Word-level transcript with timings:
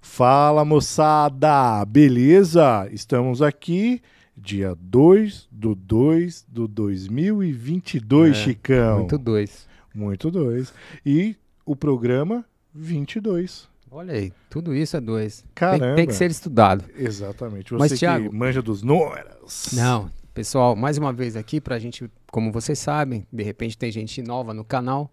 Fala 0.00 0.64
moçada, 0.64 1.84
beleza? 1.86 2.88
Estamos 2.92 3.40
aqui 3.42 4.00
dia 4.36 4.76
2 4.80 5.48
do 5.50 5.74
2 5.74 6.44
do 6.48 6.68
2022, 6.68 8.30
É, 8.36 8.40
Chicão. 8.40 8.98
Muito 9.00 9.18
dois. 9.18 9.66
Muito 9.94 10.30
dois. 10.30 10.72
E 11.04 11.36
o 11.64 11.74
programa 11.74 12.44
22. 12.74 13.68
Olha 13.90 14.12
aí, 14.14 14.32
tudo 14.50 14.74
isso 14.74 14.96
é 14.96 15.00
dois. 15.00 15.40
Tem, 15.42 15.48
Caramba. 15.54 15.94
tem 15.96 16.06
que 16.06 16.14
ser 16.14 16.30
estudado. 16.30 16.84
Exatamente. 16.96 17.70
Você 17.70 17.78
Mas, 17.78 17.92
que 17.92 17.98
Thiago- 18.00 18.32
manja 18.34 18.60
dos 18.60 18.82
números. 18.82 19.68
Não, 19.72 20.10
pessoal, 20.34 20.74
mais 20.74 20.98
uma 20.98 21.12
vez 21.12 21.36
aqui 21.36 21.60
pra 21.60 21.78
gente, 21.78 22.10
como 22.30 22.50
vocês 22.50 22.78
sabem, 22.78 23.24
de 23.32 23.42
repente 23.44 23.78
tem 23.78 23.92
gente 23.92 24.20
nova 24.20 24.52
no 24.52 24.64
canal. 24.64 25.10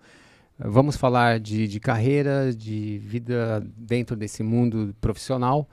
Vamos 0.63 0.95
falar 0.95 1.39
de, 1.39 1.67
de 1.67 1.79
carreira, 1.79 2.53
de 2.53 2.99
vida 2.99 3.65
dentro 3.75 4.15
desse 4.15 4.43
mundo 4.43 4.95
profissional. 5.01 5.67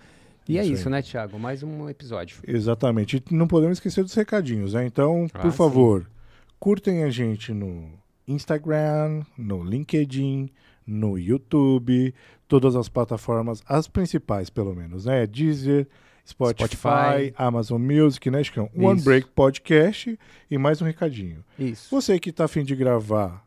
E 0.48 0.56
é 0.58 0.64
Isso 0.64 0.88
né, 0.88 1.02
Thiago? 1.02 1.38
Mais 1.38 1.62
um 1.62 1.88
episódio. 1.90 2.38
Exatamente. 2.46 3.22
E 3.30 3.34
não 3.34 3.46
podemos 3.46 3.76
esquecer 3.76 4.02
dos 4.02 4.14
recadinhos, 4.14 4.72
né? 4.72 4.86
Então, 4.86 5.26
Ah, 5.34 5.40
por 5.40 5.50
sim. 5.50 5.56
favor, 5.56 6.10
curtem 6.58 7.04
a 7.04 7.10
gente 7.10 7.52
no 7.52 7.90
Instagram, 8.26 9.22
no 9.36 9.62
LinkedIn, 9.62 10.48
no 10.86 11.18
YouTube, 11.18 12.14
todas 12.46 12.74
as 12.74 12.88
plataformas, 12.88 13.62
as 13.68 13.86
principais 13.86 14.48
pelo 14.48 14.74
menos, 14.74 15.04
né? 15.04 15.26
Deezer, 15.26 15.86
Spotify, 16.26 16.66
Spotify. 16.76 17.34
Amazon 17.36 17.80
Music, 17.82 18.30
né, 18.30 18.42
Chicão? 18.42 18.70
One. 18.74 19.02
Break 19.02 19.28
Podcast 19.34 20.18
e 20.50 20.56
mais 20.58 20.80
um 20.80 20.86
recadinho. 20.86 21.44
Isso. 21.58 21.88
Você 21.94 22.18
que 22.18 22.30
está 22.30 22.44
afim 22.46 22.64
de 22.64 22.74
gravar 22.74 23.46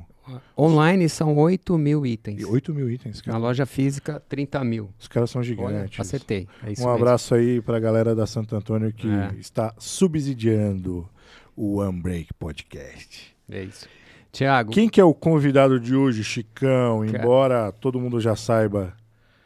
Online 0.57 1.07
são 1.09 1.35
8 1.37 1.77
mil 1.77 2.05
itens. 2.05 2.41
E 2.41 2.45
8 2.45 2.73
mil 2.73 2.89
itens, 2.89 3.17
Na 3.19 3.33
cara. 3.33 3.37
loja 3.37 3.65
física, 3.65 4.21
30 4.27 4.63
mil. 4.63 4.89
Os 4.99 5.07
caras 5.07 5.29
são 5.29 5.39
Olha, 5.41 5.47
gigantes. 5.47 5.99
acertei. 5.99 6.47
É 6.61 6.65
um 6.65 6.69
mesmo. 6.69 6.89
abraço 6.89 7.35
aí 7.35 7.61
pra 7.61 7.79
galera 7.79 8.13
da 8.15 8.25
Santo 8.27 8.55
Antônio 8.55 8.91
que 8.93 9.07
É. 9.09 9.33
está 9.39 9.73
subsidiando 9.77 11.07
o 11.55 11.83
Unbreak 11.83 12.33
Podcast. 12.33 13.35
É 13.49 13.63
isso. 13.63 13.87
Tiago, 14.31 14.71
Quem 14.71 14.87
que 14.87 15.01
é 15.01 15.03
o 15.03 15.13
convidado 15.13 15.79
de 15.79 15.95
hoje, 15.95 16.23
Chicão? 16.23 17.05
Cara. 17.05 17.17
Embora 17.23 17.71
todo 17.71 17.99
mundo 17.99 18.19
já 18.19 18.35
saiba. 18.35 18.93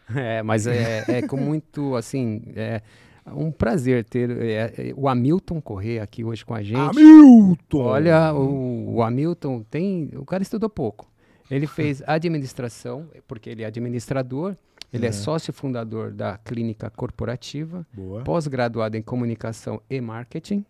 é, 0.14 0.44
mas 0.44 0.68
é, 0.68 1.06
é 1.08 1.22
com 1.22 1.38
muito, 1.38 1.96
assim, 1.96 2.42
é 2.56 2.82
um 3.28 3.52
prazer 3.52 4.04
ter 4.04 4.30
é, 4.30 4.74
é, 4.90 4.94
o 4.96 5.08
Hamilton 5.08 5.62
correr 5.62 6.00
aqui 6.00 6.24
hoje 6.24 6.44
com 6.46 6.54
a 6.54 6.62
gente. 6.62 6.78
Hamilton! 7.00 7.84
Olha, 7.84 8.34
o, 8.34 8.96
o 8.96 9.02
Hamilton 9.04 9.64
tem. 9.70 10.10
O 10.16 10.26
cara 10.26 10.44
estudou 10.44 10.70
pouco. 10.70 11.10
Ele 11.50 11.66
fez 11.68 12.02
administração, 12.06 13.08
porque 13.28 13.50
ele 13.50 13.64
é 13.64 13.66
administrador, 13.66 14.56
ele 14.92 15.06
é, 15.06 15.10
É. 15.10 15.12
sócio 15.12 15.54
fundador 15.54 16.12
da 16.12 16.38
clínica 16.38 16.90
corporativa, 16.90 17.86
Boa. 17.94 18.24
pós-graduado 18.24 18.98
em 18.98 19.02
comunicação 19.02 19.82
e 19.90 20.00
marketing, 20.02 20.66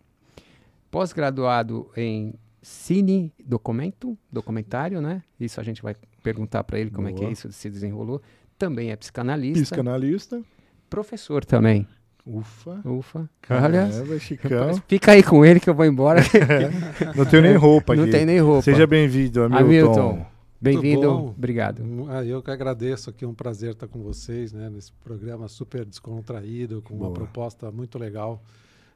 pós-graduado 0.90 1.88
em 1.96 2.34
cine 2.62 3.32
documento, 3.44 4.16
documentário, 4.32 5.00
né? 5.00 5.22
Isso 5.38 5.60
a 5.60 5.64
gente 5.64 5.82
vai 5.82 5.94
perguntar 6.22 6.64
para 6.64 6.78
ele 6.78 6.90
como 6.90 7.08
é 7.08 7.12
que 7.12 7.20
Boa. 7.20 7.32
isso 7.32 7.50
se 7.52 7.68
desenrolou. 7.68 8.22
Também 8.58 8.90
é 8.90 8.96
psicanalista, 8.96 9.62
Psicanalista. 9.62 10.42
professor 10.88 11.44
também. 11.44 11.86
Ufa. 12.26 12.80
Ufa. 12.84 13.28
Olha, 13.50 14.18
Chicão. 14.18 14.82
fica 14.88 15.12
aí 15.12 15.22
com 15.22 15.44
ele 15.44 15.60
que 15.60 15.68
eu 15.68 15.74
vou 15.74 15.84
embora. 15.84 16.22
Não 17.14 17.26
tenho 17.26 17.42
nem 17.42 17.54
roupa 17.54 17.94
Não 17.94 18.04
aqui. 18.04 18.12
tem 18.12 18.24
nem 18.24 18.40
roupa. 18.40 18.62
Seja 18.62 18.86
bem-vindo, 18.86 19.42
Hamilton. 19.42 19.58
Hamilton. 19.58 20.26
Bem-vindo. 20.58 21.10
Obrigado. 21.36 21.82
Ah, 22.08 22.24
eu 22.24 22.42
que 22.42 22.50
agradeço 22.50 23.10
aqui, 23.10 23.26
é 23.26 23.28
um 23.28 23.34
prazer 23.34 23.72
estar 23.72 23.86
com 23.86 24.02
vocês, 24.02 24.50
né, 24.54 24.70
nesse 24.70 24.90
programa 24.92 25.46
super 25.46 25.84
descontraído, 25.84 26.80
com 26.80 26.96
Boa. 26.96 27.10
uma 27.10 27.14
proposta 27.14 27.70
muito 27.70 27.98
legal, 27.98 28.42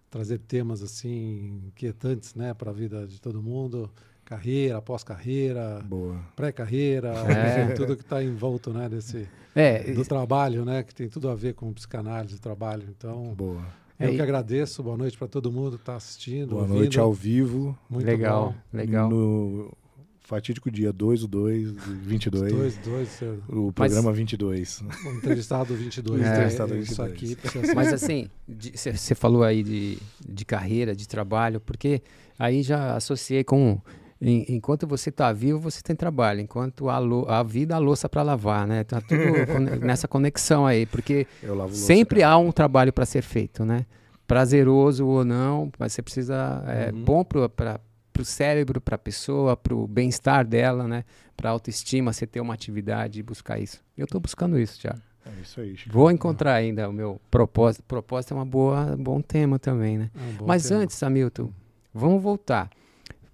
trazer 0.08 0.38
temas 0.38 0.82
assim 0.82 1.60
inquietantes, 1.66 2.34
né, 2.34 2.54
para 2.54 2.70
a 2.70 2.72
vida 2.72 3.06
de 3.06 3.20
todo 3.20 3.42
mundo, 3.42 3.90
carreira, 4.28 4.82
pós-carreira, 4.82 5.82
Boa. 5.86 6.16
pré-carreira, 6.36 7.14
É. 7.26 7.64
enfim, 7.64 7.74
tudo 7.74 7.96
que 7.96 8.02
está 8.02 8.22
envolto, 8.22 8.70
né, 8.72 8.86
desse 8.88 9.26
É, 9.54 9.90
do 9.92 10.04
trabalho, 10.04 10.64
né, 10.66 10.82
que 10.82 10.94
tem 10.94 11.08
tudo 11.08 11.30
a 11.30 11.34
ver 11.34 11.54
com 11.54 11.72
psicanálise 11.72 12.36
e 12.36 12.38
trabalho. 12.38 12.84
Então, 12.96 13.34
Boa. 13.34 13.62
eu 13.98 14.08
É, 14.08 14.10
que 14.10 14.16
e- 14.16 14.20
agradeço. 14.20 14.82
Boa 14.82 14.96
noite 14.98 15.16
para 15.16 15.26
todo 15.28 15.50
mundo 15.50 15.76
que 15.76 15.82
está 15.82 15.96
assistindo. 15.96 16.50
Boa 16.50 16.62
ouvindo. 16.62 16.76
noite 16.78 17.00
ao 17.00 17.12
vivo. 17.12 17.76
Muito 17.88 18.04
legal, 18.06 18.54
bom. 18.70 18.76
legal. 18.78 19.08
No 19.10 19.72
fatídico 20.20 20.70
dia 20.70 20.92
2 20.92 21.22
do 21.22 21.26
2, 21.26 21.72
22. 22.04 22.52
Dois, 22.52 22.76
dois, 22.84 23.22
é, 23.22 23.34
O 23.48 23.72
programa 23.72 24.12
22. 24.12 24.82
o 25.06 25.10
entrevistado 25.16 25.74
22. 25.74 26.22
É, 26.22 26.30
entrevistado 26.34 26.76
Isso 26.76 27.02
22. 27.02 27.12
aqui 27.12 27.34
precisa 27.34 27.72
Mas 27.74 27.92
assim, 27.94 28.28
você 28.46 29.14
falou 29.14 29.42
aí 29.42 29.62
de, 29.62 29.98
de 30.28 30.44
carreira, 30.44 30.94
de 30.94 31.08
trabalho, 31.08 31.58
porque 31.60 32.02
aí 32.38 32.62
já 32.62 32.94
associei 32.94 33.42
com. 33.42 33.80
Em- 34.20 34.44
enquanto 34.48 34.86
você 34.86 35.10
está 35.10 35.32
vivo, 35.32 35.58
você 35.60 35.80
tem 35.82 35.94
trabalho. 35.94 36.40
Enquanto 36.40 36.88
a, 36.88 36.98
lou- 36.98 37.28
a 37.28 37.42
vida, 37.42 37.74
a 37.76 37.78
louça 37.78 38.08
para 38.08 38.22
lavar, 38.22 38.66
né? 38.66 38.84
Tá 38.84 39.00
tudo 39.00 39.16
nessa 39.84 40.08
conexão 40.08 40.66
aí, 40.66 40.86
porque 40.86 41.26
louça. 41.42 41.74
sempre 41.74 42.22
há 42.22 42.36
um 42.36 42.50
trabalho 42.52 42.92
para 42.92 43.06
ser 43.06 43.22
feito, 43.22 43.64
né? 43.64 43.86
Prazeroso 44.26 45.06
ou 45.06 45.24
não, 45.24 45.70
mas 45.78 45.92
você 45.92 46.02
precisa. 46.02 46.62
É 46.66 46.92
Uhum. 46.92 47.04
bom 47.04 47.24
para 47.24 47.80
o 48.18 48.24
cérebro, 48.24 48.80
para 48.80 48.96
a 48.96 48.98
pessoa, 48.98 49.56
para 49.56 49.74
o 49.74 49.86
bem-estar 49.86 50.44
dela, 50.46 50.86
né? 50.86 51.04
Para 51.36 51.50
autoestima, 51.50 52.12
você 52.12 52.26
ter 52.26 52.40
uma 52.40 52.52
atividade 52.52 53.20
e 53.20 53.22
buscar 53.22 53.58
isso. 53.58 53.80
Eu 53.96 54.04
estou 54.04 54.20
buscando 54.20 54.58
isso, 54.58 54.80
Thiago. 54.80 54.98
É 55.24 55.40
isso 55.42 55.60
aí, 55.60 55.76
Chico. 55.76 55.92
Vou 55.92 56.10
encontrar 56.10 56.54
ainda 56.54 56.88
o 56.88 56.92
meu 56.92 57.20
propósito. 57.30 57.82
Propósito 57.84 58.32
é 58.32 58.36
uma 58.36 58.44
boa, 58.44 58.96
bom 58.98 59.20
tema 59.20 59.58
também, 59.58 59.96
né? 59.98 60.10
É 60.14 60.42
um 60.42 60.46
Mas 60.46 60.68
tema. 60.68 60.80
antes, 60.82 61.02
Hamilton, 61.02 61.50
vamos 61.94 62.22
voltar. 62.22 62.68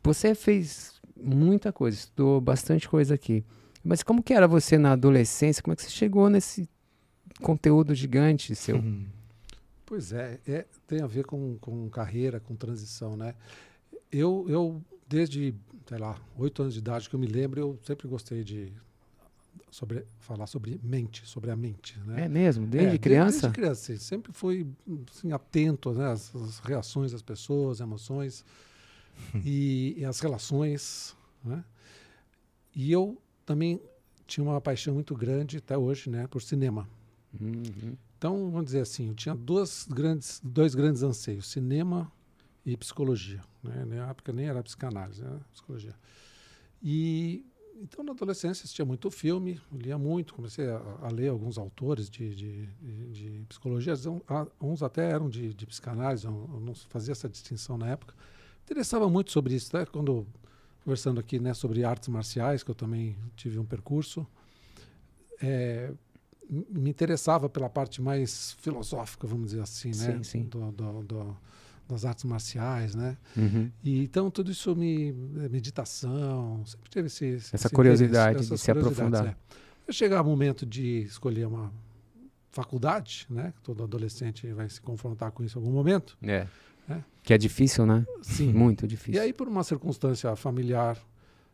Você 0.04 0.34
fez 0.34 1.00
muita 1.16 1.72
coisa, 1.72 1.96
estudou 1.96 2.40
bastante 2.40 2.86
coisa 2.88 3.14
aqui. 3.14 3.42
Mas 3.82 4.02
como 4.02 4.22
que 4.22 4.34
era 4.34 4.46
você 4.46 4.76
na 4.76 4.92
adolescência? 4.92 5.62
Como 5.62 5.72
é 5.72 5.76
que 5.76 5.82
você 5.82 5.90
chegou 5.90 6.28
nesse 6.28 6.68
conteúdo 7.40 7.94
gigante 7.94 8.54
seu? 8.54 8.76
Uhum. 8.76 9.06
Pois 9.86 10.12
é, 10.12 10.40
é, 10.46 10.66
tem 10.86 11.00
a 11.00 11.06
ver 11.06 11.24
com, 11.24 11.56
com 11.58 11.88
carreira, 11.88 12.38
com 12.38 12.54
transição, 12.54 13.16
né? 13.16 13.34
Eu, 14.12 14.46
eu, 14.48 14.82
desde, 15.08 15.54
sei 15.86 15.98
lá, 15.98 16.18
oito 16.38 16.62
anos 16.62 16.74
de 16.74 16.80
idade 16.80 17.08
que 17.08 17.14
eu 17.14 17.20
me 17.20 17.26
lembro, 17.26 17.60
eu 17.60 17.78
sempre 17.82 18.06
gostei 18.06 18.44
de 18.44 18.72
sobre, 19.70 20.04
falar 20.20 20.46
sobre 20.46 20.80
mente, 20.82 21.26
sobre 21.26 21.50
a 21.50 21.56
mente, 21.56 21.98
né? 22.06 22.24
É 22.24 22.28
mesmo? 22.28 22.66
Desde 22.66 22.96
É, 22.96 22.98
criança? 22.98 23.40
Desde 23.48 23.60
criança, 23.60 23.92
assim, 23.92 24.00
sempre 24.00 24.32
fui 24.32 24.66
assim, 25.10 25.32
atento 25.32 25.92
né, 25.92 26.12
às, 26.12 26.34
às 26.34 26.58
reações 26.60 27.12
das 27.12 27.22
pessoas, 27.22 27.80
emoções 27.80 28.44
e, 29.44 29.94
e 29.98 30.04
as 30.04 30.20
relações. 30.20 31.16
Né? 31.44 31.64
E 32.74 32.90
eu 32.90 33.20
também 33.44 33.80
tinha 34.26 34.44
uma 34.44 34.60
paixão 34.60 34.94
muito 34.94 35.14
grande 35.14 35.58
até 35.58 35.76
hoje, 35.76 36.10
né, 36.10 36.26
por 36.26 36.42
cinema. 36.42 36.88
Uhum. 37.40 37.96
Então, 38.16 38.50
vamos 38.50 38.66
dizer 38.66 38.80
assim, 38.80 39.08
eu 39.08 39.14
tinha 39.14 39.34
duas 39.34 39.86
grandes, 39.88 40.40
dois 40.42 40.74
grandes 40.74 41.02
anseios, 41.02 41.46
cinema 41.46 42.10
e 42.64 42.76
psicologia. 42.76 43.40
Né? 43.62 43.84
Na 43.84 44.08
época 44.08 44.32
nem 44.32 44.46
era 44.46 44.62
psicanálise, 44.62 45.22
era 45.22 45.40
psicologia. 45.52 45.94
E 46.82 47.44
então, 47.76 48.04
na 48.04 48.12
adolescência, 48.12 48.62
assistia 48.62 48.84
muito 48.84 49.10
filme, 49.10 49.60
lia 49.72 49.98
muito, 49.98 50.32
comecei 50.32 50.68
a, 50.68 50.80
a 51.02 51.08
ler 51.08 51.28
alguns 51.28 51.58
autores 51.58 52.08
de, 52.08 52.34
de, 52.34 52.66
de, 52.66 53.10
de 53.10 53.46
psicologia, 53.48 53.94
uns 54.60 54.82
até 54.82 55.10
eram 55.10 55.28
de, 55.28 55.52
de 55.52 55.66
psicanálise, 55.66 56.24
eu, 56.24 56.50
eu 56.54 56.60
não 56.60 56.74
fazia 56.74 57.12
essa 57.12 57.28
distinção 57.28 57.76
na 57.76 57.88
época. 57.88 58.14
Interessava 58.64 59.08
muito 59.08 59.30
sobre 59.30 59.54
isso, 59.54 59.76
né? 59.76 59.84
quando 59.86 60.26
conversando 60.84 61.18
aqui 61.18 61.38
né, 61.38 61.54
sobre 61.54 61.82
artes 61.82 62.08
marciais, 62.08 62.62
que 62.62 62.70
eu 62.70 62.74
também 62.74 63.16
tive 63.34 63.58
um 63.58 63.64
percurso, 63.64 64.26
é, 65.40 65.90
me 66.48 66.90
interessava 66.90 67.48
pela 67.48 67.70
parte 67.70 68.02
mais 68.02 68.52
filosófica, 68.60 69.26
vamos 69.26 69.50
dizer 69.50 69.62
assim, 69.62 69.88
né? 69.88 69.94
Sim, 69.94 70.22
sim. 70.22 70.42
Do, 70.42 70.70
do, 70.72 71.02
do, 71.02 71.36
das 71.88 72.04
artes 72.04 72.24
marciais, 72.24 72.94
né? 72.94 73.16
Uhum. 73.34 73.70
E, 73.82 74.02
então 74.02 74.30
tudo 74.30 74.50
isso 74.50 74.76
me 74.76 75.12
meditação, 75.50 76.62
sempre 76.66 76.90
teve 76.90 77.06
esse, 77.06 77.34
essa 77.36 77.56
esse 77.56 77.68
curiosidade 77.70 78.44
interesse, 78.44 78.54
de 78.54 78.58
se 78.58 78.70
aprofundar. 78.70 79.26
É. 79.28 79.36
Eu 79.86 79.92
chegar 79.92 80.20
o 80.20 80.24
momento 80.24 80.66
de 80.66 81.02
escolher 81.02 81.46
uma 81.46 81.72
faculdade, 82.50 83.26
né? 83.28 83.52
Todo 83.62 83.82
adolescente 83.82 84.46
vai 84.52 84.68
se 84.68 84.80
confrontar 84.80 85.32
com 85.32 85.42
isso 85.42 85.58
em 85.58 85.62
algum 85.62 85.74
momento. 85.74 86.16
É. 86.22 86.46
É. 86.88 87.00
Que 87.22 87.34
é 87.34 87.38
difícil, 87.38 87.86
né? 87.86 88.06
Sim. 88.22 88.52
Muito 88.52 88.86
difícil. 88.86 89.14
E 89.14 89.18
aí, 89.18 89.32
por 89.32 89.48
uma 89.48 89.64
circunstância 89.64 90.34
familiar 90.36 90.98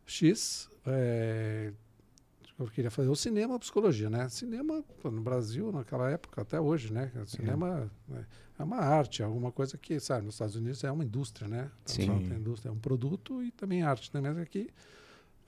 X, 0.04 0.68
é, 0.86 1.72
eu 2.58 2.66
queria 2.66 2.90
fazer 2.90 3.08
o 3.08 3.16
cinema, 3.16 3.56
a 3.56 3.58
psicologia, 3.58 4.10
né? 4.10 4.28
Cinema 4.28 4.84
no 5.04 5.20
Brasil 5.20 5.72
naquela 5.72 6.10
época 6.10 6.42
até 6.42 6.60
hoje, 6.60 6.92
né? 6.92 7.10
O 7.22 7.26
cinema 7.26 7.90
é. 8.12 8.24
é 8.58 8.62
uma 8.62 8.78
arte, 8.78 9.22
é 9.22 9.24
alguma 9.24 9.50
coisa 9.50 9.78
que, 9.78 9.98
sabe, 9.98 10.26
nos 10.26 10.34
Estados 10.34 10.56
Unidos 10.56 10.84
é 10.84 10.90
uma 10.90 11.04
indústria, 11.04 11.48
né? 11.48 11.70
Sim. 11.86 12.06
Tem 12.06 12.38
indústria, 12.38 12.68
é 12.68 12.72
um 12.72 12.78
produto 12.78 13.42
e 13.42 13.50
também 13.50 13.82
arte, 13.82 14.10
né? 14.12 14.20
Mas 14.20 14.36
aqui 14.38 14.68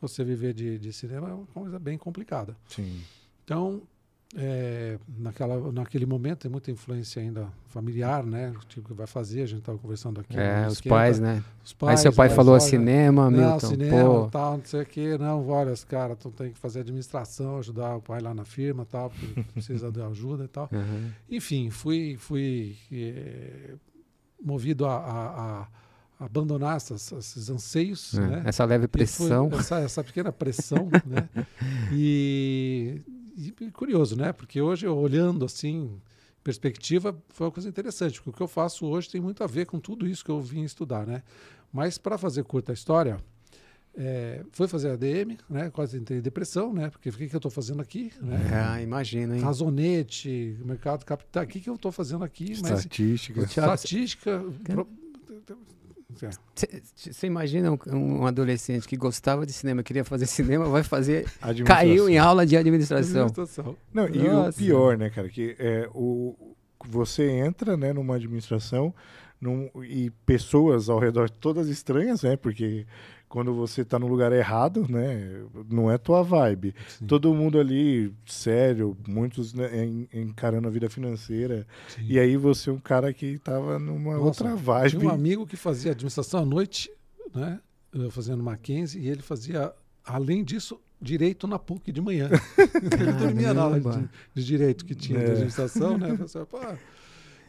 você 0.00 0.24
viver 0.24 0.54
de, 0.54 0.78
de 0.78 0.92
cinema 0.92 1.28
é 1.28 1.34
uma 1.34 1.46
coisa 1.46 1.78
bem 1.78 1.98
complicada. 1.98 2.56
Sim. 2.68 3.02
Então, 3.44 3.82
é, 4.34 4.98
naquela, 5.18 5.70
naquele 5.72 6.06
momento 6.06 6.40
tem 6.40 6.50
muita 6.50 6.70
influência 6.70 7.20
ainda 7.20 7.48
familiar, 7.68 8.24
né? 8.24 8.50
O 8.56 8.64
tipo 8.66 8.88
que 8.88 8.94
vai 8.94 9.06
fazer, 9.06 9.42
a 9.42 9.46
gente 9.46 9.58
estava 9.58 9.76
conversando 9.78 10.20
aqui. 10.20 10.38
É, 10.38 10.62
no 10.62 10.66
os 10.68 10.72
esquenta. 10.74 10.94
pais, 10.94 11.18
né? 11.20 11.44
Os 11.64 11.72
pais, 11.74 11.98
Aí 12.00 12.02
seu 12.02 12.12
pai 12.14 12.28
mas 12.28 12.36
falou 12.36 12.52
olha, 12.54 12.60
cinema, 12.60 13.30
não, 13.30 13.50
Milton. 13.50 13.66
cinema, 13.68 14.04
pô, 14.24 14.28
tal, 14.30 14.56
não 14.56 14.64
sei 14.64 14.80
o 14.82 14.86
quê. 14.86 15.18
Não, 15.18 15.46
olha, 15.48 15.72
os 15.72 15.84
caras 15.84 16.16
tu 16.18 16.30
tem 16.30 16.50
que 16.50 16.58
fazer 16.58 16.80
administração, 16.80 17.58
ajudar 17.58 17.96
o 17.96 18.00
pai 18.00 18.20
lá 18.22 18.32
na 18.32 18.44
firma, 18.44 18.86
tal, 18.86 19.10
porque 19.10 19.42
precisa 19.52 19.92
de 19.92 20.00
ajuda 20.00 20.44
e 20.44 20.48
tal. 20.48 20.68
Uhum. 20.72 21.10
Enfim, 21.30 21.68
fui, 21.70 22.16
fui 22.18 22.74
eh, 22.90 23.74
movido 24.42 24.86
a, 24.86 24.96
a- 24.96 25.60
a 26.20 26.24
abandonar 26.24 26.76
essas- 26.76 27.10
esses 27.12 27.50
anseios, 27.50 28.14
É, 28.14 28.20
né? 28.20 28.42
Essa 28.46 28.64
leve 28.64 28.88
pressão. 28.88 29.50
Essa, 29.52 29.80
essa 29.80 30.02
pequena 30.04 30.32
pressão, 30.32 30.88
né? 31.04 31.28
E, 31.92 33.00
e 33.36 33.70
curioso, 33.70 34.16
né? 34.16 34.32
Porque 34.32 34.60
hoje, 34.60 34.86
eu 34.86 34.96
olhando 34.96 35.44
assim, 35.44 36.00
perspectiva, 36.42 37.16
foi 37.28 37.46
uma 37.46 37.52
coisa 37.52 37.68
interessante, 37.68 38.18
porque 38.18 38.30
o 38.30 38.32
que 38.32 38.42
eu 38.42 38.48
faço 38.48 38.86
hoje 38.86 39.08
tem 39.08 39.20
muito 39.20 39.42
a 39.42 39.46
ver 39.46 39.66
com 39.66 39.78
tudo 39.78 40.06
isso 40.06 40.24
que 40.24 40.30
eu 40.30 40.40
vim 40.40 40.62
estudar, 40.62 41.06
né? 41.06 41.22
Mas 41.72 41.98
para 41.98 42.18
fazer 42.18 42.44
curta 42.44 42.72
história, 42.72 43.18
é, 43.94 44.42
foi 44.52 44.66
fazer 44.66 44.90
ADM, 44.90 45.36
né? 45.48 45.70
Quase 45.70 45.98
entrei 45.98 46.18
em 46.18 46.22
depressão, 46.22 46.72
né? 46.72 46.90
Porque 46.90 47.08
o 47.08 47.12
que, 47.12 47.28
que 47.28 47.34
eu 47.34 47.38
estou 47.38 47.50
fazendo 47.50 47.80
aqui, 47.80 48.12
né? 48.20 48.78
É, 48.78 48.82
imagina, 48.82 49.36
hein? 49.36 49.42
Razonete, 49.42 50.58
mercado 50.64 51.04
capital, 51.04 51.44
o 51.44 51.46
que, 51.46 51.60
que 51.60 51.68
eu 51.68 51.74
estou 51.74 51.92
fazendo 51.92 52.24
aqui? 52.24 52.56
Mas 52.62 52.80
Estatística. 52.80 53.46
Thiago, 53.46 53.74
estatística... 53.74 54.44
pro-. 54.64 54.88
Você 56.94 57.26
imagina 57.26 57.72
um, 57.72 58.22
um 58.22 58.26
adolescente 58.26 58.86
que 58.86 58.96
gostava 58.96 59.46
de 59.46 59.52
cinema, 59.52 59.82
queria 59.82 60.04
fazer 60.04 60.26
cinema, 60.26 60.66
vai 60.66 60.82
fazer. 60.82 61.26
Caiu 61.64 62.08
em 62.08 62.18
aula 62.18 62.46
de 62.46 62.56
administração. 62.56 63.26
Administração. 63.26 63.76
Não, 63.92 64.08
e 64.08 64.28
o 64.28 64.52
pior, 64.52 64.96
né, 64.96 65.10
cara, 65.10 65.28
que 65.28 65.56
é 65.58 65.88
o 65.94 66.34
você 66.84 67.30
entra, 67.30 67.76
né, 67.76 67.92
numa 67.92 68.16
administração 68.16 68.92
num, 69.40 69.68
e 69.84 70.10
pessoas 70.24 70.88
ao 70.88 70.98
redor 70.98 71.28
todas 71.28 71.68
estranhas, 71.68 72.22
né, 72.22 72.36
porque 72.36 72.86
quando 73.32 73.54
você 73.54 73.82
tá 73.82 73.98
no 73.98 74.06
lugar 74.06 74.30
errado, 74.30 74.86
né, 74.86 75.42
não 75.70 75.90
é 75.90 75.96
tua 75.96 76.22
vibe. 76.22 76.74
Sim. 76.86 77.06
Todo 77.06 77.32
mundo 77.34 77.58
ali 77.58 78.12
sério, 78.26 78.94
muitos 79.08 79.54
né, 79.54 79.84
en- 79.86 80.06
encarando 80.12 80.68
a 80.68 80.70
vida 80.70 80.90
financeira. 80.90 81.66
Sim. 81.88 82.04
E 82.08 82.18
aí 82.18 82.36
você 82.36 82.68
é 82.68 82.72
um 82.74 82.78
cara 82.78 83.10
que 83.10 83.38
tava 83.38 83.78
numa 83.78 84.18
Nossa, 84.18 84.44
outra 84.44 84.54
vibe. 84.54 84.90
Tinha 84.90 85.04
um 85.06 85.08
amigo 85.14 85.46
que 85.46 85.56
fazia 85.56 85.92
administração 85.92 86.40
à 86.40 86.44
noite, 86.44 86.90
né? 87.34 87.58
Eu 87.90 88.10
fazendo 88.10 88.42
Mackenzie, 88.42 89.00
e 89.02 89.08
ele 89.08 89.22
fazia, 89.22 89.72
além 90.04 90.44
disso, 90.44 90.78
direito 91.00 91.46
na 91.46 91.58
PUC 91.58 91.90
de 91.90 92.02
manhã. 92.02 92.28
ele 93.00 93.12
dormia 93.14 93.54
na 93.54 93.62
aula 93.62 93.80
de, 93.80 94.08
de 94.34 94.44
direito 94.44 94.84
que 94.84 94.94
tinha 94.94 95.18
de 95.20 95.24
É. 95.24 95.30
administração, 95.32 95.96
né? 95.96 96.18
Assim, 96.22 96.44
"Pô, 96.44 96.58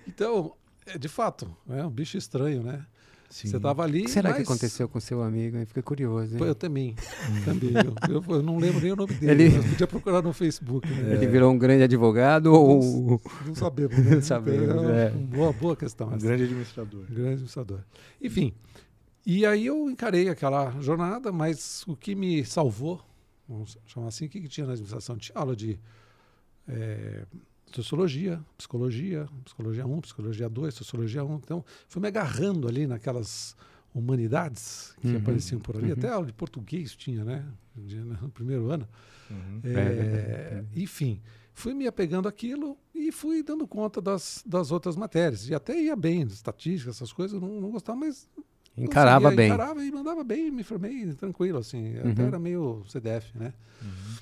Então, 0.07 0.53
é, 0.85 0.97
de 0.97 1.07
fato, 1.09 1.53
é 1.69 1.85
um 1.85 1.89
bicho 1.89 2.17
estranho, 2.17 2.63
né? 2.63 2.85
Sim. 3.33 3.47
Você 3.47 3.57
estava 3.57 3.81
ali. 3.83 4.01
O 4.01 4.05
que 4.05 4.11
será 4.11 4.31
que 4.31 4.39
mas- 4.41 4.47
aconteceu 4.47 4.87
com 4.87 4.99
seu 4.99 5.23
amigo? 5.23 5.57
hein? 5.57 5.65
Fiquei 5.65 5.81
curioso. 5.81 6.35
hein? 6.37 6.43
Eu 6.43 6.53
também. 6.53 6.95
também. 7.43 7.71
Eu, 8.07 8.15
eu- 8.21 8.35
eu 8.35 8.43
não 8.43 8.59
lembro 8.59 8.79
nem 8.79 8.91
o 8.91 8.95
nome 8.95 9.11
dele. 9.15 9.45
Ele- 9.45 9.57
mas 9.57 9.65
podia 9.71 9.87
procurar 9.87 10.21
no 10.21 10.31
Facebook. 10.33 10.87
Né? 10.87 11.15
Ele 11.15 11.25
virou 11.25 11.51
um 11.51 11.57
grande 11.57 11.81
advogado 11.83 12.53
ou. 12.53 13.19
Não 13.45 13.55
sabemos. 13.55 13.97
Né? 13.97 14.11
Não 14.15 14.21
sabemos, 14.21 14.69
É 14.89 15.07
é. 15.07 15.09
uma 15.09 15.25
boa, 15.25 15.51
boa 15.53 15.75
questão. 15.75 16.09
Um 16.09 16.15
essa. 16.15 16.27
grande 16.27 16.43
administrador. 16.43 17.01
Um 17.01 17.13
grande 17.13 17.29
administrador. 17.31 17.79
Enfim, 18.21 18.53
e 19.25 19.45
aí 19.47 19.65
eu 19.65 19.89
encarei 19.89 20.29
aquela 20.29 20.69
jornada, 20.79 21.31
mas 21.31 21.83
o 21.87 21.95
que 21.95 22.13
me 22.13 22.45
salvou, 22.45 23.01
vamos 23.49 23.79
chamar 23.87 24.09
assim, 24.09 24.27
o 24.27 24.29
que, 24.29 24.41
que 24.41 24.47
tinha 24.47 24.67
na 24.67 24.73
administração? 24.73 25.17
Tinha 25.17 25.35
aula 25.39 25.55
de 25.55 25.79
eh, 26.67 27.23
sociologia, 27.75 28.39
psicologia, 28.57 29.27
psicologia 29.45 29.85
1, 29.85 30.01
psicologia 30.01 30.49
2, 30.49 30.73
sociologia 30.73 31.23
1. 31.23 31.35
Então, 31.35 31.63
fui 31.87 32.01
me 32.01 32.07
agarrando 32.07 32.67
ali 32.67 32.85
naquelas 32.87 33.55
humanidades 33.93 34.95
que 35.01 35.07
Uhum, 35.07 35.17
apareciam 35.17 35.59
por 35.61 35.75
ali. 35.77 35.87
uhum. 35.87 35.93
Até 35.93 36.09
aula 36.09 36.25
de 36.25 36.33
português 36.33 36.95
tinha, 36.95 37.23
né? 37.23 37.45
No 38.21 38.29
primeiro 38.29 38.69
ano. 38.69 38.87
Uhum. 39.29 39.61
É, 39.63 39.71
verdade. 39.73 40.67
enfim, 40.81 41.21
fui 41.53 41.73
me 41.73 41.87
apegando 41.87 42.27
àquilo 42.27 42.77
e 42.93 43.11
fui 43.11 43.41
dando 43.43 43.67
conta 43.67 44.01
das, 44.01 44.43
das 44.45 44.71
outras 44.71 44.95
matérias. 44.95 45.47
E 45.47 45.55
até 45.55 45.79
ia 45.79 45.95
bem, 45.95 46.21
estatística, 46.23 46.91
essas 46.91 47.11
coisas, 47.13 47.39
não, 47.41 47.61
não 47.61 47.71
gostava, 47.71 47.97
mas. 47.99 48.27
Encarava 48.75 49.29
bem. 49.29 49.47
Encarava 49.47 49.83
e 49.83 49.91
mandava 49.91 50.23
bem, 50.23 50.49
me 50.49 50.63
formei 50.63 51.13
tranquilo, 51.13 51.59
assim. 51.59 51.95
Uhum. 51.99 52.11
Até 52.11 52.23
era 52.23 52.39
meio 52.39 52.83
CDF, 52.87 53.37
né? 53.37 53.53
Uhum. 53.81 54.15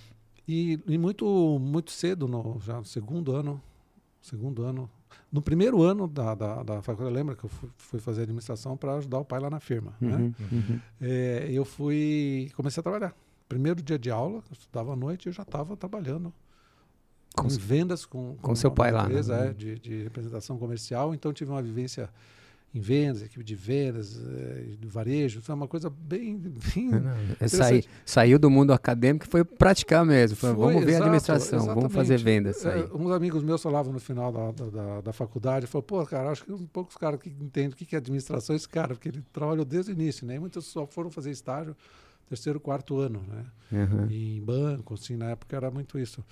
E, 0.47 0.79
e 0.87 0.97
muito, 0.97 1.25
muito 1.59 1.91
cedo, 1.91 2.27
no, 2.27 2.59
já 2.61 2.77
no 2.77 2.85
segundo 2.85 3.33
ano, 3.33 3.61
segundo 4.21 4.63
ano, 4.63 4.89
no 5.31 5.41
primeiro 5.41 5.81
ano 5.81 6.07
da, 6.07 6.35
da, 6.35 6.63
da 6.63 6.81
faculdade, 6.81 7.15
lembra 7.15 7.35
que 7.35 7.43
eu 7.45 7.49
fui, 7.49 7.69
fui 7.77 7.99
fazer 7.99 8.23
administração 8.23 8.75
para 8.75 8.95
ajudar 8.95 9.19
o 9.19 9.25
pai 9.25 9.39
lá 9.39 9.49
na 9.49 9.59
firma, 9.59 9.93
né? 10.01 10.17
Uhum, 10.17 10.33
uhum. 10.51 10.79
É, 10.99 11.47
eu 11.51 11.63
fui, 11.63 12.51
comecei 12.55 12.81
a 12.81 12.83
trabalhar. 12.83 13.15
Primeiro 13.47 13.81
dia 13.81 13.99
de 13.99 14.09
aula, 14.09 14.37
eu 14.37 14.53
estudava 14.53 14.93
à 14.93 14.95
noite, 14.95 15.27
eu 15.27 15.33
já 15.33 15.43
estava 15.43 15.75
trabalhando 15.77 16.33
Com 17.35 17.43
em 17.45 17.47
s- 17.47 17.59
vendas 17.59 18.05
com, 18.05 18.35
com 18.41 18.55
seu 18.55 18.69
uma 18.69 18.75
pai 18.75 18.91
lá, 18.91 19.03
né? 19.03 19.09
empresa 19.09 19.35
é, 19.35 19.53
de, 19.53 19.79
de 19.79 20.03
representação 20.03 20.57
comercial. 20.57 21.13
Então 21.13 21.31
tive 21.33 21.51
uma 21.51 21.61
vivência 21.61 22.09
em 22.73 22.79
vendas, 22.79 23.21
equipe 23.21 23.43
de 23.43 23.53
vendas, 23.53 24.17
eh, 24.17 24.75
de 24.79 24.87
varejo, 24.87 25.41
foi 25.41 25.53
uma 25.53 25.67
coisa 25.67 25.89
bem, 25.89 26.37
bem 26.73 26.89
Não, 26.89 27.11
é 27.39 27.47
sair- 27.47 27.85
saiu 28.05 28.39
do 28.39 28.49
mundo 28.49 28.71
acadêmico 28.71 29.25
e 29.25 29.29
foi 29.29 29.43
praticar 29.43 30.05
mesmo. 30.05 30.37
Foi, 30.37 30.55
Foi, 30.55 30.57
vamos 30.73 30.85
ver 30.85 30.95
a 30.95 30.99
administração, 30.99 31.65
vamos 31.65 31.91
fazer 31.93 32.13
exatamente. 32.13 32.23
vendas. 32.53 32.65
É, 32.65 32.87
uns 32.95 33.11
amigos 33.11 33.43
meus 33.43 33.61
falavam 33.61 33.91
no 33.91 33.99
final 33.99 34.31
da, 34.31 34.51
da, 34.51 34.69
da, 34.69 35.01
da 35.01 35.13
faculdade, 35.13 35.67
falaram, 35.67 35.85
pô, 35.87 36.05
cara, 36.05 36.29
acho 36.31 36.45
que 36.45 36.51
uns 36.53 36.65
poucos 36.67 36.95
caras 36.95 37.19
que 37.19 37.29
entendem 37.29 37.71
o 37.71 37.75
que 37.75 37.93
é 37.93 37.97
administração 37.97 38.53
é 38.53 38.57
esse 38.57 38.69
cara, 38.69 38.95
porque 38.95 39.09
ele 39.09 39.21
trabalhou 39.33 39.65
desde 39.65 39.91
o 39.91 39.93
início, 39.93 40.25
né? 40.25 40.35
E 40.35 40.39
muitos 40.39 40.65
só 40.65 40.87
foram 40.87 41.11
fazer 41.11 41.31
estágio 41.31 41.75
terceiro, 42.29 42.61
quarto 42.61 42.97
ano, 42.97 43.21
né? 43.27 43.45
Uhum. 43.73 44.07
E 44.09 44.37
em 44.37 44.41
banco, 44.41 44.93
assim, 44.93 45.17
na 45.17 45.31
época 45.31 45.53
era 45.57 45.69
muito 45.69 45.99
isso. 45.99 46.23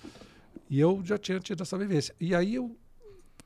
E 0.70 0.80
eu 0.80 1.02
já 1.04 1.18
tinha 1.18 1.38
tido 1.38 1.62
essa 1.62 1.76
vivência. 1.76 2.14
E 2.18 2.34
aí 2.34 2.54
eu, 2.54 2.74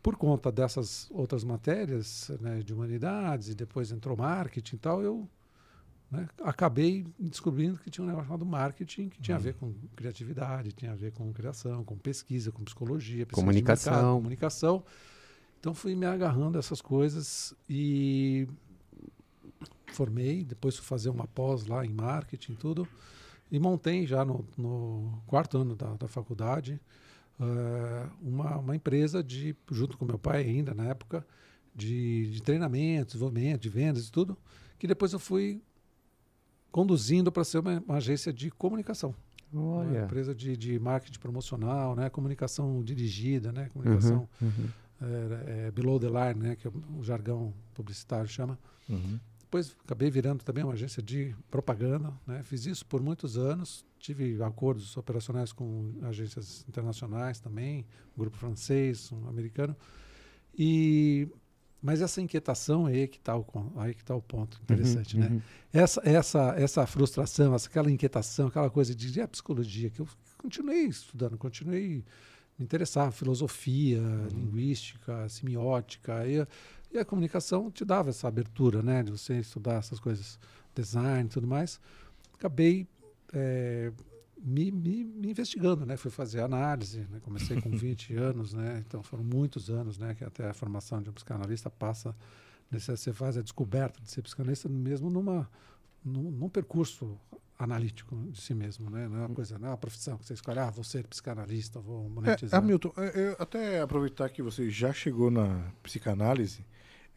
por 0.04 0.16
conta 0.16 0.52
dessas 0.52 1.08
outras 1.10 1.42
matérias, 1.42 2.30
né, 2.38 2.58
de 2.58 2.74
humanidades, 2.74 3.48
e 3.48 3.54
depois 3.54 3.90
entrou 3.90 4.14
marketing 4.14 4.76
e 4.76 4.78
tal, 4.78 5.02
eu 5.02 5.26
né, 6.10 6.28
acabei 6.42 7.06
descobrindo 7.18 7.78
que 7.78 7.88
tinha 7.88 8.04
um 8.04 8.06
negócio 8.06 8.26
chamado 8.26 8.44
marketing, 8.44 9.08
que 9.08 9.18
tinha 9.22 9.38
a 9.38 9.40
ver 9.40 9.54
com 9.54 9.72
criatividade, 9.96 10.72
tinha 10.72 10.92
a 10.92 10.94
ver 10.94 11.10
com 11.12 11.32
criação, 11.32 11.82
com 11.82 11.96
pesquisa, 11.96 12.52
com 12.52 12.62
psicologia, 12.62 13.24
pesquisa 13.24 13.40
Comunicação. 13.40 13.92
mercado, 13.94 14.14
comunicação. 14.16 14.84
Então 15.58 15.72
fui 15.72 15.94
me 15.94 16.04
agarrando 16.04 16.58
a 16.58 16.60
essas 16.60 16.82
coisas 16.82 17.54
e 17.66 18.46
formei, 19.86 20.44
depois 20.44 20.76
fui 20.76 20.84
fazer 20.84 21.08
uma 21.08 21.26
pós 21.26 21.64
lá 21.64 21.82
em 21.82 21.94
marketing 21.94 22.52
e 22.52 22.56
tudo. 22.56 22.86
E 23.50 23.58
montei 23.58 24.06
já 24.06 24.22
no, 24.22 24.46
no 24.54 25.22
quarto 25.26 25.56
ano 25.56 25.74
da, 25.74 25.94
da 25.94 26.08
faculdade 26.08 26.78
uh, 27.40 28.10
uma, 28.22 28.58
uma 28.58 28.76
empresa 28.76 29.22
de, 29.22 29.56
junto 29.70 29.96
com 29.96 30.04
meu 30.04 30.18
pai 30.18 30.42
ainda 30.42 30.74
na 30.74 30.86
época, 30.86 31.26
de, 31.74 32.30
de 32.30 32.42
treinamento, 32.42 33.12
desenvolvimento, 33.12 33.62
de 33.62 33.68
vendas 33.68 34.08
e 34.08 34.12
tudo, 34.12 34.36
que 34.78 34.86
depois 34.86 35.12
eu 35.12 35.18
fui 35.18 35.60
conduzindo 36.70 37.30
para 37.32 37.44
ser 37.44 37.58
uma, 37.58 37.82
uma, 37.86 37.96
agência 37.96 38.32
de 38.32 38.50
comunicação. 38.50 39.14
Olha. 39.52 39.88
Uma 39.88 40.04
empresa 40.04 40.34
de, 40.34 40.56
de 40.56 40.78
marketing 40.78 41.18
promocional, 41.18 41.94
né? 41.94 42.10
comunicação 42.10 42.82
dirigida, 42.82 43.52
né? 43.52 43.70
comunicação 43.72 44.28
Uhum, 44.40 44.48
uhum. 44.48 44.68
é, 45.00 45.66
é, 45.66 45.70
below 45.70 46.00
the 46.00 46.08
line, 46.08 46.48
né? 46.48 46.56
que 46.56 46.66
é 46.66 46.72
o 46.96 47.02
jargão 47.02 47.54
publicitário 47.72 48.28
chama. 48.28 48.58
Uhum. 48.88 49.18
Depois 49.54 49.76
acabei 49.84 50.10
virando 50.10 50.42
também 50.42 50.64
uma 50.64 50.72
agência 50.72 51.00
de 51.00 51.32
propaganda, 51.48 52.12
né? 52.26 52.42
Fiz 52.42 52.66
isso 52.66 52.84
por 52.84 53.00
muitos 53.00 53.38
anos, 53.38 53.84
tive 54.00 54.42
acordos 54.42 54.96
operacionais 54.96 55.52
com 55.52 55.92
agências 56.02 56.64
internacionais 56.68 57.38
também, 57.38 57.86
um 58.16 58.20
grupo 58.20 58.36
francês, 58.36 59.12
um 59.12 59.28
americano. 59.28 59.76
E 60.58 61.28
mas 61.80 62.00
essa 62.02 62.20
inquietação 62.20 62.86
aí 62.86 63.06
que 63.06 63.18
está 63.18 63.36
o 63.36 63.46
aí 63.76 63.94
que 63.94 64.02
tá 64.04 64.16
o 64.16 64.22
ponto 64.22 64.58
interessante, 64.60 65.14
Uhum, 65.16 65.22
né? 65.22 65.28
uhum. 65.30 65.40
Essa 65.72 66.00
essa 66.04 66.54
essa 66.56 66.84
frustração, 66.84 67.54
essa, 67.54 67.68
aquela 67.68 67.88
inquietação, 67.92 68.48
aquela 68.48 68.68
coisa 68.70 68.92
de 68.92 69.20
é 69.20 69.22
a 69.22 69.28
psicologia 69.28 69.88
que 69.88 70.00
eu 70.00 70.08
continuei 70.36 70.86
estudando, 70.86 71.38
continuei 71.38 72.02
me 72.58 72.64
interessar, 72.64 73.10
filosofia, 73.12 74.00
linguística, 74.32 75.28
semiótica, 75.28 76.26
e, 76.26 76.40
a- 76.40 76.48
e 76.94 76.98
a 76.98 77.04
comunicação 77.04 77.70
te 77.70 77.84
dava 77.84 78.10
essa 78.10 78.28
abertura, 78.28 78.82
né, 78.82 79.02
de 79.02 79.10
você 79.10 79.38
estudar 79.38 79.74
essas 79.74 79.98
coisas, 79.98 80.38
design 80.74 81.26
e 81.26 81.28
tudo 81.28 81.46
mais. 81.46 81.80
Acabei 82.34 82.86
eh, 83.32 83.92
me, 84.38 84.70
me, 84.70 85.04
me 85.04 85.30
investigando, 85.30 85.84
né, 85.84 85.96
fui 85.96 86.10
fazer 86.10 86.40
análise, 86.40 87.00
né, 87.10 87.18
comecei 87.22 87.60
com 87.60 87.70
20 87.76 88.14
anos, 88.16 88.52
né, 88.52 88.82
então 88.86 89.02
foram 89.02 89.24
muitos 89.24 89.70
anos, 89.70 89.98
né, 89.98 90.14
que 90.14 90.22
até 90.24 90.48
a 90.48 90.54
formação 90.54 91.02
de 91.02 91.10
um 91.10 91.12
psicanalista 91.12 91.68
passa, 91.68 92.14
nesse, 92.70 92.96
você 92.96 93.12
faz 93.12 93.36
a 93.36 93.42
descoberta 93.42 94.00
de 94.00 94.10
ser 94.10 94.22
psicanalista 94.22 94.68
mesmo 94.68 95.10
numa, 95.10 95.50
num, 96.04 96.30
num 96.30 96.48
percurso 96.48 97.18
analítico 97.58 98.16
de 98.30 98.40
si 98.40 98.52
mesmo, 98.54 98.90
né, 98.90 99.08
não 99.08 99.16
é 99.16 99.26
uma 99.26 99.34
coisa, 99.34 99.58
não 99.58 99.68
é 99.68 99.70
uma 99.70 99.78
profissão 99.78 100.18
que 100.18 100.26
você 100.26 100.34
escolhe, 100.34 100.58
ah, 100.58 100.70
vou 100.70 100.84
ser 100.84 101.06
psicanalista, 101.06 101.80
vou 101.80 102.04
É, 102.04 102.08
monetizar. 102.08 102.60
Hamilton, 102.60 102.92
é, 102.98 103.28
eu 103.30 103.36
até 103.38 103.80
aproveitar 103.80 104.28
que 104.28 104.42
você 104.42 104.68
já 104.70 104.92
chegou 104.92 105.30
na 105.30 105.72
psicanálise, 105.82 106.64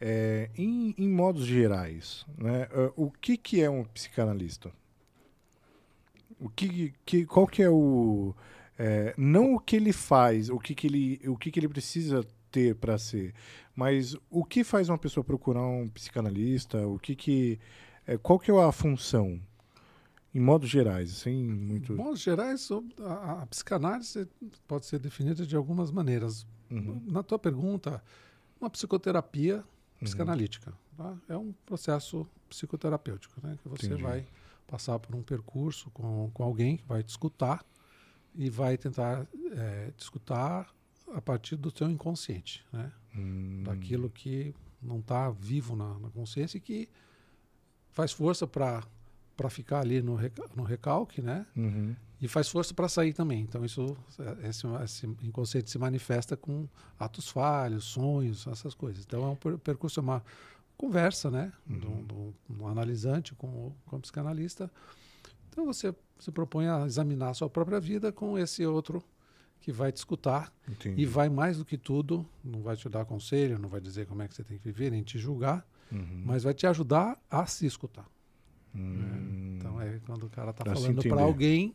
é, 0.00 0.50
em, 0.56 0.94
em 0.96 1.08
modos 1.08 1.44
gerais, 1.44 2.24
né, 2.36 2.68
é, 2.70 2.92
o 2.96 3.10
que, 3.10 3.36
que 3.36 3.60
é 3.60 3.68
um 3.68 3.84
psicanalista? 3.84 4.72
O 6.40 6.48
que, 6.48 6.94
que, 7.04 7.26
qual 7.26 7.46
que 7.46 7.62
é 7.62 7.68
o... 7.68 8.34
é, 8.78 9.12
não 9.18 9.54
o 9.54 9.60
que 9.60 9.74
ele 9.76 9.92
faz, 9.92 10.48
o 10.50 10.58
que, 10.58 10.74
que, 10.74 10.86
ele, 10.86 11.20
o 11.28 11.36
que, 11.36 11.50
que 11.50 11.58
ele 11.58 11.68
precisa 11.68 12.24
ter 12.50 12.76
para 12.76 12.96
ser, 12.96 13.34
mas 13.74 14.16
o 14.30 14.44
que 14.44 14.62
faz 14.62 14.88
uma 14.88 14.98
pessoa 14.98 15.24
procurar 15.24 15.66
um 15.66 15.88
psicanalista, 15.88 16.86
o 16.86 16.98
que 16.98 17.16
que... 17.16 17.58
é, 18.06 18.16
qual 18.16 18.38
que 18.38 18.50
é 18.50 18.54
a 18.54 18.72
função? 18.72 19.40
Em 20.32 20.40
modos 20.40 20.68
gerais, 20.68 21.10
sem 21.10 21.42
muito... 21.42 21.94
Em 21.94 21.96
modos 21.96 22.20
gerais, 22.20 22.68
a, 23.00 23.42
a 23.42 23.46
psicanálise 23.46 24.28
pode 24.68 24.86
ser 24.86 25.00
definida 25.00 25.44
de 25.44 25.56
algumas 25.56 25.90
maneiras. 25.90 26.46
Uhum, 26.70 27.02
Na 27.06 27.22
tua 27.22 27.38
pergunta, 27.38 28.02
uma 28.60 28.68
psicoterapia 28.68 29.64
psicanalítica 30.04 30.72
tá? 30.96 31.16
é 31.28 31.36
um 31.36 31.52
processo 31.64 32.26
psicoterapêutico, 32.48 33.34
né? 33.42 33.58
que 33.62 33.68
você 33.68 33.86
Entendi. 33.86 34.02
vai 34.02 34.26
passar 34.66 34.98
por 34.98 35.14
um 35.14 35.22
percurso 35.22 35.90
com, 35.90 36.30
com 36.32 36.42
alguém 36.42 36.76
que 36.76 36.84
vai 36.86 37.02
te 37.02 37.08
escutar 37.08 37.64
e 38.34 38.50
vai 38.50 38.76
tentar 38.76 39.26
eh, 39.52 39.92
te 39.96 40.02
escutar 40.02 40.72
a 41.14 41.20
partir 41.20 41.56
do 41.56 41.72
teu 41.72 41.90
inconsciente, 41.90 42.64
né? 42.70 42.92
Hum, 43.16 43.62
daquilo 43.64 44.10
que 44.10 44.54
não 44.80 45.00
está 45.00 45.30
vivo 45.30 45.74
na, 45.74 45.98
na 45.98 46.10
consciência 46.10 46.58
e 46.58 46.60
que 46.60 46.88
faz 47.90 48.12
força 48.12 48.46
para 48.46 48.84
para 49.36 49.48
ficar 49.48 49.80
ali 49.80 50.02
no, 50.02 50.18
no 50.56 50.64
recalque, 50.64 51.22
né? 51.22 51.46
uhum. 51.56 51.94
E 52.20 52.26
faz 52.26 52.48
força 52.48 52.74
para 52.74 52.88
sair 52.88 53.12
também. 53.12 53.42
Então 53.42 53.64
isso, 53.64 53.96
esse, 54.42 54.66
esse 54.84 55.06
inconsciente 55.22 55.70
se 55.70 55.78
manifesta 55.78 56.36
com 56.36 56.68
atos 56.98 57.28
falhos, 57.28 57.84
sonhos, 57.84 58.46
essas 58.48 58.74
coisas. 58.74 59.04
Então 59.04 59.22
é 59.24 59.28
um 59.28 59.36
per- 59.36 59.58
percurso, 59.58 60.00
é 60.00 60.02
uma 60.02 60.24
conversa, 60.76 61.30
né? 61.30 61.52
Uhum. 61.68 61.78
Do, 61.78 62.02
do, 62.02 62.34
do 62.48 62.66
analisante 62.66 63.34
com 63.34 63.72
com 63.86 63.96
o 63.96 64.00
psicanalista. 64.00 64.70
Então 65.48 65.64
você 65.64 65.94
se 66.18 66.32
propõe 66.32 66.66
a 66.68 66.84
examinar 66.86 67.30
a 67.30 67.34
sua 67.34 67.48
própria 67.48 67.78
vida 67.80 68.10
com 68.12 68.36
esse 68.36 68.66
outro 68.66 69.02
que 69.60 69.72
vai 69.72 69.90
te 69.92 69.96
escutar 69.96 70.52
Entendi. 70.68 71.02
e 71.02 71.04
vai 71.06 71.28
mais 71.28 71.58
do 71.58 71.64
que 71.64 71.76
tudo, 71.78 72.24
não 72.44 72.62
vai 72.62 72.76
te 72.76 72.88
dar 72.88 73.04
conselho, 73.04 73.58
não 73.58 73.68
vai 73.68 73.80
dizer 73.80 74.06
como 74.06 74.22
é 74.22 74.28
que 74.28 74.34
você 74.34 74.42
tem 74.44 74.56
que 74.58 74.64
viver, 74.64 74.90
nem 74.90 75.02
te 75.02 75.18
julgar, 75.18 75.66
Uhum. 75.90 76.22
mas 76.26 76.42
vai 76.42 76.52
te 76.54 76.66
ajudar 76.66 77.16
a 77.30 77.46
se 77.46 77.64
escutar. 77.66 78.06
Hum. 78.74 79.56
Então 79.56 79.80
é 79.80 79.98
quando 80.06 80.24
o 80.26 80.30
cara 80.30 80.50
está 80.50 80.64
falando 80.64 81.02
para 81.02 81.22
alguém, 81.22 81.74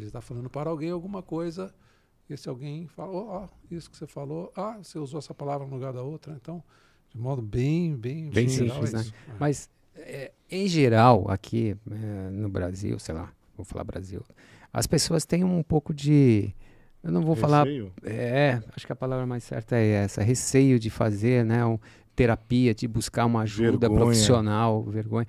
ele 0.00 0.08
está 0.08 0.20
falando 0.20 0.48
para 0.48 0.70
alguém 0.70 0.90
alguma 0.90 1.22
coisa, 1.22 1.72
e 2.28 2.34
esse 2.34 2.48
alguém 2.48 2.86
fala, 2.88 3.12
ó, 3.12 3.44
ó, 3.44 3.48
isso 3.70 3.90
que 3.90 3.96
você 3.96 4.06
falou, 4.06 4.52
ah, 4.56 4.78
você 4.82 4.98
usou 4.98 5.18
essa 5.18 5.34
palavra 5.34 5.66
no 5.66 5.74
lugar 5.74 5.92
da 5.92 6.02
outra, 6.02 6.32
então, 6.32 6.62
de 7.10 7.18
modo 7.18 7.42
bem, 7.42 7.96
bem, 7.96 8.30
Bem 8.30 8.48
simples, 8.48 8.92
né? 8.92 9.04
É. 9.28 9.32
Mas, 9.38 9.68
é, 9.96 10.32
em 10.50 10.66
geral, 10.66 11.30
aqui 11.30 11.76
é, 11.90 12.30
no 12.30 12.48
Brasil, 12.48 12.98
sei 12.98 13.14
lá, 13.14 13.32
vou 13.56 13.64
falar 13.64 13.84
Brasil, 13.84 14.24
as 14.72 14.86
pessoas 14.86 15.24
têm 15.24 15.44
um 15.44 15.62
pouco 15.62 15.92
de. 15.92 16.54
Eu 17.02 17.10
não 17.10 17.22
vou 17.22 17.34
falar. 17.34 17.64
Receio? 17.64 17.92
É, 18.04 18.60
acho 18.76 18.86
que 18.86 18.92
a 18.92 18.96
palavra 18.96 19.26
mais 19.26 19.42
certa 19.42 19.76
é 19.76 19.88
essa: 19.88 20.22
receio 20.22 20.78
de 20.78 20.90
fazer, 20.90 21.44
né? 21.44 21.64
Um, 21.64 21.78
terapia, 22.20 22.74
de 22.74 22.86
buscar 22.86 23.24
uma 23.24 23.42
ajuda 23.42 23.88
Vergonha. 23.88 24.00
profissional, 24.00 24.82
vergonha. 24.84 25.26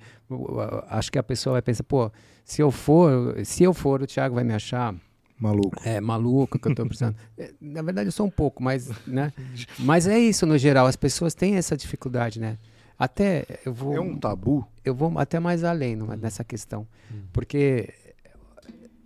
Acho 0.88 1.10
que 1.10 1.18
a 1.18 1.22
pessoa 1.22 1.52
vai 1.54 1.62
pensar, 1.62 1.82
pô, 1.84 2.10
se 2.44 2.60
eu 2.60 2.70
for, 2.70 3.34
se 3.44 3.62
eu 3.62 3.72
for, 3.72 4.02
o 4.02 4.06
Thiago 4.06 4.34
vai 4.34 4.44
me 4.44 4.52
achar 4.52 4.94
Maluco. 5.38 5.76
é, 5.84 6.00
maluco 6.00 6.58
que 6.58 6.68
eu 6.68 6.74
tô 6.74 6.84
precisando. 6.86 7.16
É, 7.38 7.50
Na 7.60 7.80
verdade, 7.82 8.08
eu 8.08 8.12
sou 8.12 8.26
um 8.26 8.30
pouco, 8.30 8.62
mas, 8.62 8.90
né? 9.06 9.32
Mas 9.78 10.06
é 10.06 10.18
isso 10.18 10.44
no 10.46 10.58
geral, 10.58 10.86
as 10.86 10.96
pessoas 10.96 11.34
têm 11.34 11.56
essa 11.56 11.76
dificuldade, 11.76 12.38
né? 12.38 12.58
Até 12.98 13.46
eu 13.64 13.72
vou 13.72 13.94
É 13.96 14.00
um 14.00 14.16
tabu? 14.18 14.64
eu 14.84 14.94
vou 14.94 15.18
até 15.18 15.40
mais 15.40 15.64
além 15.64 15.96
numa- 15.96 16.14
nessa 16.16 16.44
questão. 16.44 16.86
Hum. 17.12 17.22
Porque, 17.32 17.88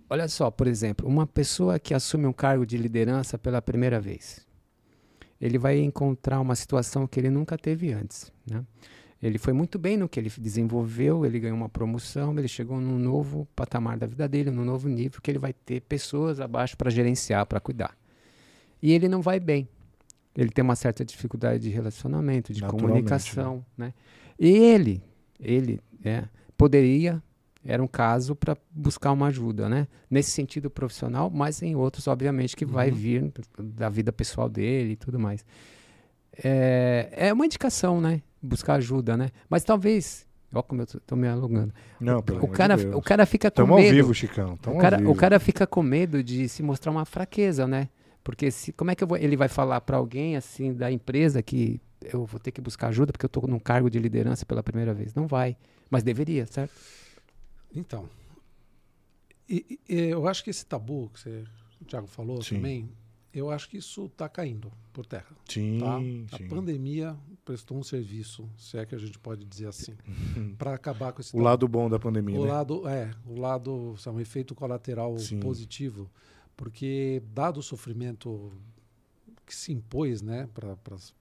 olha 0.09 0.27
só, 0.27 0.51
por 0.51 0.67
exemplo, 0.67 1.07
uma 1.07 1.25
pessoa 1.25 1.79
que 1.79 1.93
assume 1.93 2.25
um 2.27 2.33
cargo 2.33 2.65
de 2.65 2.77
liderança 2.77 3.37
pela 3.37 3.61
primeira 3.61 3.99
vez, 3.99 4.45
ele 5.39 5.57
vai 5.57 5.79
encontrar 5.79 6.39
uma 6.39 6.55
situação 6.55 7.07
que 7.07 7.19
ele 7.19 7.29
nunca 7.29 7.57
teve 7.57 7.91
antes. 7.93 8.31
Né? 8.49 8.63
Ele 9.21 9.37
foi 9.37 9.53
muito 9.53 9.79
bem 9.79 9.97
no 9.97 10.07
que 10.07 10.19
ele 10.19 10.31
desenvolveu, 10.37 11.25
ele 11.25 11.39
ganhou 11.39 11.57
uma 11.57 11.69
promoção, 11.69 12.37
ele 12.37 12.47
chegou 12.47 12.79
num 12.79 12.99
novo 12.99 13.47
patamar 13.55 13.97
da 13.97 14.05
vida 14.05 14.27
dele, 14.27 14.51
num 14.51 14.63
novo 14.63 14.87
nível, 14.87 15.19
que 15.21 15.31
ele 15.31 15.39
vai 15.39 15.53
ter 15.53 15.81
pessoas 15.81 16.39
abaixo 16.39 16.77
para 16.77 16.89
gerenciar, 16.91 17.45
para 17.45 17.59
cuidar. 17.59 17.97
E 18.81 18.93
ele 18.93 19.07
não 19.07 19.21
vai 19.21 19.39
bem. 19.39 19.67
Ele 20.35 20.49
tem 20.49 20.63
uma 20.63 20.75
certa 20.75 21.03
dificuldade 21.03 21.63
de 21.63 21.69
relacionamento, 21.69 22.53
de 22.53 22.61
comunicação, 22.61 23.65
né? 23.75 23.91
E 24.39 24.49
ele, 24.49 25.01
ele 25.39 25.79
é, 26.03 26.25
poderia, 26.55 27.23
era 27.67 27.83
um 27.83 27.87
caso 27.87 28.33
para 28.33 28.57
buscar 28.71 29.11
uma 29.11 29.27
ajuda, 29.27 29.67
né? 29.67 29.87
Nesse 30.09 30.31
sentido 30.31 30.69
profissional, 30.69 31.29
mas 31.29 31.61
em 31.61 31.75
outros, 31.75 32.07
obviamente, 32.07 32.55
que 32.55 32.65
vai 32.65 32.89
Uhum. 32.89 32.95
vir 32.95 33.33
da 33.59 33.89
vida 33.89 34.11
pessoal 34.13 34.47
dele 34.47 34.93
e 34.93 34.95
tudo 34.95 35.19
mais. 35.19 35.45
É, 36.43 37.09
é 37.11 37.33
uma 37.33 37.45
indicação, 37.45 37.99
né? 37.99 38.21
Buscar 38.41 38.75
ajuda, 38.75 39.17
né? 39.17 39.29
Mas 39.49 39.63
talvez, 39.63 40.25
ó 40.53 40.61
como 40.61 40.81
eu 40.81 40.85
tô, 40.87 40.99
tô 40.99 41.15
me 41.15 41.27
alugando, 41.27 41.73
Não, 41.99 42.21
pelo 42.21 42.39
o 42.43 42.47
de 42.47 42.53
cara, 42.53 42.77
Deus. 42.77 42.95
o 42.95 43.01
cara 43.01 43.25
fica 43.25 43.49
com 43.49 43.55
Tamo 43.55 43.73
ao 43.73 43.79
medo. 43.79 43.93
vivo, 43.95 44.13
Chicão. 44.13 44.55
Tamo 44.57 44.75
O 44.77 44.79
cara, 44.79 44.97
ao 44.97 45.01
o 45.03 45.05
vivo. 45.07 45.15
cara 45.15 45.39
fica 45.39 45.65
com 45.65 45.81
medo 45.81 46.23
de 46.23 46.47
se 46.47 46.61
mostrar 46.61 46.91
uma 46.91 47.05
fraqueza, 47.05 47.67
né? 47.67 47.89
Porque 48.23 48.51
se, 48.51 48.71
como 48.73 48.91
é 48.91 48.95
que 48.95 49.03
vou- 49.05 49.17
ele 49.17 49.35
vai 49.37 49.47
falar 49.47 49.81
para 49.81 49.97
alguém 49.97 50.35
assim 50.35 50.73
da 50.73 50.91
empresa 50.91 51.41
que 51.41 51.81
eu 52.13 52.25
vou 52.25 52.39
ter 52.39 52.51
que 52.51 52.61
buscar 52.61 52.87
ajuda 52.89 53.11
porque 53.11 53.25
eu 53.25 53.27
estou 53.27 53.47
num 53.47 53.59
cargo 53.59 53.89
de 53.89 53.97
liderança 53.99 54.45
pela 54.45 54.61
primeira 54.61 54.93
vez? 54.93 55.13
Não 55.15 55.27
vai, 55.27 55.57
mas 55.89 56.03
deveria, 56.03 56.45
certo? 56.45 56.71
Então, 57.73 58.09
e- 59.49 59.79
e- 59.87 59.95
eu 60.09 60.27
acho 60.27 60.43
que 60.43 60.49
esse 60.49 60.65
tabu 60.65 61.09
que 61.13 61.19
você, 61.19 61.43
o 61.81 61.85
Thiago 61.85 62.07
falou 62.07 62.41
Sim. 62.43 62.55
também, 62.55 62.89
eu 63.33 63.49
acho 63.51 63.69
que 63.69 63.77
isso 63.77 64.05
está 64.05 64.27
caindo 64.27 64.71
por 64.91 65.05
terra. 65.05 65.35
Sim, 65.47 65.77
Tá? 65.79 65.99
sim. 66.37 66.45
A 66.45 66.49
pandemia 66.49 67.17
prestou 67.45 67.77
um 67.77 67.83
serviço, 67.83 68.49
se 68.57 68.77
é 68.77 68.85
que 68.85 68.95
a 68.95 68.97
gente 68.97 69.19
pode 69.19 69.45
dizer 69.45 69.67
assim, 69.67 69.95
para 70.57 70.73
acabar 70.73 71.13
com 71.13 71.21
esse 71.21 71.29
O 71.31 71.37
tabu. 71.37 71.43
lado 71.45 71.67
bom 71.67 71.89
da 71.89 71.99
pandemia, 71.99 72.37
O 72.39 72.43
né? 72.43 72.47
lado, 72.49 72.87
é, 72.87 73.13
o 73.25 73.39
lado, 73.39 73.95
sabe, 73.97 74.17
um 74.17 74.19
efeito 74.19 74.55
colateral 74.55 75.17
Sim. 75.19 75.39
positivo, 75.39 76.09
porque 76.55 77.21
dado 77.33 77.59
o 77.59 77.63
sofrimento 77.63 78.51
que 79.45 79.55
se 79.55 79.71
impôs, 79.71 80.21
né, 80.21 80.49
para 80.53 80.75
os 80.95 81.13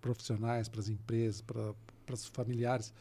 profissionais, 0.00 0.68
para 0.68 0.80
as 0.80 0.88
empresas, 0.88 1.40
para 1.40 1.74
os 2.12 2.26
familiares, 2.26 2.92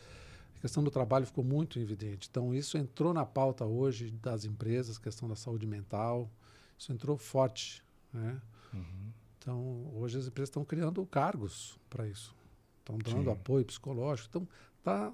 a 0.59 0.61
questão 0.61 0.83
do 0.83 0.91
trabalho 0.91 1.25
ficou 1.25 1.43
muito 1.43 1.79
evidente. 1.79 2.27
Então, 2.29 2.53
isso 2.53 2.77
entrou 2.77 3.13
na 3.13 3.25
pauta 3.25 3.65
hoje 3.65 4.11
das 4.11 4.43
empresas, 4.43 4.97
questão 4.97 5.27
da 5.29 5.35
saúde 5.35 5.65
mental, 5.65 6.29
isso 6.77 6.91
entrou 6.91 7.17
forte. 7.17 7.81
Né? 8.11 8.41
Uhum. 8.73 9.11
Então, 9.37 9.91
hoje 9.95 10.17
as 10.17 10.27
empresas 10.27 10.49
estão 10.49 10.65
criando 10.65 11.05
cargos 11.05 11.79
para 11.89 12.05
isso, 12.05 12.35
estão 12.79 12.97
dando 12.97 13.23
Sim. 13.23 13.31
apoio 13.31 13.63
psicológico. 13.63 14.27
Então, 14.29 14.47
tá, 14.83 15.13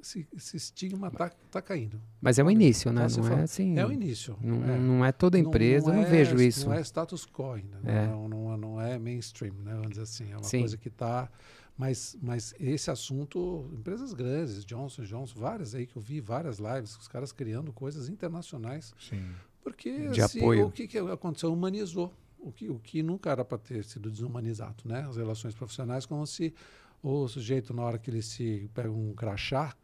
esse, 0.00 0.26
esse 0.34 0.56
estigma 0.56 1.08
está 1.08 1.28
tá 1.50 1.60
caindo. 1.60 2.00
Mas 2.18 2.38
é 2.38 2.44
o 2.44 2.50
início, 2.50 2.90
né? 2.90 3.06
Tá 3.06 3.20
não 3.20 3.38
é 3.38 3.42
assim. 3.42 3.78
É 3.78 3.84
o 3.84 3.92
início. 3.92 4.34
Não 4.40 4.64
é, 4.64 4.78
não 4.78 5.04
é 5.04 5.12
toda 5.12 5.38
empresa, 5.38 5.88
não, 5.88 5.96
não, 5.96 6.00
não 6.00 6.08
é, 6.08 6.10
vejo 6.10 6.36
isso. 6.40 6.66
Não 6.70 6.74
é 6.74 6.80
status 6.80 7.26
quo 7.26 7.52
ainda. 7.52 7.78
É. 7.84 8.06
Não, 8.06 8.28
não, 8.28 8.56
não, 8.56 8.80
é 8.80 8.98
mainstream, 8.98 9.56
né? 9.56 9.74
Vamos 9.74 9.90
dizer 9.90 10.02
assim. 10.02 10.32
É 10.32 10.36
uma 10.36 10.42
Sim. 10.42 10.60
coisa 10.60 10.78
que 10.78 10.88
está 10.88 11.28
mas, 11.76 12.16
mas 12.22 12.54
esse 12.58 12.90
assunto, 12.90 13.68
empresas 13.72 14.14
grandes, 14.14 14.64
Johnson 14.64 15.02
Johnson, 15.02 15.38
várias 15.38 15.74
aí 15.74 15.86
que 15.86 15.96
eu 15.96 16.02
vi, 16.02 16.20
várias 16.20 16.58
lives, 16.58 16.96
os 16.96 17.06
caras 17.06 17.32
criando 17.32 17.72
coisas 17.72 18.08
internacionais. 18.08 18.94
Sim. 18.98 19.22
Porque 19.62 20.08
De 20.08 20.26
se, 20.26 20.38
apoio. 20.38 20.66
o 20.66 20.72
que, 20.72 20.86
que 20.88 20.98
aconteceu? 20.98 21.52
Humanizou. 21.52 22.12
O 22.38 22.52
que, 22.52 22.70
o 22.70 22.78
que 22.78 23.02
nunca 23.02 23.30
era 23.30 23.44
para 23.44 23.58
ter 23.58 23.84
sido 23.84 24.10
desumanizado, 24.10 24.84
né? 24.84 25.04
As 25.08 25.16
relações 25.16 25.54
profissionais, 25.54 26.06
como 26.06 26.26
se 26.26 26.54
o 27.02 27.26
sujeito, 27.28 27.74
na 27.74 27.82
hora 27.82 27.98
que 27.98 28.08
ele 28.08 28.22
se 28.22 28.70
pega 28.72 28.90
um 28.90 29.12
crachá, 29.12 29.74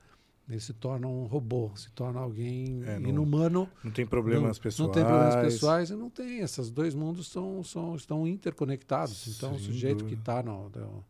ele 0.49 0.61
se 0.61 0.73
torna 0.73 1.07
um 1.07 1.25
robô, 1.25 1.71
se 1.75 1.91
torna 1.91 2.21
alguém 2.21 2.83
é, 2.85 2.99
não, 2.99 3.09
inumano. 3.09 3.69
Não 3.83 3.91
tem 3.91 4.07
problemas 4.07 4.57
não, 4.57 4.63
pessoais. 4.63 4.79
Não 4.79 4.95
tem 4.95 5.05
problemas 5.05 5.37
pessoais 5.37 5.91
e 5.91 5.95
não 5.95 6.11
tem. 6.11 6.39
Esses 6.39 6.71
dois 6.71 6.95
mundos 6.95 7.29
são, 7.29 7.63
são, 7.63 7.97
estão 7.97 8.27
interconectados. 8.27 9.27
Então, 9.37 9.51
Sem 9.51 9.59
o 9.59 9.63
sujeito 9.63 10.05
que 10.05 10.15
está 10.15 10.43
no, 10.43 10.69
no, 10.71 11.05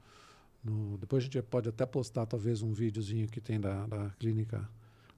no, 0.62 0.96
depois 0.98 1.22
a 1.22 1.26
gente 1.26 1.42
pode 1.42 1.68
até 1.68 1.84
postar 1.84 2.26
talvez 2.26 2.62
um 2.62 2.72
videozinho 2.72 3.28
que 3.28 3.40
tem 3.40 3.60
da, 3.60 3.86
da 3.86 4.10
clínica 4.10 4.68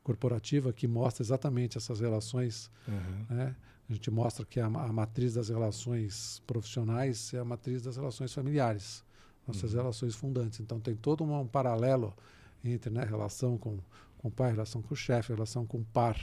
corporativa 0.03 0.73
que 0.73 0.87
mostra 0.87 1.23
exatamente 1.23 1.79
essas 1.79 2.01
relações. 2.01 2.71
Uhum. 2.87 3.37
Né? 3.37 3.57
A 3.89 3.93
gente 3.93 4.11
mostra 4.11 4.45
que 4.45 4.61
a, 4.61 4.67
a, 4.67 4.93
matriz 4.93 5.35
das 5.35 5.49
relações 5.49 6.43
profissionais 6.47 7.33
é 7.35 7.39
a 7.39 7.45
matriz 7.45 7.83
das 7.83 7.97
relações 7.97 8.33
familiares, 8.33 9.05
nossas 9.47 9.73
uhum. 9.73 9.81
relações 9.81 10.15
fundantes. 10.15 10.61
Então 10.61 10.81
tem 10.81 10.95
todo 10.95 11.25
um, 11.25 11.41
um 11.41 11.47
paralelo 11.47 12.15
entre 12.65 12.91
né, 12.91 13.05
relação 13.05 13.59
com, 13.59 13.79
com 14.19 14.29
o 14.29 14.31
pai, 14.31 14.53
relação 14.53 14.81
com 14.81 14.95
o 14.95 14.97
chefe, 14.97 15.33
relação 15.33 15.67
com 15.67 15.79
o 15.79 15.85
par, 15.85 16.19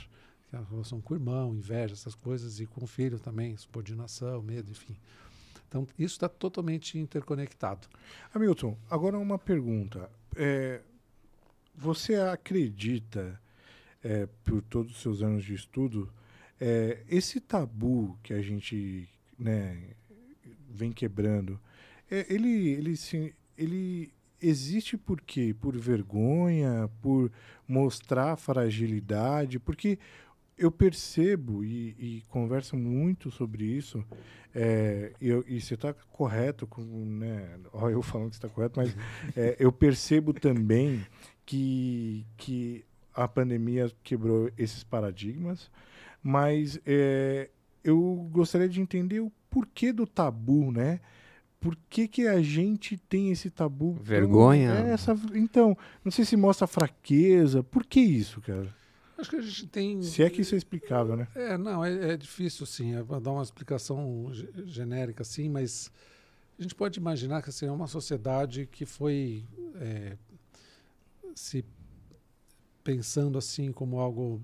é 0.52 0.60
relação 0.70 1.00
com 1.00 1.14
o 1.14 1.18
irmão, 1.18 1.56
inveja, 1.56 1.94
essas 1.94 2.14
coisas, 2.14 2.60
e 2.60 2.66
com 2.66 2.84
o 2.84 2.88
filho 2.88 3.20
também, 3.20 3.56
subordinação, 3.56 4.42
medo, 4.42 4.72
enfim. 4.72 4.98
Então, 5.72 5.88
isso 5.98 6.16
está 6.16 6.28
totalmente 6.28 7.00
interconectado. 7.00 7.88
Hamilton, 8.34 8.78
agora 8.90 9.18
uma 9.18 9.40
pergunta. 9.40 10.12
É, 10.36 10.82
você 11.74 12.16
acredita, 12.16 13.42
é, 14.04 14.28
por 14.44 14.62
todos 14.64 14.92
os 14.92 15.02
seus 15.02 15.22
anos 15.22 15.46
de 15.46 15.54
estudo, 15.54 16.12
é, 16.60 17.06
esse 17.08 17.40
tabu 17.40 18.20
que 18.22 18.34
a 18.34 18.42
gente 18.42 19.08
né, 19.40 19.82
vem 20.70 20.92
quebrando, 20.92 21.58
é, 22.12 22.26
ele, 22.30 22.72
ele, 22.72 22.94
ele 23.58 24.14
existe 24.42 24.98
por 24.98 25.22
quê? 25.22 25.56
Por 25.58 25.78
vergonha, 25.78 26.90
por 27.02 27.32
mostrar 27.66 28.36
fragilidade? 28.36 29.58
Porque 29.58 29.98
eu 30.58 30.72
percebo 30.72 31.64
e, 31.64 31.96
e 32.00 32.24
converso 32.30 32.76
muito 32.78 33.32
sobre 33.32 33.64
isso, 33.66 34.04
é, 34.54 35.14
eu, 35.20 35.44
e 35.48 35.60
você 35.60 35.74
está 35.74 35.94
correto, 35.94 36.68
com, 36.68 36.82
né, 36.82 37.58
ó, 37.74 37.90
eu 37.90 38.02
falando 38.02 38.30
que 38.30 38.36
está 38.36 38.50
correto, 38.50 38.80
mas 38.80 38.96
é, 39.36 39.56
eu 39.60 39.72
percebo 39.72 40.34
também 40.34 41.06
que, 41.46 42.26
que 42.38 42.86
a 43.14 43.28
pandemia 43.28 43.92
quebrou 44.04 44.52
esses 44.58 44.84
paradigmas, 44.84 45.70
mas 46.22 46.80
é, 46.86 47.50
eu 47.84 48.30
gostaria 48.32 48.70
de 48.70 48.80
entender 48.80 49.20
o 49.20 49.32
porquê 49.50 49.92
do 49.92 50.06
tabu, 50.06 50.72
né? 50.72 51.00
Por 51.60 51.78
que, 51.90 52.08
que 52.08 52.28
a 52.28 52.42
gente 52.42 52.98
tem 52.98 53.30
esse 53.32 53.50
tabu? 53.50 53.94
Vergonha? 53.94 54.72
É 54.72 54.94
essa, 54.94 55.16
então, 55.36 55.78
não 56.04 56.12
sei 56.12 56.26
se 56.26 56.36
mostra 56.36 56.66
fraqueza. 56.66 57.62
Por 57.62 57.86
que 57.86 58.00
isso, 58.00 58.42
cara? 58.42 58.74
Acho 59.22 59.30
que 59.30 59.36
a 59.36 59.42
gente 59.42 59.68
tem. 59.68 60.02
Se 60.02 60.24
é 60.24 60.30
que 60.30 60.42
isso 60.42 60.56
é 60.56 60.58
explicável, 60.58 61.16
né? 61.16 61.28
É, 61.36 61.58
não, 61.58 61.86
é, 61.86 62.14
é 62.14 62.18
difícil, 62.18 62.66
sim. 62.66 62.96
É 62.96 63.04
dar 63.20 63.32
uma 63.32 63.44
explicação 63.44 64.32
genérica, 64.66 65.22
assim, 65.22 65.48
mas 65.48 65.92
a 66.58 66.62
gente 66.62 66.74
pode 66.74 67.00
imaginar 67.00 67.44
que 67.44 67.50
assim, 67.50 67.68
é 67.68 67.72
uma 67.72 67.88
sociedade 67.88 68.68
que 68.72 68.86
foi 68.86 69.46
é, 69.76 70.18
se 71.36 71.64
pensando 72.84 73.38
assim 73.38 73.72
como 73.72 74.00
algo 74.00 74.42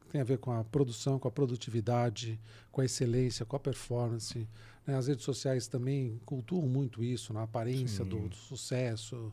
que 0.00 0.08
tem 0.08 0.20
a 0.20 0.24
ver 0.24 0.38
com 0.38 0.50
a 0.50 0.64
produção, 0.64 1.18
com 1.18 1.28
a 1.28 1.30
produtividade, 1.30 2.40
com 2.72 2.80
a 2.80 2.84
excelência, 2.84 3.46
com 3.46 3.56
a 3.56 3.60
performance. 3.60 4.48
Né? 4.84 4.96
As 4.96 5.06
redes 5.06 5.24
sociais 5.24 5.68
também 5.68 6.20
cultuam 6.24 6.66
muito 6.68 7.04
isso, 7.04 7.32
na 7.32 7.44
aparência 7.44 8.04
do, 8.04 8.28
do, 8.28 8.34
sucesso, 8.34 9.32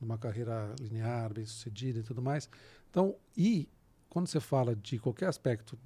numa 0.00 0.18
carreira 0.18 0.74
linear, 0.80 1.32
bem 1.32 1.46
sucedida 1.46 2.00
e 2.00 2.02
tudo 2.02 2.20
mais. 2.20 2.48
Então, 2.90 3.16
e 3.36 3.68
quando 4.14 4.28
você 4.28 4.38
fala 4.38 4.76
de 4.76 4.96
qualquer 4.96 5.26
aspecto, 5.26 5.76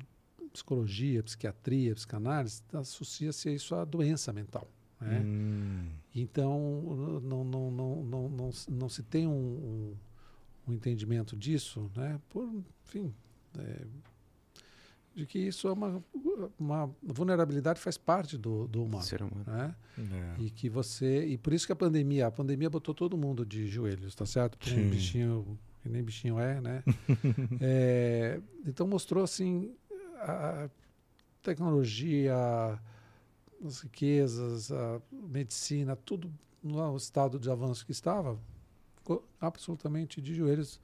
psicologia, 0.52 1.22
psiquiatria, 1.22 1.94
psicanálise, 1.94 2.62
associa-se 2.74 3.54
isso 3.54 3.74
à 3.74 3.86
doença 3.86 4.34
mental. 4.34 4.68
Né? 5.00 5.20
Hum. 5.24 5.88
Então, 6.14 7.20
não, 7.22 7.42
não, 7.42 7.70
não, 7.70 8.02
não, 8.02 8.28
não, 8.28 8.50
não 8.68 8.88
se 8.90 9.02
tem 9.02 9.26
um, 9.26 9.32
um, 9.32 9.96
um 10.68 10.72
entendimento 10.74 11.34
disso, 11.34 11.90
né? 11.96 12.20
por, 12.28 12.46
enfim, 12.84 13.14
é, 13.58 13.86
de 15.14 15.24
que 15.24 15.38
isso 15.38 15.66
é 15.66 15.72
uma, 15.72 16.04
uma 16.58 16.94
vulnerabilidade 17.02 17.80
faz 17.80 17.96
parte 17.96 18.36
do, 18.36 18.68
do 18.68 18.84
humano. 18.84 19.04
Ser 19.04 19.22
humano. 19.22 19.42
Né? 19.46 19.74
É. 20.38 20.42
E 20.42 20.50
que 20.50 20.68
você. 20.68 21.24
E 21.24 21.38
por 21.38 21.54
isso 21.54 21.64
que 21.64 21.72
a 21.72 21.76
pandemia, 21.76 22.26
a 22.26 22.30
pandemia 22.30 22.68
botou 22.68 22.94
todo 22.94 23.16
mundo 23.16 23.46
de 23.46 23.66
joelhos, 23.66 24.14
tá 24.14 24.26
certo? 24.26 24.58
Por 24.58 24.70
um 24.78 24.90
bichinho 24.90 25.58
que 25.88 25.92
nem 25.92 26.02
bichinho 26.02 26.38
é, 26.38 26.60
né? 26.60 26.84
é, 27.60 28.40
então 28.66 28.86
mostrou 28.86 29.24
assim 29.24 29.74
a 30.20 30.68
tecnologia, 31.42 32.36
as 33.64 33.80
riquezas, 33.80 34.70
a 34.70 35.00
medicina, 35.10 35.96
tudo 35.96 36.30
no 36.62 36.96
estado 36.96 37.38
de 37.38 37.50
avanço 37.50 37.86
que 37.86 37.92
estava, 37.92 38.38
ficou 38.96 39.26
absolutamente 39.40 40.20
de 40.20 40.34
joelhos. 40.34 40.78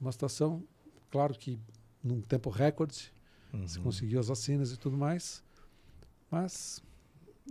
Uma 0.00 0.10
situação, 0.10 0.64
claro 1.10 1.34
que 1.34 1.58
num 2.02 2.20
tempo 2.20 2.50
recorde, 2.50 3.12
uhum. 3.52 3.68
se 3.68 3.78
conseguiu 3.78 4.18
as 4.18 4.28
vacinas 4.28 4.72
e 4.72 4.76
tudo 4.76 4.96
mais, 4.96 5.44
mas 6.30 6.82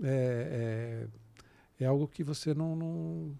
é, 0.03 1.07
é, 1.79 1.83
é 1.83 1.87
algo 1.87 2.07
que 2.07 2.23
você 2.23 2.53
não, 2.53 2.75
não 2.75 3.39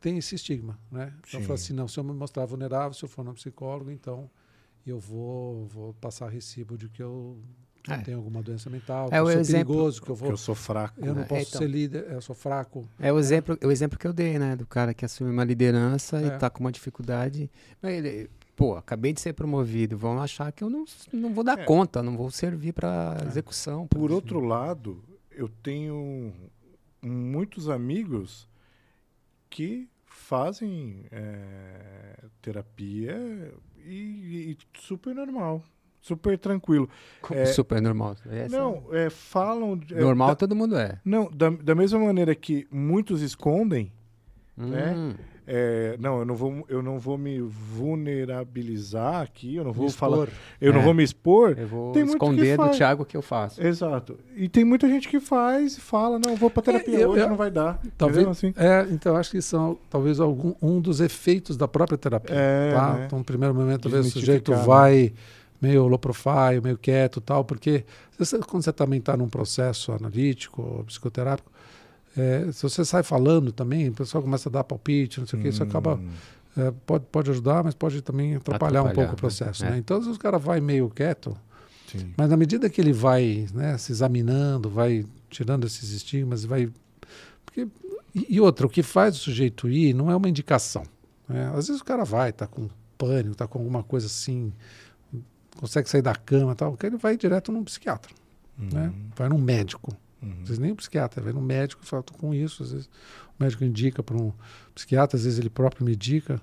tem 0.00 0.18
esse 0.18 0.34
estigma, 0.34 0.78
né? 0.90 1.12
Então 1.26 1.40
fala 1.42 1.54
assim, 1.54 1.72
não, 1.72 1.88
se 1.88 1.98
eu 1.98 2.04
me 2.04 2.12
mostrar 2.12 2.44
vulnerável, 2.44 2.92
se 2.92 3.04
eu 3.04 3.08
for 3.08 3.26
um 3.26 3.34
psicólogo, 3.34 3.90
então 3.90 4.30
eu 4.86 4.98
vou, 4.98 5.66
vou 5.66 5.94
passar 5.94 6.28
recibo 6.28 6.76
de 6.78 6.88
que 6.88 7.02
eu 7.02 7.38
é. 7.88 7.98
tenho 7.98 8.18
alguma 8.18 8.42
doença 8.42 8.68
mental, 8.70 9.06
é 9.06 9.10
que 9.10 9.16
eu 9.16 9.26
sou 9.26 9.40
exemplo, 9.40 9.74
perigoso, 9.74 10.02
que 10.02 10.10
eu 10.10 10.14
vou... 10.14 10.28
Que 10.28 10.34
eu 10.34 10.38
sou 10.38 10.54
fraco. 10.54 11.00
Eu 11.00 11.14
não 11.14 11.22
é, 11.22 11.24
posso 11.24 11.48
então, 11.48 11.58
ser 11.60 11.66
líder, 11.66 12.06
eu 12.10 12.20
sou 12.20 12.34
fraco. 12.34 12.88
É 12.98 13.12
o 13.12 13.18
exemplo, 13.18 13.58
é 13.60 13.66
o 13.66 13.70
exemplo 13.70 13.98
que 13.98 14.06
eu 14.06 14.12
dei, 14.12 14.38
né? 14.38 14.56
Do 14.56 14.66
cara 14.66 14.92
que 14.92 15.04
assume 15.04 15.30
uma 15.30 15.44
liderança 15.44 16.20
e 16.22 16.28
está 16.28 16.46
é. 16.46 16.50
com 16.50 16.60
uma 16.60 16.72
dificuldade. 16.72 17.50
Ele, 17.82 18.30
pô, 18.54 18.76
acabei 18.76 19.12
de 19.12 19.20
ser 19.20 19.32
promovido, 19.32 19.96
vão 19.96 20.20
achar 20.20 20.50
que 20.52 20.62
eu 20.62 20.70
não, 20.70 20.84
não 21.12 21.32
vou 21.32 21.44
dar 21.44 21.58
é. 21.58 21.64
conta, 21.64 22.02
não 22.02 22.16
vou 22.16 22.30
servir 22.30 22.72
para 22.72 23.16
execução. 23.26 23.86
Por 23.86 24.10
outro 24.10 24.40
lado, 24.40 25.02
eu 25.30 25.48
tenho 25.48 26.32
muitos 27.00 27.68
amigos 27.68 28.48
que 29.48 29.88
fazem 30.06 31.06
é, 31.10 32.24
terapia 32.42 33.52
e, 33.84 34.50
e, 34.52 34.58
super 34.78 35.14
normal, 35.14 35.62
super 36.00 36.38
tranquilo. 36.38 36.88
É, 37.30 37.46
super 37.46 37.80
normal? 37.80 38.16
Essa 38.30 38.56
não, 38.56 38.84
é, 38.92 39.08
falam. 39.10 39.80
É, 39.90 40.00
normal 40.00 40.28
da, 40.28 40.36
todo 40.36 40.54
mundo 40.54 40.76
é. 40.76 41.00
Não, 41.04 41.30
da, 41.30 41.50
da 41.50 41.74
mesma 41.74 41.98
maneira 41.98 42.34
que 42.34 42.66
muitos 42.70 43.22
escondem, 43.22 43.92
né? 44.56 44.92
hum. 44.94 45.08
né? 45.08 45.14
É, 45.50 45.96
não, 45.98 46.18
eu 46.18 46.24
não 46.26 46.34
vou, 46.34 46.64
eu 46.68 46.82
não 46.82 46.98
vou 46.98 47.16
me 47.16 47.40
vulnerabilizar 47.40 49.22
aqui, 49.22 49.56
eu 49.56 49.64
não 49.64 49.72
vou 49.72 49.88
falar, 49.88 50.28
eu 50.60 50.72
é. 50.72 50.74
não 50.74 50.82
vou 50.82 50.92
me 50.92 51.02
expor. 51.02 51.56
Eu 51.58 51.66
vou 51.66 51.92
tem 51.92 52.04
esconder 52.04 52.58
do 52.58 52.68
Thiago 52.68 53.02
que 53.02 53.16
eu 53.16 53.22
faço. 53.22 53.66
Exato. 53.66 54.18
E 54.36 54.46
tem 54.46 54.62
muita 54.62 54.86
gente 54.86 55.08
que 55.08 55.18
faz 55.18 55.78
e 55.78 55.80
fala, 55.80 56.18
não, 56.18 56.36
vou 56.36 56.50
para 56.50 56.62
terapia 56.62 56.98
é, 56.98 57.04
eu, 57.04 57.10
hoje, 57.10 57.22
eu, 57.22 57.30
não 57.30 57.36
vai 57.36 57.50
dar. 57.50 57.80
Talvez, 57.96 58.26
assim? 58.26 58.52
é, 58.58 58.86
então 58.90 59.16
acho 59.16 59.30
que 59.30 59.40
são 59.40 59.78
talvez 59.88 60.20
algum 60.20 60.52
um 60.60 60.82
dos 60.82 61.00
efeitos 61.00 61.56
da 61.56 61.66
própria 61.66 61.96
terapia. 61.96 62.36
É, 62.36 62.74
tá? 62.74 62.92
Né? 62.92 63.04
Então, 63.06 63.18
no 63.18 63.24
primeiro 63.24 63.54
momento, 63.54 63.80
talvez 63.80 64.06
o 64.06 64.10
sujeito 64.10 64.50
né? 64.50 64.58
vai 64.58 65.14
meio 65.62 65.86
low 65.86 65.98
profile, 65.98 66.60
meio 66.62 66.76
quieto, 66.76 67.22
tal, 67.22 67.42
porque 67.42 67.86
quando 68.46 68.62
você 68.62 68.72
também 68.72 68.98
está 68.98 69.16
num 69.16 69.30
processo 69.30 69.92
analítico, 69.92 70.84
psicoterápico 70.86 71.50
é, 72.18 72.50
se 72.50 72.62
você 72.62 72.84
sai 72.84 73.04
falando 73.04 73.52
também, 73.52 73.88
o 73.88 73.92
pessoal 73.92 74.22
começa 74.22 74.48
a 74.48 74.52
dar 74.52 74.64
palpite, 74.64 75.20
não 75.20 75.26
sei 75.26 75.38
hum. 75.38 75.40
o 75.40 75.42
que, 75.44 75.48
isso 75.50 75.62
acaba. 75.62 76.00
é, 76.56 76.72
pode, 76.84 77.04
pode 77.12 77.30
ajudar, 77.30 77.62
mas 77.62 77.74
pode 77.74 78.02
também 78.02 78.34
atrapalhar, 78.34 78.82
um 78.82 78.92
pouco 78.92 79.12
o 79.12 79.16
processo. 79.16 79.64
Né? 79.64 79.76
É. 79.76 79.78
Então, 79.78 79.98
às 79.98 80.04
vezes 80.04 80.16
o 80.16 80.20
cara 80.20 80.36
vai 80.36 80.60
meio 80.60 80.90
quieto, 80.90 81.36
Sim. 81.86 82.12
mas 82.16 82.28
na 82.28 82.36
medida 82.36 82.68
que 82.68 82.80
ele 82.80 82.92
vai 82.92 83.46
né, 83.54 83.78
se 83.78 83.92
examinando, 83.92 84.68
vai 84.68 85.06
tirando 85.30 85.64
esses 85.64 85.90
estigmas, 85.90 86.44
vai. 86.44 86.68
Porque, 87.44 87.68
e, 88.14 88.40
outra, 88.40 88.66
o 88.66 88.70
que 88.70 88.82
faz 88.82 89.16
o 89.16 89.20
sujeito 89.20 89.68
ir 89.68 89.94
não 89.94 90.10
é 90.10 90.16
uma 90.16 90.28
indicação. 90.28 90.82
Né? 91.28 91.52
Às 91.54 91.68
vezes 91.68 91.80
o 91.80 91.84
cara 91.84 92.04
vai, 92.04 92.30
está 92.30 92.48
com 92.48 92.68
pânico, 92.96 93.32
está 93.32 93.46
com 93.46 93.60
alguma 93.60 93.84
coisa 93.84 94.06
assim, 94.06 94.52
consegue 95.56 95.88
sair 95.88 96.02
da 96.02 96.16
cama 96.16 96.56
tal, 96.56 96.76
que 96.76 96.84
ele 96.84 96.96
vai 96.96 97.16
direto 97.16 97.52
num 97.52 97.62
psiquiatra. 97.62 98.12
Uhum. 98.58 98.70
Né? 98.72 98.92
Vai 99.14 99.28
num 99.28 99.38
médico. 99.38 99.96
Uhum. 100.22 100.32
Às 100.42 100.48
vezes 100.48 100.58
nem 100.58 100.72
um 100.72 100.76
psiquiatra, 100.76 101.22
vai 101.22 101.32
num 101.32 101.40
médico 101.40 101.82
e 101.84 101.86
fala, 101.86 102.02
tô 102.02 102.14
com 102.14 102.34
isso. 102.34 102.62
Às 102.62 102.72
vezes 102.72 102.90
o 103.38 103.42
médico 103.42 103.64
indica 103.64 104.02
para 104.02 104.16
um 104.16 104.32
psiquiatra, 104.74 105.16
às 105.16 105.24
vezes 105.24 105.38
ele 105.38 105.50
próprio 105.50 105.84
me 105.84 105.94
indica. 105.94 106.40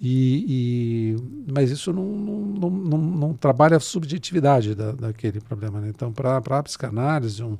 E, 0.00 0.46
e, 0.48 1.52
mas 1.52 1.70
isso 1.70 1.92
não, 1.92 2.04
não, 2.04 2.70
não, 2.70 2.98
não, 2.98 3.34
trabalha 3.34 3.76
a 3.76 3.80
subjetividade 3.80 4.74
da, 4.74 4.92
daquele 4.92 5.40
problema. 5.40 5.78
Né? 5.80 5.90
Então, 5.90 6.10
para 6.10 6.38
a 6.38 6.62
psicanálise, 6.62 7.42
um, 7.42 7.58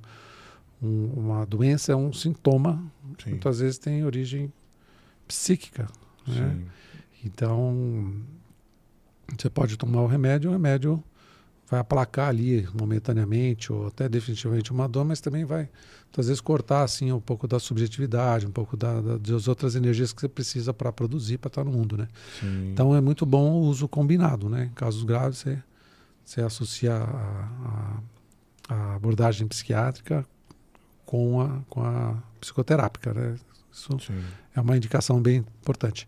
um, 0.82 1.06
uma 1.16 1.44
doença 1.44 1.92
é 1.92 1.96
um 1.96 2.10
sintoma, 2.12 2.82
Sim. 3.22 3.30
muitas 3.30 3.60
vezes 3.60 3.78
tem 3.78 4.04
origem 4.04 4.50
psíquica. 5.28 5.86
Né? 6.26 6.58
Então, 7.22 8.14
você 9.38 9.50
pode 9.50 9.76
tomar 9.76 10.00
o 10.00 10.06
remédio, 10.06 10.48
o 10.48 10.52
remédio 10.54 11.04
vai 11.70 11.78
aplacar 11.78 12.28
ali 12.28 12.68
momentaneamente 12.78 13.72
ou 13.72 13.86
até 13.86 14.08
definitivamente 14.08 14.72
uma 14.72 14.88
dor, 14.88 15.04
mas 15.04 15.20
também 15.20 15.44
vai, 15.44 15.68
às 16.16 16.26
vezes, 16.26 16.40
cortar 16.40 16.82
assim 16.82 17.12
um 17.12 17.20
pouco 17.20 17.46
da 17.46 17.60
subjetividade, 17.60 18.44
um 18.44 18.50
pouco 18.50 18.76
da, 18.76 19.00
da 19.00 19.16
das 19.16 19.46
outras 19.46 19.76
energias 19.76 20.12
que 20.12 20.20
você 20.20 20.28
precisa 20.28 20.74
para 20.74 20.90
produzir, 20.90 21.38
para 21.38 21.48
estar 21.48 21.62
no 21.64 21.70
mundo, 21.70 21.96
né? 21.96 22.08
Sim. 22.40 22.72
Então 22.72 22.94
é 22.94 23.00
muito 23.00 23.24
bom 23.24 23.52
o 23.52 23.60
uso 23.60 23.86
combinado, 23.86 24.48
né? 24.48 24.64
Em 24.64 24.74
casos 24.74 25.04
graves, 25.04 25.38
você, 25.38 25.62
você 26.24 26.40
associa 26.40 26.92
a, 26.92 28.00
a, 28.68 28.74
a 28.74 28.94
abordagem 28.96 29.46
psiquiátrica 29.46 30.26
com 31.06 31.40
a, 31.40 31.60
com 31.68 31.84
a 31.84 32.16
psicoterápica, 32.40 33.14
né? 33.14 33.36
Isso 33.72 33.96
Sim. 34.00 34.20
é 34.56 34.60
uma 34.60 34.76
indicação 34.76 35.22
bem 35.22 35.36
importante. 35.62 36.04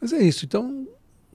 Mas 0.00 0.12
é 0.12 0.20
isso. 0.20 0.44
Então, 0.44 0.88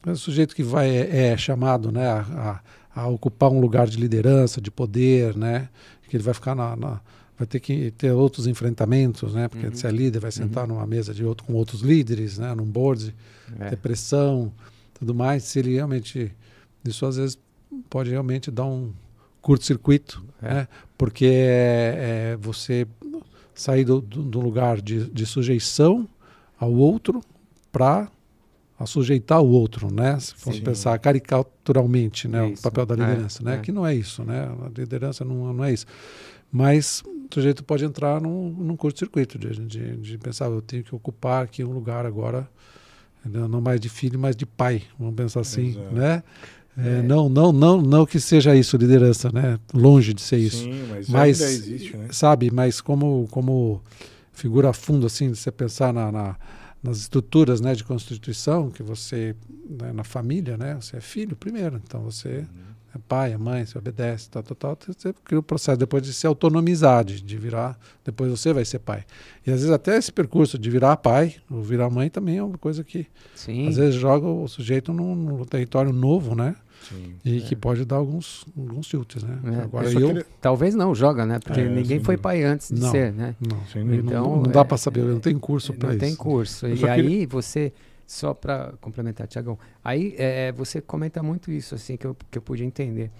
é 0.05 0.11
o 0.11 0.15
sujeito 0.17 0.53
que 0.53 0.63
vai 0.63 0.89
é, 0.89 1.27
é 1.27 1.37
chamado, 1.37 1.91
né, 1.91 2.07
a, 2.07 2.19
a, 2.19 2.59
a, 2.93 3.07
ocupar 3.07 3.51
um 3.51 3.59
lugar 3.59 3.87
de 3.87 3.97
liderança, 3.97 4.61
de 4.61 4.71
poder, 4.71 5.35
né, 5.35 5.69
que 6.09 6.15
ele 6.15 6.23
vai 6.23 6.33
ficar 6.33 6.55
na, 6.55 6.75
na 6.75 7.01
vai 7.37 7.47
ter 7.47 7.61
que 7.61 7.91
ter 7.91 8.11
outros 8.11 8.47
enfrentamentos, 8.47 9.33
né, 9.33 9.47
porque 9.47 9.67
uhum. 9.67 9.73
se 9.73 9.87
é 9.87 9.91
líder 9.91 10.19
vai 10.19 10.31
sentar 10.31 10.67
uhum. 10.67 10.75
numa 10.75 10.85
mesa 10.85 11.13
de 11.13 11.23
outro 11.23 11.45
com 11.45 11.53
outros 11.53 11.81
líderes, 11.81 12.37
né, 12.37 12.53
num 12.53 12.65
board, 12.65 13.15
é. 13.59 13.69
depressão, 13.69 14.51
tudo 14.93 15.15
mais. 15.15 15.43
Se 15.43 15.59
ele 15.59 15.75
realmente 15.75 16.31
isso 16.83 17.05
às 17.05 17.15
vezes 17.15 17.37
pode 17.89 18.09
realmente 18.09 18.51
dar 18.51 18.65
um 18.65 18.91
curto-circuito, 19.41 20.21
é. 20.41 20.53
né, 20.53 20.67
porque 20.97 21.25
é, 21.25 22.33
é 22.33 22.37
você 22.41 22.85
sair 23.53 23.85
do, 23.85 24.01
do, 24.01 24.21
do 24.21 24.39
lugar 24.41 24.81
de, 24.81 25.05
de 25.09 25.25
sujeição 25.25 26.07
ao 26.59 26.73
outro 26.73 27.21
para 27.71 28.09
a 28.79 28.85
sujeitar 28.85 29.41
o 29.41 29.49
outro, 29.49 29.93
né? 29.93 30.17
Se 30.19 30.33
for 30.35 30.57
pensar 30.61 30.97
caricaturalmente, 30.99 32.29
né, 32.29 32.39
é 32.39 32.53
o 32.53 32.57
papel 32.57 32.85
da 32.85 32.95
liderança, 32.95 33.43
é, 33.43 33.45
né? 33.45 33.55
É. 33.55 33.57
Que 33.57 33.73
não 33.73 33.85
é 33.85 33.93
isso, 33.93 34.23
né? 34.23 34.49
A 34.65 34.69
liderança 34.69 35.25
não, 35.25 35.53
não 35.53 35.65
é 35.65 35.73
isso. 35.73 35.85
Mas 36.49 37.03
o 37.05 37.33
sujeito 37.33 37.61
pode 37.61 37.83
entrar 37.83 38.21
num, 38.21 38.49
num 38.49 38.77
curto-circuito 38.77 39.37
de, 39.37 39.49
de, 39.65 39.97
de, 39.97 40.17
pensar, 40.17 40.45
eu 40.45 40.61
tenho 40.61 40.81
que 40.81 40.95
ocupar 40.95 41.43
aqui 41.43 41.61
um 41.61 41.73
lugar 41.73 42.05
agora, 42.05 42.49
não 43.25 43.59
mais 43.59 43.81
de 43.81 43.89
filho, 43.89 44.17
mas 44.17 44.33
de 44.33 44.45
pai, 44.45 44.83
vamos 44.97 45.13
pensar 45.13 45.41
assim, 45.41 45.71
Exato. 45.71 45.93
né? 45.93 46.23
É, 46.77 47.01
não, 47.01 47.27
não, 47.27 47.51
não, 47.51 47.81
não 47.81 48.05
que 48.05 48.17
seja 48.17 48.55
isso 48.55 48.77
liderança, 48.77 49.29
né? 49.33 49.59
Longe 49.73 50.13
de 50.13 50.21
ser 50.21 50.37
isso. 50.37 50.63
Sim, 50.63 50.85
mas, 50.89 51.09
mas 51.09 51.41
existe, 51.41 51.97
né? 51.97 52.07
Sabe, 52.11 52.49
mas 52.49 52.79
como, 52.79 53.27
como 53.29 53.81
figura 54.31 54.71
fundo, 54.71 55.05
assim, 55.05 55.29
de 55.29 55.37
você 55.37 55.51
pensar 55.51 55.93
na, 55.93 56.09
na 56.09 56.37
nas 56.81 56.97
estruturas 56.97 57.59
né, 57.59 57.75
de 57.75 57.83
constituição, 57.83 58.69
que 58.69 58.81
você, 58.81 59.35
né, 59.69 59.91
na 59.91 60.03
família, 60.03 60.57
né, 60.57 60.75
você 60.75 60.97
é 60.97 61.01
filho 61.01 61.35
primeiro, 61.35 61.81
então 61.83 62.01
você 62.01 62.39
uhum. 62.39 62.45
é 62.95 62.99
pai, 63.07 63.33
é 63.33 63.37
mãe, 63.37 63.65
você 63.65 63.77
obedece, 63.77 64.29
tal, 64.29 64.41
tal, 64.43 64.55
tal, 64.55 64.77
você 64.87 65.13
cria 65.25 65.39
o 65.39 65.43
processo 65.43 65.77
depois 65.77 66.03
de 66.03 66.13
se 66.13 66.25
autonomizar, 66.25 67.03
de, 67.03 67.21
de 67.21 67.37
virar, 67.37 67.77
depois 68.03 68.31
você 68.31 68.53
vai 68.53 68.63
ser 68.63 68.79
pai. 68.79 69.03
E 69.45 69.51
às 69.51 69.59
vezes 69.59 69.71
até 69.71 69.97
esse 69.97 70.11
percurso 70.11 70.57
de 70.57 70.69
virar 70.69 70.95
pai 70.97 71.35
ou 71.49 71.61
virar 71.61 71.89
mãe 71.89 72.09
também 72.09 72.37
é 72.37 72.43
uma 72.43 72.57
coisa 72.57 72.83
que 72.83 73.07
Sim. 73.35 73.67
às 73.67 73.75
vezes 73.75 73.95
joga 73.95 74.27
o 74.27 74.47
sujeito 74.47 74.93
num, 74.93 75.15
num 75.15 75.45
território 75.45 75.91
novo, 75.91 76.33
né? 76.33 76.55
Sim, 76.87 77.15
e 77.23 77.37
é. 77.37 77.41
que 77.41 77.55
pode 77.55 77.85
dar 77.85 77.97
alguns, 77.97 78.45
alguns 78.57 78.87
tilts, 78.87 79.23
né? 79.23 79.39
É, 79.45 79.61
Agora 79.61 79.91
eu, 79.91 80.17
eu... 80.17 80.25
Talvez 80.41 80.73
não, 80.75 80.95
joga, 80.95 81.25
né? 81.25 81.39
Porque 81.39 81.61
é, 81.61 81.69
ninguém 81.69 81.99
foi 82.03 82.17
pai 82.17 82.43
antes 82.43 82.71
de 82.71 82.79
não, 82.79 82.91
ser, 82.91 83.13
né? 83.13 83.35
Não, 83.39 83.83
então, 83.93 84.23
não, 84.23 84.35
não 84.37 84.51
dá 84.51 84.63
para 84.63 84.77
saber, 84.77 85.03
não 85.03 85.19
tem 85.19 85.37
curso 85.37 85.73
para 85.73 85.89
isso. 85.89 85.99
Não 85.99 86.07
tem 86.07 86.15
curso. 86.15 86.67
E 86.67 86.87
aí 86.87 87.01
queria... 87.03 87.27
você, 87.27 87.73
só 88.07 88.33
para 88.33 88.73
complementar, 88.81 89.27
Tiagão, 89.27 89.57
aí 89.83 90.15
é, 90.17 90.51
você 90.51 90.81
comenta 90.81 91.21
muito 91.21 91.51
isso, 91.51 91.75
assim, 91.75 91.97
que 91.97 92.07
eu, 92.07 92.15
que 92.31 92.37
eu 92.37 92.41
pude 92.41 92.63
entender. 92.63 93.11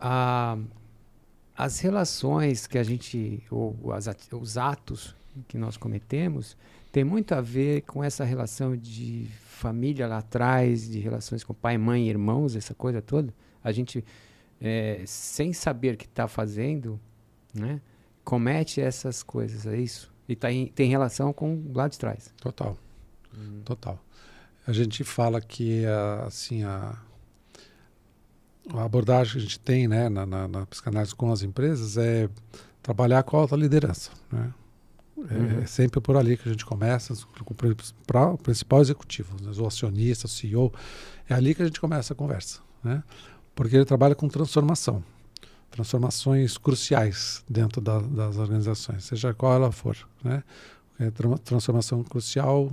Ah, 0.00 0.58
as 1.56 1.80
relações 1.80 2.66
que 2.66 2.78
a 2.78 2.82
gente, 2.82 3.42
ou 3.50 3.92
as, 3.92 4.08
os 4.32 4.58
atos 4.58 5.14
que 5.46 5.56
nós 5.58 5.76
cometemos, 5.76 6.56
tem 6.92 7.04
muito 7.04 7.32
a 7.32 7.40
ver 7.40 7.82
com 7.82 8.02
essa 8.02 8.24
relação 8.24 8.76
de 8.76 9.26
família 9.58 10.06
lá 10.06 10.18
atrás, 10.18 10.88
de 10.88 10.98
relações 10.98 11.42
com 11.44 11.52
pai, 11.52 11.76
mãe, 11.76 12.08
irmãos, 12.08 12.56
essa 12.56 12.74
coisa 12.74 13.02
toda, 13.02 13.34
a 13.62 13.72
gente, 13.72 14.04
é, 14.60 15.02
sem 15.04 15.52
saber 15.52 15.96
que 15.96 16.06
está 16.06 16.28
fazendo, 16.28 16.98
né, 17.52 17.80
comete 18.24 18.80
essas 18.80 19.22
coisas, 19.22 19.66
é 19.66 19.76
isso? 19.76 20.12
E 20.28 20.36
tá 20.36 20.52
em, 20.52 20.66
tem 20.66 20.88
relação 20.88 21.32
com 21.32 21.70
lá 21.74 21.88
de 21.88 21.98
trás. 21.98 22.32
Total. 22.40 22.76
Hum. 23.34 23.62
Total. 23.64 23.98
A 24.66 24.72
gente 24.72 25.02
fala 25.02 25.40
que, 25.40 25.84
assim, 26.26 26.62
a, 26.62 26.96
a 28.74 28.84
abordagem 28.84 29.32
que 29.32 29.38
a 29.38 29.40
gente 29.40 29.60
tem 29.60 29.88
né, 29.88 30.08
na, 30.08 30.26
na, 30.26 30.46
na 30.46 30.66
psicanálise 30.66 31.14
com 31.14 31.32
as 31.32 31.42
empresas 31.42 31.96
é 31.96 32.28
trabalhar 32.82 33.22
com 33.22 33.38
a 33.38 33.40
alta 33.40 33.56
liderança, 33.56 34.10
né? 34.30 34.52
É, 35.30 35.34
uhum. 35.34 35.60
É 35.62 35.66
sempre 35.66 36.00
por 36.00 36.16
ali 36.16 36.36
que 36.36 36.48
a 36.48 36.52
gente 36.52 36.64
começa, 36.64 37.14
com 37.44 37.54
o 37.54 38.38
principal 38.38 38.80
executivo, 38.80 39.36
né, 39.42 39.50
o 39.56 39.66
acionista, 39.66 40.26
o 40.26 40.28
CEO. 40.28 40.72
É 41.28 41.34
ali 41.34 41.54
que 41.54 41.62
a 41.62 41.66
gente 41.66 41.80
começa 41.80 42.12
a 42.12 42.16
conversa, 42.16 42.60
né? 42.82 43.02
Porque 43.54 43.76
ele 43.76 43.84
trabalha 43.84 44.14
com 44.14 44.28
transformação, 44.28 45.02
transformações 45.70 46.56
cruciais 46.56 47.44
dentro 47.48 47.80
da, 47.80 47.98
das 47.98 48.36
organizações, 48.36 49.04
seja 49.04 49.34
qual 49.34 49.54
ela 49.54 49.72
for, 49.72 49.96
né? 50.22 50.42
É 51.00 51.10
transformação 51.44 52.02
crucial 52.02 52.72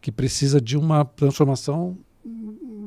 que 0.00 0.12
precisa 0.12 0.60
de 0.60 0.76
uma 0.76 1.04
transformação 1.04 1.96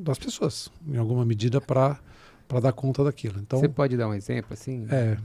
das 0.04 0.19
pessoas, 0.19 0.69
em 0.88 0.97
alguma 0.97 1.25
medida, 1.25 1.60
para 1.60 1.99
para 2.47 2.60
dar 2.60 2.73
conta 2.73 3.04
daquilo. 3.04 3.39
Então, 3.39 3.60
você 3.60 3.67
pode 3.67 3.97
dar 3.97 4.08
um 4.08 4.13
exemplo 4.13 4.54
assim? 4.54 4.86
É. 4.91 5.17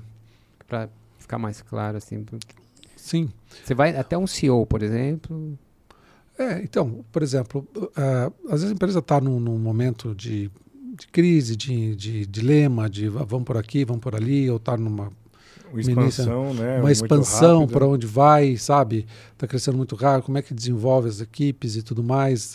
Para 0.66 0.88
ficar 1.18 1.38
mais 1.38 1.61
claro 1.61 1.96
assim, 1.96 2.24
Sim. 3.01 3.29
Você 3.65 3.75
vai 3.75 3.97
até 3.97 4.17
um 4.17 4.27
CEO, 4.27 4.65
por 4.67 4.83
exemplo. 4.83 5.59
É, 6.39 6.63
então, 6.63 7.05
por 7.11 7.23
exemplo, 7.23 7.67
uh, 7.77 8.33
às 8.47 8.61
vezes 8.61 8.71
a 8.71 8.73
empresa 8.73 8.99
está 9.01 9.21
num, 9.21 9.39
num, 9.39 9.59
momento 9.59 10.15
de, 10.15 10.51
de 10.97 11.07
crise, 11.09 11.57
de, 11.57 11.95
de, 11.95 12.27
dilema, 12.27 12.89
de 12.89 13.09
vamos 13.09 13.45
por 13.45 13.57
aqui, 13.57 13.85
vamos 13.85 14.01
por 14.01 14.15
ali, 14.15 14.49
ou 14.49 14.57
está 14.57 14.77
numa 14.77 15.11
uma 15.71 15.81
expansão, 15.81 16.55
né? 16.55 16.81
Uma 16.81 16.91
expansão 16.91 17.69
para 17.69 17.87
onde 17.87 18.07
vai, 18.07 18.57
sabe? 18.57 19.07
Está 19.33 19.47
crescendo 19.47 19.77
muito 19.77 19.95
rápido, 19.95 20.27
como 20.27 20.39
é 20.39 20.43
que 20.43 20.53
desenvolve 20.53 21.09
as 21.09 21.21
equipes 21.21 21.77
e 21.77 21.83
tudo 21.83 22.03
mais. 22.03 22.55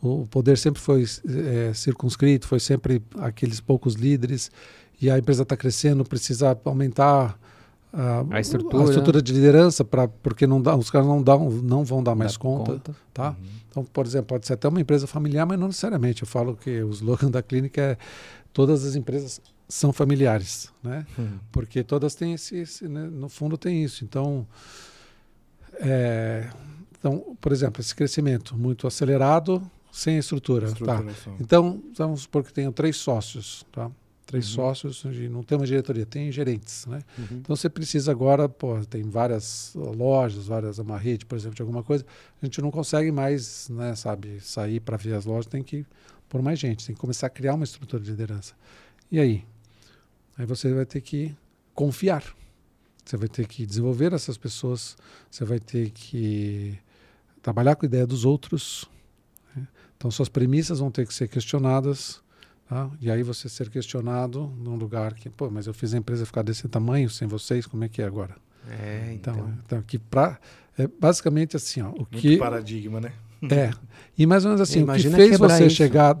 O 0.00 0.26
poder 0.26 0.56
sempre 0.58 0.80
foi 0.80 1.04
é, 1.04 1.72
circunscrito, 1.74 2.46
foi 2.46 2.60
sempre 2.60 3.02
aqueles 3.18 3.60
poucos 3.60 3.94
líderes, 3.94 4.50
e 5.00 5.10
a 5.10 5.18
empresa 5.18 5.42
está 5.42 5.56
crescendo, 5.56 6.04
precisa 6.04 6.56
aumentar 6.64 7.38
a, 7.92 8.24
a, 8.30 8.40
estrutura. 8.40 8.82
a 8.82 8.86
estrutura 8.86 9.22
de 9.22 9.32
liderança 9.32 9.84
para 9.84 10.08
porque 10.08 10.46
não 10.46 10.60
dá, 10.62 10.74
os 10.74 10.90
caras 10.90 11.06
não 11.06 11.22
dão, 11.22 11.50
não 11.50 11.84
vão 11.84 12.02
dar 12.02 12.14
mais 12.14 12.36
conta, 12.36 12.72
conta, 12.72 12.96
tá? 13.12 13.30
Uhum. 13.30 13.46
Então, 13.68 13.84
por 13.84 14.06
exemplo, 14.06 14.28
pode 14.28 14.46
ser 14.46 14.54
até 14.54 14.68
uma 14.68 14.80
empresa 14.80 15.06
familiar, 15.06 15.46
mas 15.46 15.58
não 15.58 15.66
necessariamente. 15.66 16.22
Eu 16.22 16.28
falo 16.28 16.56
que 16.56 16.82
o 16.82 16.90
slogan 16.90 17.30
da 17.30 17.42
clínica 17.42 17.80
é 17.80 17.96
todas 18.52 18.84
as 18.84 18.94
empresas 18.94 19.40
são 19.68 19.92
familiares, 19.92 20.70
né? 20.82 21.06
Uhum. 21.18 21.38
Porque 21.50 21.82
todas 21.82 22.14
têm 22.14 22.34
esse, 22.34 22.56
esse 22.56 22.88
né? 22.88 23.04
no 23.04 23.28
fundo 23.28 23.56
tem 23.56 23.82
isso. 23.82 24.04
Então, 24.04 24.46
é, 25.80 26.48
então, 26.98 27.36
por 27.40 27.52
exemplo, 27.52 27.80
esse 27.80 27.94
crescimento 27.94 28.56
muito 28.56 28.86
acelerado 28.86 29.62
sem 29.90 30.16
estrutura, 30.16 30.72
tá? 30.72 31.04
Então, 31.40 31.82
vamos 31.96 32.22
supor 32.22 32.42
que 32.42 32.52
tenho 32.52 32.72
três 32.72 32.96
sócios, 32.96 33.66
tá? 33.72 33.90
Três 34.32 34.48
Uhum. 34.48 34.54
sócios, 34.54 35.04
não 35.30 35.42
tem 35.42 35.58
uma 35.58 35.66
diretoria, 35.66 36.06
tem 36.06 36.32
gerentes, 36.32 36.86
né? 36.86 37.02
Uhum. 37.18 37.26
Então 37.38 37.54
você 37.54 37.68
precisa 37.68 38.10
agora, 38.10 38.48
pô, 38.48 38.82
tem 38.86 39.02
várias 39.02 39.72
lojas, 39.74 40.46
várias, 40.46 40.78
uma 40.78 40.96
rede, 40.98 41.26
por 41.26 41.36
exemplo, 41.36 41.54
de 41.54 41.60
alguma 41.62 41.82
coisa, 41.82 42.04
a 42.40 42.44
gente 42.46 42.60
não 42.62 42.70
consegue 42.70 43.12
mais, 43.12 43.68
né, 43.68 43.94
sabe, 43.94 44.40
sair 44.40 44.80
para 44.80 44.96
ver 44.96 45.14
as 45.14 45.26
lojas, 45.26 45.46
tem 45.46 45.62
que 45.62 45.84
pôr 46.28 46.40
mais 46.40 46.58
gente, 46.58 46.86
tem 46.86 46.94
que 46.94 47.00
começar 47.00 47.26
a 47.26 47.30
criar 47.30 47.54
uma 47.54 47.64
estrutura 47.64 48.02
de 48.02 48.10
liderança. 48.10 48.54
E 49.10 49.20
aí? 49.20 49.44
Aí 50.38 50.46
você 50.46 50.72
vai 50.72 50.86
ter 50.86 51.02
que 51.02 51.36
confiar. 51.74 52.24
Você 53.04 53.16
vai 53.18 53.28
ter 53.28 53.46
que 53.46 53.66
desenvolver 53.66 54.12
essas 54.14 54.38
pessoas, 54.38 54.96
você 55.30 55.44
vai 55.44 55.58
ter 55.58 55.90
que 55.90 56.78
trabalhar 57.42 57.76
com 57.76 57.84
a 57.84 57.88
ideia 57.88 58.06
dos 58.06 58.24
outros. 58.24 58.88
né? 59.54 59.66
Então 59.96 60.10
suas 60.10 60.28
premissas 60.30 60.78
vão 60.78 60.90
ter 60.90 61.06
que 61.06 61.12
ser 61.12 61.28
questionadas. 61.28 62.22
Tá? 62.68 62.90
E 63.00 63.10
aí 63.10 63.22
você 63.22 63.48
ser 63.48 63.68
questionado 63.68 64.50
num 64.58 64.76
lugar 64.76 65.12
que, 65.14 65.28
pô, 65.28 65.50
mas 65.50 65.66
eu 65.66 65.74
fiz 65.74 65.92
a 65.94 65.98
empresa 65.98 66.24
ficar 66.24 66.42
desse 66.42 66.66
tamanho 66.68 67.10
sem 67.10 67.28
vocês, 67.28 67.66
como 67.66 67.84
é 67.84 67.88
que 67.88 68.00
é 68.00 68.04
agora? 68.04 68.34
É, 68.70 69.12
Então, 69.14 69.34
então. 69.34 69.52
então 69.66 69.82
que 69.82 69.98
pra, 69.98 70.38
é 70.78 70.86
basicamente 70.86 71.56
assim, 71.56 71.82
ó, 71.82 71.88
o 71.90 71.96
Muito 71.98 72.16
que 72.18 72.38
paradigma, 72.38 73.00
né? 73.00 73.12
é. 73.50 73.70
E 74.16 74.24
mais 74.26 74.44
ou 74.44 74.50
menos 74.50 74.60
assim, 74.60 74.78
o 74.78 74.82
que 74.82 74.90
Imagina 74.92 75.16
fez 75.16 75.38
você 75.38 75.66
isso. 75.66 75.76
chegar, 75.76 76.16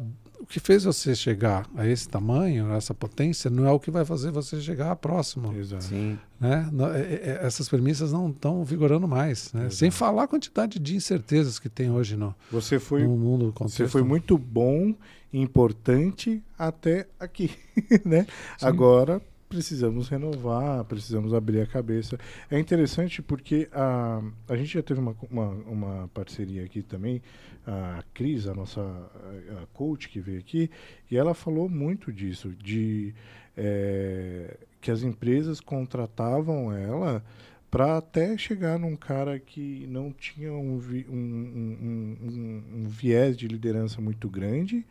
que 0.52 0.60
fez 0.60 0.84
você 0.84 1.14
chegar 1.14 1.66
a 1.74 1.86
esse 1.86 2.08
tamanho, 2.08 2.70
a 2.72 2.76
essa 2.76 2.92
potência, 2.92 3.50
não 3.50 3.66
é 3.66 3.70
o 3.72 3.80
que 3.80 3.90
vai 3.90 4.04
fazer 4.04 4.30
você 4.30 4.60
chegar 4.60 4.90
a 4.90 4.96
próximo, 4.96 5.54
Exato. 5.56 5.84
Sim. 5.84 6.18
né? 6.38 6.68
Não, 6.70 6.92
é- 6.92 7.00
é- 7.00 7.38
essas 7.42 7.68
premissas 7.68 8.12
não 8.12 8.28
estão 8.28 8.62
vigorando 8.64 9.08
mais, 9.08 9.52
né? 9.54 9.70
Sem 9.70 9.90
falar 9.90 10.24
a 10.24 10.28
quantidade 10.28 10.78
de 10.78 10.94
incertezas 10.94 11.58
que 11.58 11.68
tem 11.70 11.90
hoje 11.90 12.16
no, 12.16 12.34
Você 12.50 12.78
foi, 12.78 13.02
no 13.04 13.16
mundo 13.16 13.46
você 13.46 13.52
contexto. 13.52 13.88
foi 13.88 14.02
muito 14.02 14.36
bom, 14.36 14.94
importante 15.32 16.42
até 16.58 17.06
aqui, 17.18 17.50
né? 18.04 18.26
Sim. 18.58 18.66
Agora 18.66 19.20
precisamos 19.52 20.08
renovar, 20.08 20.82
precisamos 20.84 21.34
abrir 21.34 21.60
a 21.60 21.66
cabeça. 21.66 22.18
É 22.50 22.58
interessante 22.58 23.20
porque 23.20 23.68
a, 23.70 24.22
a 24.48 24.56
gente 24.56 24.72
já 24.72 24.82
teve 24.82 24.98
uma, 24.98 25.14
uma, 25.30 25.48
uma 25.66 26.08
parceria 26.14 26.64
aqui 26.64 26.82
também, 26.82 27.20
a 27.66 28.02
Cris, 28.14 28.46
a 28.46 28.54
nossa 28.54 28.80
a, 28.80 29.66
coach 29.74 30.08
que 30.08 30.20
veio 30.20 30.38
aqui, 30.40 30.70
e 31.10 31.16
ela 31.18 31.34
falou 31.34 31.68
muito 31.68 32.10
disso, 32.10 32.48
de 32.50 33.14
eh, 33.56 34.56
que 34.80 34.90
as 34.90 35.02
empresas 35.02 35.60
contratavam 35.60 36.72
ela 36.72 37.22
para 37.70 37.98
até 37.98 38.36
chegar 38.38 38.78
num 38.78 38.96
cara 38.96 39.38
que 39.38 39.86
não 39.88 40.12
tinha 40.12 40.52
um, 40.52 40.78
vi- 40.78 41.06
um- 41.08 42.16
um- 42.22 42.62
um 42.80 42.88
viés 42.88 43.36
de 43.36 43.46
liderança 43.46 44.00
muito 44.00 44.28
grande 44.28 44.84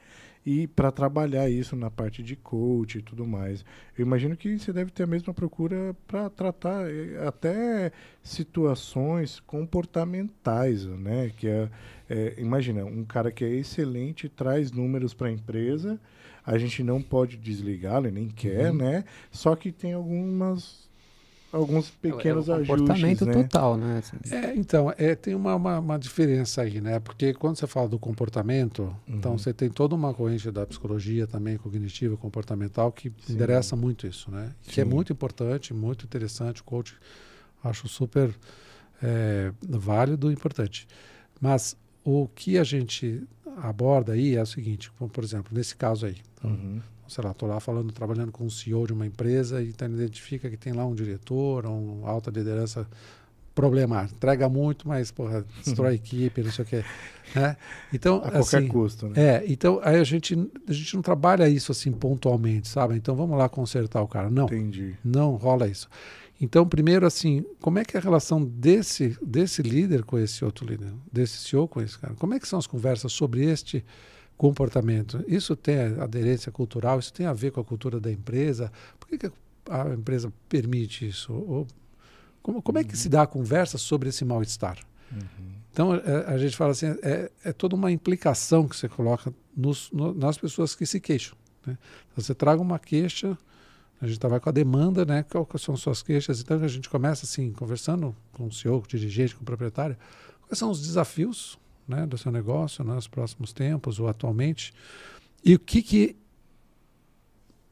e 0.45 0.65
para 0.67 0.91
trabalhar 0.91 1.49
isso 1.49 1.75
na 1.75 1.91
parte 1.91 2.23
de 2.23 2.36
coach 2.36 2.97
e 2.97 3.01
tudo 3.01 3.27
mais. 3.27 3.63
Eu 3.97 4.06
imagino 4.06 4.36
que 4.36 4.58
você 4.58 4.73
deve 4.73 4.89
ter 4.91 5.04
a 5.04 5.08
mesma 5.08 5.34
procura 5.34 5.95
para 6.08 6.30
tratar 6.32 6.89
eh, 6.89 7.23
até 7.27 7.91
situações 8.23 9.39
comportamentais, 9.41 10.86
né? 10.86 11.32
Que 11.38 11.47
é, 11.47 11.69
é, 12.10 12.36
imagina, 12.38 12.84
um 12.84 13.04
cara 13.06 13.32
que 13.32 13.43
é 13.45 13.49
excelente 13.49 14.27
traz 14.27 14.71
números 14.71 15.13
para 15.13 15.27
a 15.27 15.32
empresa, 15.32 15.99
a 16.45 16.58
gente 16.58 16.84
não 16.84 17.01
pode 17.01 17.38
desligá-lo, 17.38 18.08
e 18.08 18.12
nem 18.12 18.27
quer, 18.27 18.71
Uhum. 18.71 18.77
né? 18.77 19.04
Só 19.30 19.56
que 19.56 19.71
tem 19.71 19.93
algumas 19.93 20.89
alguns 21.51 21.89
pequenos 21.89 22.47
é 22.47 22.51
o 22.51 22.55
ajustes, 22.55 22.77
comportamento 22.79 23.25
né? 23.25 23.33
total, 23.33 23.77
né? 23.77 23.97
Assim, 23.99 24.17
É, 24.35 24.55
então, 24.55 24.93
é, 24.97 25.15
tem 25.15 25.35
uma, 25.35 25.55
uma, 25.55 25.79
uma 25.79 25.99
diferença 25.99 26.61
aí, 26.61 26.79
né? 26.79 26.99
Porque 26.99 27.33
quando 27.33 27.57
você 27.57 27.67
fala 27.67 27.87
do 27.89 27.99
comportamento, 27.99 28.95
então 29.07 29.31
Uhum. 29.33 29.37
você 29.37 29.53
tem 29.53 29.69
toda 29.69 29.93
uma 29.95 30.13
corrente 30.13 30.49
da 30.51 30.65
psicologia 30.65 31.27
também, 31.27 31.57
cognitiva, 31.57 32.15
comportamental, 32.17 32.91
que 32.91 33.11
Sim. 33.25 33.33
endereça 33.33 33.75
muito 33.75 34.07
isso, 34.07 34.31
né? 34.31 34.51
Que 34.61 34.81
é 34.81 34.83
Sim. 34.83 34.89
muito 34.89 35.11
importante, 35.11 35.73
muito 35.73 36.05
interessante. 36.05 36.61
O 36.61 36.63
coach 36.63 36.95
acho 37.63 37.87
super 37.87 38.33
é, 39.03 39.51
válido 39.67 40.29
e 40.29 40.33
importante. 40.33 40.87
Mas 41.39 41.75
o 42.03 42.27
que 42.27 42.57
a 42.57 42.63
gente 42.63 43.23
aborda 43.57 44.13
aí 44.13 44.35
é 44.35 44.41
o 44.41 44.45
seguinte, 44.45 44.91
como, 44.97 45.09
por 45.09 45.23
exemplo, 45.23 45.51
nesse 45.55 45.75
caso 45.75 46.05
aí, 46.05 46.15
Uhum. 46.43 46.81
Sei 47.12 47.24
lá, 47.24 47.32
estou 47.32 47.47
lá 47.50 47.60
falando, 47.60 47.91
trabalhando 47.91 48.32
com 48.32 48.45
um 48.45 48.50
CEO 48.50 48.88
de 48.88 48.93
uma 48.93 49.06
empresa 49.06 49.62
e 49.62 49.69
então 49.69 49.88
identifica 49.88 50.50
que 50.50 50.58
tem 50.58 50.74
lá 50.74 50.86
um 50.86 50.95
diretor, 50.95 51.65
um 51.65 52.06
alta 52.06 52.32
liderança 52.32 52.88
problemático. 53.54 54.15
Entrega 54.15 54.47
muito, 54.47 54.88
mas, 54.88 55.12
porra, 55.12 55.45
destrói 55.63 55.91
a 55.91 55.93
equipe, 55.95 56.41
não 56.41 56.52
sei 56.52 56.63
o 56.63 56.67
quê. 56.67 56.86
Né? 57.36 57.58
Então, 57.93 58.17
A 58.17 58.32
qualquer 58.32 58.58
assim, 58.58 58.67
custo, 58.67 59.08
né? 59.10 59.13
é, 59.21 59.43
então 59.47 59.80
aí 59.84 59.97
a 60.00 60.04
gente, 60.04 60.36
a 60.67 60.74
gente 60.74 60.95
não 60.95 61.02
trabalha 61.02 61.47
isso 61.50 61.71
assim 61.71 61.91
pontualmente, 61.91 62.67
sabe? 62.67 62.95
Então 62.95 63.15
vamos 63.15 63.38
lá 63.38 63.47
consertar 63.50 64.02
o 64.02 64.08
cara. 64.08 64.30
Não, 64.30 64.45
Entendi. 64.45 64.95
não 65.04 65.36
rola 65.36 65.67
isso. 65.67 65.89
Então, 66.39 66.67
primeiro, 66.67 67.06
assim, 67.06 67.45
como 67.62 67.78
é 67.78 67.86
que 67.86 67.95
é 67.95 68.00
a 68.00 68.04
relação 68.04 68.43
desse, 68.43 69.15
desse 69.21 69.62
líder 69.62 70.04
com 70.04 70.17
esse 70.17 70.43
outro 70.43 70.65
líder, 70.65 70.91
desse 71.12 71.38
CEO 71.38 71.67
com 71.67 71.80
esse 71.80 72.00
cara? 72.00 72.15
Como 72.15 72.34
é 72.34 72.39
que 72.39 72.47
são 72.47 72.58
as 72.58 72.65
conversas 72.65 73.13
sobre 73.13 73.45
este 73.45 73.86
comportamento? 74.41 75.23
Isso 75.27 75.56
tem 75.56 75.77
aderência 75.99 76.51
cultural? 76.51 76.97
Isso 76.97 77.13
tem 77.13 77.27
a 77.27 77.34
ver 77.34 77.51
com 77.51 77.62
a 77.62 77.63
cultura 77.63 77.99
da 77.99 78.12
empresa? 78.12 78.71
Por 78.99 79.08
que, 79.08 79.15
que 79.19 79.32
a 79.69 79.89
empresa 79.93 80.34
permite 80.49 81.08
isso? 81.08 81.32
Ou, 81.32 81.67
como, 82.41 82.60
como 82.60 82.80
é 82.80 82.84
que 82.84 82.97
se 82.97 83.08
dá 83.08 83.21
a 83.21 83.27
conversa 83.27 83.77
sobre 83.77 84.10
esse 84.10 84.25
mal-estar? 84.25 84.80
Uhum. 85.12 85.51
Então, 85.71 85.93
é, 85.93 86.25
a 86.25 86.39
gente 86.39 86.58
fala 86.58 86.71
assim, 86.71 86.88
é, 87.04 87.30
é 87.45 87.54
toda 87.54 87.75
uma 87.75 87.91
implicação 87.91 88.67
que 88.67 88.75
você 88.75 88.89
coloca 88.89 89.32
nos, 89.56 89.91
no- 89.91 90.12
nas 90.12 90.39
pessoas 90.39 90.73
que 90.73 90.88
se 90.88 90.99
queixam. 90.99 91.38
Né? 91.63 91.77
Então, 92.12 92.23
você 92.23 92.34
traga 92.34 92.60
uma 92.60 92.80
queixa, 92.80 93.38
a 94.01 94.08
gente 94.08 94.19
trabalha 94.19 94.39
com 94.41 94.49
a 94.49 94.51
demanda, 94.51 95.06
né? 95.06 95.21
Qual 95.21 95.45
que 95.45 95.60
são 95.60 95.77
suas 95.77 96.01
queixas? 96.01 96.41
Então, 96.41 96.60
a 96.63 96.67
gente 96.67 96.89
começa 96.89 97.27
assim, 97.27 97.51
conversando 97.51 98.15
com 98.34 98.47
o 98.47 98.51
CEO, 98.51 98.80
com 98.80 98.88
o 98.88 98.89
dirigente, 98.89 99.36
com 99.36 99.43
o 99.43 99.45
proprietário, 99.45 99.95
quais 100.47 100.58
são 100.58 100.71
os 100.71 100.82
desafios 100.82 101.60
né, 101.91 102.06
do 102.08 102.17
seu 102.17 102.32
negócio 102.32 102.84
né, 102.84 102.93
nos 102.95 103.08
próximos 103.08 103.51
tempos 103.54 103.99
ou 103.99 104.08
atualmente, 104.08 104.73
e 105.43 105.54
o 105.56 105.60
que 105.60 105.82
que 105.84 106.15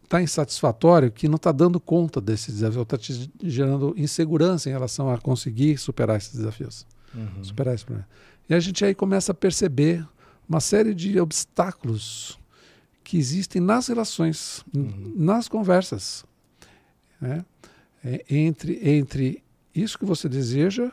está 0.03 0.21
insatisfatório, 0.21 1.11
que 1.11 1.27
não 1.27 1.35
está 1.35 1.51
dando 1.51 1.79
conta 1.79 2.19
desses 2.19 2.55
desafios, 2.55 2.81
está 2.83 2.97
te 2.97 3.31
gerando 3.43 3.93
insegurança 3.95 4.67
em 4.69 4.71
relação 4.71 5.09
a 5.09 5.17
conseguir 5.19 5.77
superar 5.77 6.17
esses 6.17 6.35
desafios 6.35 6.85
Uhum. 7.13 7.43
superar 7.43 7.73
esse 7.73 7.83
problema. 7.85 8.07
E 8.47 8.53
a 8.53 8.59
gente 8.59 8.85
aí 8.85 8.93
começa 8.93 9.31
a 9.31 9.35
perceber 9.35 10.05
uma 10.47 10.59
série 10.59 10.93
de 10.93 11.19
obstáculos 11.19 12.37
que 13.03 13.17
existem 13.17 13.59
nas 13.61 13.87
relações, 13.87 14.63
Uhum. 14.75 15.13
nas 15.15 15.47
conversas, 15.47 16.23
né? 17.19 17.43
É, 18.03 18.23
entre, 18.29 18.79
entre 18.87 19.43
isso 19.75 19.97
que 19.99 20.05
você 20.05 20.29
deseja, 20.29 20.91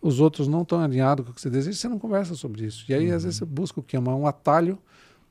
os 0.00 0.20
outros 0.20 0.46
não 0.48 0.62
estão 0.62 0.80
alinhados 0.80 1.24
com 1.24 1.32
o 1.32 1.34
que 1.34 1.40
você 1.40 1.50
deseja, 1.50 1.76
você 1.78 1.88
não 1.88 1.98
conversa 1.98 2.34
sobre 2.34 2.64
isso. 2.66 2.84
E 2.88 2.94
aí, 2.94 3.10
às 3.10 3.24
vezes, 3.24 3.38
você 3.38 3.44
busca 3.44 3.80
o? 3.80 3.84
Uma- 3.98 4.14
Um 4.14 4.26
atalho, 4.26 4.78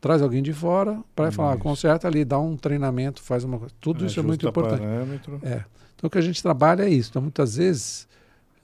traz 0.02 0.22
alguém 0.22 0.44
de 0.44 0.54
fora 0.54 1.02
para 1.16 1.32
falar, 1.32 1.54
Isso. 1.54 1.64
conserta 1.64 2.08
ali, 2.08 2.24
dá 2.26 2.38
um 2.40 2.56
treinamento, 2.58 3.22
faz 3.22 3.44
uma 3.44 3.58
coisa. 3.60 3.74
Tudo 3.80 4.06
isso 4.06 4.20
é 4.20 4.24
muito 4.24 4.48
importante. 4.48 4.80
parâmetro. 4.80 5.40
É. 5.44 5.64
Então 5.96 6.08
o 6.08 6.10
que 6.10 6.18
a 6.18 6.22
gente 6.22 6.42
trabalha 6.44 6.84
é 6.84 6.90
isso. 6.90 7.10
Então 7.10 7.22
muitas 7.22 7.56
vezes, 7.56 8.08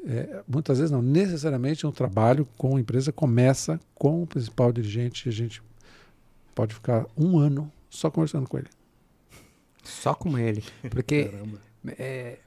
é, 0.06 0.44
muitas 0.48 0.78
vezes 0.78 0.92
não, 0.92 1.02
necessariamente 1.02 1.88
um 1.88 1.92
trabalho 1.92 2.48
com 2.58 2.76
a 2.78 2.80
empresa 2.80 3.12
começa 3.12 3.80
com 3.96 4.22
o 4.22 4.28
principal 4.28 4.72
dirigente 4.72 5.28
e 5.28 5.30
a 5.30 5.32
gente 5.34 5.64
pode 6.54 6.76
ficar 6.76 7.08
um 7.18 7.40
ano 7.40 7.72
só 7.90 8.12
conversando 8.12 8.48
com 8.48 8.58
ele. 8.60 8.68
Só 9.84 10.14
com 10.14 10.38
ele. 10.38 10.64
Porque 10.92 11.26
Caramba. 11.26 11.58
É, 11.98 12.38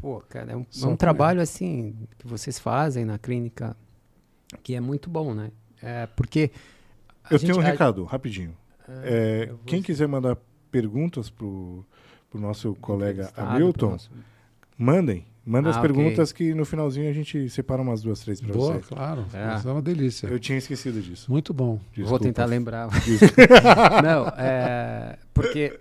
pô, 0.00 0.20
cara, 0.28 0.52
é 0.52 0.56
um, 0.56 0.64
é 0.82 0.86
um 0.86 0.96
trabalho 0.96 1.40
assim 1.40 1.94
que 2.18 2.26
vocês 2.26 2.58
fazem 2.58 3.04
na 3.04 3.18
clínica 3.18 3.76
que 4.62 4.74
é 4.74 4.80
muito 4.80 5.08
bom, 5.10 5.34
né? 5.34 5.50
É, 5.82 6.06
porque 6.06 6.50
Eu 7.30 7.38
gente- 7.38 7.48
tenho 7.52 7.58
um 7.58 7.66
a- 7.66 7.70
recado, 7.70 8.04
rapidinho. 8.04 8.56
Ah, 8.88 8.92
É, 9.04 9.46
vou- 9.46 9.58
quem 9.66 9.80
quiser 9.82 10.08
mandar 10.08 10.36
perguntas 10.70 11.30
pro, 11.30 11.84
pro 12.28 12.40
nosso 12.40 12.74
colega 12.76 13.30
Hamilton, 13.36 13.90
nosso- 13.92 14.10
mandem. 14.76 15.26
Manda 15.44 15.70
as 15.70 15.76
Ah, 15.76 15.80
ok. 15.80 15.90
perguntas 15.90 16.32
que 16.32 16.52
no 16.54 16.64
finalzinho 16.66 17.08
a 17.08 17.12
gente 17.14 17.48
separa 17.48 17.80
umas 17.80 18.02
duas, 18.02 18.20
três 18.20 18.40
para 18.40 18.52
você. 18.52 18.78
claro. 18.80 19.24
É. 19.32 19.56
Isso 19.56 19.68
é 19.68 19.72
uma 19.72 19.80
delícia. 19.82 20.26
Eu 20.26 20.38
tinha 20.38 20.58
esquecido 20.58 21.00
disso. 21.00 21.30
Muito 21.30 21.54
bom. 21.54 21.76
Vou 21.76 21.80
Desculpa. 21.94 22.24
tentar 22.24 22.44
lembrar. 22.44 22.88
Não, 24.04 24.28
é, 24.36 25.18
porque 25.32 25.80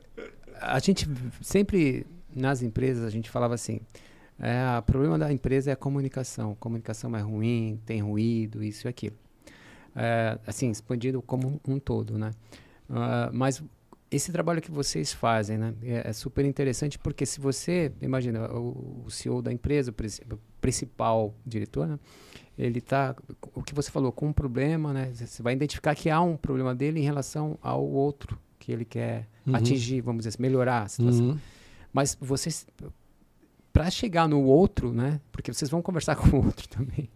a 0.62 0.80
gente 0.80 1.08
sempre 1.42 2.06
nas 2.36 2.62
empresas 2.62 3.04
a 3.04 3.10
gente 3.10 3.30
falava 3.30 3.54
assim, 3.54 3.80
é, 4.40 4.78
o 4.78 4.82
problema 4.84 5.18
da 5.18 5.32
empresa 5.32 5.70
é 5.70 5.74
a 5.74 5.76
comunicação. 5.76 6.56
Comunicação 6.60 7.16
é 7.16 7.22
ruim, 7.22 7.80
tem 7.86 8.02
ruído, 8.02 8.64
isso 8.64 8.88
e 8.88 8.90
aquilo. 8.90 9.16
É, 9.96 10.38
assim, 10.48 10.70
expandido 10.70 11.22
como 11.22 11.60
um, 11.68 11.80
todo, 11.80 12.18
né? 12.18 12.32
Ah, 12.90 13.30
mas 13.34 13.62
esse 14.12 14.32
trabalho 14.32 14.62
que 14.62 14.72
vocês 14.72 15.12
fazem, 15.14 15.58
né, 15.58 15.74
é, 15.84 16.10
é 16.10 16.14
super 16.14 16.46
interessante 16.46 16.98
porque 16.98 17.26
se 17.26 17.40
você, 17.40 17.92
imagina, 18.02 18.52
o, 18.52 19.04
o 19.06 19.12
CEO 19.12 19.42
da 19.42 19.52
empresa, 19.52 19.92
o 19.92 19.94
princi- 19.94 20.22
o 20.32 20.38
principal 20.62 21.34
diretor, 21.46 21.88
né, 21.88 22.00
ele 22.58 22.80
está, 22.80 23.16
o 23.54 23.62
que 23.64 23.74
você 23.74 23.92
falou, 23.92 24.12
com 24.12 24.28
um 24.28 24.34
problema, 24.34 24.94
né, 24.94 25.12
você 25.14 25.42
vai 25.44 25.54
identificar 25.54 25.94
que 25.96 26.10
há 26.10 26.22
um 26.22 26.36
problema 26.38 26.74
dele 26.74 27.00
em 27.00 27.04
relação 27.04 27.58
ao 27.62 27.86
outro 27.86 28.38
que 28.58 28.66
que 28.70 28.72
ele 28.74 28.84
quer 28.86 29.28
Uhum. 29.48 29.56
atingir, 29.56 30.02
vamos 30.02 30.20
dizer, 30.20 30.30
assim, 30.30 30.42
melhorar 30.42 30.84
a 30.84 30.88
situação. 30.90 31.30
Uhum. 31.30 31.38
Mas 31.94 32.18
vocês, 32.20 32.66
para 33.80 33.90
chegar 33.90 34.28
no 34.28 34.44
outro, 34.44 34.92
né? 34.92 35.22
Porque 35.32 35.54
vocês 35.54 35.72
vão 35.72 35.82
conversar 35.82 36.14
com 36.18 36.36
o 36.38 36.46
outro 36.46 36.68
também. 36.68 37.10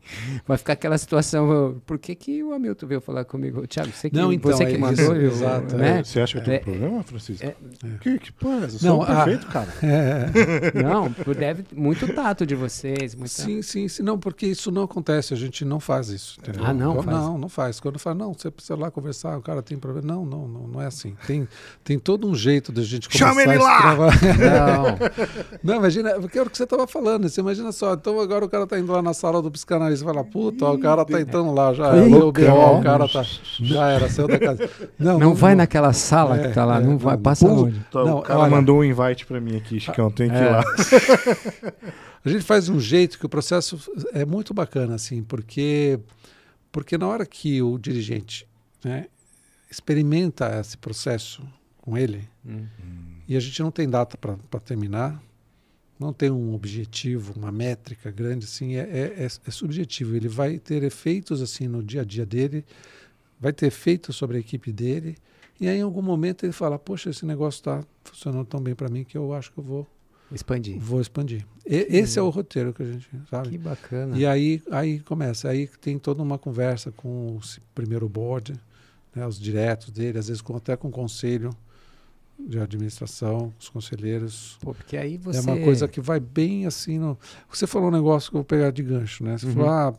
Vai 0.47 0.57
ficar 0.57 0.71
aquela 0.73 0.97
situação. 0.97 1.81
Por 1.85 1.99
que, 1.99 2.15
que 2.15 2.41
o 2.41 2.53
Hamilton 2.53 2.87
veio 2.87 3.01
falar 3.01 3.25
comigo? 3.25 3.67
Tiago, 3.67 3.91
você 3.91 4.09
que, 4.09 4.15
Não, 4.15 4.31
então, 4.31 4.49
você 4.49 4.65
que 4.65 4.75
é 4.75 4.77
mandou, 4.77 4.93
isso, 5.03 5.13
eu- 5.13 5.27
exato, 5.29 5.75
né? 5.75 6.01
Você 6.01 6.21
acha 6.21 6.39
que 6.39 6.45
tem 6.45 6.53
É, 6.55 6.59
um 6.59 6.63
problema, 6.63 7.03
Francisco? 7.03 7.45
é- 7.45 7.55
Que, 7.99 8.17
que 8.17 8.31
porra 8.31 8.61
é 8.61 8.63
essa? 8.63 8.79
Você 8.79 8.87
Não, 8.87 8.95
é 8.95 8.97
um 8.97 9.01
a- 9.01 9.05
perfeito, 9.25 9.47
cara. 9.47 9.73
É. 9.83 10.81
Não, 10.81 11.13
deve 11.37 11.65
muito 11.75 12.07
tato 12.13 12.45
de 12.45 12.55
vocês, 12.55 13.13
muita... 13.13 13.27
Sim, 13.33 13.61
sim, 13.61 13.89
sim. 13.89 14.01
Não, 14.01 14.17
porque 14.17 14.45
isso 14.47 14.71
não 14.71 14.83
acontece, 14.83 15.33
a 15.33 15.37
gente 15.37 15.65
não 15.65 15.81
faz 15.81 16.07
isso. 16.07 16.39
entendeu? 16.39 16.63
Ah, 16.65 16.73
não 16.73 16.93
Quando- 16.95 17.05
faz? 17.05 17.17
Não, 17.17 17.37
não 17.37 17.49
faz. 17.49 17.79
Quando 17.81 17.99
fala, 17.99 18.15
não, 18.15 18.33
você 18.33 18.49
precisa 18.49 18.77
lá 18.77 18.89
conversar, 18.89 19.37
o 19.37 19.41
cara 19.41 19.61
tem 19.61 19.77
problema. 19.77 20.07
Não, 20.07 20.25
não, 20.25 20.47
não, 20.47 20.67
não 20.67 20.81
é 20.81 20.85
assim. 20.85 21.13
Tem, 21.27 21.45
tem 21.83 21.99
todo 21.99 22.25
um 22.25 22.33
jeito 22.33 22.71
da 22.71 22.81
gente 22.83 23.09
começar 23.09 23.27
Chama 23.27 23.41
ele 23.41 23.55
a 23.55 23.61
lá! 23.61 23.95
Não, 23.97 24.93
Não, 25.73 25.75
imagina, 25.75 26.13
porque 26.19 26.37
é 26.37 26.41
que 26.53 26.57
você 26.57 26.63
estava 26.63 26.87
falando. 26.87 27.27
Você 27.27 27.41
imagina 27.41 27.71
só, 27.73 27.93
então 27.95 28.17
agora 28.21 28.45
o 28.45 28.49
cara 28.49 28.65
tá 28.65 28.79
indo 28.79 28.89
lá 28.91 29.01
na 29.01 29.13
sala 29.13 29.41
do 29.41 29.51
psicanalista 29.51 30.05
e 30.05 30.07
fala, 30.07 30.23
puta, 30.23 30.63
ó, 30.65 30.73
o 30.75 30.79
cara 30.79 31.03
tá 31.03 31.19
entrando 31.19 31.51
lá, 31.53 31.73
já 31.73 31.91
leu 31.91 32.27
o 32.29 32.31
BO, 32.31 32.79
o 32.79 32.81
cara 32.81 33.09
tá. 33.09 33.23
Já 33.59 33.89
era, 33.89 34.09
saiu 34.09 34.27
da 34.29 34.39
casa. 34.39 34.69
Não, 34.97 35.19
não 35.19 35.35
vai 35.35 35.55
naquela 35.55 35.91
sala 35.91 36.37
É, 36.39 36.47
que 36.47 36.53
tá 36.53 36.63
lá, 36.63 36.77
é, 36.77 36.81
não 36.81 36.97
vai, 36.97 37.15
não, 37.17 37.21
passa 37.21 37.45
não. 37.47 37.63
onde? 37.63 37.77
Então, 37.89 38.05
Não, 38.05 38.17
o 38.19 38.21
cara 38.21 38.39
olha- 38.39 38.51
mandou 38.51 38.79
um 38.79 38.83
invite 38.85 39.25
pra 39.25 39.41
mim 39.41 39.57
aqui, 39.57 39.79
Chicão. 39.79 40.09
Tem 40.09 40.29
que 40.29 40.35
ir 40.35 40.43
É. 40.43 40.49
lá. 40.49 40.63
A 42.25 42.29
gente 42.29 42.43
faz 42.45 42.65
de 42.65 42.71
um 42.71 42.79
jeito 42.79 43.19
que 43.19 43.25
o 43.25 43.29
processo 43.29 43.77
é 44.13 44.23
muito 44.25 44.53
bacana, 44.53 44.95
assim, 44.95 45.21
porque, 45.23 45.99
porque 46.71 46.97
na 46.97 47.05
hora 47.07 47.25
que 47.25 47.61
o 47.61 47.77
dirigente 47.77 48.47
né, 48.83 49.07
experimenta 49.69 50.57
esse 50.59 50.77
processo 50.77 51.43
com 51.81 51.97
ele, 51.97 52.27
Hum. 52.45 52.65
e 53.27 53.35
a 53.35 53.39
gente 53.41 53.61
não 53.61 53.71
tem 53.71 53.89
data 53.89 54.17
para 54.17 54.59
terminar, 54.61 55.21
não 56.03 56.13
tem 56.13 56.29
um 56.29 56.53
objetivo, 56.53 57.33
uma 57.35 57.51
métrica 57.51 58.11
grande, 58.11 58.45
assim, 58.45 58.75
é, 58.75 58.81
é, 58.81 59.23
é- 59.23 59.25
é 59.25 59.51
subjetivo. 59.51 60.15
Ele 60.15 60.27
vai 60.27 60.59
ter 60.59 60.83
efeitos 60.83 61.41
assim 61.41 61.67
no 61.67 61.81
dia 61.83 62.01
a 62.01 62.05
dia 62.05 62.25
dele, 62.25 62.63
vai 63.39 63.51
ter 63.53 63.67
efeitos 63.67 64.15
sobre 64.15 64.37
a 64.37 64.39
equipe 64.39 64.71
dele, 64.71 65.15
e 65.59 65.67
aí 65.67 65.77
em 65.79 65.81
algum 65.81 66.01
momento 66.01 66.43
ele 66.45 66.53
fala, 66.53 66.77
poxa, 66.77 67.09
esse 67.09 67.25
negócio 67.25 67.59
está 67.59 67.83
funcionando 68.03 68.45
tão 68.45 68.61
bem 68.61 68.75
para 68.75 68.89
mim 68.89 69.03
que 69.03 69.17
eu 69.17 69.33
acho 69.33 69.51
que 69.51 69.57
eu 69.59 69.63
vou, 69.63 69.87
Expandir. 70.31 70.79
vou 70.79 70.99
expandir. 71.01 71.45
E- 71.65 71.87
esse 71.89 72.17
é 72.19 72.21
o 72.21 72.29
roteiro 72.29 72.73
que 72.73 72.83
a 72.83 72.91
gente 72.91 73.07
sabe. 73.29 73.49
Que 73.49 73.57
bacana. 73.57 74.17
E 74.17 74.25
aí, 74.25 74.61
aí 74.71 74.99
começa, 74.99 75.49
aí 75.49 75.67
tem 75.79 75.97
toda 75.99 76.21
uma 76.21 76.37
conversa 76.37 76.91
com 76.91 77.37
o 77.37 77.39
primeiro 77.73 78.07
board, 78.09 78.53
né, 79.15 79.25
os 79.27 79.39
diretos 79.39 79.91
dele, 79.91 80.17
às 80.17 80.27
vezes 80.27 80.41
com, 80.41 80.55
até 80.55 80.75
com 80.75 80.87
o 80.87 80.91
conselho 80.91 81.51
de 82.39 82.59
administração, 82.59 83.53
os 83.59 83.69
conselheiros. 83.69 84.57
Pô, 84.61 84.73
porque 84.73 84.97
aí 84.97 85.17
você... 85.17 85.37
É 85.37 85.41
uma 85.41 85.57
coisa 85.59 85.87
que 85.87 86.01
vai 86.01 86.19
bem 86.19 86.65
assim. 86.65 86.97
No... 86.99 87.17
Você 87.49 87.65
falou 87.67 87.87
um 87.89 87.91
negócio 87.91 88.29
que 88.29 88.35
eu 88.35 88.39
vou 88.39 88.45
pegar 88.45 88.71
de 88.71 88.83
gancho, 88.83 89.23
né? 89.23 89.37
Você 89.37 89.45
Uhum. 89.45 89.53
falou, 89.53 89.69
ah, 89.69 89.93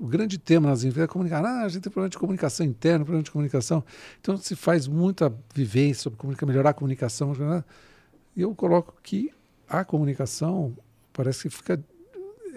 o, 0.00 0.06
grande 0.06 0.38
tema 0.38 0.68
nas 0.68 0.84
empresas 0.84 1.04
é 1.04 1.12
comunicar. 1.12 1.44
Ah, 1.44 1.64
a 1.64 1.68
gente 1.68 1.82
tem 1.82 1.92
problema 1.92 2.10
de 2.10 2.18
comunicação 2.18 2.64
interna, 2.64 3.04
problema 3.04 3.22
de 3.24 3.30
comunicação. 3.30 3.84
Então 4.20 4.36
se 4.36 4.54
faz 4.56 4.86
muita 4.86 5.32
vivência 5.54 6.04
sobre 6.04 6.18
comunicar, 6.18 6.46
melhorar 6.46 6.70
a 6.70 6.74
comunicação. 6.74 7.34
né? 7.34 7.64
E 8.36 8.42
eu 8.42 8.54
coloco 8.54 8.94
que 9.02 9.30
a 9.68 9.84
comunicação 9.84 10.76
parece 11.12 11.42
que 11.48 11.50
fica 11.50 11.82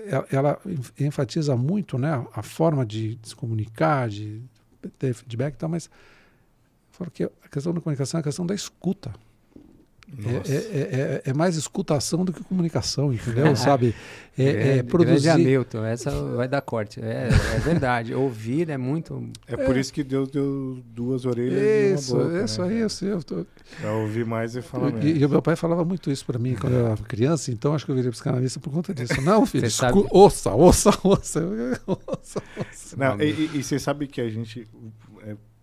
ela, 0.05 0.27
ela 0.31 0.59
en- 0.65 1.05
enfatiza 1.07 1.55
muito 1.57 1.97
né, 1.97 2.25
a 2.33 2.41
forma 2.43 2.85
de 2.85 3.17
se 3.23 3.35
comunicar, 3.35 4.07
de 4.09 4.41
ter 4.97 5.13
feedback 5.13 5.55
e 5.55 5.57
tal, 5.57 5.69
mas 5.69 5.89
falo 6.99 7.11
que 7.11 7.23
a 7.23 7.47
questão 7.51 7.73
da 7.73 7.81
comunicação 7.81 8.19
é 8.19 8.21
a 8.21 8.23
questão 8.23 8.45
da 8.45 8.53
escuta. 8.53 9.11
É, 10.25 10.31
Nossa. 10.31 10.51
é, 10.51 10.55
é, 10.55 11.21
é 11.29 11.33
mais 11.35 11.55
escutação 11.55 12.25
do 12.25 12.33
que 12.33 12.43
comunicação, 12.43 13.13
entendeu? 13.13 13.53
Sabe? 13.55 13.93
É, 14.35 14.43
é 14.43 14.53
Grande 14.77 14.83
produzir. 14.85 15.29
Hamilton, 15.29 15.85
essa 15.85 16.09
vai 16.35 16.47
dar 16.47 16.61
corte. 16.61 16.99
É, 16.99 17.29
é 17.55 17.59
verdade. 17.59 18.15
Ouvir 18.15 18.71
é 18.71 18.77
muito. 18.77 19.29
É 19.45 19.55
por 19.55 19.77
isso 19.77 19.93
que 19.93 20.03
Deus 20.03 20.27
deu 20.31 20.81
duas 20.95 21.25
orelhas 21.25 22.01
Isso, 22.01 22.15
e 22.15 22.19
uma 22.19 22.23
boca. 22.25 22.43
isso 22.43 22.61
né? 22.63 22.67
aí, 22.69 23.11
eu 23.11 23.21
tô... 23.23 23.45
Pra 23.79 23.93
ouvir 23.93 24.25
mais 24.25 24.55
e 24.55 24.63
falar 24.63 24.91
menos. 24.91 25.21
e 25.21 25.23
o 25.23 25.29
meu 25.29 25.43
pai 25.43 25.55
falava 25.55 25.85
muito 25.85 26.09
isso 26.09 26.25
para 26.25 26.39
mim 26.39 26.55
quando 26.55 26.73
eu 26.73 26.87
era 26.87 26.97
criança, 26.97 27.51
então 27.51 27.75
acho 27.75 27.85
que 27.85 27.91
eu 27.91 27.95
virei 27.95 28.09
psicanalista 28.09 28.59
por 28.59 28.73
conta 28.73 28.95
disso. 28.95 29.13
Não, 29.21 29.45
filho, 29.45 29.69
Você 29.69 29.77
sabe- 29.77 29.99
escu- 29.99 30.07
ouça, 30.17 30.51
ouça, 30.55 30.89
ouça, 31.03 31.39
ouça, 31.85 32.41
ouça. 32.57 32.97
Não, 32.97 33.21
e, 33.21 33.29
e- 33.29 33.57
e 33.59 33.63
você 33.63 33.77
sabe 33.77 34.07
que 34.07 34.19
a 34.21 34.27
gente, 34.27 34.61
é, 34.61 35.08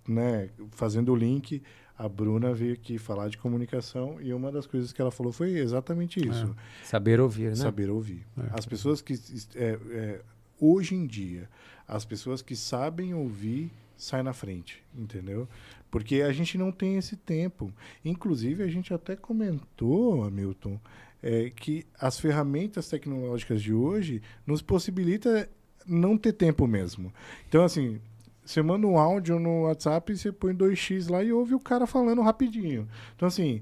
né, 0.08 0.50
fazendo 0.70 1.12
o 1.12 1.16
link, 1.16 1.62
a 1.98 2.08
Bruna 2.08 2.52
veio 2.52 2.74
aqui 2.74 2.98
falar 2.98 3.28
de 3.28 3.38
comunicação 3.38 4.20
e 4.20 4.32
uma 4.32 4.52
das 4.52 4.66
coisas 4.66 4.92
que 4.92 5.00
ela 5.00 5.10
falou 5.10 5.32
foi 5.32 5.52
exatamente 5.58 6.20
isso. 6.20 6.54
Saber 6.84 7.20
ouvir, 7.20 7.48
né? 7.50 7.54
Saber 7.54 7.90
ouvir. 7.90 8.26
É. 8.36 8.50
As 8.52 8.66
pessoas 8.66 9.00
que. 9.00 9.14
é, 9.54 9.78
é, 9.90 10.20
hoje 10.60 10.94
em 10.94 11.06
dia, 11.06 11.48
as 11.88 12.04
pessoas 12.04 12.42
que 12.42 12.54
sabem 12.54 13.14
ouvir 13.14 13.70
saem 13.96 14.22
na 14.22 14.34
frente, 14.34 14.84
entendeu? 14.94 15.48
Porque 15.90 16.16
a 16.16 16.32
gente 16.32 16.58
não 16.58 16.70
tem 16.70 16.98
esse 16.98 17.16
tempo. 17.16 17.72
Inclusive, 18.04 18.62
a 18.62 18.68
gente 18.68 18.92
até 18.92 19.16
comentou, 19.16 20.24
Hamilton, 20.24 20.78
é, 21.22 21.50
que 21.50 21.86
as 21.98 22.20
ferramentas 22.20 22.88
tecnológicas 22.88 23.62
de 23.62 23.72
hoje 23.72 24.20
nos 24.46 24.60
possibilita 24.60 25.48
não 25.86 26.18
ter 26.18 26.32
tempo 26.32 26.66
mesmo. 26.66 27.10
Então, 27.48 27.64
assim, 27.64 28.00
você 28.46 28.62
manda 28.62 28.86
um 28.86 28.96
áudio 28.96 29.40
no 29.40 29.62
WhatsApp 29.62 30.12
e 30.12 30.16
você 30.16 30.30
põe 30.30 30.54
2x 30.54 31.10
lá 31.10 31.22
e 31.22 31.32
ouve 31.32 31.54
o 31.54 31.60
cara 31.60 31.84
falando 31.86 32.22
rapidinho. 32.22 32.88
Então, 33.16 33.26
assim, 33.26 33.60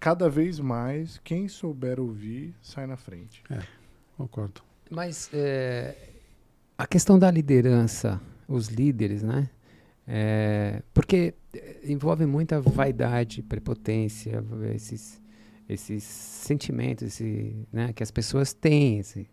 cada 0.00 0.28
vez 0.30 0.58
mais, 0.58 1.20
quem 1.22 1.48
souber 1.48 2.00
ouvir, 2.00 2.54
sai 2.62 2.86
na 2.86 2.96
frente. 2.96 3.42
Concordo. 4.16 4.62
Mas 4.90 5.28
é, 5.34 5.94
a 6.78 6.86
questão 6.86 7.18
da 7.18 7.30
liderança, 7.30 8.20
os 8.48 8.68
líderes, 8.68 9.22
né? 9.22 9.50
É, 10.06 10.82
porque 10.92 11.34
é, 11.54 11.80
envolve 11.84 12.24
muita 12.24 12.60
vaidade, 12.60 13.42
prepotência, 13.42 14.42
esses, 14.74 15.20
esses 15.68 16.04
sentimentos 16.04 17.06
esse, 17.06 17.66
né, 17.72 17.92
que 17.92 18.02
as 18.02 18.10
pessoas 18.10 18.54
têm. 18.54 18.98
Esse. 18.98 19.28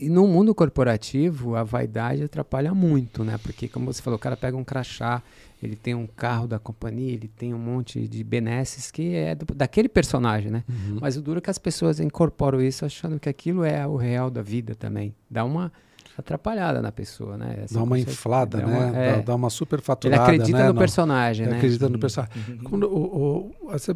E 0.00 0.08
no 0.08 0.26
mundo 0.26 0.54
corporativo, 0.54 1.54
a 1.56 1.62
vaidade 1.62 2.22
atrapalha 2.22 2.72
muito, 2.72 3.22
né? 3.22 3.38
Porque, 3.42 3.68
como 3.68 3.92
você 3.92 4.00
falou, 4.00 4.16
o 4.16 4.20
cara 4.20 4.36
pega 4.36 4.56
um 4.56 4.64
crachá, 4.64 5.22
ele 5.62 5.76
tem 5.76 5.94
um 5.94 6.06
carro 6.06 6.46
da 6.48 6.58
companhia, 6.58 7.12
ele 7.12 7.28
tem 7.28 7.52
um 7.52 7.58
monte 7.58 8.08
de 8.08 8.24
benesses 8.24 8.90
que 8.90 9.14
é 9.14 9.34
do- 9.34 9.54
daquele 9.54 9.88
personagem, 9.90 10.50
né? 10.50 10.64
Uhum. 10.68 10.98
Mas 11.00 11.16
o 11.16 11.22
duro 11.22 11.38
é 11.38 11.42
que 11.42 11.50
as 11.50 11.58
pessoas 11.58 12.00
incorporam 12.00 12.62
isso 12.62 12.84
achando 12.84 13.20
que 13.20 13.28
aquilo 13.28 13.62
é 13.62 13.86
o 13.86 13.96
real 13.96 14.30
da 14.30 14.40
vida 14.40 14.74
também. 14.74 15.14
Dá 15.30 15.44
uma 15.44 15.70
atrapalhada 16.16 16.80
na 16.82 16.90
pessoa, 16.92 17.36
né? 17.36 17.60
Essa 17.64 17.74
Dá 17.74 17.82
uma 17.82 17.98
inflada, 17.98 18.58
dá 18.58 18.66
né? 18.66 18.72
uma- 18.78 18.96
é. 18.98 19.16
Dá, 19.16 19.22
dá 19.22 19.34
uma 19.34 19.46
Ele 19.48 19.54
superfaturada. 19.54 20.22
acredita 20.22 20.58
né? 20.58 20.68
no 20.68 20.74
personagem, 20.74 21.44
Ele 21.44 21.52
né? 21.52 21.58
acredita 21.58 21.88
no 21.88 21.98
personagem. 21.98 22.34
Quando 22.64 22.84
o, 22.84 23.52
o- 23.66 23.70
você 23.72 23.94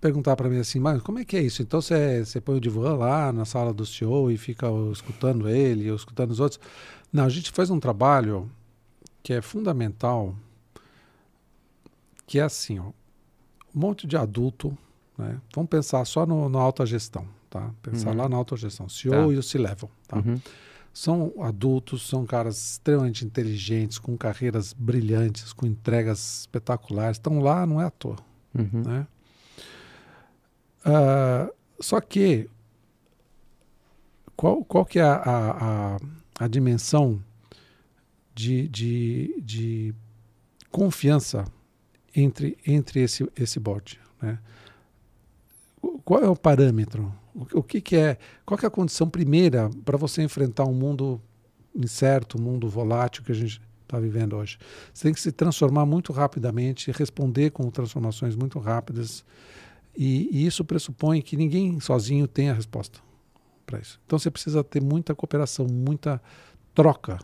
perguntar 0.00 0.36
para 0.36 0.48
mim 0.48 0.58
assim, 0.58 0.78
mas 0.78 1.00
como 1.02 1.18
é 1.18 1.24
que 1.24 1.36
é 1.36 1.42
isso? 1.42 1.62
Então 1.62 1.80
você, 1.80 2.24
você 2.24 2.40
põe 2.40 2.56
o 2.56 2.60
divã 2.60 2.94
lá 2.94 3.32
na 3.32 3.44
sala 3.44 3.72
do 3.72 3.84
CEO 3.86 4.30
e 4.30 4.36
fica 4.36 4.66
escutando 4.92 5.48
ele, 5.48 5.90
ou 5.90 5.96
escutando 5.96 6.30
os 6.30 6.40
outros. 6.40 6.60
Não, 7.12 7.24
a 7.24 7.28
gente 7.28 7.50
faz 7.50 7.70
um 7.70 7.80
trabalho 7.80 8.50
que 9.22 9.32
é 9.32 9.40
fundamental, 9.42 10.34
que 12.26 12.38
é 12.38 12.42
assim, 12.42 12.78
ó, 12.78 12.84
um 13.74 13.80
monte 13.80 14.06
de 14.06 14.16
adulto, 14.16 14.76
né? 15.16 15.40
Vamos 15.54 15.70
pensar 15.70 16.04
só 16.04 16.26
no, 16.26 16.48
na 16.48 16.58
alta 16.60 16.84
gestão, 16.84 17.26
tá? 17.48 17.70
Pensar 17.82 18.10
Uhum. 18.10 18.16
lá 18.16 18.28
na 18.28 18.36
alta 18.36 18.56
gestão, 18.56 18.88
CEO 18.88 19.12
Tá. 19.28 19.32
e 19.34 19.36
o 19.36 19.42
C-Level, 19.42 19.90
tá? 20.08 20.16
Uhum. 20.16 20.40
São 20.92 21.32
adultos, 21.40 22.08
são 22.08 22.24
caras 22.24 22.56
extremamente 22.72 23.24
inteligentes, 23.24 23.98
com 23.98 24.16
carreiras 24.16 24.72
brilhantes, 24.72 25.52
com 25.52 25.66
entregas 25.66 26.40
espetaculares. 26.40 27.16
Estão 27.18 27.38
lá, 27.40 27.66
não 27.66 27.80
é 27.80 27.84
à 27.84 27.90
toa. 27.90 28.16
Uhum. 28.54 28.82
Né? 28.82 29.06
Ah, 30.88 31.50
só 31.80 32.00
que, 32.00 32.48
qual, 34.36 34.64
qual 34.64 34.84
que 34.84 35.00
é 35.00 35.02
a, 35.02 35.14
a, 35.14 35.94
a, 35.94 35.98
a 36.38 36.48
dimensão 36.48 37.20
de, 38.32 38.68
de, 38.68 39.42
de 39.42 39.94
confiança 40.70 41.44
entre, 42.14 42.56
entre 42.64 43.00
esse, 43.00 43.28
esse 43.36 43.58
board? 43.58 43.98
Né? 44.22 44.38
Qual 46.04 46.22
é 46.22 46.28
o 46.28 46.36
parâmetro? 46.36 47.12
O, 47.34 47.58
o 47.58 47.62
que, 47.64 47.80
que 47.80 47.96
é? 47.96 48.16
Qual 48.44 48.56
que 48.56 48.64
é 48.64 48.68
a 48.68 48.70
condição 48.70 49.10
primeira 49.10 49.68
para 49.84 49.98
você 49.98 50.22
enfrentar 50.22 50.64
um 50.64 50.74
mundo 50.74 51.20
incerto, 51.74 52.38
um 52.38 52.42
mundo 52.42 52.68
volátil 52.68 53.24
que 53.24 53.32
a 53.32 53.34
gente 53.34 53.60
está 53.82 53.98
vivendo 53.98 54.36
hoje? 54.36 54.56
Você 54.94 55.02
tem 55.02 55.12
que 55.12 55.20
se 55.20 55.32
transformar 55.32 55.84
muito 55.84 56.12
rapidamente, 56.12 56.92
responder 56.92 57.50
com 57.50 57.68
transformações 57.72 58.36
muito 58.36 58.60
rápidas. 58.60 59.24
E, 59.96 60.28
e 60.30 60.46
isso 60.46 60.64
pressupõe 60.64 61.22
que 61.22 61.36
ninguém 61.36 61.80
sozinho 61.80 62.26
tem 62.28 62.50
a 62.50 62.54
resposta 62.54 63.00
para 63.64 63.78
isso. 63.80 64.00
Então 64.06 64.18
você 64.18 64.30
precisa 64.30 64.62
ter 64.62 64.82
muita 64.82 65.14
cooperação, 65.14 65.66
muita 65.66 66.20
troca. 66.74 67.18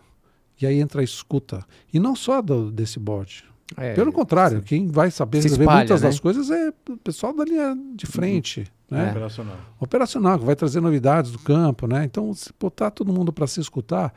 E 0.60 0.66
aí 0.66 0.80
entra 0.80 1.00
a 1.00 1.04
escuta. 1.04 1.64
E 1.92 1.98
não 1.98 2.14
só 2.16 2.40
do, 2.40 2.70
desse 2.70 2.98
board, 2.98 3.44
É, 3.76 3.94
Pelo 3.94 4.12
contrário, 4.12 4.58
sim. 4.58 4.64
quem 4.64 4.86
vai 4.88 5.10
saber 5.10 5.38
Se 5.40 5.44
resolver 5.44 5.64
espalha, 5.64 5.78
muitas 5.78 6.02
né? 6.02 6.08
das 6.08 6.20
coisas 6.20 6.50
é 6.50 6.72
o 6.90 6.96
pessoal 6.98 7.34
da 7.34 7.44
linha 7.44 7.76
de 7.94 8.06
frente, 8.06 8.64
né? 8.90 9.06
É. 9.06 9.10
Operacional. 9.10 9.56
operacional, 9.80 10.38
que 10.38 10.44
vai 10.44 10.54
trazer 10.56 10.80
novidades 10.80 11.30
do 11.30 11.38
campo, 11.38 11.86
né? 11.86 12.04
Então, 12.04 12.32
se 12.34 12.52
botar 12.60 12.90
todo 12.90 13.12
mundo 13.12 13.32
para 13.32 13.46
se 13.46 13.60
escutar, 13.60 14.12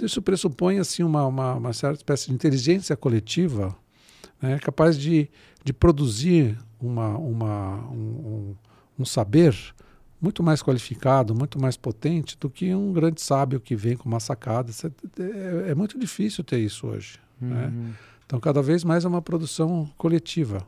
isso 0.00 0.22
pressupõe 0.22 0.78
assim 0.78 1.02
uma, 1.02 1.26
uma, 1.26 1.54
uma 1.54 1.72
certa 1.72 1.96
espécie 1.96 2.28
de 2.28 2.34
inteligência 2.34 2.96
coletiva, 2.96 3.74
né? 4.42 4.58
capaz 4.58 4.98
de, 4.98 5.30
de 5.64 5.72
produzir 5.72 6.58
uma, 6.80 7.16
uma, 7.16 7.76
um, 7.90 7.94
um, 7.94 8.56
um 8.98 9.04
saber 9.04 9.56
muito 10.20 10.42
mais 10.42 10.62
qualificado, 10.62 11.34
muito 11.34 11.60
mais 11.60 11.76
potente 11.76 12.36
do 12.38 12.50
que 12.50 12.74
um 12.74 12.92
grande 12.92 13.20
sábio 13.20 13.58
que 13.60 13.74
vem 13.74 13.96
com 13.96 14.08
uma 14.08 14.20
sacada. 14.20 14.70
É, 15.18 15.22
é- 15.22 15.70
é 15.70 15.74
muito 15.74 15.98
difícil 15.98 16.44
ter 16.44 16.58
isso 16.58 16.86
hoje. 16.86 17.18
né? 17.40 17.66
Uhum. 17.66 17.92
Então, 18.26 18.38
cada 18.40 18.62
vez 18.62 18.84
mais 18.84 19.04
é 19.04 19.08
uma 19.08 19.20
produção 19.22 19.90
coletiva. 19.96 20.66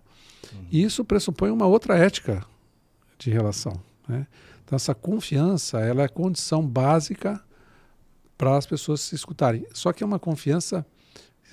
E 0.71 0.83
isso 0.83 1.05
pressupõe 1.05 1.51
uma 1.51 1.67
outra 1.67 1.97
ética 1.97 2.45
de 3.19 3.31
relação. 3.31 3.81
Né? 4.09 4.27
Então, 4.65 4.77
essa 4.77 4.95
confiança 4.95 5.81
ela 5.81 6.03
é 6.03 6.09
condição 6.09 6.67
básica 6.67 7.41
para 8.37 8.57
as 8.57 8.67
pessoas 8.67 9.01
se 9.01 9.15
escutarem. 9.15 9.65
Só 9.73 9.93
que 9.93 10.03
é 10.03 10.07
uma 10.07 10.19
confiança 10.19 10.85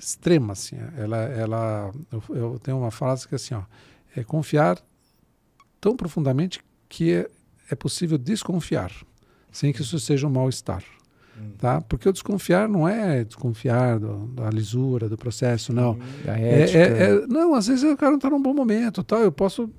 extrema. 0.05 0.53
Assim. 0.53 0.77
Ela, 0.97 1.17
ela, 1.17 1.91
eu, 2.11 2.23
eu 2.35 2.59
tenho 2.59 2.77
uma 2.79 2.91
frase 2.91 3.27
que 3.27 3.35
é 3.35 3.37
assim, 3.37 3.53
ó, 3.53 3.61
é 4.15 4.23
confiar 4.23 4.77
tão 5.79 5.95
profundamente 5.95 6.59
que 6.89 7.11
é, 7.13 7.29
é 7.69 7.75
possível 7.75 8.17
desconfiar, 8.17 8.91
sem 9.51 9.71
que 9.71 9.81
isso 9.81 9.99
seja 9.99 10.27
um 10.27 10.31
mal-estar. 10.31 10.83
Hum. 11.39 11.51
Tá? 11.57 11.79
Porque 11.81 12.07
o 12.09 12.11
desconfiar 12.13 12.67
não 12.67 12.87
é 12.87 13.23
desconfiar 13.23 13.97
do- 13.99 14.27
da 14.27 14.49
lisura, 14.49 15.07
do 15.07 15.17
processo, 15.17 15.71
não. 15.71 15.97
Da 16.25 16.37
É- 16.37 16.63
é- 16.69 17.03
é- 17.03 17.27
não, 17.27 17.55
às 17.55 17.67
vezes 17.67 17.83
o 17.83 17.95
cara 17.95 18.11
não 18.11 18.17
está 18.17 18.29
num 18.29 18.41
bom 18.41 18.53
momento, 18.53 19.03
tal. 19.03 19.19
Eu 19.21 19.31
posso 19.31 19.69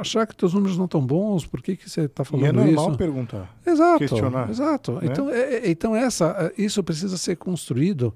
achar 0.00 0.26
que 0.26 0.34
teus 0.34 0.52
números 0.54 0.76
não 0.76 0.86
estão 0.86 1.04
bons, 1.06 1.46
por 1.46 1.62
que, 1.62 1.76
que 1.76 1.88
você 1.88 2.02
está 2.02 2.22
E 2.22 2.26
falando 2.26 2.46
é 2.46 2.52
normal 2.52 2.88
isso? 2.88 2.98
perguntar. 2.98 3.54
Exato, 3.64 3.98
questionar, 3.98 4.50
exato. 4.50 4.92
né? 4.92 5.00
Então, 5.04 5.30
é- 5.30 5.54
é- 5.56 5.70
então 5.70 5.94
essa, 5.94 6.52
isso 6.58 6.82
precisa 6.82 7.16
ser 7.16 7.36
construído 7.36 8.12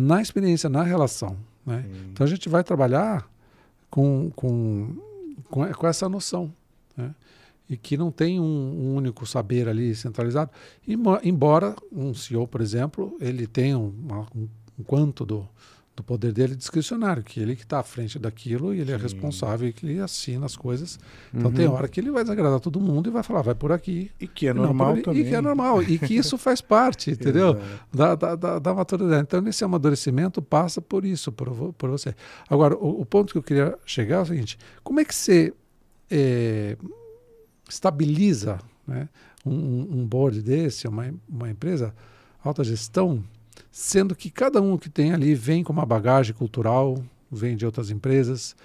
na 0.00 0.20
experiência, 0.22 0.68
na 0.68 0.82
relação. 0.82 1.36
Né? 1.64 1.84
Então 2.12 2.24
a 2.24 2.28
gente 2.28 2.48
vai 2.48 2.64
trabalhar 2.64 3.28
com, 3.90 4.30
com, 4.34 4.96
com, 5.48 5.72
com 5.72 5.86
essa 5.86 6.08
noção. 6.08 6.52
Né? 6.96 7.14
E 7.68 7.76
que 7.76 7.96
não 7.96 8.10
tem 8.10 8.40
um, 8.40 8.44
um 8.44 8.96
único 8.96 9.24
saber 9.26 9.68
ali 9.68 9.94
centralizado. 9.94 10.50
Embora 11.22 11.76
um 11.92 12.12
CEO, 12.12 12.48
por 12.48 12.60
exemplo, 12.60 13.16
ele 13.20 13.46
tenha 13.46 13.78
um, 13.78 13.94
um 14.78 14.82
quanto 14.84 15.24
do, 15.24 15.48
do 16.00 16.04
poder 16.04 16.32
dele 16.32 16.56
discricionário, 16.56 17.22
que 17.22 17.38
ele 17.40 17.54
que 17.54 17.62
está 17.62 17.78
à 17.78 17.82
frente 17.82 18.18
daquilo 18.18 18.74
e 18.74 18.80
ele 18.80 18.90
é 18.92 18.96
Sim. 18.96 19.02
responsável 19.02 19.68
e 19.68 19.72
que 19.72 19.86
ele 19.86 20.00
assina 20.00 20.46
as 20.46 20.56
coisas. 20.56 20.98
Então 21.32 21.50
Uhum. 21.50 21.56
tem 21.56 21.66
hora 21.68 21.86
que 21.88 22.00
ele 22.00 22.10
vai 22.10 22.22
desagradar 22.24 22.58
todo 22.60 22.80
mundo 22.80 23.08
e 23.08 23.12
vai 23.12 23.22
falar, 23.22 23.42
vai 23.42 23.54
por 23.54 23.70
aqui. 23.72 24.10
E 24.20 24.26
que 24.26 24.46
é 24.46 24.50
e 24.50 24.54
normal 24.54 24.92
ali. 24.92 25.02
também. 25.02 25.22
E 25.22 25.28
que 25.28 25.34
é 25.34 25.40
normal. 25.40 25.82
E 25.82 25.98
que 25.98 26.14
isso 26.16 26.36
faz 26.38 26.60
parte, 26.60 27.10
entendeu? 27.12 27.56
Da, 27.92 28.14
da, 28.14 28.34
da, 28.34 28.58
da 28.58 28.74
maturidade. 28.74 29.22
Então, 29.22 29.46
esse 29.48 29.62
amadurecimento 29.64 30.40
passa 30.42 30.80
por 30.80 31.04
isso, 31.04 31.30
por, 31.30 31.72
por 31.74 31.90
você. 31.90 32.14
Agora, 32.48 32.74
o, 32.76 33.02
o 33.02 33.06
ponto 33.06 33.32
que 33.32 33.38
eu 33.38 33.42
queria 33.42 33.78
chegar 33.86 34.16
é 34.16 34.20
o 34.22 34.26
seguinte: 34.26 34.58
como 34.82 35.00
é 35.00 35.04
que 35.04 35.14
você 35.14 35.52
eh, 36.10 36.76
estabiliza 37.68 38.58
né, 38.86 39.08
um, 39.44 39.52
um- 39.52 39.88
um 40.00 40.06
board 40.06 40.42
desse, 40.42 40.86
uma, 40.88 41.12
uma 41.28 41.50
empresa, 41.50 41.94
alta 42.42 42.64
gestão, 42.64 43.22
sendo 43.70 44.14
que 44.14 44.30
cada 44.30 44.60
um 44.60 44.76
que 44.76 44.88
tem 44.88 45.12
ali 45.12 45.34
vem 45.34 45.62
com 45.62 45.72
uma 45.72 45.86
bagagem 45.86 46.34
cultural, 46.34 47.02
vem 47.30 47.56
de 47.56 47.64
outras 47.64 47.90
empresas, 47.90 48.56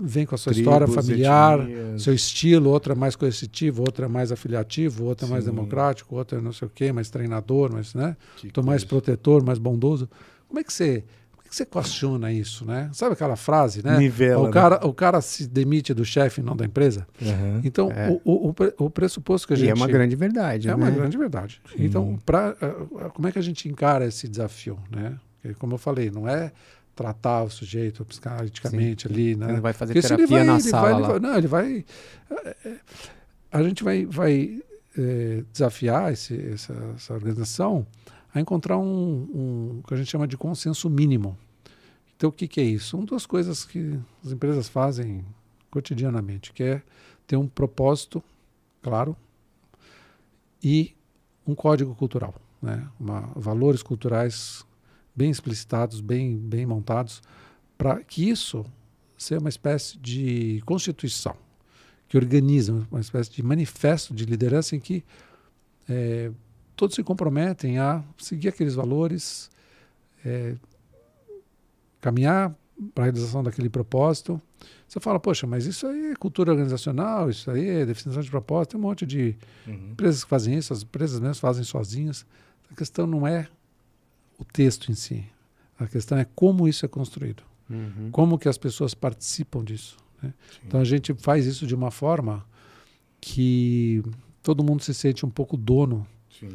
vem 0.00 0.26
com 0.26 0.34
a 0.34 0.38
sua 0.38 0.52
história 0.52 0.86
Tribos, 0.86 1.06
familiar, 1.06 1.60
etnias. 1.60 2.02
seu 2.02 2.14
estilo, 2.14 2.70
outro 2.70 2.92
é 2.92 2.96
mais 2.96 3.16
coercitivo, 3.16 3.82
outro 3.82 4.04
é 4.04 4.08
mais 4.08 4.32
afiliativo, 4.32 5.04
outro 5.04 5.26
é 5.26 5.30
mais 5.30 5.44
Sim. 5.44 5.50
democrático, 5.50 6.16
outro 6.16 6.38
é 6.38 6.40
não 6.40 6.52
sei 6.52 6.66
o 6.66 6.70
quê, 6.70 6.92
mais 6.92 7.10
treinador, 7.10 7.72
mais, 7.72 7.94
né? 7.94 8.16
Mais 8.64 8.84
protetor, 8.84 9.44
mais 9.44 9.58
bondoso. 9.58 10.08
Como 10.48 10.58
é 10.58 10.64
que 10.64 10.72
você, 10.72 11.04
que 11.48 11.56
você 11.56 11.64
questiona 11.66 12.30
isso, 12.32 12.64
né? 12.64 12.90
Sabe 12.92 13.14
aquela 13.14 13.36
frase, 13.36 13.82
né? 13.84 13.96
Nivela, 13.98 14.42
o, 14.42 14.46
né? 14.46 14.52
cara, 14.52 14.86
o 14.86 14.92
cara 14.92 15.20
se 15.20 15.46
demite 15.46 15.92
do 15.94 16.04
chefe, 16.04 16.42
não 16.42 16.54
da 16.54 16.64
empresa. 16.64 17.06
Aham. 17.22 17.60
Então, 17.64 17.90
É. 17.90 18.10
o, 18.10 18.20
o, 18.24 18.48
o 18.50 18.54
pre- 18.54 18.74
o 18.78 18.90
pressuposto 18.90 19.46
que 19.46 19.54
a 19.54 19.56
E 19.56 19.60
gente 19.60 19.70
é 19.70 19.74
uma 19.74 19.86
grande 19.86 20.14
verdade. 20.14 20.68
é 20.68 20.70
né? 20.70 20.74
uma 20.76 20.90
grande 20.90 21.16
verdade. 21.16 21.60
Sim. 21.70 21.84
Então, 21.84 22.18
pra, 22.24 22.54
ah, 22.60 23.10
como 23.10 23.26
é 23.28 23.32
que 23.32 23.38
a 23.38 23.42
gente 23.42 23.68
encara 23.68 24.06
esse 24.06 24.28
desafio, 24.28 24.78
né? 24.90 25.16
Porque, 25.40 25.54
como 25.54 25.74
eu 25.74 25.78
falei, 25.78 26.10
não 26.10 26.28
é 26.28 26.52
tratar 26.94 27.44
o 27.44 27.50
sujeito 27.50 28.04
psicanaliticamente 28.04 29.06
ali, 29.06 29.36
né? 29.36 29.52
não 29.52 29.60
vai 29.60 29.72
fazer 29.72 29.92
Porque 29.94 30.06
ele 30.06 30.16
terapia 30.16 30.36
vai, 30.38 30.46
na 30.46 30.52
ele 30.54 30.62
sala 30.62 31.00
vai, 31.00 31.10
ele 31.16 31.20
não, 31.20 31.36
ele 31.38 31.46
vai. 31.46 31.84
é, 32.64 32.72
A 33.52 33.62
gente 33.62 33.84
vai, 33.84 34.04
vai 34.04 34.58
é, 34.98 35.42
desafiar 35.52 36.12
esse- 36.12 36.50
essa, 36.52 36.74
essa 36.96 37.14
organização 37.14 37.86
a 38.34 38.40
encontrar 38.40 38.78
um, 38.78 39.28
um 39.34 39.82
que 39.86 39.94
a 39.94 39.96
gente 39.96 40.10
chama 40.10 40.26
de 40.26 40.36
consenso 40.36 40.88
mínimo. 40.88 41.36
Então, 42.16 42.30
o 42.30 42.32
que, 42.32 42.48
que 42.48 42.60
é 42.60 42.64
isso? 42.64 42.90
São 42.90 43.04
duas 43.04 43.24
coisas 43.24 43.64
que 43.64 43.98
as 44.24 44.32
empresas 44.32 44.68
fazem 44.68 45.24
cotidianamente, 45.70 46.52
que 46.52 46.62
é 46.62 46.82
ter 47.26 47.36
um 47.36 47.46
propósito 47.46 48.22
claro 48.82 49.16
e 50.62 50.94
um 51.46 51.54
código 51.54 51.94
cultural, 51.94 52.34
né? 52.60 52.88
Uma, 52.98 53.20
valores 53.36 53.82
culturais 53.82 54.66
bem 55.14 55.30
explicitados, 55.30 56.00
bem, 56.00 56.36
bem 56.36 56.66
montados, 56.66 57.22
para 57.76 58.02
que 58.02 58.28
isso 58.28 58.64
seja 59.16 59.40
uma 59.40 59.48
espécie 59.48 59.98
de 59.98 60.62
constituição 60.64 61.36
que 62.08 62.16
organiza, 62.16 62.86
uma 62.90 63.00
espécie 63.00 63.30
de 63.30 63.42
manifesto 63.42 64.14
de 64.14 64.24
liderança 64.24 64.74
em 64.74 64.80
que 64.80 65.04
eh, 65.88 66.30
todos 66.78 66.94
se 66.94 67.02
comprometem 67.02 67.78
a 67.78 68.02
seguir 68.16 68.48
aqueles 68.48 68.74
valores, 68.76 69.50
eh, 70.24 70.54
caminhar 72.00 72.54
para 72.94 73.04
a 73.04 73.06
realização 73.06 73.42
daquele 73.42 73.68
propósito. 73.68 74.40
Você 74.86 75.00
fala, 75.00 75.18
poxa, 75.18 75.46
mas 75.46 75.66
isso 75.66 75.86
aí 75.86 76.12
é 76.12 76.14
cultura 76.14 76.52
organizacional, 76.52 77.28
isso 77.28 77.50
aí 77.50 77.68
é 77.68 77.84
definição 77.84 78.22
de 78.22 78.30
propósito, 78.30 78.70
tem 78.72 78.80
um 78.80 78.82
monte 78.82 79.04
de 79.04 79.36
Uhum. 79.66 79.90
empresas 79.92 80.22
que 80.22 80.30
fazem 80.30 80.56
isso, 80.56 80.72
as 80.72 80.82
empresas 80.82 81.18
mesmo 81.20 81.34
fazem 81.34 81.64
sozinhas. 81.64 82.24
A 82.70 82.74
questão 82.76 83.06
não 83.06 83.26
é 83.26 83.48
o 84.38 84.44
texto 84.44 84.90
em 84.90 84.94
si, 84.94 85.24
a 85.78 85.86
questão 85.88 86.16
é 86.16 86.24
como 86.34 86.68
isso 86.68 86.84
é 86.86 86.88
construído, 86.88 87.42
Uhum. 87.68 88.10
como 88.12 88.38
que 88.38 88.48
as 88.48 88.56
pessoas 88.56 88.94
participam 88.94 89.64
disso. 89.64 89.96
né? 90.22 90.32
Então 90.66 90.80
a 90.80 90.84
gente 90.84 91.12
faz 91.14 91.44
isso 91.46 91.66
de 91.66 91.74
uma 91.74 91.90
forma 91.90 92.44
que 93.20 94.02
todo 94.42 94.62
mundo 94.64 94.82
se 94.82 94.94
sente 94.94 95.26
um 95.26 95.30
pouco 95.30 95.56
dono 95.56 96.06
Sim. 96.40 96.50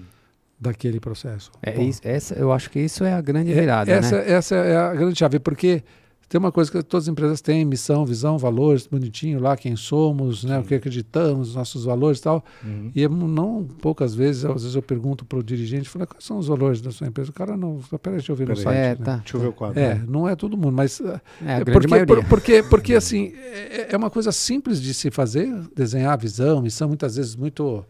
daquele 0.60 1.00
processo. 1.00 1.52
É 1.62 1.72
Bom, 1.74 1.82
isso, 1.84 2.02
essa, 2.04 2.36
eu 2.36 2.52
acho 2.52 2.70
que 2.70 2.80
isso 2.80 3.04
é 3.04 3.14
a 3.14 3.22
grande 3.22 3.52
é- 3.52 3.60
virada, 3.60 3.92
essa, 3.92 4.18
né? 4.18 4.32
essa 4.32 4.56
é 4.56 4.78
a 4.78 4.94
grande 4.94 5.18
chave, 5.20 5.40
porque 5.40 5.84
tem 6.30 6.40
uma 6.40 6.52
coisa 6.52 6.72
que 6.72 6.82
todas 6.82 7.04
as 7.04 7.12
empresas 7.12 7.42
têm, 7.42 7.64
missão, 7.64 8.04
visão, 8.08 8.40
valores, 8.40 8.88
bonitinho 8.88 9.40
lá, 9.40 9.56
quem 9.56 9.76
somos, 9.76 10.44
né, 10.44 10.58
o 10.58 10.64
que 10.64 10.74
acreditamos, 10.74 11.50
os 11.50 11.56
nossos 11.56 11.86
valores 11.86 12.18
e 12.20 12.24
tal. 12.24 12.44
Uhum. 12.64 12.92
E 12.96 13.04
é 13.04 13.08
não 13.10 13.64
poucas 13.82 14.16
vezes, 14.16 14.44
às 14.44 14.54
vezes 14.64 14.74
eu 14.76 14.82
pergunto 14.82 15.26
para 15.26 15.38
o 15.38 15.44
dirigente, 15.44 15.88
falo, 15.88 16.08
quais 16.08 16.24
são 16.24 16.40
os 16.40 16.48
valores 16.48 16.82
da 16.82 16.90
sua 16.90 17.06
empresa? 17.06 17.30
O 17.30 17.34
cara 17.34 17.56
não, 17.56 17.80
peraí, 18.02 18.18
deixa 18.18 18.32
eu 18.32 18.36
ver 18.36 18.48
no 18.48 18.56
Peraí. 18.56 18.64
site. 18.64 18.78
É, 18.78 18.90
né? 18.98 19.06
tá. 19.06 19.18
Deixa 19.18 19.38
eu 19.38 19.42
ver 19.42 19.48
o 19.48 19.54
quadro. 19.54 19.80
É, 19.80 19.96
não 20.08 20.28
é 20.28 20.36
todo 20.36 20.58
mundo, 20.58 20.72
mas 20.72 21.00
eh, 21.02 21.22
É 21.46 21.50
a 21.50 21.52
é 21.60 21.64
grande 21.64 21.72
porque, 21.74 21.88
maioria. 21.88 22.16
por- 22.16 22.26
porque, 22.26 22.64
porque 22.64 22.96
assim, 22.96 23.34
é, 23.36 23.90
é 23.92 23.98
uma 23.98 24.10
coisa 24.10 24.32
simples 24.32 24.82
de 24.82 24.92
se 24.94 25.12
fazer, 25.12 25.54
desenhar 25.76 26.14
a 26.14 26.18
visão, 26.18 26.62
missão 26.64 26.88
muitas 26.88 27.16
vezes 27.18 27.36
muito 27.36 27.86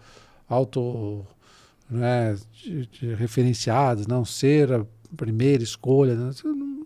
auto 0.49 1.25
né, 1.89 2.35
de, 2.51 2.85
de 2.87 3.13
referenciadas, 3.15 4.07
não 4.07 4.23
ser 4.25 4.71
a 4.71 4.85
primeira 5.15 5.63
escolha. 5.63 6.15
né? 6.15 6.31
Não- 6.43 6.81
O 6.81 6.85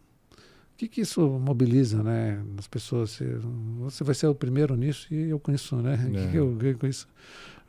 que, 0.77 0.87
que 0.87 1.01
isso 1.01 1.21
mobiliza 1.39 2.03
né, 2.03 2.39
nas 2.55 2.67
pessoas? 2.67 3.11
Você, 3.11 3.25
você 3.79 4.03
vai 4.03 4.13
ser 4.15 4.27
o 4.27 4.35
primeiro 4.35 4.75
nisso 4.75 5.07
e 5.11 5.29
eu 5.29 5.39
com 5.39 5.51
isso, 5.51 5.75
né? 5.77 5.95
O 6.07 6.11
que, 6.11 6.17
É. 6.19 6.27
que 6.31 6.37
eu 6.37 6.51
ganho 6.53 6.77
com 6.77 6.85
isso? 6.87 7.07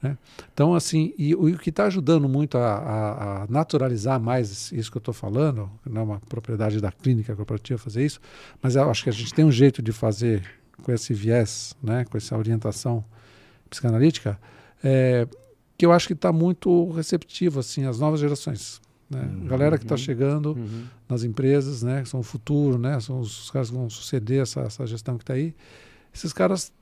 né? 0.02 0.16
Então, 0.54 0.74
assim, 0.74 1.12
e, 1.18 1.34
o 1.34 1.46
o 1.54 1.58
que 1.58 1.70
está 1.70 1.86
ajudando 1.86 2.28
muito 2.28 2.56
a, 2.58 2.74
a- 2.76 3.42
a 3.42 3.46
naturalizar 3.48 4.20
mais 4.20 4.70
isso 4.70 4.90
que 4.92 4.96
eu 4.96 5.00
estou 5.00 5.12
falando, 5.14 5.68
não 5.84 6.00
é 6.02 6.04
uma 6.04 6.20
propriedade 6.20 6.80
da 6.80 6.92
clínica 6.92 7.34
corporativa 7.34 7.78
fazer 7.78 8.04
isso, 8.04 8.20
mas 8.62 8.76
eu 8.76 8.88
acho 8.90 9.02
que 9.02 9.08
a 9.10 9.12
gente 9.12 9.34
tem 9.34 9.44
um 9.44 9.50
jeito 9.50 9.82
de 9.82 9.90
fazer 9.90 10.44
com 10.84 10.92
esse 10.92 11.12
viés, 11.12 11.74
né, 11.82 12.04
com 12.04 12.16
essa 12.16 12.36
orientação 12.38 13.04
psicanalítica, 13.68 14.38
é, 14.84 15.26
que 15.78 15.86
eu 15.86 15.92
acho 15.92 16.06
que 16.08 16.12
está 16.12 16.32
muito 16.32 16.90
receptivo 16.90 17.60
assim 17.60 17.84
às 17.86 17.98
novas 18.00 18.18
gerações. 18.20 18.80
Né? 19.08 19.22
Uhum. 19.22 19.46
Galera 19.46 19.78
que 19.78 19.84
está 19.84 19.96
chegando 19.96 20.50
Uhum. 20.52 20.84
nas 21.08 21.22
empresas, 21.24 21.82
né, 21.82 22.02
que 22.02 22.08
são 22.08 22.20
o 22.20 22.22
futuro, 22.22 22.76
né, 22.76 22.98
são 23.00 23.20
os 23.20 23.50
caras 23.50 23.70
que 23.70 23.76
vão 23.76 23.88
suceder 23.88 24.42
essa, 24.42 24.60
essa 24.62 24.86
gestão 24.86 25.16
que 25.16 25.22
está 25.22 25.32
aí. 25.34 25.54
Esses 26.12 26.32
caras 26.32 26.72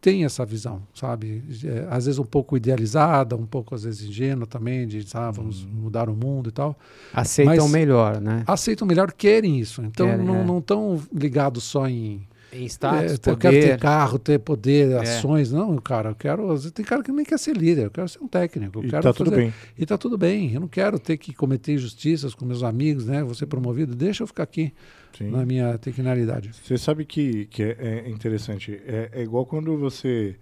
tem 0.00 0.24
essa 0.24 0.44
visão, 0.46 0.80
sabe? 0.94 1.42
É, 1.64 1.86
às 1.90 2.06
vezes 2.06 2.18
um 2.20 2.24
pouco 2.24 2.56
idealizada, 2.56 3.36
um 3.36 3.44
pouco 3.46 3.74
às 3.74 3.82
vezes 3.82 4.08
ingênua 4.08 4.46
também, 4.46 4.86
de 4.86 5.04
ah, 5.12 5.30
vamos 5.30 5.64
Uhum. 5.64 5.70
mudar 5.70 6.08
o 6.08 6.14
mundo 6.16 6.48
e 6.48 6.52
tal. 6.52 6.76
Aceitam 7.12 7.68
melhor, 7.68 8.20
né? 8.20 8.44
Aceitam 8.46 8.86
melhor, 8.86 9.12
querem 9.12 9.58
isso. 9.60 9.82
Então 9.82 10.06
Querem, 10.06 10.24
não 10.24 10.36
é. 10.36 10.44
não 10.44 10.58
estão 10.58 11.00
ligados 11.12 11.64
só 11.64 11.86
em 11.88 12.26
Em 12.52 12.62
é, 12.62 12.66
status, 12.66 13.12
eu 13.26 13.36
quero 13.36 13.54
ter 13.54 13.60
poder. 13.62 13.78
carro, 13.78 14.18
ter 14.18 14.38
poder, 14.38 14.90
É. 14.92 14.98
ações. 15.00 15.52
Não, 15.52 15.76
cara, 15.76 16.10
eu 16.10 16.14
quero. 16.14 16.70
Tem 16.70 16.84
cara 16.84 17.02
que 17.02 17.12
nem 17.12 17.24
quer 17.24 17.38
ser 17.38 17.56
líder, 17.56 17.86
eu 17.86 17.90
quero 17.90 18.08
ser 18.08 18.20
um 18.22 18.28
técnico. 18.28 18.78
Eu 18.78 18.84
E 18.84 18.90
quero 18.90 19.02
tá 19.02 19.12
tudo 19.12 19.30
fazer- 19.30 19.42
bem. 19.42 19.54
E 19.76 19.84
tá 19.86 19.98
tudo 19.98 20.16
bem. 20.16 20.52
Eu 20.54 20.60
não 20.60 20.68
quero 20.68 20.98
ter 20.98 21.16
que 21.18 21.34
cometer 21.34 21.72
injustiças 21.74 22.34
com 22.34 22.44
meus 22.46 22.62
amigos, 22.62 23.06
né? 23.06 23.22
Vou 23.22 23.34
ser 23.34 23.46
promovido. 23.46 23.94
Deixa 23.94 24.22
eu 24.22 24.26
ficar 24.26 24.44
aqui 24.44 24.72
Sim. 25.16 25.30
na 25.30 25.44
minha 25.44 25.76
tecnicalidade. 25.78 26.50
Você 26.54 26.78
sabe 26.78 27.04
que, 27.04 27.44
que 27.46 27.62
é, 27.62 27.76
é 28.06 28.10
interessante. 28.10 28.80
É, 28.86 29.10
é 29.12 29.22
igual 29.22 29.44
quando 29.44 29.76
você 29.76 30.36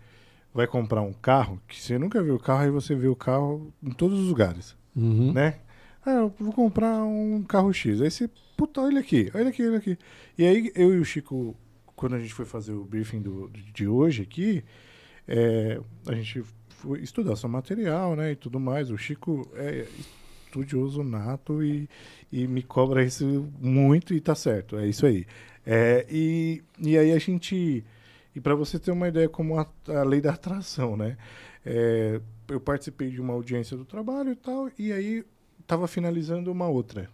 vai 0.55 0.67
comprar 0.67 1.03
um 1.03 1.13
carro, 1.13 1.61
que 1.69 1.83
você 1.83 1.99
nunca 1.99 2.23
viu 2.23 2.37
o 2.37 2.39
carro, 2.41 2.63
aí 2.63 2.71
você 2.71 2.95
vê 2.95 3.09
o 3.09 3.17
carro 3.17 3.73
em 3.83 3.91
todos 3.91 4.19
os 4.21 4.29
lugares, 4.29 4.75
Uhum. 4.95 5.33
né? 5.33 5.57
Ah, 6.05 6.13
eu 6.13 6.33
vou 6.39 6.53
comprar 6.53 7.03
um 7.05 7.43
carro 7.43 7.73
X. 7.73 8.01
Aí 8.01 8.11
você, 8.11 8.31
puta, 8.57 8.81
olha 8.81 9.01
aqui, 9.01 9.29
olha 9.35 9.49
aqui, 9.49 9.67
olha 9.67 9.77
aqui. 9.79 9.99
E 10.39 10.45
aí 10.47 10.71
eu 10.77 10.95
e 10.95 10.99
o 11.01 11.05
Chico, 11.05 11.55
quando 11.97 12.15
a 12.15 12.19
gente 12.21 12.35
foi 12.35 12.45
fazer 12.45 12.73
o 12.73 12.85
briefing 12.85 13.23
do, 13.23 13.51
de 13.73 13.89
hoje 13.89 14.23
aqui, 14.23 14.63
é, 15.27 15.81
a 16.07 16.15
gente 16.15 16.45
foi 16.69 17.01
estudar 17.01 17.35
seu 17.35 17.49
material, 17.49 18.15
né, 18.15 18.33
e 18.33 18.37
tudo 18.37 18.61
mais. 18.61 18.91
O 18.91 18.99
Chico 18.99 19.51
é 19.55 19.87
estudioso 20.47 21.03
nato 21.03 21.63
e, 21.63 21.89
e 22.31 22.47
me 22.47 22.63
cobra 22.63 23.03
isso 23.03 23.51
muito 23.61 24.15
e 24.15 24.21
tá 24.21 24.35
certo, 24.35 24.77
é 24.77 24.87
isso 24.87 25.07
aí. 25.07 25.27
É, 25.65 26.07
e, 26.09 26.63
e 26.79 26.97
aí 26.97 27.13
a 27.13 27.19
gente. 27.19 27.85
E 28.35 28.41
para 28.41 28.55
você 28.55 28.79
ter 28.79 28.91
uma 28.91 29.09
ideia 29.09 29.29
como 29.29 29.59
a, 29.59 29.67
a 29.89 30.03
lei 30.05 30.21
da 30.21 30.33
atração, 30.33 30.97
né? 30.97 31.17
É, 31.65 32.21
eu 32.49 32.61
participei 32.61 33.11
de 33.11 33.21
uma 33.21 33.33
audiência 33.33 33.77
do 33.77 33.85
trabalho 33.85 34.31
e 34.31 34.37
tal, 34.37 34.71
e 34.79 34.93
aí 34.93 35.25
estava 35.61 35.89
finalizando 35.89 36.53
uma 36.53 36.69
outra. 36.69 37.11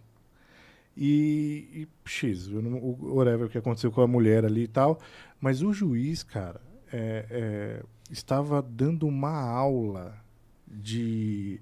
E, 0.95 1.67
e 1.73 1.87
X, 2.05 2.47
não, 2.47 2.77
o 2.77 3.15
whatever 3.15 3.49
que 3.49 3.57
aconteceu 3.57 3.91
com 3.91 4.01
a 4.01 4.07
mulher 4.07 4.45
ali 4.45 4.63
e 4.63 4.67
tal. 4.67 4.99
Mas 5.41 5.61
o 5.61 5.73
juiz, 5.73 6.23
cara, 6.23 6.61
é, 6.91 7.25
é, 7.29 7.83
estava 8.11 8.61
dando 8.61 9.07
uma 9.07 9.31
aula 9.31 10.15
de, 10.67 11.59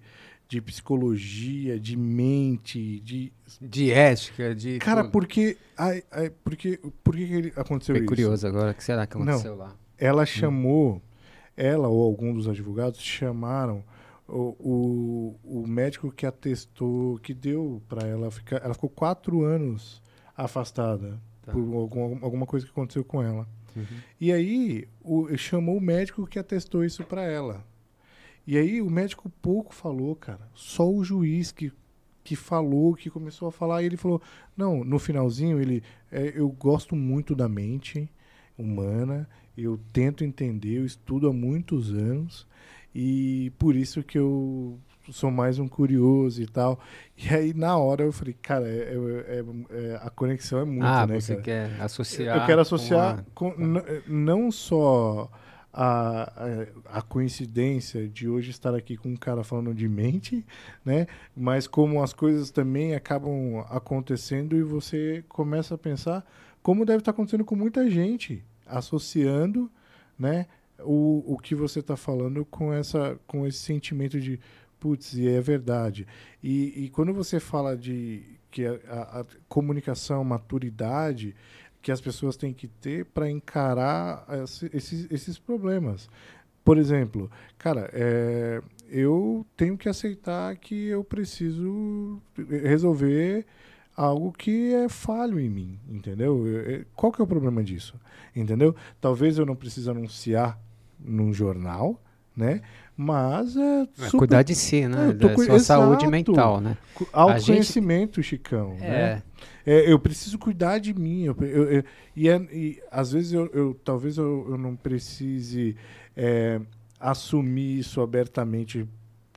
de 0.47 0.61
psicologia, 0.61 1.79
de 1.79 1.95
mente, 1.97 2.99
de. 2.99 3.31
De 3.61 3.91
ética, 3.91 4.53
de. 4.53 4.79
Cara, 4.79 5.03
tudo. 5.03 5.11
porque. 5.11 5.57
Ai, 5.77 6.03
ai, 6.11 6.29
porque, 6.43 6.79
por 7.03 7.15
que, 7.15 7.23
ele 7.23 7.53
aconteceu 7.55 7.95
Fiquei 7.95 8.05
isso? 8.05 8.07
curioso 8.07 8.47
agora. 8.47 8.71
O 8.71 8.73
que 8.73 8.83
será 8.83 9.07
que 9.07 9.17
Não. 9.17 9.23
aconteceu 9.23 9.55
lá? 9.55 9.75
ela 10.01 10.25
chamou, 10.25 10.99
ela 11.55 11.87
ou 11.87 12.03
algum 12.03 12.33
dos 12.33 12.47
advogados 12.47 12.99
chamaram 12.99 13.83
o, 14.27 14.55
o, 15.43 15.61
o 15.61 15.67
médico 15.67 16.11
que 16.11 16.25
atestou, 16.25 17.17
que 17.19 17.33
deu 17.33 17.81
para 17.87 18.07
ela 18.07 18.31
ficar. 18.31 18.63
Ela 18.63 18.73
ficou 18.73 18.89
quatro 18.89 19.43
anos 19.43 20.01
afastada 20.35 21.19
Tá. 21.41 21.51
por 21.51 21.75
algum, 21.75 22.23
alguma 22.23 22.45
coisa 22.45 22.65
que 22.65 22.71
aconteceu 22.71 23.03
com 23.03 23.21
ela. 23.21 23.47
Uhum. 23.75 23.85
E 24.19 24.31
aí 24.31 24.87
o, 25.01 25.35
chamou 25.37 25.77
o 25.77 25.81
médico 25.81 26.27
que 26.27 26.37
atestou 26.37 26.85
isso 26.85 27.03
para 27.03 27.23
ela. 27.23 27.65
E 28.45 28.57
aí 28.57 28.81
o 28.81 28.89
médico 28.89 29.29
pouco 29.41 29.73
falou, 29.73 30.15
cara. 30.15 30.47
Só 30.53 30.89
o 30.89 31.03
juiz 31.03 31.51
que, 31.51 31.71
que 32.23 32.35
falou, 32.35 32.93
que 32.93 33.09
começou 33.09 33.47
a 33.47 33.51
falar. 33.51 33.81
E 33.81 33.85
ele 33.85 33.97
falou: 33.97 34.21
não, 34.55 34.83
no 34.83 34.99
finalzinho 34.99 35.59
ele, 35.59 35.83
é, 36.11 36.33
eu 36.35 36.49
gosto 36.49 36.95
muito 36.95 37.35
da 37.35 37.49
mente 37.49 38.09
humana. 38.57 39.27
Eu 39.57 39.79
tento 39.91 40.23
entender, 40.23 40.77
eu 40.77 40.85
estudo 40.85 41.27
há 41.27 41.33
muitos 41.33 41.91
anos 41.91 42.47
e 42.93 43.51
por 43.57 43.75
isso 43.75 44.03
que 44.03 44.17
eu 44.17 44.77
sou 45.11 45.31
mais 45.31 45.59
um 45.59 45.67
curioso 45.67 46.41
e 46.41 46.45
tal. 46.47 46.79
E 47.17 47.33
aí 47.33 47.53
na 47.53 47.75
hora 47.77 48.03
eu 48.03 48.11
falei, 48.11 48.35
cara, 48.41 48.67
é, 48.67 48.93
é- 48.95 49.39
é- 49.39 49.77
é- 49.93 49.99
a 50.01 50.09
conexão 50.09 50.59
é 50.59 50.65
muito, 50.65 50.85
ah, 50.85 51.05
né, 51.07 51.19
você 51.19 51.33
cara? 51.35 51.43
quer 51.43 51.81
associar. 51.81 52.37
Eu 52.37 52.45
quero 52.45 52.55
com 52.57 52.61
associar 52.61 53.19
a- 53.19 53.23
com 53.33 53.53
não 54.07 54.51
só 54.51 55.29
a, 55.73 56.23
a, 56.93 56.97
a 56.99 57.01
coincidência 57.01 58.07
de 58.07 58.27
hoje 58.27 58.51
estar 58.51 58.75
aqui 58.75 58.97
com 58.97 59.09
um 59.09 59.15
cara 59.15 59.41
falando 59.43 59.73
de 59.73 59.87
mente, 59.87 60.45
né? 60.83 61.07
Mas 61.35 61.65
como 61.65 62.03
as 62.03 62.11
coisas 62.13 62.51
também 62.51 62.93
acabam 62.93 63.65
acontecendo 63.69 64.55
e 64.55 64.63
você 64.63 65.23
começa 65.29 65.75
a 65.75 65.77
pensar 65.77 66.25
como 66.61 66.85
deve 66.85 66.99
estar 66.99 67.11
acontecendo 67.11 67.45
com 67.45 67.55
muita 67.55 67.89
gente, 67.89 68.43
associando, 68.67 69.71
né? 70.19 70.45
O, 70.83 71.23
o 71.33 71.37
que 71.37 71.53
você 71.55 71.79
está 71.79 71.95
falando 71.95 72.43
com 72.45 72.73
essa 72.73 73.19
com 73.27 73.45
esse 73.47 73.59
sentimento 73.59 74.19
de 74.19 74.39
putz, 74.79 75.13
e 75.13 75.27
é 75.27 75.39
verdade. 75.39 76.07
E, 76.43 76.85
e 76.85 76.89
quando 76.89 77.13
você 77.13 77.39
fala 77.39 77.77
de 77.77 78.23
que 78.49 78.65
a, 78.65 78.73
a- 78.89 79.19
a 79.21 79.25
comunicação, 79.47 80.23
maturidade, 80.23 81.35
que 81.81 81.91
as 81.91 82.01
pessoas 82.01 82.35
têm 82.35 82.53
que 82.53 82.67
ter 82.67 83.05
para 83.05 83.29
encarar 83.29 84.25
esse- 84.43 84.69
esses, 84.73 85.07
esses 85.11 85.37
problemas. 85.37 86.09
Por 86.63 86.77
exemplo, 86.77 87.29
cara, 87.57 87.89
é, 87.93 88.61
eu 88.89 89.45
tenho 89.57 89.77
que 89.77 89.87
aceitar 89.89 90.55
que 90.57 90.87
eu 90.87 91.03
preciso 91.03 92.21
resolver 92.63 93.45
algo 93.95 94.31
que 94.31 94.73
é 94.73 94.87
falho 94.89 95.39
em 95.39 95.49
mim, 95.49 95.79
entendeu? 95.89 96.47
Eu- 96.47 96.61
eu- 96.61 96.85
Qual 96.95 97.11
que 97.11 97.21
é 97.21 97.23
o 97.23 97.27
problema 97.27 97.63
disso? 97.63 97.99
Entendeu? 98.35 98.75
Talvez 98.99 99.37
eu 99.37 99.45
não 99.45 99.55
precise 99.55 99.89
anunciar 99.89 100.59
num 101.03 101.33
jornal, 101.33 102.01
né? 102.35 102.61
Mas 102.95 103.55
é, 103.57 103.81
É, 103.81 103.87
super 104.05 104.17
cuidar 104.19 104.43
de 104.43 104.53
si, 104.53 104.81
É, 104.81 104.87
né? 104.87 105.07
tô 105.19 105.27
Da 105.27 105.33
cu- 105.33 105.43
sua 105.43 105.59
saúde 105.59 106.03
Exato. 106.05 106.11
mental, 106.11 106.61
né? 106.61 106.77
autoconhecimento, 107.11 108.21
Chicão. 108.21 108.75
né? 108.79 109.21
É. 109.65 109.71
É, 109.73 109.91
eu 109.91 109.97
preciso 109.99 110.37
cuidar 110.37 110.77
de 110.79 110.93
mim. 110.93 111.23
Eu, 111.23 111.35
eu- 111.41 111.71
eu- 111.71 111.83
e, 112.15 112.29
é- 112.29 112.47
e 112.51 112.81
às 112.91 113.11
vezes 113.11 113.33
eu, 113.33 113.47
eu- 113.53 113.73
talvez 113.83 114.17
eu, 114.17 114.55
não 114.57 114.75
precise 114.75 115.75
é, 116.15 116.59
assumir 116.99 117.79
isso 117.79 118.01
abertamente, 118.01 118.87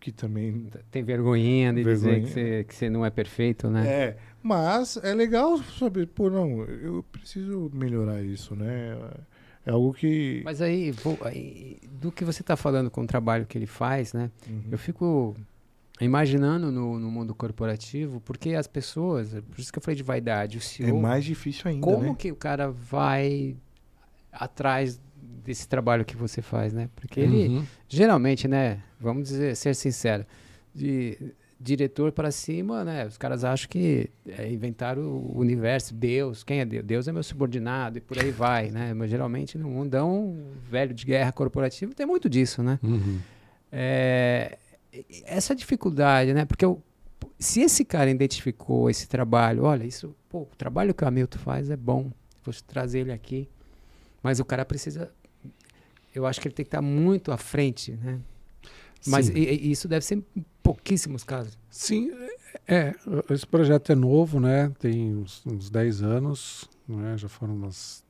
que 0.00 0.10
também 0.12 0.66
Tem 0.90 1.02
vergonhinha 1.02 1.72
de 1.72 1.82
dizer 1.84 2.10
Vergonha. 2.10 2.22
que 2.26 2.30
você, 2.32 2.64
que 2.64 2.74
você 2.74 2.90
não 2.90 3.04
é 3.06 3.10
perfeito, 3.10 3.68
né? 3.70 3.86
é. 3.86 4.16
Mas 4.42 4.98
é 5.02 5.14
legal 5.14 5.56
saber, 5.78 6.06
pô, 6.08 6.28
não, 6.28 6.62
eu 6.64 7.02
preciso 7.10 7.70
melhorar 7.72 8.22
isso, 8.22 8.54
né? 8.54 8.94
É 9.66 9.70
algo 9.70 9.92
que. 9.94 10.42
Mas 10.44 10.60
aí, 10.60 10.90
vou- 10.90 11.18
aí, 11.22 11.78
do 11.90 12.12
que 12.12 12.24
você 12.24 12.42
está 12.42 12.56
falando 12.56 12.90
com 12.90 13.02
o 13.02 13.06
trabalho 13.06 13.46
que 13.46 13.56
ele 13.56 13.66
faz, 13.66 14.12
né? 14.12 14.30
Uhum. 14.48 14.64
Eu 14.70 14.78
fico 14.78 15.34
imaginando 16.00 16.70
no, 16.72 16.98
no 16.98 17.10
mundo 17.10 17.34
corporativo, 17.34 18.20
porque 18.20 18.50
as 18.54 18.66
pessoas, 18.66 19.30
por 19.32 19.58
isso 19.58 19.72
que 19.72 19.78
eu 19.78 19.82
falei 19.82 19.96
de 19.96 20.02
vaidade, 20.02 20.56
o 20.56 20.58
é 20.58 20.60
CEO, 20.60 21.00
mais 21.00 21.24
difícil 21.24 21.70
ainda, 21.70 21.86
como 21.86 22.02
né? 22.10 22.14
que 22.18 22.30
o 22.32 22.36
cara 22.36 22.70
vai 22.70 23.56
atrás 24.32 25.00
desse 25.44 25.68
trabalho 25.68 26.04
que 26.04 26.16
você 26.16 26.42
faz, 26.42 26.72
né? 26.72 26.88
Porque 26.96 27.20
ele, 27.20 27.48
Uhum. 27.48 27.64
geralmente, 27.88 28.48
né, 28.48 28.82
vamos 29.00 29.28
dizer, 29.28 29.56
ser 29.56 29.74
sincero, 29.74 30.26
de 30.74 31.16
diretor 31.64 32.12
para 32.12 32.30
cima, 32.30 32.84
né, 32.84 33.06
os 33.06 33.16
caras 33.16 33.42
acham 33.42 33.68
que 33.70 34.10
é, 34.28 34.52
inventaram 34.52 35.02
o 35.02 35.38
universo, 35.38 35.94
Deus, 35.94 36.44
quem 36.44 36.60
é 36.60 36.64
Deus? 36.64 36.84
Deus 36.84 37.08
é 37.08 37.12
meu 37.12 37.22
subordinado 37.22 37.96
e 37.96 38.00
por 38.02 38.18
aí 38.22 38.30
vai, 38.30 38.70
né? 38.70 38.92
Mas 38.92 39.08
geralmente 39.10 39.56
no 39.56 39.70
mundão 39.70 40.36
velho 40.70 40.92
de 40.92 41.06
guerra 41.06 41.32
corporativa 41.32 41.94
tem 41.94 42.04
muito 42.04 42.28
disso, 42.28 42.62
né? 42.62 42.78
Uhum. 42.82 43.18
É, 43.72 44.58
essa 45.24 45.54
dificuldade, 45.54 46.34
né? 46.34 46.44
Porque 46.44 46.64
eu- 46.64 46.82
se 47.38 47.62
esse 47.62 47.82
cara 47.84 48.10
identificou 48.10 48.90
esse 48.90 49.08
trabalho, 49.08 49.64
olha, 49.64 49.84
isso, 49.84 50.14
pô, 50.28 50.40
o 50.42 50.56
trabalho 50.58 50.92
que 50.94 51.02
o 51.02 51.08
Hamilton 51.08 51.38
faz 51.38 51.70
é 51.70 51.76
bom, 51.76 52.12
vou 52.44 52.54
trazer 52.66 53.00
ele 53.00 53.12
aqui, 53.12 53.48
mas 54.22 54.38
o 54.38 54.44
cara 54.44 54.64
precisa, 54.66 55.10
eu 56.14 56.26
acho 56.26 56.40
que 56.40 56.46
ele 56.48 56.54
tem 56.54 56.64
que 56.64 56.68
estar 56.68 56.82
muito 56.82 57.32
à 57.32 57.38
frente, 57.38 57.92
né? 57.92 58.18
Mas 59.06 59.28
e- 59.28 59.32
e 59.38 59.70
isso 59.70 59.86
deve 59.88 60.04
ser 60.04 60.16
em 60.36 60.44
pouquíssimos 60.62 61.22
casos. 61.24 61.58
Sim, 61.70 62.10
é. 62.66 62.94
Esse 63.30 63.46
projeto 63.46 63.92
é 63.92 63.94
novo, 63.94 64.40
né? 64.40 64.72
Tem 64.78 65.14
uns, 65.14 65.44
uns 65.46 65.68
10 65.70 66.02
anos, 66.02 66.68
né? 66.88 67.16
já 67.18 67.28
foram 67.28 67.54
umas, 67.54 68.02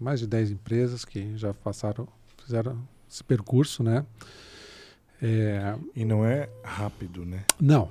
mais 0.00 0.20
de 0.20 0.26
10 0.26 0.50
empresas 0.50 1.04
que 1.04 1.36
já 1.36 1.54
passaram, 1.54 2.08
fizeram 2.44 2.78
esse 3.08 3.22
percurso, 3.22 3.82
né? 3.82 4.04
É, 5.20 5.76
E 5.94 6.04
não 6.04 6.24
é 6.24 6.48
rápido, 6.64 7.24
né? 7.24 7.44
não, 7.60 7.90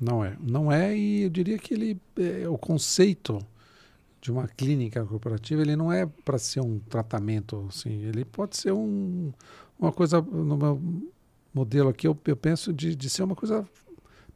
não 0.00 0.24
é. 0.24 0.36
Não 0.40 0.72
é, 0.72 0.96
e 0.96 1.22
eu 1.22 1.30
diria 1.30 1.58
que 1.58 1.72
ele, 1.74 2.00
é, 2.16 2.48
o 2.48 2.58
conceito 2.58 3.38
de 4.20 4.32
uma 4.32 4.48
clínica 4.48 5.04
corporativa, 5.04 5.62
ele 5.62 5.76
não 5.76 5.92
é 5.92 6.04
para 6.24 6.38
ser 6.38 6.60
um 6.60 6.80
tratamento, 6.80 7.64
assim, 7.68 8.02
ele 8.02 8.24
pode 8.24 8.56
ser 8.56 8.72
um, 8.72 9.32
uma 9.78 9.92
coisa, 9.92 10.20
no 10.20 10.56
meu 10.56 10.82
modelo 11.54 11.88
aqui, 11.88 12.06
eu, 12.06 12.16
eu 12.26 12.36
penso 12.36 12.72
de, 12.72 12.94
de 12.94 13.08
ser 13.10 13.22
uma 13.22 13.34
coisa 13.34 13.64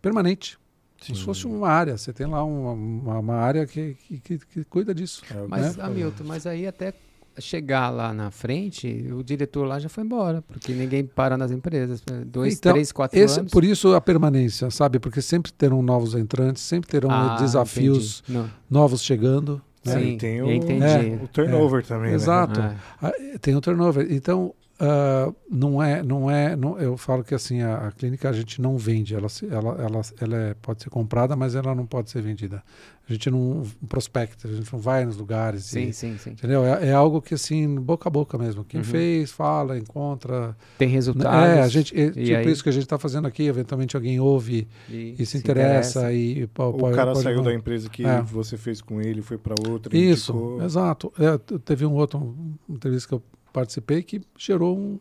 permanente. 0.00 0.58
Como 1.04 1.16
se 1.18 1.24
fosse 1.24 1.46
uma 1.46 1.68
área. 1.68 1.96
Você 1.96 2.12
tem 2.12 2.26
lá 2.26 2.44
uma, 2.44 2.72
uma, 2.72 3.18
uma 3.18 3.34
área 3.34 3.66
que, 3.66 3.94
que, 3.94 4.18
que- 4.20 4.38
que 4.38 4.64
cuida 4.64 4.94
disso. 4.94 5.22
É, 5.30 5.46
Mas, 5.48 5.76
né? 5.76 5.84
Hamilton, 5.84 6.24
mas 6.24 6.46
aí 6.46 6.64
até 6.66 6.92
chegar 7.38 7.90
lá 7.90 8.12
na 8.12 8.30
frente, 8.30 8.86
o 9.12 9.22
diretor 9.24 9.64
lá 9.66 9.80
já 9.80 9.88
foi 9.88 10.04
embora, 10.04 10.42
porque 10.42 10.72
ninguém 10.74 11.04
para 11.04 11.36
nas 11.36 11.50
empresas. 11.50 12.00
Dois, 12.26 12.54
Então, 12.54 12.72
três, 12.74 12.92
quatro 12.92 13.18
Esse, 13.18 13.40
anos. 13.40 13.50
por 13.50 13.64
isso 13.64 13.92
a 13.94 14.00
permanência, 14.00 14.70
sabe? 14.70 15.00
Porque 15.00 15.20
sempre 15.22 15.50
terão 15.52 15.82
novos 15.82 16.14
entrantes, 16.14 16.62
sempre 16.62 16.88
terão 16.90 17.10
Ah, 17.10 17.36
desafios 17.40 18.22
novos 18.70 19.02
chegando. 19.02 19.60
né? 19.84 19.94
Sim, 19.94 20.08
E 20.14 20.16
tem 20.18 20.40
o-. 20.42 20.46
É. 20.84 21.18
O 21.24 21.26
turnover 21.26 21.84
também, 21.84 22.10
né? 22.10 22.14
Exato. 22.14 22.60
Ah, 23.00 23.12
Tem 23.40 23.56
o 23.56 23.60
turnover. 23.60 24.06
Então, 24.12 24.54
ah, 24.85 25.33
não 25.49 25.80
é, 25.80 26.03
não 26.03 26.28
é, 26.30 26.57
não- 26.57 26.76
eu 26.78 26.97
falo 26.97 27.22
que 27.22 27.35
assim 27.35 27.62
a, 27.62 27.87
a 27.89 27.93
clínica 27.93 28.28
a 28.28 28.33
gente 28.33 28.61
não 28.61 28.76
vende, 28.76 29.14
ela, 29.14 29.28
se- 29.28 29.47
ela, 29.47 29.76
ela, 29.80 30.01
ela 30.20 30.37
é- 30.37 30.55
pode 30.61 30.83
ser 30.83 30.91
comprada, 30.91 31.37
mas 31.37 31.55
ela 31.55 31.72
não 31.74 31.87
pode 31.87 32.11
ser 32.11 32.20
vendida. 32.20 32.62
A 33.09 33.12
gente 33.12 33.30
não 33.30 33.62
prospecta, 33.89 34.49
a 34.49 34.53
gente 34.53 34.72
não 34.72 34.78
vai 34.80 35.05
nos 35.05 35.16
lugares. 35.16 35.64
sim, 35.64 35.89
e- 35.89 35.93
sim, 35.93 36.16
sim. 36.18 36.30
Entendeu? 36.30 36.64
É, 36.64 36.89
é 36.89 36.93
algo 36.93 37.20
que 37.22 37.35
assim 37.35 37.76
boca 37.76 38.09
a 38.09 38.11
boca 38.11 38.37
mesmo. 38.39 38.64
Quem 38.64 38.78
Uhum. 38.80 38.85
fez, 38.85 39.30
fala, 39.30 39.78
encontra. 39.78 40.57
Tem 40.78 40.89
resultados. 40.89 41.49
É, 41.49 41.62
a 41.62 41.68
gente, 41.68 41.95
é, 41.99 42.07
e 42.07 42.11
tipo 42.11 42.37
aí- 42.39 42.51
isso 42.51 42.62
que 42.62 42.68
a 42.68 42.72
gente 42.72 42.85
está 42.85 42.99
fazendo 42.99 43.26
aqui. 43.28 43.45
Eventualmente 43.45 43.95
alguém 43.97 44.18
ouve 44.18 44.66
e 44.89 45.14
e 45.18 45.26
se, 45.26 45.37
interessa, 45.37 46.12
e, 46.12 46.43
e 46.43 46.47
po- 46.47 46.64
O 46.70 46.91
cara 46.93 47.12
pode- 47.12 47.22
saiu 47.24 47.43
da 47.43 47.53
empresa 47.53 47.89
que 47.89 48.05
É. 48.07 48.20
você 48.22 48.57
fez 48.57 48.80
com 48.80 49.01
ele, 49.01 49.20
foi 49.22 49.37
para 49.39 49.55
outra. 49.68 49.97
Isso, 49.97 50.33
indicou. 50.33 50.62
exato. 50.64 51.12
É, 51.18 51.39
teve 51.59 51.85
um 51.85 51.93
outro 51.95 52.35
entrevista 52.68 53.09
que 53.09 53.14
eu 53.14 53.22
participei 53.53 54.03
que 54.03 54.20
gerou, 54.38 54.76
um, 54.78 54.98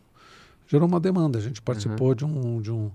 gerou 0.68 0.86
uma 0.88 1.00
demanda. 1.00 1.38
A 1.38 1.42
gente 1.42 1.60
participou 1.62 2.14
de 2.14 2.24
um 2.24 2.60
de 2.60 2.70
um 2.70 2.90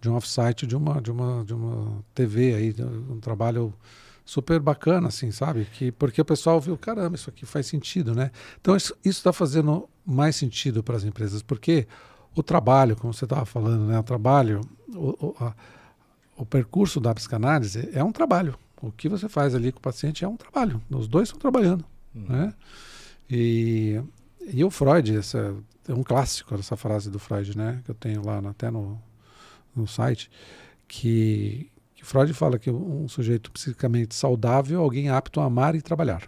de 0.00 0.08
um 0.08 0.14
offsite 0.14 0.66
de 0.66 0.76
uma 0.76 1.00
de 1.00 1.10
uma 1.10 1.44
de 1.44 1.52
uma 1.54 2.04
TV 2.14 2.54
aí, 2.54 2.74
um 3.10 3.18
trabalho 3.20 3.72
super 4.24 4.60
bacana, 4.60 5.08
assim, 5.08 5.30
sabe? 5.30 5.66
Que 5.72 5.90
porque 5.90 6.20
o 6.20 6.24
pessoal 6.24 6.60
viu, 6.60 6.76
caramba, 6.76 7.16
isso 7.16 7.30
aqui 7.30 7.46
faz 7.46 7.66
sentido, 7.66 8.14
né? 8.14 8.30
Então 8.60 8.76
isso 8.76 8.94
está 9.04 9.32
fazendo 9.32 9.88
mais 10.06 10.36
sentido 10.36 10.82
para 10.82 10.96
as 10.96 11.04
empresas, 11.04 11.42
porque 11.42 11.86
o 12.36 12.42
trabalho, 12.42 12.94
como 12.94 13.12
você 13.12 13.24
estava 13.24 13.44
falando, 13.46 13.86
né? 13.86 13.98
O 13.98 14.02
trabalho, 14.02 14.60
o, 14.94 15.26
o, 15.28 15.34
a- 15.40 15.54
o 16.36 16.46
percurso 16.46 17.00
da 17.00 17.12
psicanálise 17.14 17.88
é 17.92 18.04
um 18.04 18.12
trabalho. 18.12 18.54
O 18.80 18.92
que 18.92 19.08
você 19.08 19.28
faz 19.28 19.54
ali 19.56 19.72
com 19.72 19.78
o 19.80 19.82
paciente 19.82 20.24
é 20.24 20.28
um 20.28 20.36
trabalho. 20.36 20.80
Os 20.88 21.08
dois 21.08 21.26
estão 21.28 21.40
trabalhando, 21.40 21.84
Uhum. 22.14 22.26
né? 22.28 22.54
E, 23.30 24.00
e 24.52 24.64
o 24.64 24.70
Freud, 24.70 25.16
essa, 25.16 25.54
é 25.88 25.92
um 25.94 26.02
clássico 26.02 26.54
essa 26.54 26.76
frase 26.76 27.10
do 27.10 27.18
Freud, 27.18 27.56
né? 27.56 27.80
Que 27.84 27.90
eu 27.90 27.94
tenho 27.94 28.24
lá 28.24 28.38
até 28.38 28.70
no, 28.70 29.00
no 29.74 29.86
site, 29.86 30.30
que, 30.86 31.70
que 31.94 32.04
Freud 32.04 32.32
fala 32.34 32.58
que 32.58 32.70
um 32.70 33.08
sujeito 33.08 33.50
psicamente 33.52 34.14
saudável 34.14 34.80
é 34.80 34.82
alguém 34.82 35.08
apto 35.10 35.40
a 35.40 35.44
amar 35.44 35.74
e 35.74 35.82
trabalhar. 35.82 36.22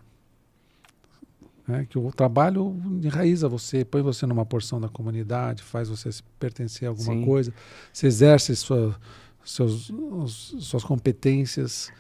Né? 1.67 1.87
Que 1.89 1.99
o 1.99 2.11
trabalho 2.11 2.77
enraiza 3.03 3.49
você, 3.49 3.85
põe 3.85 4.03
você 4.03 4.27
numa 4.27 4.45
porção 4.45 4.81
da 4.81 4.89
comunidade, 4.89 5.63
faz 5.63 5.89
você 5.89 6.11
se 6.11 6.23
pertencer 6.39 6.87
a 6.87 6.91
alguma 6.91 7.15
Sim. 7.15 7.25
coisa, 7.25 7.53
você 7.93 8.07
exerce 8.07 8.57
sua, 8.57 8.99
seus, 9.45 9.91
os- 9.91 10.57
suas 10.61 10.83
competências. 10.85 11.91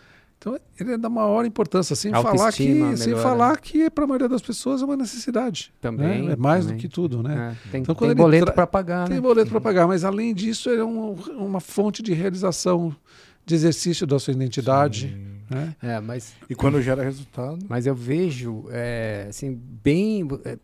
Então, 0.42 0.58
ele 0.80 0.92
é 0.94 0.96
da 0.96 1.10
maior 1.10 1.44
importância, 1.44 1.94
sem 1.94 2.10
falar 2.12 2.22
que, 2.32 2.38
Autoestima 2.38 2.96
sem 2.96 3.08
melhora. 3.08 3.22
falar 3.22 3.60
que 3.60 3.90
para 3.90 4.04
a 4.04 4.06
maioria 4.06 4.26
das 4.26 4.40
pessoas 4.40 4.80
é 4.80 4.84
uma 4.86 4.96
necessidade. 4.96 5.70
Também, 5.82 6.22
né? 6.22 6.32
É 6.32 6.36
mais 6.36 6.64
também. 6.64 6.78
do 6.78 6.80
que 6.80 6.88
tudo, 6.88 7.22
né? 7.22 7.54
É, 7.66 7.70
tem 7.70 7.82
Então, 7.82 7.94
tem 7.94 7.98
quando 7.98 8.10
ele 8.12 8.14
boleto 8.22 8.46
tra- 8.46 8.54
para 8.54 8.66
pagar, 8.66 9.06
Tem 9.06 9.16
né? 9.16 9.20
boleto 9.20 9.50
para 9.50 9.60
pagar, 9.60 9.86
mas 9.86 10.02
além 10.02 10.34
disso, 10.34 10.70
ele 10.70 10.80
é 10.80 10.84
um- 10.84 11.12
uma 11.36 11.60
fonte 11.60 12.02
de 12.02 12.14
realização, 12.14 12.96
de 13.44 13.54
exercício 13.54 14.06
da 14.06 14.18
sua 14.18 14.32
identidade. 14.32 15.08
Sim. 15.08 15.54
Né? 15.54 15.76
É, 15.82 16.00
mas 16.00 16.32
E 16.48 16.54
quando 16.54 16.80
gera 16.80 17.02
resultado. 17.02 17.58
Mas 17.68 17.86
eu 17.86 17.94
vejo, 17.94 18.64
é, 18.70 19.26
assim, 19.28 19.52
bem, 19.82 20.26
é, 20.46 20.56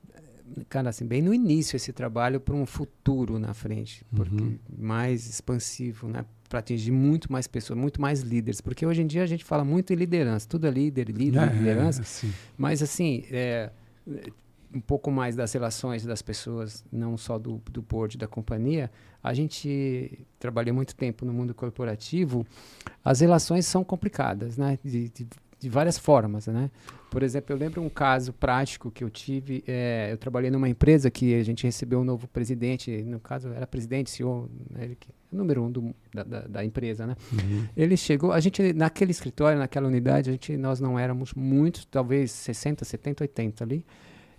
cara, 0.70 0.88
assim, 0.88 1.04
bem 1.04 1.20
no 1.20 1.34
início 1.34 1.76
esse 1.76 1.92
trabalho 1.92 2.40
para 2.40 2.54
um 2.54 2.64
futuro 2.64 3.38
na 3.38 3.52
frente, 3.52 4.06
porque 4.14 4.40
Uhum. 4.42 4.58
mais 4.78 5.28
expansivo, 5.28 6.08
né? 6.08 6.24
Para 6.48 6.60
atingir 6.60 6.92
muito 6.92 7.30
mais 7.30 7.46
pessoas, 7.46 7.78
muito 7.78 8.00
mais 8.00 8.20
líderes, 8.20 8.60
porque 8.60 8.86
hoje 8.86 9.02
em 9.02 9.06
dia 9.06 9.22
a 9.22 9.26
gente 9.26 9.44
fala 9.44 9.64
muito 9.64 9.92
em 9.92 9.96
liderança, 9.96 10.46
tudo 10.48 10.66
é 10.66 10.70
líder, 10.70 11.08
líder, 11.10 11.42
É, 11.42 11.52
liderança, 11.52 12.02
sim. 12.04 12.32
mas 12.56 12.82
assim, 12.82 13.24
é, 13.30 13.70
um 14.74 14.80
pouco 14.80 15.10
mais 15.10 15.34
das 15.34 15.52
relações 15.52 16.04
das 16.04 16.22
pessoas, 16.22 16.84
não 16.92 17.16
só 17.16 17.38
do, 17.38 17.60
do 17.70 17.80
board 17.82 18.18
da 18.18 18.26
companhia. 18.26 18.90
A 19.22 19.32
gente 19.32 20.26
trabalhou 20.38 20.74
muito 20.74 20.94
tempo 20.94 21.24
no 21.24 21.32
mundo 21.32 21.54
corporativo, 21.54 22.46
as 23.04 23.20
relações 23.20 23.66
são 23.66 23.82
complicadas, 23.82 24.56
né? 24.56 24.78
De, 24.84 25.08
de, 25.08 25.26
de 25.58 25.68
várias 25.68 25.98
formas, 25.98 26.46
né? 26.46 26.70
Por 27.10 27.22
exemplo, 27.22 27.54
eu 27.54 27.58
lembro 27.58 27.82
um 27.82 27.88
caso 27.88 28.32
prático 28.32 28.90
que 28.90 29.02
eu 29.02 29.08
tive. 29.08 29.64
é, 29.66 30.10
eu 30.12 30.18
trabalhei 30.18 30.50
numa 30.50 30.68
empresa 30.68 31.10
que 31.10 31.34
a 31.34 31.42
gente 31.42 31.64
recebeu 31.64 32.00
um 32.00 32.04
novo 32.04 32.28
presidente, 32.28 32.90
no 33.02 33.18
caso 33.18 33.48
era 33.48 33.66
presidente, 33.66 34.10
CEO, 34.10 34.50
né, 34.70 34.84
ele 34.84 34.96
que, 34.96 35.08
número 35.32 35.62
um 35.64 35.70
do- 35.70 35.94
da, 36.14 36.22
da, 36.22 36.40
da 36.42 36.64
empresa, 36.64 37.06
né? 37.06 37.16
Uhum. 37.32 37.66
Ele 37.76 37.96
chegou, 37.96 38.32
a 38.32 38.40
gente 38.40 38.72
naquele 38.72 39.10
escritório, 39.10 39.58
naquela 39.58 39.86
unidade, 39.88 40.30
a 40.30 40.32
gente, 40.32 40.56
nós 40.56 40.80
não 40.80 40.98
éramos 40.98 41.34
muitos, 41.34 41.84
talvez 41.84 42.30
60, 42.32 42.84
70, 42.84 43.24
80 43.24 43.64
ali. 43.64 43.84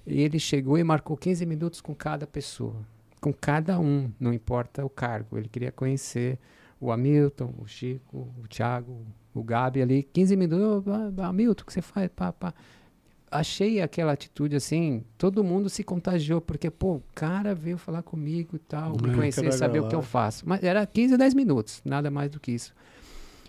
E 0.05 0.21
ele 0.21 0.39
chegou 0.39 0.77
e 0.77 0.83
marcou 0.83 1.17
15 1.17 1.45
minutos 1.45 1.81
com 1.81 1.93
cada 1.93 2.25
pessoa, 2.25 2.75
com 3.19 3.33
cada 3.33 3.79
um, 3.79 4.09
não 4.19 4.33
importa 4.33 4.85
o 4.85 4.89
cargo. 4.89 5.38
Ele 5.38 5.49
queria 5.49 5.71
conhecer 5.71 6.39
o 6.79 6.91
Hamilton, 6.91 7.53
o 7.57 7.67
Chico, 7.67 8.29
o 8.41 8.47
Thiago, 8.47 9.05
o 9.33 9.43
Gabi 9.43 9.81
ali, 9.81 10.03
15 10.03 10.35
minutos, 10.38 10.91
"Ah, 11.17 11.27
Hamilton, 11.27 11.61
o 11.63 11.65
que 11.65 11.73
você 11.73 11.81
faz? 11.81 12.09
Pá, 12.15 12.31
pá. 12.31 12.53
Achei 13.30 13.82
aquela 13.82 14.13
atitude 14.13 14.55
assim, 14.55 15.03
todo 15.17 15.43
mundo 15.43 15.69
se 15.69 15.84
contagiou, 15.84 16.39
porque, 16.39 16.69
pô, 16.71 16.95
o 16.95 17.03
cara 17.13 17.53
veio 17.53 17.78
falar 17.78 18.01
comigo 18.01 18.55
e 18.55 18.59
tal, 18.59 18.95
me 19.01 19.09
É, 19.09 19.13
conhecer, 19.13 19.51
saber 19.51 19.82
o 19.82 19.88
que 19.88 19.95
eu 19.95 20.01
faço. 20.01 20.47
Mas 20.47 20.63
era 20.63 20.86
15, 20.86 21.17
10 21.17 21.34
minutos, 21.34 21.82
nada 21.84 22.09
mais 22.09 22.32
do 22.32 22.39
que 22.39 22.51
isso. 22.53 22.73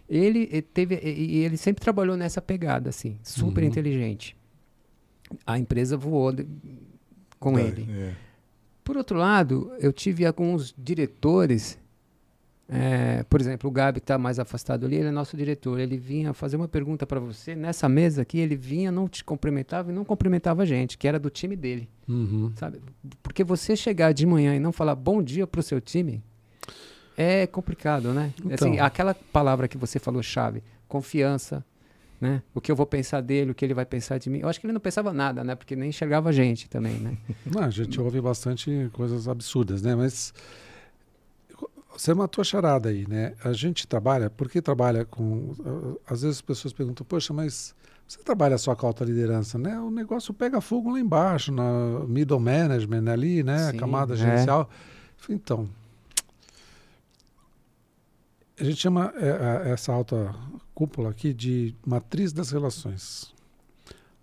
Ele 0.08 0.48
eh, 0.50 0.62
teve, 0.62 0.96
e 0.96 1.36
e 1.36 1.44
ele 1.44 1.56
sempre 1.56 1.80
trabalhou 1.82 2.16
nessa 2.16 2.42
pegada, 2.42 2.88
assim, 2.90 3.18
super 3.22 3.62
Uhum. 3.62 3.68
inteligente. 3.68 4.36
A 5.46 5.58
empresa 5.58 5.96
voou 5.96 6.32
de- 6.32 6.46
com 7.38 7.54
Tá, 7.54 7.60
ele. 7.60 7.86
é. 7.90 8.14
Por 8.82 8.96
outro 8.96 9.16
lado, 9.18 9.70
eu 9.78 9.92
tive 9.92 10.24
alguns 10.26 10.74
diretores, 10.76 11.78
eh, 12.68 13.24
por 13.30 13.40
exemplo, 13.40 13.68
o 13.68 13.72
Gabi 13.72 14.00
que 14.00 14.04
está 14.04 14.18
mais 14.18 14.38
afastado 14.38 14.84
ali, 14.86 14.96
ele 14.96 15.08
é 15.08 15.10
nosso 15.10 15.36
diretor. 15.36 15.80
Ele 15.80 15.96
vinha 15.96 16.34
fazer 16.34 16.56
uma 16.56 16.68
pergunta 16.68 17.06
para 17.06 17.18
você 17.18 17.54
nessa 17.54 17.88
mesa 17.88 18.22
aqui, 18.22 18.38
ele 18.38 18.56
vinha, 18.56 18.92
não 18.92 19.08
te 19.08 19.24
cumprimentava 19.24 19.90
e 19.90 19.94
não 19.94 20.04
cumprimentava 20.04 20.62
a 20.62 20.66
gente, 20.66 20.98
que 20.98 21.08
era 21.08 21.18
do 21.18 21.30
time 21.30 21.56
dele, 21.56 21.88
Uhum. 22.06 22.52
sabe? 22.56 22.80
Porque 23.22 23.42
você 23.42 23.74
chegar 23.74 24.12
de 24.12 24.26
manhã 24.26 24.54
e 24.54 24.58
não 24.60 24.72
falar 24.72 24.94
bom 24.94 25.22
dia 25.22 25.46
para 25.46 25.60
o 25.60 25.62
seu 25.62 25.80
time 25.80 26.22
é 27.16 27.46
complicado, 27.46 28.12
né? 28.12 28.32
Então. 28.44 28.68
Assim, 28.68 28.78
aquela 28.78 29.14
palavra 29.14 29.66
que 29.66 29.76
você 29.78 29.98
falou 29.98 30.22
chave, 30.22 30.62
confiança, 30.86 31.64
né? 32.20 32.42
O 32.54 32.60
que 32.60 32.70
eu 32.70 32.76
vou 32.76 32.86
pensar 32.86 33.20
dele, 33.20 33.50
o 33.52 33.54
que 33.54 33.64
ele 33.64 33.74
vai 33.74 33.86
pensar 33.86 34.18
de 34.18 34.28
mim. 34.28 34.40
Eu 34.40 34.48
acho 34.48 34.60
que 34.60 34.66
ele 34.66 34.72
não 34.72 34.80
pensava 34.80 35.12
nada, 35.12 35.42
né? 35.44 35.54
Porque 35.54 35.74
nem 35.76 35.88
enxergava 35.90 36.28
a 36.28 36.32
gente 36.32 36.68
também, 36.68 36.94
né? 36.94 37.16
Não, 37.46 37.62
a 37.62 37.70
gente 37.70 38.00
ouve 38.00 38.20
bastante 38.20 38.90
coisas 38.92 39.26
absurdas, 39.28 39.82
né? 39.82 39.94
Mas 39.94 40.32
você 42.00 42.14
matou 42.14 42.40
a 42.42 42.44
charada 42.44 42.88
aí, 42.90 43.06
né? 43.08 43.34
A 43.42 43.52
gente 43.52 43.86
trabalha, 43.86 44.30
porque 44.30 44.62
trabalha 44.62 45.04
com. 45.04 45.52
Às 46.06 46.22
vezes 46.22 46.36
as 46.36 46.42
pessoas 46.42 46.72
perguntam, 46.72 47.04
poxa, 47.04 47.32
mas 47.34 47.74
você 48.06 48.22
trabalha 48.22 48.56
só 48.56 48.74
com 48.76 48.86
alta 48.86 49.04
liderança, 49.04 49.58
né? 49.58 49.78
O 49.80 49.90
negócio 49.90 50.32
pega 50.32 50.60
fogo 50.60 50.90
lá 50.92 51.00
embaixo, 51.00 51.50
na 51.52 52.04
middle 52.06 52.38
management 52.38 53.10
ali, 53.10 53.42
né? 53.42 53.70
Sim, 53.70 53.76
a 53.76 53.80
camada 53.80 54.14
é. 54.14 54.16
gerencial. 54.16 54.70
Então, 55.28 55.68
a 58.58 58.64
gente 58.64 58.76
chama 58.80 59.12
é, 59.16 59.30
a- 59.30 59.68
essa 59.70 59.92
alta 59.92 60.34
cúpula 60.74 61.10
aqui 61.10 61.32
de 61.34 61.74
matriz 61.84 62.32
das 62.32 62.50
relações. 62.50 63.32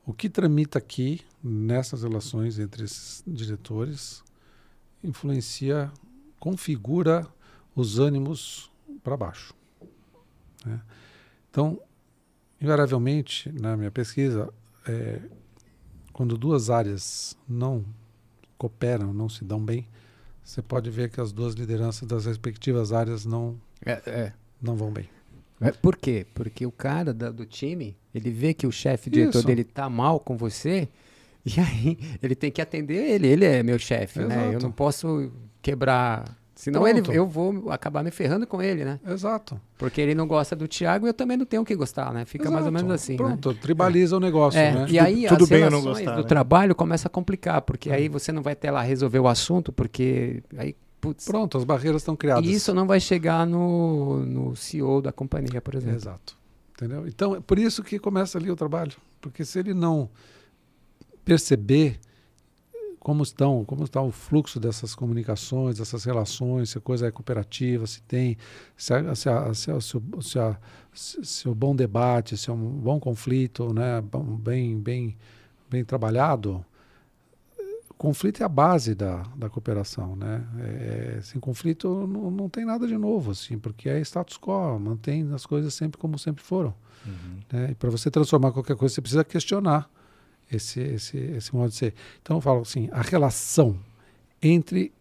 O 0.06 0.14
que 0.14 0.30
tramita 0.30 0.78
aqui 0.78 1.22
nessas 1.44 2.04
relações 2.04 2.58
entre 2.60 2.86
esses 2.86 3.24
diretores 3.28 4.24
influencia, 5.04 5.92
configura 6.40 7.28
os 7.76 8.00
ânimos 8.00 8.72
para 9.04 9.18
baixo. 9.18 9.54
né? 10.66 10.80
Então, 11.50 11.80
invariavelmente, 12.62 13.52
na 13.52 13.76
minha 13.78 13.92
pesquisa, 13.92 14.52
é, 14.88 15.20
quando 16.14 16.38
duas 16.38 16.70
áreas 16.70 17.38
não 17.48 17.86
cooperam, 18.58 19.14
não 19.14 19.28
se 19.30 19.44
dão 19.44 19.60
bem, 19.64 19.88
você 20.44 20.62
pode 20.62 20.90
ver 20.90 21.10
que 21.10 21.20
as 21.20 21.32
duas 21.32 21.54
lideranças 21.56 22.08
das 22.08 22.26
respectivas 22.26 22.92
áreas 22.94 23.26
não, 23.26 23.60
É, 23.86 23.92
é. 24.06 24.34
não 24.62 24.76
vão 24.76 24.92
bem. 24.92 25.10
É, 25.62 25.72
Por 25.72 25.96
quê? 25.96 26.26
Porque 26.34 26.66
o 26.66 26.72
cara 26.72 27.14
da- 27.14 27.32
do 27.32 27.46
time, 27.46 27.96
ele 28.14 28.30
vê 28.30 28.54
que 28.54 28.68
o 28.68 28.72
chefe, 28.72 29.10
diretor 29.10 29.40
Isso. 29.40 29.48
dele 29.48 29.64
tá 29.64 29.90
mal 29.90 30.20
com 30.20 30.36
você, 30.38 30.88
e 31.46 31.60
aí 31.60 31.98
ele 32.22 32.36
tem 32.36 32.52
que 32.52 32.62
atender 32.62 32.96
ele. 33.12 33.28
Ele 33.28 33.46
é 33.46 33.64
meu 33.64 33.80
chefe, 33.80 34.20
né? 34.20 34.54
Eu 34.54 34.60
não 34.60 34.72
posso 34.72 35.32
quebrar 35.62 36.26
Senão 36.66 36.88
ele, 36.88 37.00
Pronto. 37.02 37.16
eu 37.16 37.28
vou 37.28 37.72
acabar 37.72 38.04
me 38.04 38.10
ferrando 38.10 38.48
com 38.48 38.60
ele, 38.60 38.84
né? 38.84 39.00
Exato. 39.08 39.62
Porque 39.78 40.02
ele 40.02 40.16
não 40.16 40.26
gosta 40.28 40.56
do 40.56 40.68
Thiago 40.68 41.06
e 41.06 41.10
eu 41.10 41.14
também 41.14 41.38
não 41.38 41.46
tenho 41.46 41.64
que 41.64 41.76
gostar, 41.76 42.12
né? 42.12 42.26
Fica 42.26 42.50
mais 42.50 42.66
ou 42.66 42.72
Exato. 42.72 42.86
menos 42.86 42.92
assim, 43.02 43.12
né? 43.12 43.18
Pronto, 43.18 43.54
tribaliza 43.54 44.18
o 44.18 44.20
negócio, 44.20 44.60
É, 44.60 44.72
né? 44.74 44.86
e 44.90 44.98
aí 44.98 45.28
tudo 45.28 45.44
as 45.44 45.50
bem 45.50 45.60
relações 45.60 45.84
gostar, 46.00 46.16
do 46.16 46.22
né? 46.24 46.28
trabalho 46.28 46.74
começa 46.74 47.08
a 47.08 47.12
complicar, 47.12 47.62
porque 47.62 47.92
aí 47.92 48.10
você 48.10 48.32
não 48.32 48.42
vai 48.42 48.56
ter 48.56 48.72
lá 48.72 48.82
resolver 48.82 49.20
o 49.20 49.28
assunto, 49.28 49.72
porque 49.72 50.42
aí, 50.58 50.76
putz, 51.00 51.26
Pronto, 51.26 51.56
as 51.56 51.64
barreiras 51.64 52.02
estão 52.02 52.16
criadas. 52.16 52.44
e 52.50 52.52
isso 52.54 52.74
não 52.74 52.88
vai 52.88 53.00
chegar 53.00 53.46
no, 53.46 54.26
no 54.26 54.56
CEO 54.56 55.04
da 55.04 55.12
companhia, 55.12 55.62
por 55.62 55.76
exemplo. 55.76 55.98
Exato. 55.98 56.36
Entendeu? 56.74 57.08
Então, 57.08 57.36
é 57.36 57.40
por 57.40 57.60
isso 57.60 57.84
que 57.84 58.00
começa 58.00 58.40
ali 58.40 58.50
o 58.50 58.56
trabalho. 58.56 58.94
Porque 59.22 59.46
se 59.46 59.60
ele 59.60 59.74
não 59.76 60.10
perceber 61.24 62.00
como 63.06 63.22
estão, 63.22 63.64
como 63.66 63.84
está 63.84 64.02
o 64.02 64.10
fluxo 64.10 64.60
dessas 64.60 64.96
comunicações, 64.96 65.78
dessas 65.78 66.04
relações, 66.06 66.72
se 66.72 66.80
a 66.80 66.82
coisa 66.82 67.06
é 67.06 67.12
cooperativa, 67.12 67.86
se 67.86 68.02
tem, 68.02 68.36
se, 68.76 68.96
a- 68.96 69.14
se, 69.14 69.30
a- 69.30 69.54
se, 69.54 69.70
a- 69.70 69.80
se, 69.80 69.96
o- 69.98 70.22
se, 70.24 70.40
a- 70.40 70.58
se- 70.92 71.48
o 71.48 71.54
bom 71.54 71.76
debate, 71.76 72.36
se 72.36 72.50
é 72.50 72.54
um 72.54 72.58
bom 72.68 73.00
conflito, 73.00 73.72
né, 73.76 74.02
bem, 74.40 74.80
bem, 74.80 75.16
bem 75.70 75.86
trabalhado, 75.86 76.66
o 77.92 77.94
conflito 77.94 78.42
é 78.42 78.44
a 78.44 78.50
base 78.50 78.96
da, 78.96 79.22
da 79.36 79.52
cooperação, 79.52 80.16
né? 80.16 80.44
É, 80.60 81.20
sem 81.22 81.40
conflito 81.40 82.08
não, 82.08 82.32
não 82.32 82.50
tem 82.50 82.66
nada 82.66 82.88
de 82.88 82.98
novo, 82.98 83.30
assim, 83.30 83.60
porque 83.60 83.88
é 83.88 84.00
status 84.02 84.38
quo, 84.40 84.80
mantém 84.80 85.32
as 85.32 85.46
coisas 85.46 85.76
sempre 85.76 86.00
como 86.00 86.18
sempre 86.18 86.44
foram. 86.44 86.74
Né? 87.54 87.70
E 87.72 87.76
para 87.76 87.92
você 87.92 88.10
transformar 88.10 88.52
qualquer 88.52 88.76
coisa, 88.76 88.96
você 88.96 89.02
precisa 89.02 89.24
questionar 89.24 89.88
esse, 90.52 90.80
esse, 90.80 91.18
esse 91.18 91.56
modo 91.56 91.70
de 91.70 91.76
ser. 91.76 91.94
Então 92.22 92.38
eu 92.38 92.42
falo 92.42 92.62
assim, 92.62 92.90
a 92.92 93.02
relação 93.02 93.78
entre 94.42 94.92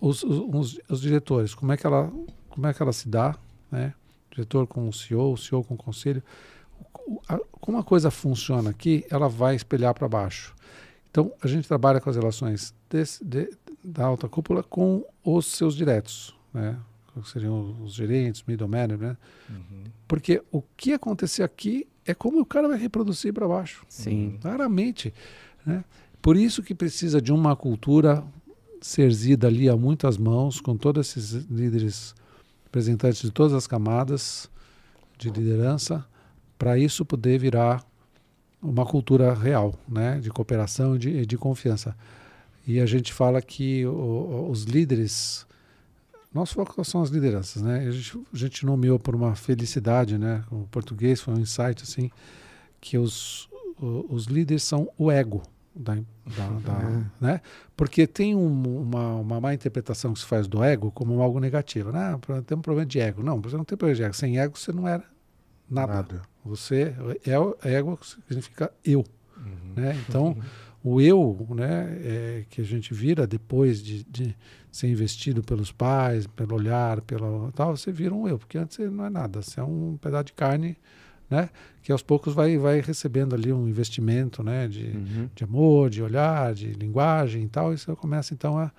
os, 0.00 0.22
os, 0.22 0.78
os- 0.88 1.00
diretores, 1.00 1.54
como 1.54 1.72
é 1.72 1.76
que 1.76 1.86
ela, 1.86 2.12
como 2.48 2.66
é 2.66 2.74
que 2.74 2.82
ela 2.82 2.92
se 2.92 3.08
dá, 3.08 3.36
né? 3.70 3.94
Diretor 4.30 4.66
com 4.66 4.88
o 4.88 4.92
CEO, 4.92 5.32
o 5.32 5.36
CEO 5.36 5.64
com 5.64 5.74
o 5.74 5.76
conselho, 5.76 6.22
como 7.60 7.78
a 7.78 7.82
coisa 7.84 8.10
funciona 8.10 8.70
aqui, 8.70 9.04
ela 9.10 9.28
vai 9.28 9.54
espelhar 9.56 9.94
para 9.94 10.08
baixo. 10.08 10.54
Então 11.10 11.32
a 11.42 11.46
gente 11.48 11.66
trabalha 11.66 12.00
com 12.00 12.10
as 12.10 12.16
relações 12.16 12.74
desse- 12.88 13.24
de- 13.24 13.50
da 13.82 14.04
alta 14.04 14.28
cúpula 14.28 14.62
com 14.62 15.04
os 15.24 15.46
seus 15.46 15.74
diretos, 15.74 16.36
né? 16.52 16.78
Que 17.14 17.28
seriam 17.28 17.82
os 17.82 17.94
gerentes, 17.94 18.44
middle 18.46 18.68
management, 18.68 19.08
né? 19.08 19.16
Porque 20.06 20.42
o 20.52 20.62
que 20.76 20.92
acontecer 20.92 21.42
aqui 21.42 21.88
é 22.10 22.14
como 22.14 22.40
o 22.40 22.46
cara 22.46 22.66
vai 22.68 22.78
reproduzir 22.78 23.32
para 23.32 23.46
baixo. 23.46 23.84
Sim. 23.88 24.38
Claramente. 24.40 25.12
Né? 25.64 25.84
Por 26.20 26.36
isso 26.36 26.62
que 26.62 26.74
precisa 26.74 27.20
de 27.20 27.32
uma 27.32 27.54
cultura 27.54 28.24
serzida 28.80 29.46
ali 29.46 29.68
a 29.68 29.76
muitas 29.76 30.16
mãos, 30.16 30.60
com 30.60 30.76
todos 30.76 31.08
esses 31.08 31.44
líderes 31.50 32.14
representantes 32.64 33.20
de 33.22 33.30
todas 33.30 33.52
as 33.52 33.66
camadas 33.66 34.48
de 35.18 35.30
liderança, 35.30 36.04
para 36.58 36.78
isso 36.78 37.04
poder 37.04 37.38
virar 37.38 37.84
uma 38.62 38.84
cultura 38.84 39.34
real, 39.34 39.74
né? 39.88 40.18
de 40.20 40.30
cooperação 40.30 40.96
e 40.96 40.98
de, 40.98 41.26
de 41.26 41.36
confiança. 41.36 41.96
E 42.66 42.80
a 42.80 42.86
gente 42.86 43.12
fala 43.12 43.40
que 43.40 43.84
o- 43.86 44.48
os 44.50 44.64
líderes 44.64 45.46
nosso 46.38 46.54
foco 46.54 46.84
são 46.84 47.02
as 47.02 47.10
lideranças, 47.10 47.62
né? 47.62 47.80
A 47.86 47.90
gente, 47.90 48.18
a 48.32 48.36
gente 48.36 48.64
nomeou 48.66 48.98
por 48.98 49.14
uma 49.14 49.34
felicidade, 49.34 50.16
né? 50.18 50.44
O 50.50 50.66
português 50.70 51.20
foi 51.20 51.34
um 51.34 51.38
insight 51.40 51.82
assim 51.82 52.10
que 52.80 52.96
os, 52.98 53.48
os 54.08 54.24
líderes 54.26 54.62
são 54.62 54.88
o 54.96 55.10
ego 55.10 55.42
da, 55.74 55.94
da- 55.94 56.48
da- 56.64 57.04
né? 57.20 57.40
Porque 57.76 58.06
tem 58.06 58.34
um- 58.34 58.82
uma, 58.82 59.14
uma 59.16 59.40
má 59.40 59.54
interpretação 59.54 60.12
que 60.12 60.20
se 60.20 60.26
faz 60.26 60.46
do 60.46 60.62
ego 60.62 60.90
como 60.92 61.20
algo 61.22 61.38
negativo, 61.40 61.90
né? 61.92 62.18
Ah, 62.28 62.42
Tem 62.42 62.56
um 62.56 62.62
problema 62.62 62.86
de 62.86 62.98
ego. 63.00 63.22
Não, 63.22 63.40
você 63.40 63.56
não 63.56 63.64
tem 63.64 63.76
problema 63.78 63.96
de 63.96 64.02
ego. 64.04 64.14
Sem 64.14 64.38
ego 64.38 64.58
você 64.58 64.72
não 64.72 64.86
era 64.88 65.04
nada. 65.70 65.92
Nada. 65.94 66.22
Você 66.44 66.94
é 67.26 67.38
o 67.38 67.56
ego 67.62 67.98
significa 68.02 68.72
eu, 68.84 69.04
né? 69.76 69.96
Então 70.08 70.36
o 70.82 71.00
eu, 71.00 71.46
né, 71.50 71.98
é, 72.02 72.44
que 72.48 72.60
a 72.60 72.64
gente 72.64 72.94
vira 72.94 73.26
depois 73.26 73.82
de, 73.82 74.04
de 74.04 74.34
ser 74.70 74.88
investido 74.88 75.42
pelos 75.42 75.72
pais, 75.72 76.26
pelo 76.26 76.54
olhar, 76.54 77.00
pelo 77.00 77.50
tal, 77.52 77.76
você 77.76 77.90
vira 77.90 78.14
um 78.14 78.28
eu, 78.28 78.38
porque 78.38 78.56
antes 78.58 78.76
você 78.76 78.88
não 78.88 79.04
é 79.04 79.10
nada, 79.10 79.42
você 79.42 79.58
é 79.60 79.62
um 79.64 79.96
pedaço 80.00 80.26
de 80.26 80.32
carne, 80.34 80.76
né, 81.28 81.50
que 81.82 81.90
aos 81.92 82.02
poucos 82.02 82.32
vai 82.32 82.56
vai 82.56 82.80
recebendo 82.80 83.34
ali 83.34 83.52
um 83.52 83.68
investimento, 83.68 84.42
né, 84.42 84.68
de, 84.68 84.86
Uhum. 84.96 85.28
de 85.34 85.44
amor, 85.44 85.90
de 85.90 86.02
olhar, 86.02 86.54
de 86.54 86.68
linguagem 86.72 87.42
e 87.44 87.48
tal, 87.48 87.72
e 87.74 87.78
você 87.78 87.94
começa 87.96 88.32
então 88.32 88.56
a, 88.56 88.70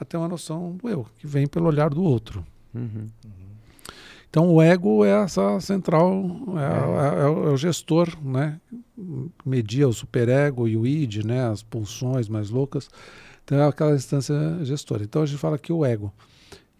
a 0.00 0.04
ter 0.04 0.16
uma 0.16 0.28
noção 0.28 0.76
do 0.76 0.88
eu, 0.88 1.06
que 1.18 1.26
vem 1.26 1.46
pelo 1.46 1.66
olhar 1.66 1.90
do 1.90 2.02
outro. 2.02 2.44
Uhum. 2.74 3.06
Então 4.30 4.48
o 4.50 4.62
ego 4.62 5.04
é 5.04 5.10
essa 5.10 5.60
central, 5.60 6.24
é, 6.56 7.18
é- 7.18 7.22
é 7.22 7.26
o- 7.26 7.48
é 7.50 7.52
o 7.52 7.56
gestor, 7.56 8.08
né? 8.24 8.58
Media 9.44 9.88
o 9.88 9.92
superego 9.92 10.68
e 10.68 10.76
o 10.76 10.86
id, 10.86 11.24
né? 11.24 11.46
As 11.48 11.62
pulsões 11.62 12.28
mais 12.28 12.50
loucas. 12.50 12.88
Então 13.44 13.58
é 13.58 13.66
aquela 13.66 13.94
instância 13.94 14.34
gestora. 14.64 15.02
Então 15.02 15.22
a 15.22 15.26
gente 15.26 15.38
fala 15.38 15.58
que 15.58 15.72
o 15.72 15.84
ego. 15.84 16.12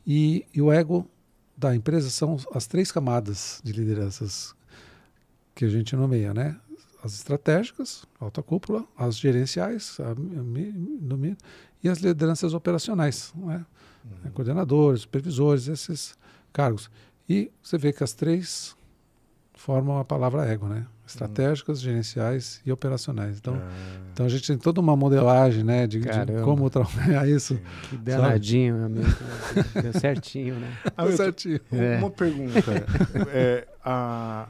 E, 0.07 0.45
e 0.55 0.61
o 0.61 0.71
ego 0.73 1.07
da 1.57 1.75
empresa 1.75 2.11
são 2.11 2.37
as 2.55 2.67
três 2.67 2.91
camadas 2.91 3.61
de 3.65 3.73
lideranças 3.73 4.55
que 5.55 5.65
a 5.65 5.69
gente 5.69 5.95
nomeia, 5.95 6.33
né? 6.33 6.57
As 7.05 7.15
estratégicas, 7.15 8.05
alta 8.21 8.43
cúpula, 8.43 8.85
as 8.97 9.19
gerenciais, 9.19 9.99
a, 10.01 10.15
no 10.15 11.17
mi- 11.19 11.37
e 11.83 11.89
as 11.89 11.99
lideranças 11.99 12.55
operacionais, 12.55 13.33
né? 13.37 13.65
Coordenadores, 14.35 15.03
supervisores, 15.03 15.69
esses 15.69 16.17
cargos. 16.53 16.91
E 17.29 17.51
você 17.63 17.79
vê 17.79 17.93
que 17.93 18.03
as 18.05 18.13
três 18.13 18.77
formam 19.55 19.99
a 19.99 20.05
palavra 20.05 20.45
ego, 20.47 20.67
né? 20.69 20.87
Estratégicas, 21.13 21.81
gerenciais 21.81 22.61
e 22.65 22.73
operacionais. 22.73 23.39
Então, 23.39 23.61
então 24.13 24.27
a 24.27 24.29
gente 24.29 24.47
tem 24.47 24.57
toda 24.59 24.81
uma 24.81 24.97
modelagem, 24.97 25.63
né, 25.63 25.87
de, 25.87 26.01
de 26.01 26.09
como 26.45 26.69
trabalhar 26.71 27.27
isso. 27.29 27.59
Que 27.89 27.97
danadinho, 27.97 28.75
meu 28.77 28.87
amigo. 28.87 29.09
Deu 29.83 29.93
certinho, 30.01 30.55
né? 30.57 30.69
Ah, 30.97 31.05
eu 31.05 31.11
tô- 31.11 31.17
certinho. 31.17 31.61
É. 31.73 31.99
Uma 31.99 32.11
pergunta. 32.11 32.53
É, 33.33 33.67
a... 33.85 34.49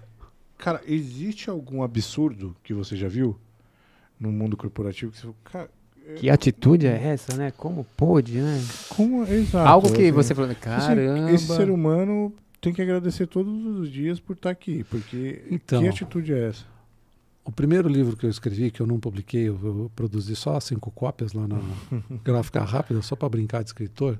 Cara, 0.58 0.80
existe 0.86 1.50
algum 1.50 1.82
absurdo 1.82 2.54
que 2.62 2.72
você 2.72 2.96
já 2.96 3.08
viu 3.08 3.36
no 4.18 4.30
mundo 4.30 4.56
corporativo 4.56 5.10
que 5.10 5.16
você 5.18 5.22
falou, 5.22 5.36
cara, 5.42 5.68
Que 6.16 6.30
atitude 6.30 6.86
é 6.86 7.08
essa, 7.08 7.36
né? 7.36 7.52
Como 7.56 7.84
pôde, 7.96 8.40
né? 8.40 8.62
como 8.88 9.24
exato, 9.24 9.68
Algo 9.68 9.92
que 9.92 10.02
assim, 10.02 10.12
você 10.12 10.34
falou, 10.34 10.54
caramba. 10.54 11.30
Esse 11.32 11.46
ser 11.48 11.68
humano 11.70 12.32
tem 12.62 12.72
que 12.72 12.80
agradecer 12.80 13.26
todos 13.26 13.52
os 13.80 13.90
dias 13.92 14.18
por 14.18 14.34
estar 14.34 14.48
aqui, 14.50 14.84
porque 14.84 15.42
Então. 15.50 15.82
que 15.82 15.88
atitude 15.88 16.32
é 16.32 16.48
essa? 16.48 16.64
O 17.44 17.50
primeiro 17.50 17.88
livro 17.88 18.16
que 18.16 18.24
eu 18.24 18.30
escrevi, 18.30 18.70
que 18.70 18.80
eu 18.80 18.86
não 18.86 19.00
publiquei, 19.00 19.48
eu, 19.48 19.58
eu 19.64 19.90
produzi 19.96 20.36
só 20.36 20.60
cinco 20.60 20.92
cópias 20.92 21.32
lá 21.32 21.48
na 21.48 21.58
Gráfica 22.24 22.62
Rápida, 22.62 23.02
só 23.02 23.16
para 23.16 23.28
brincar 23.28 23.64
de 23.64 23.70
escritor. 23.70 24.16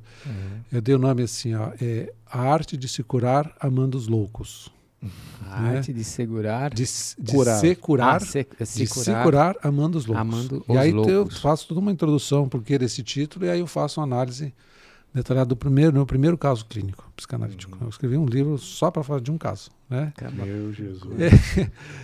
Eu 0.73 0.83
dei 0.83 0.93
o 0.95 0.99
nome 0.99 1.23
assim, 1.23 1.55
ó, 1.55 1.71
é 1.81 2.13
A 2.27 2.41
Arte 2.41 2.77
de 2.77 2.89
se 2.89 3.01
Curar 3.05 3.55
Amando 3.61 3.97
os 3.97 4.09
Loucos. 4.09 4.71
A 5.49 5.61
arte 5.63 5.93
de 5.93 6.05
segurar. 6.05 6.73
De, 6.73 6.85
de 7.19 7.33
Curar. 7.33 7.59
se 7.61 7.75
curar, 7.75 8.17
Ah, 8.17 8.21
se, 8.21 8.47
se 8.65 8.85
de 8.85 8.89
curar. 8.89 9.05
se 9.19 9.23
curar 9.25 9.57
amando 9.63 9.99
os 9.99 10.07
loucos. 10.07 10.21
Amando 10.21 10.65
e 10.69 10.73
os 10.73 10.79
aí 10.79 10.91
eu 10.91 10.97
loucos. 10.97 11.41
faço 11.41 11.67
toda 11.67 11.81
uma 11.81 11.91
introdução 11.91 12.49
porque 12.49 12.79
desse 12.79 13.03
título 13.03 13.45
e 13.45 13.51
aí 13.51 13.59
eu 13.59 13.67
faço 13.67 13.99
uma 14.01 14.07
análise 14.07 14.55
detalhada 15.15 15.47
do 15.47 15.57
primeiro, 15.57 15.93
meu 15.93 16.07
primeiro 16.07 16.39
caso 16.39 16.65
clínico 16.67 17.11
psicanalítico. 17.17 17.77
Eu 17.81 17.89
escrevi 17.89 18.17
um 18.17 18.25
livro 18.27 18.57
só 18.59 18.91
para 18.91 19.03
falar 19.03 19.21
de 19.21 19.31
um 19.31 19.39
caso, 19.39 19.71
né? 19.89 20.13
Meu 20.47 20.73
Jesus. 20.73 21.15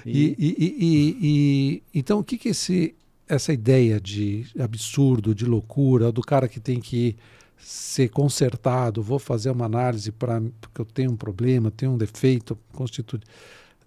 E, 0.05 0.37
e- 0.39 0.57
e- 0.59 0.77
e- 0.79 1.17
e- 1.23 1.83
então 1.95 2.19
o 2.21 2.25
que 2.25 2.37
que 2.39 2.49
esse 2.51 2.95
essa 3.27 3.53
ideia 3.53 4.01
de 4.01 4.47
absurdo, 4.59 5.35
de 5.35 5.45
loucura, 5.45 6.11
do 6.11 6.23
cara 6.23 6.49
que 6.49 6.59
tem 6.59 6.81
que 6.81 7.15
ser 7.59 8.09
consertado, 8.09 9.03
vou 9.03 9.19
fazer 9.19 9.51
uma 9.51 9.67
análise 9.67 10.11
para 10.11 10.41
porque 10.61 10.81
eu 10.81 10.85
tenho 10.87 11.11
um 11.13 11.17
problema, 11.17 11.71
tenho 11.71 11.93
um 11.93 11.99
defeito, 11.99 12.57
constitui. 12.73 13.21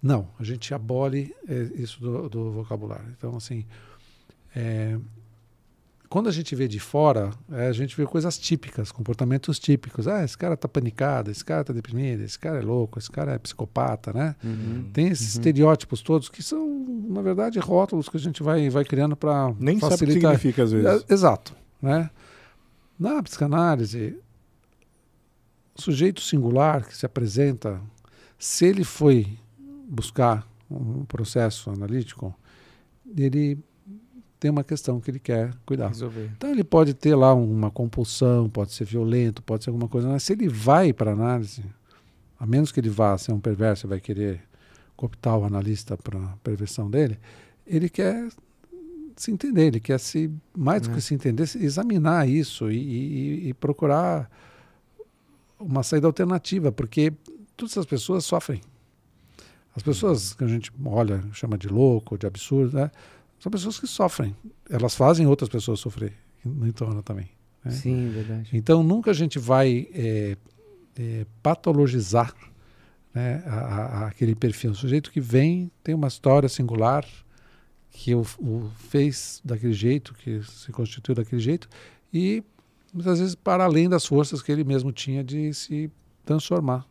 Não, 0.00 0.28
a 0.38 0.44
gente 0.44 0.72
abole 0.74 1.34
eh, 1.48 1.70
isso 1.76 2.00
do, 2.00 2.28
do 2.28 2.50
vocabulário. 2.52 3.06
Então, 3.16 3.36
assim, 3.36 3.64
eh, 4.54 4.96
quando 6.12 6.28
a 6.28 6.32
gente 6.32 6.54
vê 6.54 6.68
de 6.68 6.78
fora, 6.78 7.30
eh, 7.50 7.68
a 7.68 7.72
gente 7.72 7.96
vê 7.96 8.04
coisas 8.04 8.36
típicas, 8.38 8.92
comportamentos 8.92 9.58
típicos. 9.58 10.06
Ah, 10.06 10.22
esse 10.22 10.36
cara 10.36 10.56
tá 10.58 10.68
panicado, 10.68 11.30
esse 11.30 11.42
cara 11.42 11.64
tá 11.64 11.72
deprimido, 11.72 12.20
esse 12.22 12.38
cara 12.38 12.58
é 12.58 12.60
louco, 12.62 12.98
esse 12.98 13.10
cara 13.10 13.32
é 13.32 13.38
psicopata, 13.38 14.12
né? 14.12 14.36
Uhum. 14.44 14.90
Tem 14.92 15.06
esses 15.08 15.34
Uhum. 15.34 15.40
estereótipos 15.40 16.02
todos 16.02 16.28
que 16.28 16.42
são, 16.42 16.68
na 17.08 17.22
verdade, 17.22 17.58
rótulos 17.58 18.10
que 18.10 18.16
a 18.18 18.20
gente 18.20 18.42
vai, 18.42 18.68
vai 18.68 18.84
criando 18.84 19.16
para 19.16 19.54
Nem 19.58 19.78
sabe 19.78 19.94
o 19.94 19.98
que 19.98 20.04
facilitar. 20.04 20.32
significa 20.32 20.62
às 20.64 20.72
vezes. 20.72 21.04
É, 21.08 21.12
Exato. 21.14 21.54
Né? 21.80 22.10
Na 22.98 23.22
psicanálise, 23.22 24.14
o 25.74 25.80
sujeito 25.80 26.20
singular 26.20 26.86
que 26.86 26.94
se 26.94 27.06
apresenta, 27.06 27.80
se 28.38 28.66
ele 28.66 28.84
foi 28.84 29.26
buscar 29.88 30.46
um 30.70 31.04
processo 31.06 31.70
analítico, 31.70 32.34
ele 33.16 33.58
tem 34.42 34.50
uma 34.50 34.64
questão 34.64 35.00
que 35.00 35.08
ele 35.08 35.20
quer 35.20 35.54
cuidar. 35.64 35.86
Resolver. 35.86 36.28
Então 36.36 36.50
ele 36.50 36.64
pode 36.64 36.94
ter 36.94 37.14
lá 37.14 37.32
uma 37.32 37.70
compulsão, 37.70 38.48
pode 38.50 38.72
ser 38.72 38.84
violento, 38.84 39.40
pode 39.40 39.62
ser 39.62 39.70
alguma 39.70 39.88
coisa, 39.88 40.08
mas 40.08 40.24
se 40.24 40.32
ele 40.32 40.48
vai 40.48 40.92
para 40.92 41.12
análise, 41.12 41.62
a 42.40 42.44
menos 42.44 42.72
que 42.72 42.80
ele 42.80 42.90
vá 42.90 43.16
ser 43.16 43.30
um 43.30 43.38
perverso 43.38 43.86
e 43.86 43.88
vai 43.88 44.00
querer 44.00 44.40
cooptar 44.96 45.38
o 45.38 45.44
analista 45.44 45.96
para 45.96 46.18
a 46.18 46.36
perversão 46.42 46.90
dele, 46.90 47.20
ele 47.64 47.88
quer 47.88 48.28
se 49.16 49.30
entender, 49.30 49.66
ele 49.68 49.78
quer 49.78 50.00
se, 50.00 50.28
mais 50.56 50.82
do 50.82 50.90
É. 50.90 50.94
que 50.94 51.00
se 51.00 51.14
entender, 51.14 51.46
se 51.46 51.64
examinar 51.64 52.28
isso 52.28 52.68
e, 52.68 52.76
e- 52.78 53.48
e 53.50 53.54
procurar 53.54 54.28
uma 55.60 55.84
saída 55.84 56.08
alternativa, 56.08 56.72
porque 56.72 57.12
todas 57.56 57.78
as 57.78 57.86
pessoas 57.86 58.24
sofrem. 58.24 58.60
As 59.76 59.84
pessoas 59.84 60.34
que 60.34 60.42
a 60.42 60.48
gente 60.48 60.72
olha, 60.84 61.22
chama 61.32 61.56
de 61.56 61.68
louco, 61.68 62.18
de 62.18 62.26
absurdo, 62.26 62.76
né? 62.76 62.90
São 63.42 63.50
pessoas 63.50 63.80
que 63.80 63.86
sofrem. 63.88 64.36
Elas 64.70 64.94
fazem 64.94 65.26
outras 65.26 65.48
pessoas 65.48 65.80
sofrer 65.80 66.12
no 66.44 66.66
entorno 66.66 67.02
também. 67.02 67.28
né? 67.64 67.72
Sim, 67.72 68.08
verdade. 68.10 68.50
Então 68.52 68.82
nunca 68.84 69.10
a 69.10 69.14
gente 69.14 69.38
vai 69.38 69.88
é, 69.92 70.36
é, 70.96 71.26
patologizar 71.42 72.32
né, 73.12 73.42
a- 73.46 73.50
a- 74.04 74.06
aquele 74.06 74.34
perfil. 74.34 74.70
O 74.70 74.74
sujeito 74.74 75.10
que 75.10 75.20
vem 75.20 75.70
tem 75.82 75.92
uma 75.94 76.06
história 76.08 76.48
singular 76.48 77.04
que 77.90 78.14
o, 78.14 78.22
o 78.38 78.70
fez 78.88 79.40
daquele 79.44 79.72
jeito, 79.72 80.14
que 80.14 80.40
se 80.44 80.70
constituiu 80.72 81.14
daquele 81.16 81.40
jeito 81.42 81.68
e 82.12 82.42
muitas 82.94 83.18
vezes 83.18 83.34
para 83.34 83.64
além 83.64 83.88
das 83.88 84.06
forças 84.06 84.40
que 84.40 84.50
ele 84.52 84.64
mesmo 84.64 84.92
tinha 84.92 85.22
de 85.24 85.52
se 85.52 85.90
transformar 86.24 86.86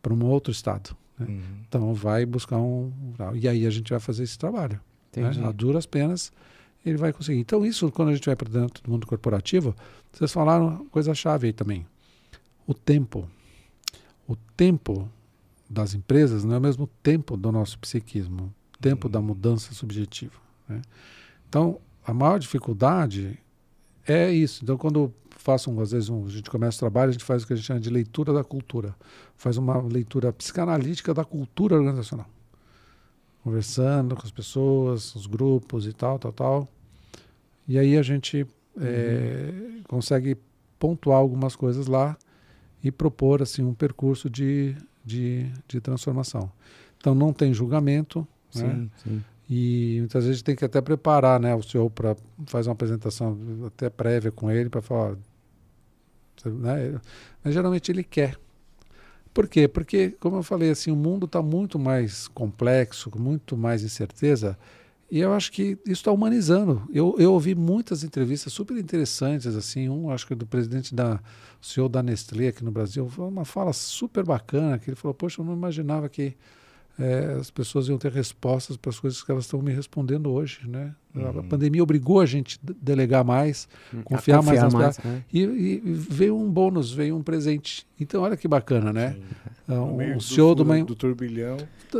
para 0.00 0.14
um 0.14 0.24
outro 0.24 0.50
estado. 0.52 0.96
Uhum. 1.20 1.42
Então 1.68 1.94
vai 1.94 2.24
buscar 2.24 2.58
um 2.58 2.92
e 3.34 3.48
aí 3.48 3.66
a 3.66 3.70
gente 3.70 3.90
vai 3.90 4.00
fazer 4.00 4.22
esse 4.22 4.38
trabalho 4.38 4.80
né? 5.22 5.46
A 5.46 5.52
duras 5.52 5.86
penas 5.86 6.32
ele 6.84 6.98
vai 6.98 7.12
conseguir. 7.12 7.40
Então, 7.40 7.64
isso, 7.64 7.90
quando 7.90 8.10
a 8.10 8.14
gente 8.14 8.26
vai 8.26 8.36
para 8.36 8.48
dentro 8.48 8.82
do 8.82 8.90
mundo 8.90 9.06
corporativo, 9.06 9.74
vocês 10.12 10.30
falaram 10.32 10.68
uma 10.68 10.84
coisa-chave 10.86 11.46
aí 11.46 11.52
também. 11.52 11.86
O 12.66 12.74
tempo. 12.74 13.28
O 14.28 14.36
tempo 14.56 15.08
das 15.68 15.94
empresas 15.94 16.44
não 16.44 16.54
é 16.54 16.58
o 16.58 16.60
mesmo 16.60 16.86
tempo 17.02 17.36
do 17.36 17.50
nosso 17.50 17.78
psiquismo, 17.78 18.54
tempo 18.80 19.08
da 19.08 19.20
mudança 19.20 19.72
subjetiva. 19.72 20.34
né? 20.68 20.82
Então, 21.48 21.78
a 22.06 22.12
maior 22.12 22.38
dificuldade 22.38 23.38
é 24.06 24.30
isso. 24.30 24.62
Então, 24.62 24.76
quando 24.76 25.12
faço, 25.30 25.70
um, 25.70 25.80
às 25.80 25.92
vezes, 25.92 26.08
um, 26.10 26.26
a 26.26 26.28
gente 26.28 26.50
começa 26.50 26.76
o 26.76 26.80
trabalho, 26.80 27.10
a 27.10 27.12
gente 27.12 27.24
faz 27.24 27.42
o 27.42 27.46
que 27.46 27.54
a 27.54 27.56
gente 27.56 27.66
chama 27.66 27.80
de 27.80 27.90
leitura 27.90 28.32
da 28.32 28.44
cultura. 28.44 28.94
Faz 29.36 29.56
uma 29.56 29.80
leitura 29.80 30.32
psicanalítica 30.32 31.14
da 31.14 31.24
cultura 31.24 31.76
organizacional 31.76 32.26
conversando 33.44 34.16
com 34.16 34.22
as 34.22 34.30
pessoas, 34.30 35.14
os 35.14 35.26
grupos 35.26 35.86
e 35.86 35.92
tal, 35.92 36.18
tal, 36.18 36.32
tal. 36.32 36.68
E 37.68 37.78
aí 37.78 37.96
a 37.98 38.02
gente 38.02 38.46
eh, 38.80 39.52
consegue 39.86 40.36
pontuar 40.78 41.18
algumas 41.18 41.54
coisas 41.54 41.86
lá 41.86 42.16
e 42.82 42.90
propor 42.90 43.42
assim 43.42 43.62
um 43.62 43.74
percurso 43.74 44.30
de, 44.30 44.74
de, 45.04 45.46
de 45.68 45.80
transformação. 45.80 46.50
Então 46.96 47.14
não 47.14 47.34
tem 47.34 47.52
julgamento, 47.52 48.26
né? 48.54 48.74
Sim, 48.74 48.90
sim. 49.02 49.24
E 49.48 49.96
muitas 49.98 50.24
vezes 50.24 50.40
tem 50.40 50.56
que 50.56 50.64
até 50.64 50.80
preparar, 50.80 51.38
né, 51.38 51.54
o 51.54 51.62
senhor 51.62 51.90
para 51.90 52.16
fazer 52.46 52.70
uma 52.70 52.72
apresentação 52.72 53.38
até 53.66 53.90
prévia 53.90 54.32
com 54.32 54.50
ele 54.50 54.70
para 54.70 54.80
falar, 54.80 55.16
né? 56.46 56.98
Mas 57.42 57.52
geralmente 57.52 57.92
ele 57.92 58.02
quer. 58.02 58.38
Por 59.34 59.48
quê? 59.48 59.66
Porque, 59.66 60.10
como 60.20 60.36
eu 60.36 60.42
falei, 60.44 60.70
assim, 60.70 60.92
o 60.92 60.96
mundo 60.96 61.26
está 61.26 61.42
muito 61.42 61.76
mais 61.76 62.28
complexo, 62.28 63.10
com 63.10 63.18
muito 63.18 63.56
mais 63.56 63.82
incerteza, 63.82 64.56
e 65.10 65.18
eu 65.18 65.32
acho 65.32 65.50
que 65.50 65.76
isso 65.84 66.00
está 66.00 66.12
humanizando. 66.12 66.88
Eu, 66.92 67.16
eu 67.18 67.32
ouvi 67.32 67.54
muitas 67.54 68.04
entrevistas 68.04 68.52
super 68.52 68.76
interessantes, 68.76 69.54
assim, 69.56 69.88
um 69.88 70.10
acho 70.10 70.26
que 70.26 70.34
do 70.36 70.46
presidente 70.46 70.94
da 70.94 71.20
o 71.60 71.66
CEO 71.66 71.88
da 71.88 72.02
Nestlé 72.02 72.48
aqui 72.48 72.62
no 72.62 72.70
Brasil, 72.70 73.08
foi 73.08 73.26
uma 73.26 73.44
fala 73.44 73.72
super 73.72 74.24
bacana, 74.24 74.78
que 74.78 74.90
ele 74.90 74.96
falou, 74.96 75.14
poxa, 75.14 75.40
eu 75.40 75.44
não 75.44 75.54
imaginava 75.54 76.08
que 76.08 76.36
eh, 76.98 77.36
as 77.40 77.50
pessoas 77.50 77.88
iam 77.88 77.98
ter 77.98 78.12
respostas 78.12 78.76
para 78.76 78.90
as 78.90 78.98
coisas 79.00 79.22
que 79.22 79.30
elas 79.30 79.44
estão 79.44 79.60
me 79.60 79.72
respondendo 79.72 80.30
hoje, 80.30 80.60
né? 80.68 80.94
A 81.14 81.18
Uhum. 81.30 81.42
pandemia 81.48 81.82
obrigou 81.82 82.20
a 82.20 82.26
gente 82.26 82.58
a 82.68 82.72
delegar 82.82 83.24
mais, 83.24 83.68
Hum, 83.92 84.02
Confiar 84.02 84.38
a 84.40 84.42
mais 84.42 84.60
nas 84.62 84.74
né? 85.04 85.22
e, 85.32 85.40
e 85.42 85.80
veio 85.84 86.36
um 86.36 86.50
bônus, 86.50 86.92
veio 86.92 87.16
um 87.16 87.22
presente. 87.22 87.86
Então, 88.00 88.22
olha 88.22 88.36
que 88.36 88.48
bacana, 88.48 88.92
né? 88.92 89.16
No 89.68 89.94
meio 89.96 90.14
Um 90.14 90.18
do 90.18 90.64
uma, 90.64 90.80
furo 90.80 90.86
do 90.88 90.94
turbilhão. 90.96 91.56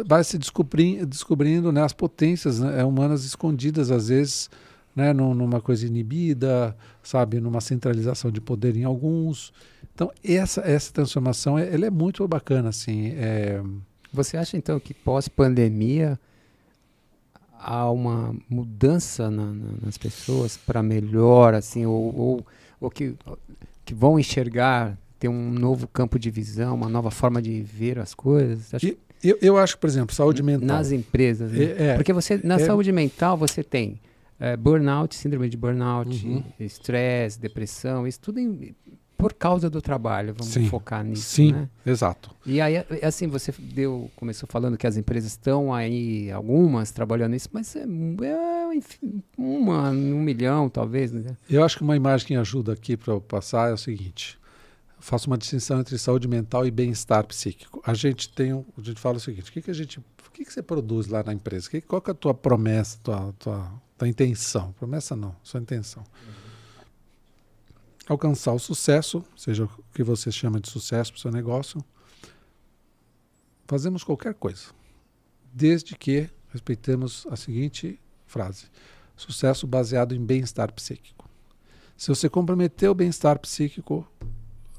vai 0.06 0.24
se 0.24 0.36
descobrindo, 0.36 1.06
descobrindo 1.06 1.70
né, 1.70 1.82
as 1.82 1.92
potências 1.92 2.58
né, 2.58 2.84
humanas 2.84 3.24
escondidas, 3.24 3.90
às 3.92 4.08
vezes, 4.08 4.50
né, 4.96 5.12
num- 5.12 5.32
numa 5.34 5.60
coisa 5.60 5.86
inibida, 5.86 6.76
sabe, 7.02 7.40
numa 7.40 7.60
centralização 7.60 8.30
de 8.32 8.40
poder 8.40 8.76
em 8.76 8.82
alguns. 8.84 9.52
Então, 9.94 10.10
essa, 10.24 10.60
essa 10.62 10.92
transformação 10.92 11.56
é, 11.56 11.72
ela 11.72 11.86
é 11.86 11.90
muito 11.90 12.26
bacana, 12.26 12.68
assim. 12.70 13.12
É, 13.16 13.62
Você 14.14 14.36
acha 14.36 14.56
então 14.56 14.78
que 14.78 14.94
pós-pandemia 14.94 16.18
há 17.58 17.90
uma 17.90 18.34
mudança 18.48 19.30
na- 19.30 19.52
na- 19.52 19.72
nas 19.86 19.98
pessoas 19.98 20.56
para 20.56 20.82
melhor, 20.82 21.54
assim, 21.54 21.84
ou, 21.86 22.14
ou, 22.16 22.46
ou 22.80 22.90
que, 22.90 23.14
que 23.84 23.94
vão 23.94 24.18
enxergar, 24.18 24.96
ter 25.18 25.28
um 25.28 25.50
novo 25.50 25.88
campo 25.88 26.18
de 26.18 26.30
visão, 26.30 26.74
uma 26.74 26.88
nova 26.88 27.10
forma 27.10 27.40
de 27.42 27.60
ver 27.62 27.98
as 27.98 28.14
coisas? 28.14 28.70
E 28.82 28.96
eu, 29.22 29.38
eu 29.40 29.56
acho, 29.58 29.78
por 29.78 29.86
exemplo, 29.88 30.14
saúde 30.14 30.42
mental. 30.42 30.66
Nas 30.68 30.92
empresas. 30.92 31.50
né? 31.50 31.64
É, 31.64 31.82
é. 31.88 31.94
Porque 31.96 32.12
você, 32.12 32.38
na 32.44 32.56
É. 32.56 32.58
saúde 32.58 32.92
mental 32.92 33.36
você 33.36 33.62
tem 33.64 33.98
eh, 34.40 34.56
burnout, 34.56 35.14
síndrome 35.14 35.48
de 35.48 35.56
burnout, 35.56 36.26
Uhum. 36.26 36.42
estresse, 36.60 37.38
depressão, 37.40 38.06
isso 38.06 38.18
tudo 38.20 38.40
em- 38.40 38.74
por 39.16 39.32
causa 39.32 39.70
do 39.70 39.80
trabalho. 39.80 40.34
Vamos 40.36 40.52
Sim. 40.52 40.68
focar 40.68 41.04
nisso, 41.04 41.22
Sim, 41.22 41.52
né? 41.52 41.68
exato. 41.84 42.34
E 42.44 42.60
aí, 42.60 42.84
assim, 43.02 43.26
você 43.26 43.52
deu, 43.58 44.10
começou 44.16 44.48
falando 44.50 44.76
que 44.76 44.86
as 44.86 44.96
empresas 44.96 45.30
estão 45.30 45.72
aí, 45.72 46.30
algumas 46.30 46.90
trabalhando 46.90 47.32
nisso, 47.32 47.48
mas 47.52 47.74
é, 47.76 47.80
é, 47.80 48.74
enfim, 48.74 49.22
uma, 49.36 49.90
um 49.90 50.20
milhão, 50.20 50.68
talvez, 50.68 51.12
né? 51.12 51.36
Eu 51.48 51.64
acho 51.64 51.78
que 51.78 51.82
uma 51.82 51.96
imagem 51.96 52.26
que 52.26 52.34
ajuda 52.34 52.72
aqui 52.72 52.96
para 52.96 53.12
eu 53.12 53.20
passar 53.20 53.70
é 53.70 53.72
o 53.72 53.78
seguinte: 53.78 54.38
faço 55.04 55.28
uma 55.28 55.36
distinção 55.38 55.80
entre 55.80 55.98
saúde 55.98 56.26
mental 56.26 56.66
e 56.66 56.70
bem-estar 56.70 57.26
psíquico. 57.26 57.82
A 57.84 57.94
gente 57.94 58.28
tem, 58.30 58.52
a 58.52 58.80
gente 58.80 59.00
fala 59.00 59.18
o 59.18 59.20
seguinte: 59.20 59.50
o 59.50 59.52
que, 59.52 59.62
que 59.62 59.70
a 59.70 59.74
gente, 59.74 59.98
o 59.98 60.30
que, 60.32 60.44
que 60.44 60.52
você 60.52 60.62
produz 60.62 61.06
lá 61.08 61.22
na 61.22 61.32
empresa? 61.32 61.68
Que, 61.68 61.80
qual 61.80 62.00
que 62.00 62.10
é 62.10 62.12
a 62.12 62.14
tua 62.14 62.34
promessa, 62.34 62.98
tua, 63.02 63.32
tua, 63.38 63.72
tua 63.96 64.08
intenção? 64.08 64.72
Promessa 64.72 65.14
não, 65.14 65.36
sua 65.42 65.60
intenção. 65.60 66.02
Alcançar 68.06 68.52
o 68.52 68.58
sucesso, 68.58 69.24
seja 69.36 69.64
o 69.64 69.70
que 69.94 70.02
você 70.02 70.30
chama 70.30 70.60
de 70.60 70.68
sucesso 70.70 71.12
para 71.12 71.18
o 71.18 71.20
seu 71.22 71.30
negócio. 71.32 71.82
Fazemos 73.66 74.04
qualquer 74.04 74.34
coisa, 74.34 74.66
desde 75.52 75.96
que 75.96 76.28
respeitemos 76.50 77.26
a 77.30 77.36
seguinte 77.36 77.98
frase: 78.26 78.66
sucesso 79.16 79.66
baseado 79.66 80.14
em 80.14 80.22
bem-estar 80.24 80.70
psíquico. 80.72 81.28
Se 81.96 82.08
você 82.08 82.28
comprometer 82.28 82.90
o 82.90 82.94
bem-estar 82.94 83.38
psíquico, 83.38 84.06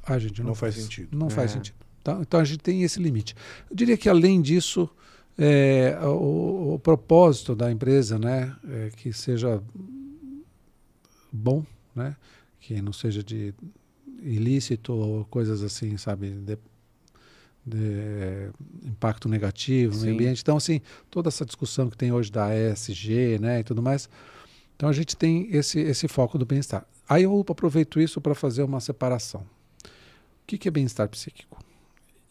a 0.03 0.19
gente 0.19 0.41
não, 0.41 0.49
Não 0.49 0.55
faz 0.55 0.75
sentido. 0.75 1.17
Não 1.17 1.29
faz 1.29 1.51
É. 1.51 1.53
sentido. 1.55 1.75
tá? 2.03 2.19
Então 2.21 2.39
a 2.39 2.43
gente 2.43 2.59
tem 2.59 2.83
esse 2.83 2.99
limite. 2.99 3.33
Eu 3.69 3.75
diria 3.75 3.97
que 3.97 4.07
além 4.07 4.39
disso, 4.39 4.87
é, 5.35 5.97
o, 6.03 6.75
o 6.75 6.79
propósito 6.79 7.55
da 7.55 7.71
empresa, 7.71 8.19
né, 8.19 8.55
é 8.69 8.89
que 8.95 9.11
seja 9.11 9.63
bom, 11.31 11.65
né, 11.95 12.15
que 12.65 12.81
não 12.81 12.91
seja 12.91 13.23
de 13.23 13.53
ilícito 14.23 14.91
ou 14.91 15.23
coisas 15.25 15.61
assim, 15.61 15.97
sabe, 15.97 16.31
de, 16.31 16.57
de 17.63 18.49
impacto 18.83 19.29
negativo 19.29 19.93
no 19.93 19.99
Sim. 19.99 20.05
meio 20.05 20.15
ambiente. 20.15 20.41
Então, 20.41 20.57
assim, 20.57 20.81
toda 21.11 21.27
essa 21.27 21.45
discussão 21.45 21.91
que 21.91 21.95
tem 21.95 22.11
hoje 22.11 22.31
da 22.31 22.49
ESG, 22.55 23.37
né, 23.39 23.59
e 23.59 23.63
tudo 23.63 23.83
mais. 23.83 24.09
Então 24.75 24.89
a 24.89 24.93
gente 24.93 25.15
tem 25.15 25.47
esse, 25.55 25.79
esse 25.79 26.07
foco 26.07 26.39
do 26.39 26.45
bem-estar. 26.45 26.87
Aí 27.07 27.23
eu 27.23 27.45
aproveito 27.47 27.99
isso 27.99 28.19
para 28.19 28.33
fazer 28.33 28.63
uma 28.63 28.79
separação. 28.79 29.41
O 29.41 30.47
que, 30.47 30.57
que 30.57 30.67
é 30.67 30.71
bem-estar 30.71 31.07
psíquico? 31.07 31.63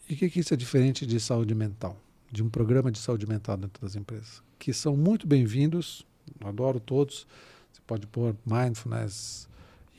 E 0.09 0.15
o 0.15 0.17
que, 0.17 0.29
que 0.29 0.41
isso 0.41 0.53
é 0.53 0.57
diferente 0.57 1.05
de 1.05 1.17
saúde 1.17 1.55
mental? 1.55 1.97
De 2.29 2.43
um 2.43 2.49
programa 2.49 2.91
de 2.91 2.99
saúde 2.99 3.25
mental 3.25 3.55
dentro 3.55 3.81
das 3.81 3.95
empresas? 3.95 4.43
Que 4.59 4.73
são 4.73 4.97
muito 4.97 5.25
bem-vindos, 5.25 6.05
adoro 6.41 6.79
todos. 6.79 7.25
Você 7.71 7.81
pode 7.87 8.05
pôr 8.05 8.35
mindfulness, 8.45 9.47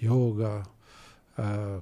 yoga, 0.03 0.63
ah, 1.39 1.81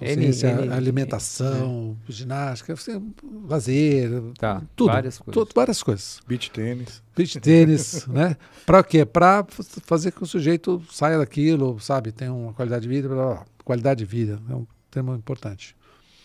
N- 0.00 0.08
consciência, 0.16 0.48
N- 0.48 0.72
alimentação, 0.72 1.96
ginástica, 2.08 2.74
você- 2.74 3.00
lazer, 3.46 4.10
Tá, 4.38 4.62
tudo, 4.74 4.90
várias 4.92 5.18
coisas. 5.18 5.34
tudo, 5.34 5.52
várias 5.54 5.82
coisas. 5.82 6.20
Beach 6.26 6.50
tênis. 6.50 7.02
Beach 7.14 7.38
tênis, 7.40 8.06
né? 8.08 8.36
Para 8.64 8.82
quê? 8.82 9.04
Para 9.04 9.44
fazer 9.84 10.10
com 10.12 10.18
que 10.18 10.24
o 10.24 10.26
sujeito 10.26 10.82
saia 10.90 11.18
daquilo, 11.18 11.78
sabe? 11.78 12.10
Tenha 12.10 12.32
uma 12.32 12.52
qualidade 12.54 12.82
de 12.82 12.88
vida, 12.88 13.08
blá, 13.08 13.16
blá, 13.16 13.34
blá. 13.34 13.46
qualidade 13.64 13.98
de 13.98 14.04
vida 14.06 14.40
é 14.48 14.54
um 14.54 14.66
termo 14.90 15.14
importante. 15.14 15.76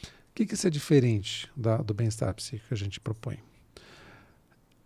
O 0.03 0.33
que, 0.37 0.45
que 0.45 0.53
isso 0.53 0.65
é 0.67 0.69
diferente 0.69 1.49
da- 1.55 1.77
do 1.77 1.93
bem-estar 1.93 2.33
psíquico 2.35 2.67
que 2.69 2.73
a 2.73 2.77
gente 2.77 2.99
propõe? 2.99 3.37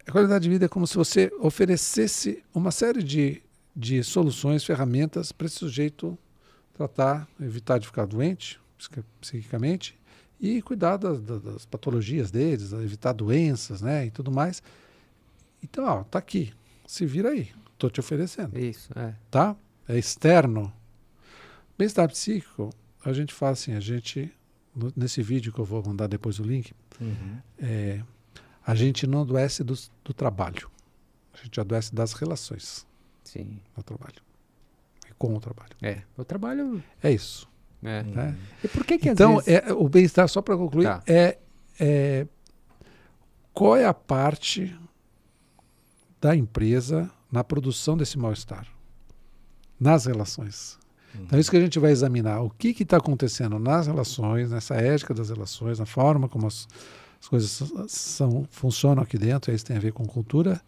A 0.07 0.11
qualidade 0.11 0.43
de 0.43 0.49
vida 0.49 0.65
é 0.65 0.67
como 0.67 0.87
se 0.87 0.95
você 0.95 1.31
oferecesse 1.39 2.43
uma 2.53 2.71
série 2.71 3.03
de 3.03 3.41
de 3.75 4.03
soluções, 4.03 4.63
ferramentas 4.63 5.31
para 5.31 5.47
esse 5.47 5.55
sujeito 5.55 6.17
tratar, 6.73 7.27
evitar 7.39 7.77
de 7.77 7.87
ficar 7.87 8.05
doente 8.05 8.59
psiquicamente 9.19 9.99
e 10.39 10.61
cuidar 10.61 10.97
das, 10.97 11.21
das, 11.21 11.65
patologias 11.65 12.31
deles, 12.31 12.73
evitar 12.73 13.13
doenças, 13.13 13.81
né, 13.81 14.07
e 14.07 14.11
tudo 14.11 14.31
mais. 14.31 14.63
Então, 15.63 15.85
ó, 15.85 16.03
tá 16.03 16.17
aqui, 16.17 16.51
se 16.87 17.05
vira 17.05 17.29
aí, 17.29 17.49
tô 17.77 17.89
te 17.89 17.99
oferecendo. 17.99 18.57
Isso, 18.57 18.89
é. 18.97 19.13
Tá? 19.29 19.55
É 19.87 19.97
externo. 19.97 20.73
Bem-estar 21.77 22.09
psíquico, 22.09 22.71
a 23.05 23.13
gente 23.13 23.33
faz 23.33 23.59
assim, 23.59 23.73
a 23.73 23.79
gente, 23.79 24.33
nesse 24.95 25.21
vídeo 25.21 25.53
que 25.53 25.59
eu 25.59 25.65
vou 25.65 25.83
mandar 25.85 26.07
depois 26.07 26.39
o 26.39 26.43
link, 26.43 26.73
uhum. 26.99 27.37
é, 27.59 28.01
a 28.65 28.73
gente 28.73 29.05
não 29.05 29.21
adoece 29.21 29.63
do, 29.63 29.75
do 30.03 30.13
trabalho, 30.13 30.69
a 31.33 31.43
gente 31.43 31.59
adoece 31.59 31.93
das 31.93 32.13
relações. 32.13 32.87
Sim. 33.31 33.61
No 33.77 33.81
trabalho. 33.81 34.21
E 35.09 35.13
com 35.17 35.33
o 35.33 35.39
trabalho. 35.39 35.71
É, 35.81 36.01
o 36.17 36.25
trabalho... 36.25 36.83
É 37.01 37.11
isso. 37.11 37.47
É. 37.81 38.03
Né? 38.03 38.37
E 38.61 38.67
por 38.67 38.85
que 38.85 38.97
que 38.97 39.09
Então, 39.09 39.37
vezes... 39.37 39.47
é, 39.47 39.73
o 39.73 39.87
bem-estar, 39.87 40.27
só 40.27 40.41
para 40.41 40.57
concluir, 40.57 40.83
tá. 40.83 41.01
é, 41.07 41.37
é 41.79 42.27
qual 43.53 43.77
é 43.77 43.85
a 43.85 43.93
parte 43.93 44.77
da 46.19 46.35
empresa 46.35 47.09
na 47.31 47.41
produção 47.41 47.95
desse 47.95 48.19
mal-estar, 48.19 48.67
nas 49.79 50.05
relações. 50.05 50.77
Uhum. 51.15 51.23
Então, 51.23 51.37
é 51.37 51.39
isso 51.39 51.49
que 51.49 51.57
a 51.57 51.61
gente 51.61 51.79
vai 51.79 51.91
examinar. 51.91 52.41
O 52.41 52.49
que 52.49 52.69
está 52.83 52.97
acontecendo 52.97 53.57
nas 53.57 53.87
relações, 53.87 54.51
nessa 54.51 54.75
ética 54.75 55.13
das 55.13 55.29
relações, 55.29 55.79
na 55.79 55.85
forma 55.85 56.27
como 56.27 56.47
as, 56.47 56.67
as 57.21 57.29
coisas 57.29 57.71
são, 57.87 58.45
funcionam 58.51 59.01
aqui 59.01 59.17
dentro, 59.17 59.53
isso 59.53 59.65
tem 59.65 59.77
a 59.77 59.79
ver 59.79 59.93
com 59.93 60.05
cultura, 60.05 60.61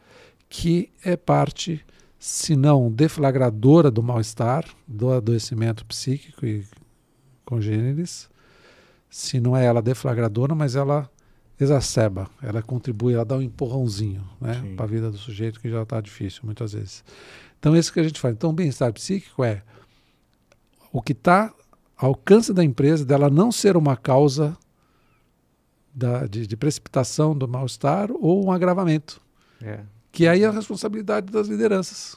que 0.48 0.90
é 1.04 1.18
parte, 1.18 1.86
se 2.26 2.56
não 2.56 2.90
deflagradora 2.90 3.92
do 3.92 4.02
mal-estar, 4.02 4.64
do 4.88 5.12
adoecimento 5.12 5.86
psíquico 5.86 6.46
e 6.46 6.66
congêneres, 7.44 8.30
se 9.10 9.42
não 9.42 9.58
é 9.58 9.66
ela 9.66 9.82
deflagradora, 9.82 10.56
mas 10.56 10.78
ela 10.78 11.12
exacerba, 11.60 12.30
ela 12.42 12.62
contribui, 12.62 13.14
ela 13.14 13.26
dá 13.26 13.36
um 13.36 13.42
empurrãozinho 13.42 14.24
né, 14.40 14.74
para 14.78 14.86
a 14.86 14.88
vida 14.88 15.12
do 15.12 15.18
sujeito 15.18 15.60
que 15.60 15.70
já 15.70 15.84
está 15.84 16.00
difícil 16.00 16.44
muitas 16.46 16.72
vezes. 16.72 17.04
Então, 17.60 17.76
esse 17.76 17.92
que 17.92 18.00
a 18.00 18.04
gente 18.04 18.22
faz. 18.22 18.34
Então, 18.34 18.52
o 18.52 18.54
bem-estar 18.54 18.94
psíquico 18.94 19.44
é 19.44 19.62
o 20.94 21.02
que 21.02 21.12
está 21.12 21.54
ao 21.98 22.12
alcance 22.12 22.54
da 22.54 22.64
empresa 22.64 23.04
dela 23.04 23.30
não 23.30 23.52
ser 23.52 23.76
uma 23.76 23.98
causa 23.98 24.58
da, 25.94 26.26
de, 26.26 26.48
de, 26.48 26.56
precipitação 26.56 27.38
do 27.38 27.50
mal-estar 27.50 28.10
ou 28.14 28.46
um 28.46 28.50
agravamento. 28.50 29.22
É. 29.62 29.82
Que 30.14 30.28
aí 30.28 30.44
é 30.44 30.46
a 30.46 30.52
responsabilidade 30.52 31.32
das 31.32 31.48
lideranças. 31.48 32.16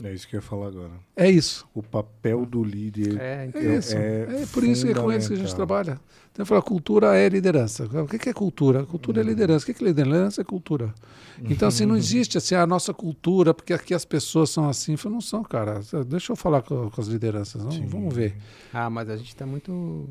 É 0.00 0.12
isso 0.12 0.28
que 0.28 0.36
eu 0.36 0.38
ia 0.38 0.42
falar 0.42 0.68
agora. 0.68 0.92
É 1.16 1.28
isso. 1.28 1.66
O 1.74 1.82
papel 1.82 2.46
do 2.46 2.62
líder 2.62 3.20
é, 3.20 3.50
é 3.52 3.76
isso. 3.76 3.96
É, 3.96 4.42
é 4.42 4.46
por 4.46 4.62
isso 4.62 4.86
que 4.86 4.92
é 4.92 4.94
com 4.94 5.10
eles 5.10 5.26
que 5.26 5.34
a 5.34 5.36
gente 5.36 5.54
trabalha. 5.54 6.00
Então, 6.30 6.46
falar 6.46 6.62
cultura 6.62 7.16
é 7.16 7.28
liderança. 7.28 7.84
O 7.84 8.06
que 8.06 8.28
é 8.28 8.32
cultura? 8.32 8.86
Cultura 8.86 9.20
é 9.20 9.24
hum. 9.24 9.26
liderança. 9.26 9.68
O 9.68 9.74
que 9.74 9.84
é 9.84 9.86
liderança? 9.86 10.40
É 10.40 10.44
cultura. 10.44 10.94
Então, 11.42 11.66
assim, 11.66 11.84
não 11.84 11.96
existe 11.96 12.38
assim, 12.38 12.54
a 12.54 12.64
nossa 12.64 12.94
cultura, 12.94 13.52
porque 13.52 13.72
aqui 13.72 13.92
as 13.92 14.04
pessoas 14.04 14.50
são 14.50 14.68
assim. 14.68 14.94
Eu 15.04 15.10
não 15.10 15.20
são, 15.20 15.42
cara. 15.42 15.80
Deixa 16.06 16.30
eu 16.30 16.36
falar 16.36 16.62
com, 16.62 16.88
com 16.90 17.00
as 17.00 17.08
lideranças. 17.08 17.60
Vamos, 17.60 17.90
vamos 17.90 18.14
ver. 18.14 18.36
Ah, 18.72 18.88
mas 18.88 19.10
a 19.10 19.16
gente 19.16 19.28
está 19.28 19.44
muito. 19.44 20.08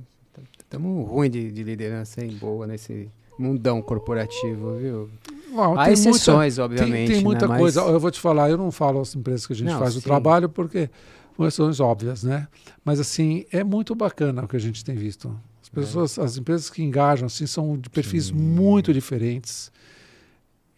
Estamos 0.60 1.08
ruim 1.10 1.30
de, 1.30 1.50
de 1.50 1.64
liderança, 1.64 2.24
hein? 2.24 2.38
Boa 2.40 2.68
nesse 2.68 3.10
mundão 3.40 3.82
corporativo, 3.82 4.78
viu? 4.78 5.10
Bom, 5.52 5.78
Há 5.78 5.92
exceções, 5.92 6.58
muita, 6.58 6.74
obviamente. 6.74 7.08
Tem, 7.08 7.16
tem 7.18 7.24
muita 7.24 7.48
né? 7.48 7.58
coisa. 7.58 7.82
Mas... 7.82 7.92
Eu 7.92 8.00
vou 8.00 8.10
te 8.10 8.20
falar, 8.20 8.50
eu 8.50 8.58
não 8.58 8.72
falo 8.72 9.02
as 9.02 9.14
empresas 9.16 9.46
que 9.46 9.54
a 9.54 9.56
gente 9.56 9.68
não, 9.68 9.80
faz 9.80 9.94
sim. 9.94 10.00
o 10.00 10.02
trabalho, 10.02 10.48
porque 10.48 10.90
são 11.36 11.46
questões 11.46 11.80
óbvias, 11.80 12.24
né? 12.24 12.48
Mas, 12.84 13.00
assim, 13.00 13.46
é 13.52 13.64
muito 13.64 13.94
bacana 13.94 14.44
o 14.44 14.48
que 14.48 14.56
a 14.56 14.60
gente 14.60 14.84
tem 14.84 14.96
visto. 14.96 15.28
As 15.62 15.68
é. 15.68 15.72
pessoas, 15.72 16.18
é. 16.18 16.24
as 16.24 16.38
empresas 16.38 16.70
que 16.70 16.82
engajam, 16.82 17.26
assim, 17.26 17.46
são 17.46 17.78
de 17.78 17.90
perfis 17.90 18.26
sim. 18.26 18.34
muito 18.34 18.94
diferentes. 18.94 19.72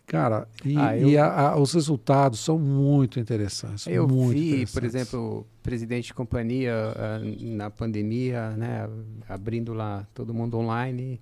Cara, 0.06 0.48
e, 0.66 0.78
ah, 0.78 0.98
eu... 0.98 1.10
e 1.10 1.18
a, 1.18 1.50
a, 1.52 1.58
os 1.58 1.74
resultados 1.74 2.40
são 2.40 2.60
muito 2.60 3.20
interessantes. 3.20 3.88
Eu 3.88 4.08
muito 4.08 4.38
vi, 4.38 4.48
interessantes. 4.48 4.74
por 4.74 4.84
exemplo, 4.84 5.48
presidente 5.62 6.08
de 6.08 6.14
companhia 6.14 6.74
uh, 6.74 7.56
na 7.56 7.70
pandemia, 7.70 8.52
né, 8.52 8.90
abrindo 9.30 9.74
lá 9.74 10.06
todo 10.14 10.34
mundo 10.34 10.58
online 10.58 11.20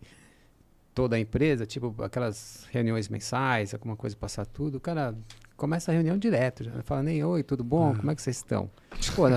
toda 0.93 1.15
a 1.15 1.19
empresa, 1.19 1.65
tipo 1.65 1.95
aquelas 2.03 2.67
reuniões 2.71 3.07
mensais, 3.09 3.73
alguma 3.73 3.95
coisa 3.95 4.15
passar 4.15 4.45
tudo, 4.45 4.75
o 4.75 4.79
cara 4.79 5.15
começa 5.55 5.91
a 5.91 5.93
reunião 5.93 6.17
direto, 6.17 6.63
já 6.63 6.71
fala 6.83 7.03
nem 7.03 7.23
oi, 7.23 7.43
tudo 7.43 7.63
bom, 7.63 7.91
ah. 7.91 7.97
como 7.97 8.11
é 8.11 8.15
que 8.15 8.21
vocês 8.21 8.37
estão? 8.37 8.69
Pô, 9.15 9.27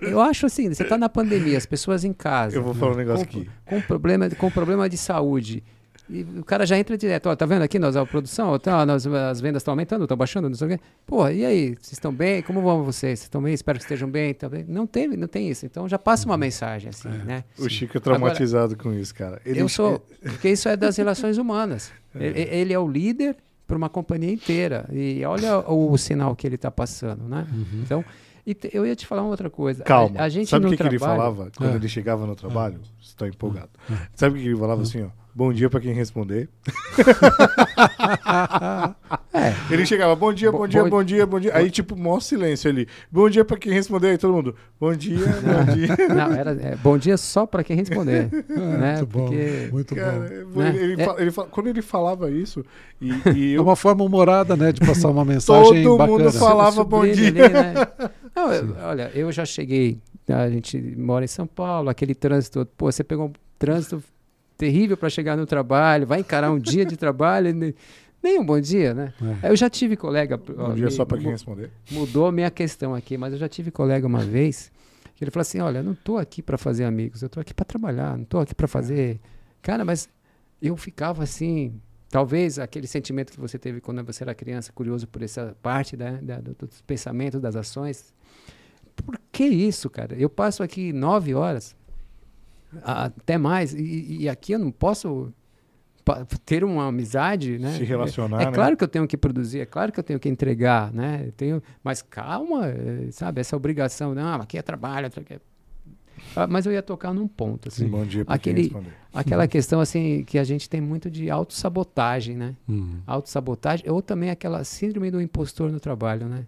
eu 0.00 0.20
acho 0.20 0.46
assim, 0.46 0.72
você 0.72 0.82
está 0.82 0.96
na 0.96 1.08
pandemia, 1.08 1.58
as 1.58 1.66
pessoas 1.66 2.04
em 2.04 2.12
casa. 2.12 2.56
Eu 2.56 2.62
vou 2.62 2.74
falar 2.74 2.92
um 2.92 2.96
negócio 2.96 3.26
com, 3.26 3.38
aqui. 3.38 3.50
Com 3.66 3.80
problema, 3.82 4.30
com 4.30 4.50
problema 4.50 4.88
de 4.88 4.96
saúde. 4.96 5.62
E 6.10 6.26
o 6.40 6.44
cara 6.44 6.66
já 6.66 6.76
entra 6.76 6.98
direto, 6.98 7.28
ó, 7.28 7.36
tá 7.36 7.46
vendo 7.46 7.62
aqui 7.62 7.78
nós 7.78 7.96
a 7.96 8.04
produção, 8.04 8.58
tá, 8.58 8.84
nós, 8.84 9.06
as 9.06 9.40
vendas 9.40 9.60
estão 9.60 9.72
aumentando, 9.72 10.02
estão 10.02 10.16
baixando, 10.16 10.48
não 10.48 10.56
sei 10.56 10.66
o 10.66 10.70
quê. 10.70 10.80
Pô, 11.06 11.28
e 11.28 11.44
aí, 11.44 11.68
vocês 11.80 11.92
estão 11.92 12.12
bem? 12.12 12.42
Como 12.42 12.60
vão 12.60 12.82
vocês? 12.82 13.20
Vocês 13.20 13.26
estão 13.26 13.40
bem? 13.40 13.54
Espero 13.54 13.78
que 13.78 13.84
estejam 13.84 14.10
bem, 14.10 14.34
tá 14.34 14.48
bem. 14.48 14.64
Não 14.66 14.88
tem, 14.88 15.06
não 15.08 15.28
tem 15.28 15.48
isso. 15.48 15.64
Então 15.64 15.88
já 15.88 15.98
passa 15.98 16.26
uma 16.26 16.34
uhum. 16.34 16.40
mensagem 16.40 16.88
assim, 16.88 17.08
é. 17.08 17.24
né? 17.24 17.44
O 17.56 17.68
Chico 17.68 17.96
é 17.96 18.00
traumatizado 18.00 18.74
Agora, 18.74 18.90
com 18.90 18.92
isso, 18.92 19.14
cara. 19.14 19.40
Ele... 19.46 19.60
Eu 19.60 19.68
sou, 19.68 20.04
porque 20.20 20.48
isso 20.50 20.68
é 20.68 20.76
das 20.76 20.96
relações 20.96 21.38
humanas. 21.38 21.92
É. 22.12 22.26
Ele, 22.26 22.40
ele, 22.40 22.72
é 22.72 22.78
o 22.78 22.90
líder 22.90 23.36
para 23.68 23.76
uma 23.76 23.88
companhia 23.88 24.32
inteira. 24.32 24.84
E 24.92 25.24
olha 25.24 25.60
o, 25.60 25.92
o 25.92 25.96
sinal 25.96 26.34
que 26.34 26.44
ele 26.44 26.56
está 26.56 26.72
passando, 26.72 27.22
né? 27.22 27.46
Uhum. 27.52 27.82
Então, 27.84 28.04
eu 28.72 28.84
ia 28.84 28.96
te 28.96 29.06
falar 29.06 29.22
uma 29.22 29.30
outra 29.30 29.48
coisa. 29.48 29.84
Calma. 29.84 30.18
A, 30.18 30.24
a 30.24 30.28
gente 30.28 30.48
Sabe 30.48 30.66
o 30.66 30.70
que, 30.70 30.76
trabalho... 30.76 30.98
que 30.98 31.04
ele 31.04 31.16
falava 31.16 31.52
quando 31.56 31.72
é. 31.72 31.76
ele 31.76 31.88
chegava 31.88 32.26
no 32.26 32.34
trabalho? 32.34 32.80
É. 32.82 33.00
Estou 33.00 33.28
empolgado. 33.28 33.70
É. 33.88 33.94
Sabe 34.16 34.38
o 34.38 34.42
que 34.42 34.48
ele 34.48 34.56
falava 34.56 34.82
assim, 34.82 35.04
ó? 35.04 35.19
Bom 35.32 35.52
dia 35.52 35.70
para 35.70 35.80
quem 35.80 35.92
responder. 35.92 36.48
é. 39.32 39.54
Ele 39.70 39.86
chegava, 39.86 40.16
bom 40.16 40.32
dia, 40.32 40.50
bom 40.50 40.66
dia, 40.66 40.84
bom 40.84 41.04
dia, 41.04 41.24
bom 41.24 41.38
dia. 41.38 41.54
Aí, 41.54 41.70
tipo, 41.70 41.96
maior 41.96 42.20
silêncio 42.20 42.68
ali. 42.68 42.88
Bom 43.10 43.30
dia 43.30 43.44
para 43.44 43.56
quem 43.56 43.72
responder. 43.72 44.08
Aí 44.08 44.18
todo 44.18 44.32
mundo, 44.32 44.56
bom 44.78 44.92
dia, 44.94 45.18
bom 45.18 45.72
dia. 45.72 45.96
Não, 46.12 46.32
era 46.32 46.50
é, 46.50 46.74
bom 46.76 46.98
dia 46.98 47.16
só 47.16 47.46
para 47.46 47.62
quem 47.62 47.76
responder. 47.76 48.28
né? 48.48 48.96
Muito 48.96 49.06
Porque, 49.06 49.66
bom, 49.66 49.72
muito 49.72 49.94
cara, 49.94 50.46
bom. 50.52 50.60
Né? 50.60 50.76
Ele, 50.76 51.00
é. 51.00 51.14
ele, 51.18 51.30
quando 51.30 51.68
ele 51.68 51.82
falava 51.82 52.28
isso, 52.28 52.64
e, 53.00 53.10
e 53.34 53.52
eu... 53.52 53.60
É 53.60 53.62
uma 53.62 53.76
forma 53.76 54.02
humorada, 54.02 54.56
né, 54.56 54.72
de 54.72 54.80
passar 54.80 55.10
uma 55.10 55.24
mensagem 55.24 55.84
Todo 55.84 55.96
bacana. 55.96 56.18
mundo 56.18 56.32
falava 56.32 56.82
bom 56.82 57.06
dia. 57.06 57.28
Ali, 57.28 57.38
né? 57.38 57.74
Não, 58.34 58.52
eu, 58.52 58.76
olha, 58.82 59.10
eu 59.14 59.30
já 59.30 59.44
cheguei, 59.44 59.98
a 60.28 60.48
gente 60.50 60.80
mora 60.98 61.24
em 61.24 61.28
São 61.28 61.46
Paulo, 61.46 61.88
aquele 61.88 62.14
trânsito, 62.14 62.66
pô, 62.76 62.90
você 62.90 63.04
pegou 63.04 63.26
um 63.26 63.32
trânsito 63.58 64.02
terrível 64.60 64.94
para 64.94 65.08
chegar 65.08 65.38
no 65.38 65.46
trabalho, 65.46 66.06
vai 66.06 66.20
encarar 66.20 66.50
um 66.50 66.58
dia 66.58 66.84
de 66.84 66.94
trabalho, 66.94 67.54
nem 68.22 68.38
um 68.38 68.44
bom 68.44 68.60
dia, 68.60 68.92
né? 68.92 69.14
É. 69.42 69.50
Eu 69.50 69.56
já 69.56 69.70
tive 69.70 69.96
colega. 69.96 70.36
Bom 70.36 70.52
ó, 70.58 70.72
dia 70.74 70.84
me, 70.84 70.90
só 70.90 71.06
para 71.06 71.16
quem 71.16 71.30
responder. 71.30 71.70
Mudou 71.90 72.26
a 72.26 72.32
minha 72.32 72.50
questão 72.50 72.94
aqui, 72.94 73.16
mas 73.16 73.32
eu 73.32 73.38
já 73.38 73.48
tive 73.48 73.70
colega 73.70 74.06
uma 74.06 74.20
vez 74.20 74.70
que 75.16 75.24
ele 75.24 75.30
falou 75.30 75.40
assim: 75.40 75.60
olha, 75.60 75.78
eu 75.78 75.82
não 75.82 75.92
estou 75.92 76.18
aqui 76.18 76.42
para 76.42 76.58
fazer 76.58 76.84
amigos, 76.84 77.22
eu 77.22 77.28
estou 77.28 77.40
aqui 77.40 77.54
para 77.54 77.64
trabalhar, 77.64 78.14
não 78.18 78.24
estou 78.24 78.40
aqui 78.40 78.54
para 78.54 78.68
fazer. 78.68 79.18
Cara, 79.62 79.82
mas 79.82 80.10
eu 80.60 80.76
ficava 80.76 81.22
assim. 81.22 81.80
Talvez 82.10 82.58
aquele 82.58 82.88
sentimento 82.88 83.32
que 83.32 83.40
você 83.40 83.58
teve 83.58 83.80
quando 83.80 84.04
você 84.04 84.24
era 84.24 84.34
criança, 84.34 84.72
curioso 84.72 85.06
por 85.06 85.22
essa 85.22 85.56
parte 85.62 85.96
da, 85.96 86.10
da, 86.20 86.40
dos 86.40 86.82
pensamentos, 86.82 87.40
das 87.40 87.56
ações. 87.56 88.12
Por 88.96 89.18
que 89.32 89.44
isso, 89.44 89.88
cara? 89.88 90.16
Eu 90.16 90.28
passo 90.28 90.62
aqui 90.62 90.92
nove 90.92 91.34
horas 91.34 91.74
até 92.82 93.36
mais. 93.36 93.74
E, 93.74 94.22
e, 94.22 94.28
aqui 94.28 94.52
eu 94.52 94.58
não 94.58 94.70
posso 94.70 95.32
ter 96.44 96.64
uma 96.64 96.88
amizade, 96.88 97.58
né? 97.58 97.76
Se 97.76 97.84
relacionar, 97.84 98.42
É, 98.42 98.44
é 98.44 98.50
claro 98.50 98.76
que 98.76 98.82
eu 98.82 98.88
tenho 98.88 99.06
que 99.06 99.16
produzir, 99.16 99.60
é 99.60 99.66
claro 99.66 99.92
que 99.92 100.00
eu 100.00 100.04
tenho 100.04 100.18
que 100.18 100.28
entregar, 100.28 100.92
né? 100.92 101.24
Eu 101.26 101.32
tenho, 101.32 101.62
mas 101.84 102.02
calma, 102.02 102.68
eh, 102.68 103.08
sabe? 103.12 103.40
Essa 103.40 103.56
obrigação, 103.56 104.14
não, 104.14 104.40
aqui 104.40 104.58
é 104.58 104.62
trabalho, 104.62 105.06
aqui 105.06 105.34
é... 105.34 105.40
Ah, 106.36 106.46
mas 106.46 106.66
eu 106.66 106.72
ia 106.72 106.82
tocar 106.82 107.14
num 107.14 107.26
ponto, 107.26 107.68
assim. 107.68 107.84
Sim, 107.84 107.90
bom 107.90 108.04
dia 108.04 108.24
aquele, 108.26 108.72
aquela 109.12 109.48
questão, 109.48 109.80
assim, 109.80 110.22
que 110.24 110.38
a 110.38 110.44
gente 110.44 110.68
tem 110.68 110.80
muito 110.80 111.10
de 111.10 111.30
autossabotagem, 111.30 112.36
né? 112.36 112.54
Uhum. 112.68 113.00
Autossabotagem, 113.06 113.90
ou 113.90 114.02
também 114.02 114.30
aquela 114.30 114.62
síndrome 114.64 115.10
do 115.10 115.20
impostor 115.20 115.72
no 115.72 115.80
trabalho, 115.80 116.26
né? 116.26 116.46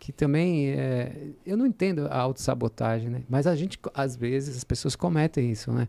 Que 0.00 0.12
também 0.12 0.70
é, 0.70 1.28
eu 1.44 1.58
não 1.58 1.66
entendo 1.66 2.06
a 2.08 2.16
autossabotagem, 2.16 3.10
né? 3.10 3.22
Mas 3.28 3.46
a 3.46 3.54
gente 3.54 3.78
às 3.94 4.16
vezes 4.16 4.56
as 4.56 4.64
pessoas 4.64 4.96
cometem 4.96 5.50
isso, 5.50 5.70
né? 5.70 5.86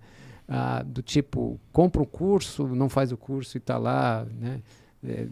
Ah, 0.48 0.84
do 0.86 1.02
tipo 1.02 1.58
compra 1.72 2.02
um 2.02 2.06
curso, 2.06 2.68
não 2.68 2.90
faz 2.90 3.14
o 3.14 3.18
curso 3.18 3.56
e 3.56 3.60
está 3.60 3.78
lá, 3.78 4.28
né? 4.38 4.60
É, 5.02 5.28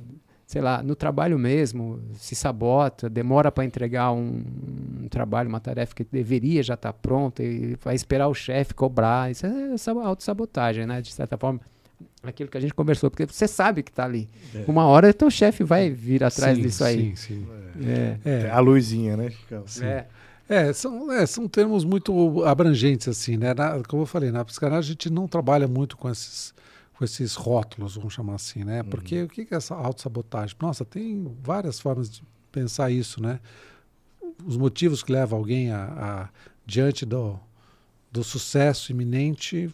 sei 0.48 0.62
lá, 0.62 0.82
no 0.82 0.96
trabalho 0.96 1.38
mesmo 1.38 2.02
se 2.16 2.34
sabota, 2.36 3.10
demora 3.10 3.52
para 3.52 3.66
entregar 3.66 4.14
um, 4.14 4.42
um, 5.04 5.08
trabalho, 5.10 5.50
uma 5.50 5.60
tarefa 5.60 5.94
que 5.94 6.06
deveria 6.06 6.64
já 6.64 6.76
estar 6.76 6.94
tá 6.94 7.00
pronta 7.00 7.44
e 7.44 7.76
vai 7.84 7.94
esperar 7.94 8.30
o 8.30 8.34
chefe 8.34 8.74
cobrar. 8.74 9.30
Isso 9.30 9.46
é 9.46 9.92
autossabotagem, 10.04 10.88
né? 10.88 11.02
De 11.02 11.12
certa 11.12 11.38
forma 11.38 11.60
aquilo 12.24 12.50
que 12.50 12.58
a 12.58 12.62
gente 12.62 12.74
conversou, 12.74 13.10
porque 13.10 13.26
você 13.26 13.48
sabe 13.48 13.84
que 13.84 13.92
está 13.92 14.06
ali. 14.06 14.30
É. 14.56 14.64
Uma 14.68 14.86
hora 14.86 15.14
teu 15.14 15.30
chefe 15.30 15.64
vai 15.64 15.90
vir 15.90 16.24
atrás 16.24 16.58
sim, 16.58 16.64
disso 16.64 16.84
aí. 16.84 17.16
Sim, 17.16 17.16
sim. 17.16 17.48
É. 17.84 18.20
É, 18.26 18.50
A 18.50 18.60
luzinha, 18.60 19.16
né, 19.18 19.30
Chicão? 19.32 19.64
É. 19.82 20.06
É, 20.48 20.74
são, 20.74 21.12
é, 21.12 21.26
são 21.28 21.48
termos 21.48 21.84
muito 21.86 22.44
abrangentes, 22.44 23.08
assim, 23.08 23.38
né? 23.38 23.54
Na- 23.54 23.84
como 23.88 24.02
eu 24.02 24.06
falei, 24.08 24.32
na 24.32 24.44
psicanálise 24.44 24.90
a 24.90 24.92
gente 24.94 25.10
não 25.10 25.28
trabalha 25.28 25.68
muito 25.68 25.96
com 25.96 26.10
esses, 26.10 26.56
com 26.98 27.06
esses 27.06 27.36
rótulos, 27.36 27.96
vamos 27.96 28.14
chamar 28.14 28.34
assim, 28.36 28.64
né? 28.64 28.82
Porque 28.82 29.22
o 29.24 29.28
que 29.28 29.46
que 29.46 29.54
é 29.54 29.58
essa 29.58 29.76
autossabotagem? 29.76 30.56
Nossa, 30.60 30.84
tem 30.84 31.32
várias 31.44 31.80
formas 31.80 32.10
de 32.10 32.24
pensar 32.52 32.90
isso, 32.90 33.22
né? 33.22 33.40
Os 34.44 34.58
motivos 34.58 35.04
que 35.04 35.12
levam 35.12 35.38
alguém 35.38 35.72
a, 35.72 35.84
a 35.84 36.30
diante 36.66 37.06
do, 37.06 37.40
do 38.12 38.24
sucesso 38.24 38.92
iminente, 38.92 39.70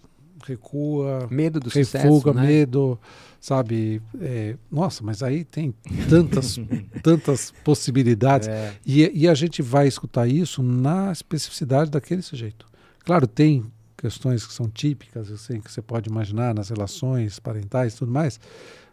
recua, 0.45 1.27
Medo 1.29 1.59
do 1.59 1.69
refuga, 1.69 1.85
sucesso, 1.85 2.33
né? 2.33 2.47
medo, 2.47 2.99
sabe? 3.39 4.01
É, 4.19 4.55
nossa, 4.71 5.03
mas 5.03 5.21
aí 5.21 5.43
tem 5.43 5.73
tantas, 6.09 6.57
tantas 7.03 7.53
possibilidades. 7.63 8.47
É. 8.47 8.73
E, 8.85 9.23
e 9.23 9.27
a 9.27 9.33
gente 9.33 9.61
vai 9.61 9.87
escutar 9.87 10.27
isso 10.27 10.63
na 10.63 11.11
especificidade 11.11 11.91
daquele 11.91 12.21
sujeito. 12.21 12.65
Claro, 13.03 13.27
tem 13.27 13.63
questões 13.97 14.45
que 14.45 14.53
são 14.53 14.67
típicas, 14.69 15.31
assim, 15.31 15.59
que 15.59 15.71
você 15.71 15.81
pode 15.81 16.09
imaginar 16.09 16.53
nas 16.53 16.69
relações 16.69 17.39
parentais 17.39 17.93
e 17.93 17.97
tudo 17.97 18.11
mais, 18.11 18.39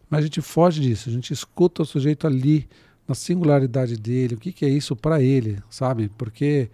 mas 0.09 0.21
a 0.21 0.23
gente 0.23 0.41
foge 0.41 0.81
disso, 0.81 1.09
a 1.09 1.13
gente 1.13 1.33
escuta 1.33 1.83
o 1.83 1.87
sujeito 1.87 2.27
ali, 2.27 2.69
na 3.07 3.15
singularidade 3.15 3.97
dele, 3.97 4.35
o 4.35 4.39
que, 4.39 4.53
que 4.53 4.65
é 4.65 4.69
isso 4.69 4.95
para 4.95 5.21
ele, 5.21 5.59
sabe? 5.69 6.11
Porque 6.17 6.71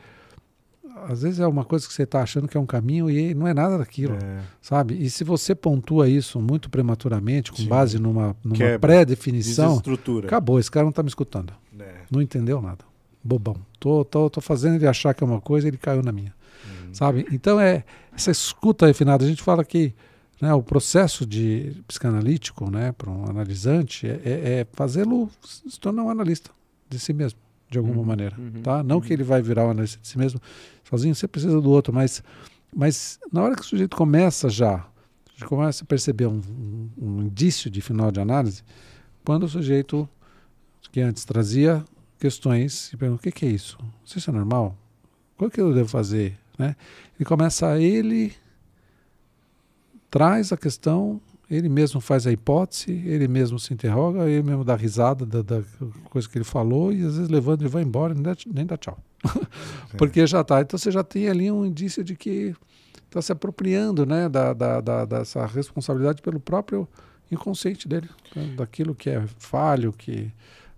às 1.09 1.23
vezes 1.23 1.41
é 1.41 1.47
uma 1.47 1.65
coisa 1.65 1.87
que 1.87 1.93
você 1.93 2.03
está 2.03 2.23
achando 2.23 2.49
que 2.49 2.57
é 2.57 2.61
um 2.61 2.67
caminho 2.67 3.11
e 3.11 3.35
não 3.35 3.47
é 3.47 3.55
nada 3.55 3.79
daquilo, 3.79 4.15
É. 4.15 4.41
sabe? 4.61 4.95
E 5.03 5.09
se 5.11 5.25
você 5.25 5.55
pontua 5.55 6.09
isso 6.09 6.41
muito 6.41 6.69
prematuramente, 6.71 7.51
com 7.51 7.59
Sim. 7.59 7.69
base 7.69 7.99
numa, 7.99 8.37
numa 8.43 8.79
pré-definição, 8.81 9.81
acabou, 10.25 10.59
esse 10.59 10.71
cara 10.71 10.85
não 10.85 10.91
está 10.91 11.03
me 11.03 11.09
escutando. 11.09 11.53
É. 11.79 11.95
Não 12.11 12.21
entendeu 12.23 12.61
nada. 12.61 12.85
Bobão. 13.23 13.57
Tô, 13.79 14.05
tô, 14.05 14.29
tô 14.31 14.41
fazendo 14.41 14.77
ele 14.77 14.87
achar 14.87 15.15
que 15.15 15.23
é 15.23 15.27
uma 15.27 15.41
coisa, 15.41 15.69
ele 15.69 15.77
caiu 15.77 16.03
na 16.03 16.13
minha. 16.13 16.35
Uhum. 16.65 16.95
Sabe? 16.95 17.27
Então 17.33 17.61
é 17.61 17.85
essa 18.15 18.31
escuta 18.31 18.87
refinada. 18.87 19.25
A 19.25 19.29
gente 19.29 19.43
fala 19.43 19.65
que 19.65 19.95
né, 20.41 20.53
o 20.55 20.63
processo 20.63 21.27
de 21.27 21.77
psicanalítico, 21.87 22.71
né, 22.71 22.93
para 22.93 23.11
um 23.11 23.25
analisante, 23.29 24.07
é, 24.07 24.21
é- 24.25 24.61
é 24.61 24.67
fazê-lo 24.73 25.29
se 25.45 25.79
tornar 25.81 26.05
um 26.05 26.11
analista 26.11 26.51
de 26.89 26.99
si 26.99 27.13
mesmo, 27.13 27.39
de 27.69 27.79
alguma 27.79 27.99
Uhum, 28.01 28.05
maneira. 28.05 28.37
uhum, 28.39 28.63
tá? 28.63 28.83
Não 28.83 29.01
que 29.01 29.13
ele 29.13 29.23
vai 29.25 29.43
virar 29.43 29.67
um 29.67 29.71
analista 29.71 30.01
de 30.01 30.09
si 30.09 30.17
mesmo 30.19 30.41
sozinho, 30.85 31.15
você 31.15 31.29
precisa 31.29 31.61
do 31.61 31.71
outro, 31.71 31.93
mas, 31.93 32.23
mas 32.75 33.19
na 33.33 33.43
hora 33.43 33.55
que 33.55 33.63
o 33.63 33.65
sujeito 33.65 33.97
começa 33.97 34.49
já, 34.49 34.87
a 35.41 35.45
começa 35.45 35.85
a 35.85 35.87
perceber 35.87 36.27
um, 36.27 36.41
um- 36.49 36.89
um 36.99 37.23
indício 37.23 37.71
de 37.71 37.81
final 37.81 38.11
de 38.11 38.21
análise, 38.21 38.63
quando 39.25 39.43
o 39.45 39.49
sujeito 39.49 40.09
que 40.91 41.01
antes 41.01 41.25
trazia 41.25 41.85
questões 42.19 42.91
e 42.93 42.97
pergunta, 42.97 43.21
o 43.21 43.23
que, 43.23 43.31
que 43.31 43.47
é 43.47 43.51
isso? 43.51 43.79
Isso 44.05 44.31
é 44.31 44.33
normal? 44.33 44.77
O 45.39 45.49
que 45.51 45.61
eu 45.61 45.73
devo 45.75 45.89
fazer? 45.89 46.37
Né? 46.59 46.75
Ele 47.17 47.25
começa 47.27 47.69
a 47.69 47.79
ele 47.79 48.33
traz 50.11 50.53
a 50.53 50.57
questão, 50.57 51.21
ele 51.51 51.69
mesmo 51.69 52.01
faz 52.01 52.27
a 52.27 52.33
hipótese, 52.33 52.91
ele 52.93 53.27
mesmo 53.29 53.59
se 53.59 53.73
interroga, 53.73 54.29
ele 54.29 54.43
mesmo 54.43 54.65
dá 54.65 54.77
risada 54.77 55.25
da, 55.25 55.43
da 55.43 55.63
coisa 56.11 56.29
que 56.29 56.37
ele 56.37 56.45
falou 56.45 56.93
e 56.93 57.03
às 57.03 57.15
vezes 57.17 57.29
levanta 57.31 57.65
e 57.65 57.69
vai 57.69 57.83
embora 57.83 58.13
nem 58.15 58.23
dá, 58.23 58.37
nem 58.53 58.67
dá 58.67 58.77
tchau. 58.77 58.99
Porque 59.97 60.27
já 60.27 60.43
está. 60.43 60.61
Então 60.61 60.79
você 60.79 60.91
já 60.91 61.03
tem 61.03 61.29
ali 61.29 61.51
um 61.51 61.65
indício 61.65 62.05
de 62.05 62.15
que 62.15 62.55
está 63.07 63.23
se 63.23 63.33
apropriando 63.33 64.05
né, 64.05 64.29
da, 64.29 64.53
da, 64.53 64.81
da- 64.81 65.05
dessa 65.05 65.47
responsabilidade 65.47 66.21
pelo 66.23 66.39
próprio 66.39 66.87
inconsciente 67.31 67.89
dele, 67.89 68.09
né, 68.35 68.55
daquilo 68.57 68.95
que 68.95 69.11
é 69.11 69.25
falho, 69.39 69.93
que. 69.93 70.31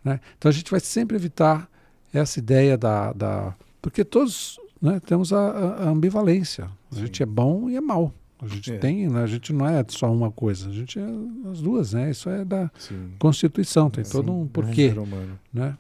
Né? 0.04 0.20
Então 0.38 0.48
a 0.48 0.52
gente 0.52 0.70
vai 0.70 0.80
sempre 0.80 1.16
evitar 1.16 1.68
essa 2.12 2.38
ideia 2.38 2.78
da. 2.78 3.12
da 3.12 3.54
porque 3.82 4.04
todos 4.04 4.58
né, 4.80 5.00
temos 5.04 5.32
a, 5.32 5.38
a- 5.50 5.74
a 5.84 5.88
ambivalência. 5.90 6.64
A 6.92 6.94
Sim. 6.94 7.00
gente 7.02 7.22
é 7.22 7.26
bom 7.26 7.68
e 7.68 7.76
é 7.76 7.80
mal. 7.80 8.12
A 8.43 8.47
gente 8.49 8.72
É. 8.72 8.78
tem, 8.78 9.07
né, 9.09 9.22
a 9.22 9.26
gente 9.26 9.53
não 9.53 9.66
é 9.68 9.84
só 9.88 10.11
uma 10.11 10.30
coisa, 10.30 10.68
a 10.68 10.72
gente 10.72 10.99
é 10.99 11.05
as 11.51 11.61
duas, 11.61 11.93
né? 11.93 12.11
Isso 12.11 12.28
é 12.30 12.45
da 12.45 12.70
Sim. 12.78 13.11
Constituição, 13.18 13.91
tem 13.91 14.03
Sim, 14.05 14.12
todo 14.12 14.32
um 14.32 14.45
é 14.45 14.49
porquê, 14.53 14.88
ser 14.91 14.99
humano. 14.99 15.38
né? 15.53 15.76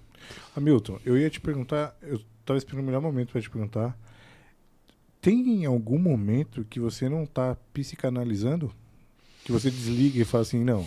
Hamilton, 0.56 0.98
eu 1.04 1.16
ia 1.16 1.30
te 1.30 1.40
perguntar, 1.40 1.96
eu 2.02 2.20
estava 2.40 2.58
esperando 2.58 2.82
o 2.82 2.86
melhor 2.86 3.00
momento 3.00 3.32
para 3.32 3.40
te 3.40 3.48
perguntar. 3.50 3.96
Tem 5.20 5.64
algum 5.66 5.98
momento 5.98 6.64
que 6.68 6.80
você 6.80 7.08
não 7.08 7.24
está 7.24 7.56
psicanalizando? 7.74 8.70
Que 9.44 9.52
você 9.52 9.70
desliga 9.70 10.20
e 10.20 10.24
fala 10.24 10.42
assim, 10.42 10.62
não. 10.64 10.86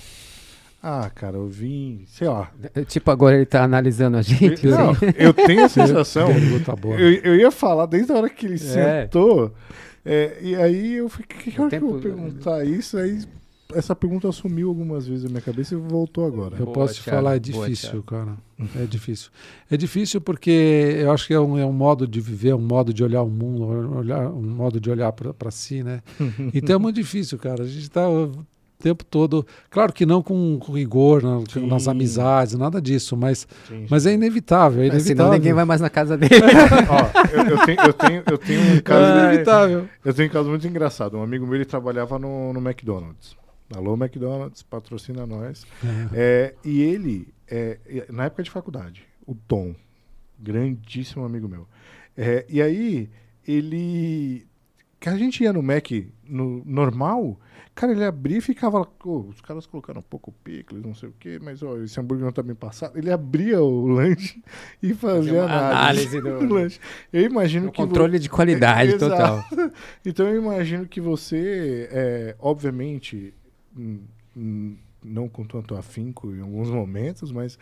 Ah, 0.81 1.09
cara, 1.13 1.37
eu 1.37 1.47
vim, 1.47 2.03
sei 2.07 2.27
lá. 2.27 2.51
Tipo, 2.87 3.09
agora 3.11 3.35
ele 3.35 3.45
tá 3.45 3.63
analisando 3.63 4.17
a 4.17 4.21
gente. 4.21 4.65
Não, 4.67 4.89
assim. 4.91 5.05
eu 5.17 5.33
tenho 5.33 5.63
a 5.63 5.69
sensação. 5.69 6.27
Boa. 6.79 6.99
eu, 6.99 7.13
eu 7.23 7.35
ia 7.35 7.51
falar 7.51 7.85
desde 7.85 8.11
a 8.11 8.15
hora 8.15 8.29
que 8.29 8.45
ele 8.45 8.55
É. 8.55 8.57
sentou. 9.03 9.53
É, 10.05 10.37
e 10.41 10.55
aí 10.55 10.93
eu 10.95 11.09
fiquei, 11.09 11.51
que 11.53 11.61
hora 11.61 11.69
que 11.69 11.75
eu 11.77 11.79
vou 11.81 11.99
tempo- 11.99 12.01
perguntar 12.15 12.65
isso? 12.65 12.97
Aí 12.97 13.19
essa 13.73 13.95
pergunta 13.95 14.31
sumiu 14.31 14.69
algumas 14.69 15.07
vezes 15.07 15.23
na 15.23 15.29
minha 15.31 15.41
cabeça 15.41 15.73
e 15.73 15.77
voltou 15.77 16.25
agora. 16.27 16.57
Eu 16.59 16.65
Boa, 16.65 16.73
posso 16.75 16.95
te 16.95 17.01
falar, 17.01 17.35
é 17.35 17.39
boa, 17.39 17.67
difícil, 17.67 18.03
cara. 18.03 18.37
É 18.79 18.85
difícil. 18.85 19.31
É 19.71 19.75
difícil 19.75 20.21
porque 20.21 20.51
eu 20.99 21.11
acho 21.11 21.25
que 21.25 21.33
é 21.33 21.39
um, 21.39 21.57
é 21.57 21.65
um 21.65 21.73
modo 21.73 22.07
de 22.07 22.21
viver, 22.21 22.53
um 22.53 22.59
modo 22.61 22.93
de 22.93 23.03
olhar 23.03 23.23
o 23.23 23.29
mundo, 23.29 23.63
olhar, 23.97 24.29
um 24.29 24.41
modo 24.43 24.79
de 24.79 24.91
olhar 24.91 25.11
para 25.11 25.49
si, 25.49 25.81
né? 25.81 26.01
Então 26.53 26.75
é 26.75 26.79
muito 26.79 26.97
difícil, 26.97 27.39
cara. 27.39 27.63
A 27.63 27.67
gente 27.67 27.81
está 27.83 28.07
o 28.07 28.45
tempo 28.83 29.03
todo. 29.05 29.45
Claro 29.69 29.93
que 29.93 30.05
não 30.05 30.21
com, 30.21 30.59
com 30.59 30.73
rigor, 30.73 31.23
não, 31.23 31.43
Sim. 31.45 31.65
nas 31.67 31.87
amizades, 31.87 32.53
nada 32.55 32.81
disso, 32.81 33.15
mas, 33.15 33.47
Gente. 33.69 33.89
mas 33.89 34.05
é 34.05 34.13
inevitável. 34.13 34.83
É 34.83 34.87
Mas 34.87 34.93
inevitável. 35.05 35.25
Senão 35.25 35.31
ninguém 35.37 35.53
vai 35.53 35.63
mais 35.65 35.79
na 35.81 35.89
casa 35.89 36.17
dele. 36.17 36.35
Ó, 36.89 37.29
eu, 37.35 37.43
eu 37.49 37.65
tenho, 37.65 37.79
eu, 37.81 37.93
tenho, 37.93 38.23
eu 38.29 38.37
tenho 38.37 38.61
um 38.61 38.75
É 38.77 38.81
caso. 38.81 39.19
inevitável. 39.19 39.89
Eu 40.03 40.13
tenho 40.13 40.29
um 40.29 40.31
caso 40.31 40.49
muito 40.49 40.67
engraçado. 40.67 41.17
Um 41.17 41.23
amigo 41.23 41.45
meu 41.45 41.55
ele 41.55 41.65
trabalhava 41.65 42.19
no, 42.19 42.51
no 42.53 42.59
McDonald's. 42.59 43.35
Alô, 43.75 43.93
McDonald's, 43.95 44.61
patrocina 44.61 45.25
nós. 45.25 45.65
É, 46.13 46.53
e 46.63 46.81
ele, 46.81 47.33
é, 47.47 47.77
na 48.09 48.25
época 48.25 48.43
de 48.43 48.51
faculdade, 48.51 49.03
o 49.25 49.33
Tom, 49.33 49.73
grandíssimo 50.37 51.25
amigo 51.25 51.47
meu. 51.47 51.65
É, 52.15 52.45
e 52.49 52.61
aí, 52.61 53.09
ele. 53.47 54.45
Que 55.03 55.09
a 55.09 55.17
gente 55.17 55.43
ia 55.43 55.51
no 55.51 55.61
Mac 55.61 55.89
no 56.25 56.63
normal, 56.65 57.37
cara, 57.75 57.91
ele 57.91 58.05
abria 58.05 58.37
e 58.37 58.41
ficava. 58.41 58.87
"Ô, 59.03 59.17
os 59.27 59.41
caras 59.41 59.65
colocaram 59.65 59.99
um 59.99 60.03
pouco 60.03 60.31
picles, 60.45 60.81
não 60.81 60.95
sei 60.95 61.09
o 61.09 61.13
quê, 61.19 61.37
mas 61.43 61.61
ó, 61.61 61.77
esse 61.79 61.99
hambúrguer 61.99 62.23
não 62.23 62.31
tá 62.31 62.41
bem 62.41 62.55
passado. 62.55 62.97
Ele 62.97 63.11
abria 63.11 63.61
o 63.61 63.85
lanche 63.85 64.41
e 64.81 64.93
fazia 64.93 65.43
análise, 65.43 66.17
análise 66.17 66.21
do- 66.21 66.39
do 66.47 66.53
lanche. 66.53 66.79
Eu 67.11 67.21
imagino 67.23 67.69
que. 67.69 67.81
vo- 67.81 67.87
controle 67.89 68.17
de 68.17 68.29
qualidade 68.29 68.95
total. 68.97 69.43
então 70.05 70.25
eu 70.29 70.41
imagino 70.41 70.87
que 70.87 71.01
você, 71.01 71.89
é, 71.91 72.35
obviamente, 72.39 73.33
hum, 73.77 73.99
hum, 74.37 74.77
não 75.03 75.27
com 75.27 75.43
tanto 75.43 75.75
afinco 75.75 76.31
em 76.33 76.39
alguns 76.39 76.69
momentos, 76.69 77.29
mas 77.29 77.59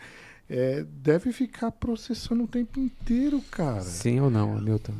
é, 0.48 0.84
deve 1.02 1.32
ficar 1.32 1.72
processando 1.72 2.44
o 2.44 2.46
tempo 2.46 2.78
inteiro, 2.78 3.40
cara. 3.50 3.80
Sim 3.80 4.20
ou 4.20 4.30
não, 4.30 4.60
Milton? 4.60 4.92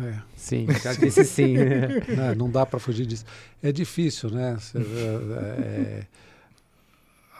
É. 0.00 0.14
Sim, 0.36 0.66
já 0.82 0.92
disse 0.92 1.24
sim. 1.24 1.56
né? 1.56 2.34
Não 2.36 2.50
dá 2.50 2.64
para 2.64 2.78
fugir 2.78 3.06
disso. 3.06 3.24
É 3.62 3.72
difícil, 3.72 4.30
né? 4.30 4.56
Cê, 4.60 4.78
é, 4.78 4.82
é, 4.82 6.02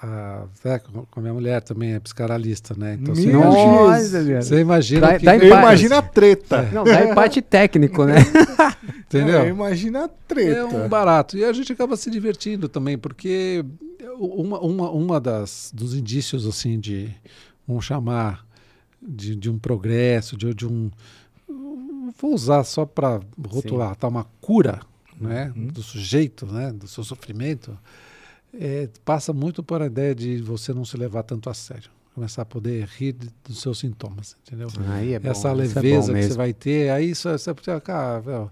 a, 0.03 0.45
é, 0.65 0.79
com 0.79 1.07
a 1.17 1.21
minha 1.21 1.35
mulher 1.35 1.61
também 1.63 1.95
é 1.95 2.01
psicanalista, 2.01 2.75
né? 2.77 2.99
Então 3.01 3.15
você 3.15 3.29
imagina, 3.31 4.43
você 4.43 4.61
imagina 4.61 5.01
Dá- 5.07 5.19
que, 5.19 5.25
dá 5.25 5.37
empate. 5.37 5.53
imagino 5.53 5.95
a 5.97 6.03
treta. 6.03 6.63
Não, 6.73 6.85
dá 6.85 7.05
empate 7.05 7.43
técnico, 7.43 8.05
né? 8.05 8.17
entendeu? 9.07 9.41
Eu 9.41 9.49
imagino 9.49 9.99
a 9.99 10.09
treta. 10.09 10.59
É 10.59 10.65
um 10.65 10.89
barato. 10.89 11.37
E 11.37 11.45
a 11.45 11.53
gente 11.53 11.73
acaba 11.73 11.97
se 11.97 12.11
divertindo 12.11 12.69
também, 12.69 12.97
porque 12.97 13.65
uma, 14.19 14.59
uma, 14.61 14.91
uma 14.91 15.21
das 15.21 15.71
dos 15.75 15.95
indícios 15.95 16.47
assim 16.47 16.79
de 16.81 17.11
vamos 17.67 17.85
chamar 17.85 18.45
de, 19.03 19.37
de 19.37 19.51
um 19.51 19.59
progresso, 19.59 20.37
de, 20.37 20.55
de 20.55 20.67
um 20.67 20.91
vou 22.19 22.35
usar 22.35 22.65
só 22.65 22.85
para 22.87 23.21
rotular, 23.49 23.95
tá 23.97 24.09
uma 24.09 24.25
cura, 24.41 24.81
né, 25.21 25.53
Uhum. 25.55 25.67
do 25.69 25.83
sujeito, 25.83 26.47
né, 26.47 26.73
do 26.73 26.89
seu 26.89 27.05
sofrimento, 27.05 27.77
é, 28.59 28.89
passa 29.05 29.33
muito 29.33 29.63
por 29.63 29.81
a 29.83 29.87
ideia 29.87 30.15
de 30.15 30.39
você 30.43 30.73
não 30.73 30.85
se 30.85 30.97
levar 30.97 31.23
tanto 31.23 31.49
a 31.51 31.55
sério, 31.55 31.91
começar 32.15 32.43
a 32.43 32.45
poder 32.47 32.87
rir 32.97 33.13
de- 33.13 33.29
dos 33.45 33.61
seus 33.61 33.79
sintomas, 33.79 34.37
entendeu? 34.47 34.69
Aí 34.89 35.13
é 35.15 35.19
bom. 35.19 35.31
essa 35.31 35.49
é 35.49 35.55
leveza 35.55 36.13
que 36.13 36.23
você 36.23 36.35
vai 36.35 36.53
ter, 36.53 36.91
aí 36.91 37.15
você 37.15 37.55
precisa, 37.55 37.81
cara, 37.81 38.19
velho, 38.21 38.51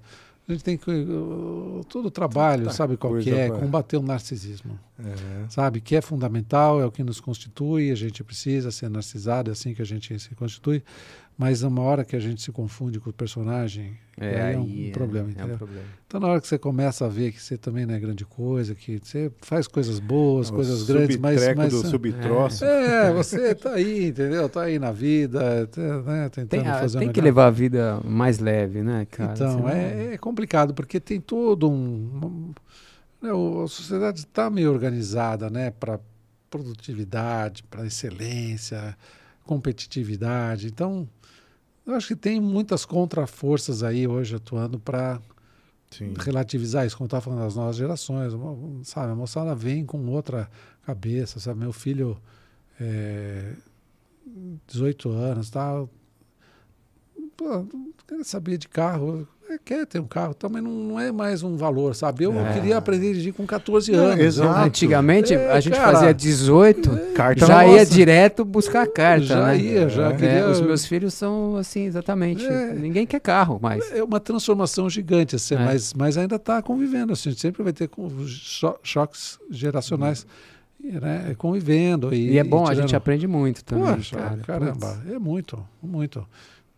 a 0.49 0.53
gente 0.53 0.65
tem 0.65 0.79
que 0.79 0.91
uh, 0.91 1.85
todo 1.91 2.07
o 2.07 2.11
trabalho, 2.11 2.63
Tanta 2.65 2.75
sabe 2.75 2.97
qual 2.97 3.19
que 3.19 3.31
é, 3.31 3.49
pra- 3.49 3.59
combater 3.59 3.97
o 3.99 4.03
narcisismo, 4.03 4.79
É. 4.99 5.47
sabe, 5.51 5.81
que 5.81 5.95
é 5.97 6.01
fundamental, 6.01 6.81
é 6.81 6.87
o 6.87 6.91
que 6.93 7.03
nos 7.03 7.21
constitui, 7.21 7.91
a 7.91 7.95
gente 7.95 8.23
precisa 8.25 8.71
ser 8.71 8.89
narcisado, 8.89 9.51
é 9.51 9.53
assim 9.53 9.75
que 9.75 9.83
a 9.83 9.85
gente 9.85 10.19
se 10.19 10.35
constitui, 10.35 10.83
mas 11.39 11.63
uma 11.63 11.83
hora 11.83 12.05
que 12.05 12.17
a 12.17 12.21
gente 12.21 12.43
se 12.43 12.51
confunde 12.51 12.99
com 12.99 13.11
o 13.11 13.13
personagem, 13.13 13.97
É, 14.21 14.43
aí 14.43 14.55
é 14.55 14.59
um 14.59 14.63
aí 14.63 14.91
problema, 14.91 15.31
é, 15.37 15.45
um 15.45 15.57
problema. 15.57 15.85
Então, 16.07 16.19
na 16.21 16.27
hora 16.27 16.41
que 16.41 16.49
você 16.49 16.59
começa 16.59 17.07
a 17.07 17.09
ver 17.09 17.31
que 17.33 17.41
você 17.41 17.57
também 17.57 17.87
não 17.87 17.95
é 17.95 18.01
grande 18.01 18.25
coisa, 18.25 18.75
que 18.75 18.99
você 19.01 19.31
faz 19.43 19.69
coisas 19.69 20.01
boas, 20.01 20.51
O 20.51 20.55
coisas 20.55 20.83
grandes, 20.83 21.17
mas. 21.17 21.55
mas 21.55 21.73
do 21.73 21.87
subtroço. 21.87 22.65
é, 22.65 23.13
você 23.13 23.55
tá 23.55 23.75
aí, 23.75 24.09
entendeu? 24.09 24.49
Tá 24.49 24.63
aí 24.63 24.79
na 24.81 24.91
vida, 24.91 25.67
tá, 25.69 25.81
né, 26.03 26.29
tentando 26.29 26.49
Tem, 26.65 26.73
fazer 26.73 26.99
tem 26.99 27.09
que 27.13 27.21
melhor. 27.21 27.25
levar 27.25 27.47
a 27.47 27.51
vida 27.51 28.01
mais 28.05 28.39
leve, 28.41 28.83
né, 28.83 29.07
cara? 29.09 29.33
Então, 29.35 29.69
é, 29.69 30.15
é 30.15 30.19
complicado, 30.19 30.75
porque 30.75 30.99
tem 30.99 31.21
todo 31.21 31.71
um. 31.71 31.75
um- 32.25 32.55
né, 33.23 33.31
a 33.31 33.69
sociedade 33.69 34.21
está 34.21 34.51
meio 34.51 34.73
organizada 34.73 35.49
né, 35.51 35.71
para 35.71 36.01
produtividade, 36.51 37.63
para 37.65 37.87
excelência, 37.87 38.97
competitividade. 39.45 40.67
Então, 40.69 41.09
eu 41.89 41.95
acho 41.95 42.09
que 42.09 42.17
tem 42.17 42.39
muitas 42.39 42.85
contraforças 42.85 43.83
aí 43.83 44.07
hoje 44.07 44.37
atuando 44.37 44.79
para 44.79 45.21
relativizar 46.23 46.87
isso, 46.87 46.97
como 46.97 47.07
estava 47.07 47.23
falando 47.23 47.41
das 47.41 47.57
novas 47.57 47.77
gerações, 47.77 48.35
sabe? 48.85 49.13
A 49.13 49.15
moçada 49.15 49.55
vem 49.55 49.87
com 49.87 50.07
outra 50.09 50.51
cabeça, 50.85 51.41
sabe? 51.41 51.61
Meu 51.61 51.73
filho, 51.73 52.21
é, 52.79 53.55
18 54.67 55.09
anos, 55.09 55.49
tal. 55.49 55.89
Pô, 57.35 57.67
quer 58.07 58.23
saber 58.23 58.59
de 58.59 58.69
carro, 58.69 59.27
quer 59.65 59.87
ter 59.87 60.01
um 60.01 60.07
carro, 60.07 60.35
tal, 60.35 60.51
mas 60.51 60.63
não, 60.63 60.71
não 60.71 61.01
é 61.01 61.11
mais 61.13 61.43
um 61.43 61.57
valor, 61.57 61.95
sabe? 61.95 62.25
Eu 62.25 62.39
É. 62.39 62.53
queria 62.53 62.77
aprender 62.77 63.07
a 63.09 63.13
dirigir 63.13 63.33
com 63.33 63.47
14 63.47 63.93
Não, 63.93 64.05
anos. 64.07 64.19
exato. 64.25 64.49
eu- 64.59 64.65
Antigamente, 64.65 65.33
É, 65.35 65.53
a 65.53 65.61
gente 65.61 65.75
cara. 65.77 65.93
fazia 65.93 66.13
18, 66.13 66.91
Carta 67.15 67.47
já 67.47 67.55
na 67.55 67.65
ia 67.67 67.79
nossa. 67.79 67.87
direto 67.95 68.45
buscar 68.45 68.83
a 68.83 68.87
carta, 68.87 69.25
já 69.27 69.47
né? 69.47 69.59
ia, 69.59 69.89
já 69.89 70.09
É, 70.09 70.13
queria. 70.13 70.29
É, 70.31 70.47
os 70.49 70.61
meus 70.61 70.85
filhos 70.85 71.15
são 71.15 71.57
assim, 71.57 71.85
exatamente. 71.85 72.45
É. 72.45 72.73
Ninguém 72.75 73.07
quer 73.07 73.21
carro 73.21 73.59
mais. 73.63 73.91
É 73.93 74.03
uma 74.03 74.21
transformação 74.21 74.91
gigante, 74.91 75.37
assim, 75.37 75.55
É. 75.55 75.59
mas, 75.59 75.95
mas 75.95 76.19
ainda 76.19 76.37
está 76.37 76.61
convivendo. 76.61 77.13
Assim, 77.13 77.29
a 77.29 77.33
gente 77.33 77.41
sempre 77.41 77.63
vai 77.63 77.73
ter 77.73 77.89
com- 77.89 78.11
cho- 78.27 78.79
choques 78.83 79.39
geracionais 79.51 80.27
né, 80.81 81.35
convivendo. 81.37 82.15
E, 82.15 82.33
E, 82.35 82.39
é 82.39 82.45
bom, 82.45 82.63
a 82.63 82.69
tirando- 82.69 82.81
gente 82.83 82.97
aprende 82.97 83.27
muito 83.27 83.65
também, 83.65 83.95
Poxa, 83.97 84.17
cara. 84.17 84.37
caramba, 84.47 84.87
Putz. 84.95 85.13
é 85.15 85.19
muito, 85.19 85.59
muito. 85.83 86.25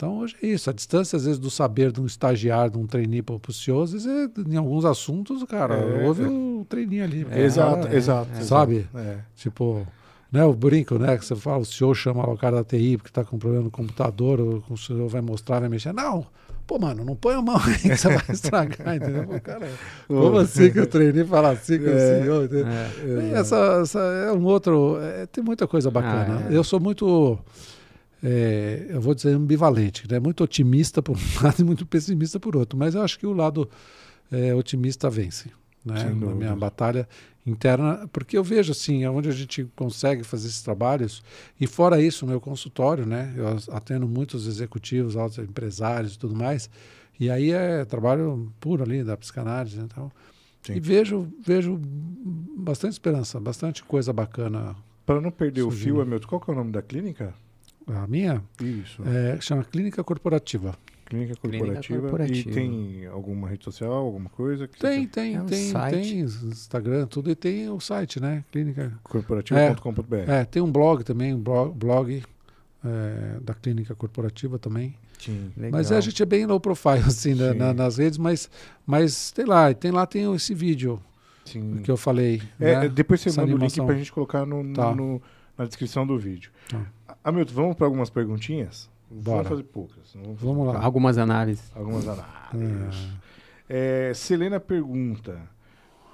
Então, 0.00 0.16
hoje 0.20 0.34
é 0.42 0.46
isso. 0.46 0.70
A 0.70 0.72
distância, 0.72 1.14
às 1.18 1.24
vezes, 1.26 1.38
do 1.38 1.50
saber 1.50 1.92
de 1.92 2.00
um 2.00 2.06
estagiário, 2.06 2.72
de 2.72 2.78
um 2.78 2.86
trainee 2.86 3.20
para 3.20 3.34
o 3.36 3.52
CEO, 3.52 3.82
às 3.82 3.92
vezes, 3.92 4.06
é, 4.06 4.30
em 4.50 4.56
alguns 4.56 4.86
assuntos, 4.86 5.44
cara, 5.44 5.74
É, 5.74 6.06
houve 6.06 6.22
é. 6.22 6.26
o 6.26 6.64
trainee 6.66 7.02
ali. 7.02 7.26
É, 7.30 7.42
exato, 7.42 7.86
exato. 7.94 8.42
Sabe? 8.42 8.88
É. 8.94 9.18
Tipo, 9.36 9.86
né, 10.32 10.42
o 10.42 10.54
brinco, 10.54 10.98
né? 10.98 11.18
Que 11.18 11.24
você 11.26 11.36
fala, 11.36 11.58
o 11.58 11.64
senhor 11.66 11.94
chama 11.94 12.26
o 12.30 12.38
cara 12.38 12.56
da 12.56 12.64
TI 12.64 12.96
porque 12.96 13.10
está 13.10 13.22
com 13.22 13.38
problema 13.38 13.64
no 13.64 13.70
computador, 13.70 14.40
ou 14.40 14.62
o 14.70 14.76
senhor 14.78 15.06
vai 15.06 15.20
mostrar, 15.20 15.60
vai 15.60 15.68
mexer. 15.68 15.92
Não, 15.92 16.24
pô, 16.66 16.78
mano, 16.78 17.04
não 17.04 17.14
põe 17.14 17.34
a 17.34 17.42
mão 17.42 17.58
aí 17.62 17.74
que 17.78 17.94
você 17.94 18.08
vai 18.08 18.24
estragar, 18.30 18.96
entendeu? 18.96 19.24
Pô, 19.26 19.38
cara, 19.38 19.68
como 20.08 20.38
assim 20.38 20.70
que 20.70 20.80
o 20.80 20.86
trainee 20.86 21.24
fala 21.26 21.50
assim 21.50 21.78
com 21.78 21.84
o 21.84 21.88
É. 21.90 22.20
senhor? 22.22 22.44
entendeu? 22.46 22.66
É. 22.68 23.32
Essa, 23.38 23.80
essa 23.82 23.98
é 23.98 24.32
um 24.32 24.44
outro. 24.46 24.96
tem 25.30 25.44
muita 25.44 25.66
coisa 25.66 25.90
bacana. 25.90 26.46
Ah. 26.48 26.50
Eu 26.52 26.64
sou 26.64 26.80
muito. 26.80 27.38
É, 28.22 28.86
eu 28.90 29.00
vou 29.00 29.14
dizer 29.14 29.30
ambivalente, 29.30 30.10
né? 30.10 30.18
Muito 30.18 30.44
otimista 30.44 31.02
por 31.02 31.16
um 31.16 31.20
lado 31.42 31.60
e 31.60 31.64
muito 31.64 31.86
pessimista 31.86 32.38
por 32.38 32.56
outro. 32.56 32.78
Mas 32.78 32.94
eu 32.94 33.02
acho 33.02 33.18
que 33.18 33.26
o 33.26 33.32
lado 33.32 33.68
é, 34.30 34.54
otimista 34.54 35.08
vence. 35.08 35.50
Né? 35.84 36.04
Na 36.04 36.34
minha 36.34 36.54
batalha 36.54 37.08
interna, 37.46 38.06
porque 38.12 38.36
eu 38.36 38.44
vejo 38.44 38.72
assim, 38.72 39.06
onde 39.06 39.28
a 39.28 39.32
gente 39.32 39.64
consegue 39.74 40.22
fazer 40.22 40.48
esses 40.48 40.62
trabalhos, 40.62 41.22
e 41.58 41.66
fora 41.66 42.00
isso, 42.00 42.26
meu 42.26 42.40
consultório, 42.40 43.06
né? 43.06 43.32
Eu 43.34 43.46
atendo 43.74 44.06
muitos 44.06 44.46
executivos, 44.46 45.16
altos 45.16 45.38
empresários 45.38 46.14
e 46.14 46.18
tudo 46.18 46.36
mais, 46.36 46.68
e 47.18 47.30
aí 47.30 47.50
é 47.50 47.84
trabalho 47.84 48.52
puro 48.60 48.82
ali 48.82 49.02
da 49.02 49.16
psicanálise, 49.16 49.78
né, 49.78 49.84
então. 49.86 50.12
Sim. 50.62 50.74
E 50.74 50.80
vejo, 50.80 51.26
vejo 51.42 51.80
bastante 52.58 52.92
esperança, 52.92 53.40
bastante 53.40 53.82
coisa 53.82 54.12
bacana. 54.12 54.76
Para 55.06 55.20
não 55.20 55.30
perder 55.30 55.62
o 55.62 55.70
Surgindo. 55.70 55.84
fio, 55.84 56.00
Hamilton, 56.02 56.28
qual 56.28 56.40
que 56.40 56.50
é 56.50 56.52
o 56.52 56.56
nome 56.56 56.72
da 56.72 56.82
clínica? 56.82 57.34
A 57.96 58.06
minha 58.06 58.42
Isso. 58.60 59.02
é, 59.06 59.40
chama 59.40 59.64
Clínica 59.64 60.02
Corporativa. 60.04 60.74
Clínica 61.06 61.34
Clínica 61.34 61.58
corporativa. 61.64 62.00
corporativa. 62.02 62.50
E 62.50 62.52
tem 62.54 63.06
alguma 63.06 63.48
rede 63.48 63.64
social, 63.64 63.92
alguma 63.92 64.30
coisa? 64.30 64.68
Que 64.68 64.78
Tem, 64.78 65.06
tem, 65.08 65.34
É 65.34 65.42
um 65.42 65.46
tem, 65.46 65.70
site. 65.70 65.92
tem 65.94 66.20
Instagram, 66.20 67.06
tudo, 67.06 67.30
e 67.30 67.34
tem 67.34 67.68
o 67.68 67.80
site, 67.80 68.20
né? 68.20 68.44
Clínica. 68.52 68.92
Corporativa.com.br. 69.02 70.14
É, 70.28 70.44
tem 70.44 70.62
um 70.62 70.70
blog 70.70 71.02
também, 71.02 71.34
um 71.34 71.40
blog, 71.40 71.74
blog 71.76 72.22
é, 72.84 73.40
da 73.42 73.54
Clínica 73.54 73.94
Corporativa 73.94 74.58
também. 74.58 74.94
Sim. 75.18 75.50
Legal. 75.56 75.72
Mas 75.72 75.90
a 75.92 76.00
gente 76.00 76.22
é 76.22 76.26
bem 76.26 76.46
low 76.46 76.60
profile, 76.60 77.00
assim, 77.06 77.34
Sim. 77.34 77.54
na- 77.54 77.74
nas 77.74 77.98
redes, 77.98 78.16
mas, 78.16 78.48
mas 78.86 79.32
tem 79.32 79.44
lá, 79.44 79.74
tem 79.74 79.90
lá 79.90 80.06
tem 80.06 80.32
esse 80.34 80.54
vídeo 80.54 81.00
Sim. 81.44 81.80
que 81.82 81.90
eu 81.90 81.96
falei. 81.96 82.40
É, 82.60 82.82
né? 82.82 82.88
depois 82.88 83.20
você 83.20 83.30
Essa 83.30 83.40
manda 83.40 83.52
o 83.52 83.56
animação. 83.56 83.84
link 83.84 83.86
pra 83.92 83.98
gente 83.98 84.12
colocar 84.12 84.46
no, 84.46 84.72
Tá. 84.72 84.94
no- 84.94 85.20
na 85.58 85.66
descrição 85.66 86.06
do 86.06 86.16
vídeo. 86.18 86.50
Tá. 86.68 86.80
Hamilton, 87.22 87.52
vamos 87.54 87.76
para 87.76 87.86
algumas 87.86 88.10
perguntinhas? 88.10 88.88
Bora. 89.10 89.36
Vamos 89.42 89.48
fazer 89.48 89.62
poucas. 89.64 90.12
fazer 90.12 90.34
Vamos 90.34 90.66
lá. 90.66 90.82
Algumas 90.82 91.18
análises. 91.18 91.70
Algumas 91.74 92.06
análises. 92.08 93.08
É, 93.68 94.12
Selena 94.14 94.58
pergunta: 94.60 95.40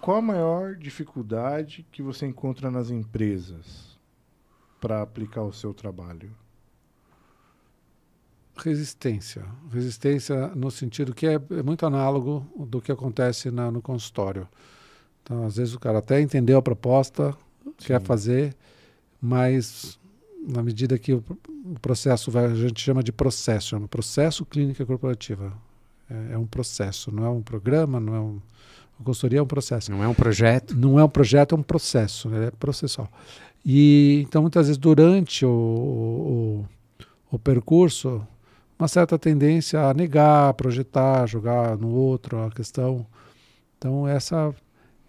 qual 0.01 0.19
a 0.19 0.23
maior 0.23 0.75
dificuldade 0.77 1.87
que 1.93 2.03
você 2.03 2.27
encontra 2.27 2.71
nas 2.71 2.91
empresas 2.91 3.99
para 4.81 5.03
aplicar 5.03 5.43
o 5.43 5.53
seu 5.53 5.73
trabalho? 5.75 6.31
Resistência. 8.57 9.45
Resistência 9.71 10.49
no 10.49 10.71
sentido 10.71 11.15
que 11.15 11.27
é, 11.27 11.35
é 11.35 11.63
muito 11.63 11.85
análogo 11.85 12.47
do 12.67 12.81
que 12.81 12.91
acontece 12.91 13.51
na- 13.51 13.71
no 13.71 13.83
consultório. 13.83 14.49
Então, 15.23 15.45
às 15.45 15.57
vezes 15.57 15.75
o 15.75 15.79
cara 15.81 15.99
até 15.99 16.21
entendeu 16.21 16.57
a 16.57 16.63
proposta, 16.63 17.37
quer 17.79 18.01
Sim. 18.01 18.07
fazer, 18.07 18.57
mas 19.21 19.99
na 20.47 20.63
medida 20.63 20.99
que 20.99 21.13
o, 21.13 21.25
o 21.65 21.81
processo 21.81 22.31
vai, 22.31 22.47
a 22.47 22.55
gente 22.55 22.81
chama 22.81 23.03
de 23.03 23.13
processo, 23.13 23.71
chama 23.71 23.89
processo 23.89 24.47
clínica 24.47 24.87
corporativa. 24.87 25.53
É, 26.09 26.35
é 26.35 26.39
um 26.39 26.47
processo, 26.47 27.11
não 27.13 27.25
é 27.25 27.29
um 27.29 27.43
programa, 27.43 27.99
não 27.99 28.15
é 28.15 28.21
um. 28.21 28.41
A 28.99 29.05
consultoria 29.05 29.41
é 29.41 29.43
um 29.43 29.47
processo. 29.47 29.91
Não 29.91 30.03
é 30.03 30.09
um 30.09 30.15
projeto. 30.15 30.75
Não 30.75 30.99
é 30.99 31.05
um 31.05 31.09
projeto, 31.09 31.55
é 31.55 31.59
um 31.59 31.63
processo, 31.63 32.31
né? 32.31 32.47
é 32.47 32.51
processual. 32.53 33.11
E 33.65 34.25
então 34.27 34.41
muitas 34.43 34.69
vezes 34.69 34.79
durante 34.79 35.45
o, 35.45 35.51
o, 35.51 37.35
o 37.35 37.39
percurso, 37.39 38.27
uma 38.79 38.89
certa 38.89 39.19
tendência 39.19 39.81
a 39.81 39.93
negar, 39.93 40.55
projetar, 40.55 41.27
jogar 41.27 41.77
no 41.77 41.89
outro 41.91 42.43
a 42.43 42.51
questão. 42.51 43.05
Então 43.77 44.07
essa 44.07 44.55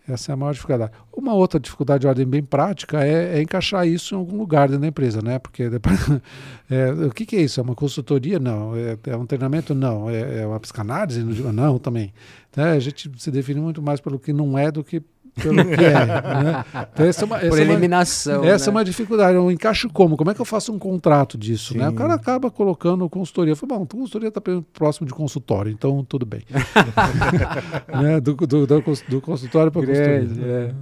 essa 0.08 0.32
é 0.32 0.34
a 0.34 0.36
maior 0.36 0.54
dificuldade. 0.54 0.92
Uma 1.12 1.34
outra 1.34 1.60
dificuldade 1.60 2.02
de 2.02 2.08
ordem 2.08 2.26
bem 2.26 2.42
prática 2.42 3.04
é, 3.06 3.38
é 3.38 3.42
encaixar 3.42 3.86
isso 3.88 4.16
em 4.16 4.18
algum 4.18 4.38
lugar 4.38 4.68
dentro 4.68 4.82
da 4.82 4.88
empresa, 4.88 5.22
né? 5.22 5.38
Porque 5.38 5.70
depois, 5.70 6.00
é, 6.70 6.92
o 6.92 7.12
que, 7.12 7.26
que 7.26 7.36
é 7.36 7.42
isso? 7.42 7.60
É 7.60 7.64
uma 7.64 7.76
consultoria? 7.76 8.40
Não. 8.40 8.76
É, 8.76 8.98
é 9.06 9.18
um 9.18 9.26
treinamento? 9.26 9.76
Não. 9.76 10.10
É, 10.10 10.40
é 10.42 10.48
uma 10.48 10.60
psicanálise? 10.60 11.22
Não, 11.24 11.78
também. 11.78 12.14
Então, 12.50 12.64
a 12.64 12.80
gente 12.80 13.12
se 13.18 13.30
define 13.30 13.60
muito 13.60 13.82
mais 13.82 14.00
pelo 14.00 14.18
que 14.18 14.32
não 14.32 14.58
é 14.58 14.72
do 14.72 14.84
que 14.84 15.02
pelo 15.42 15.64
que 15.66 15.84
é. 15.84 15.94
Né? 16.06 16.66
Então, 16.94 17.06
essa 17.06 17.24
é 17.24 17.26
uma, 17.26 17.40
Por 17.40 17.46
essa 17.48 17.60
é 17.62 17.64
uma- 17.64 17.74
eliminação. 17.74 18.44
essa 18.44 18.66
é 18.66 18.72
né? 18.72 18.78
uma 18.78 18.86
dificuldade. 18.86 19.36
Eu 19.36 19.50
encaixo 19.52 19.90
como? 19.90 20.18
Como 20.18 20.30
é 20.32 20.34
que 20.34 20.42
eu 20.42 20.46
faço 20.46 20.72
um 20.74 20.80
contrato 20.80 21.38
disso? 21.38 21.78
Né? 21.78 21.88
O 21.90 21.94
cara 21.94 22.14
acaba 22.14 22.50
colocando 22.52 23.10
consultoria. 23.10 23.52
Eu 23.54 23.56
falo, 23.56 23.80
bom, 23.80 23.86
consultoria 23.86 24.30
está 24.30 24.42
próximo 24.74 25.08
de 25.08 25.14
consultório, 25.14 25.72
então 25.72 26.04
tudo 26.04 26.26
bem. 26.26 26.42
né? 28.02 28.20
do, 28.20 28.36
do, 28.36 28.66
do, 28.68 28.82
do 29.10 29.22
consultório 29.22 29.72
para 29.72 29.86
consultoria. 29.86 30.28
é. 30.44 30.74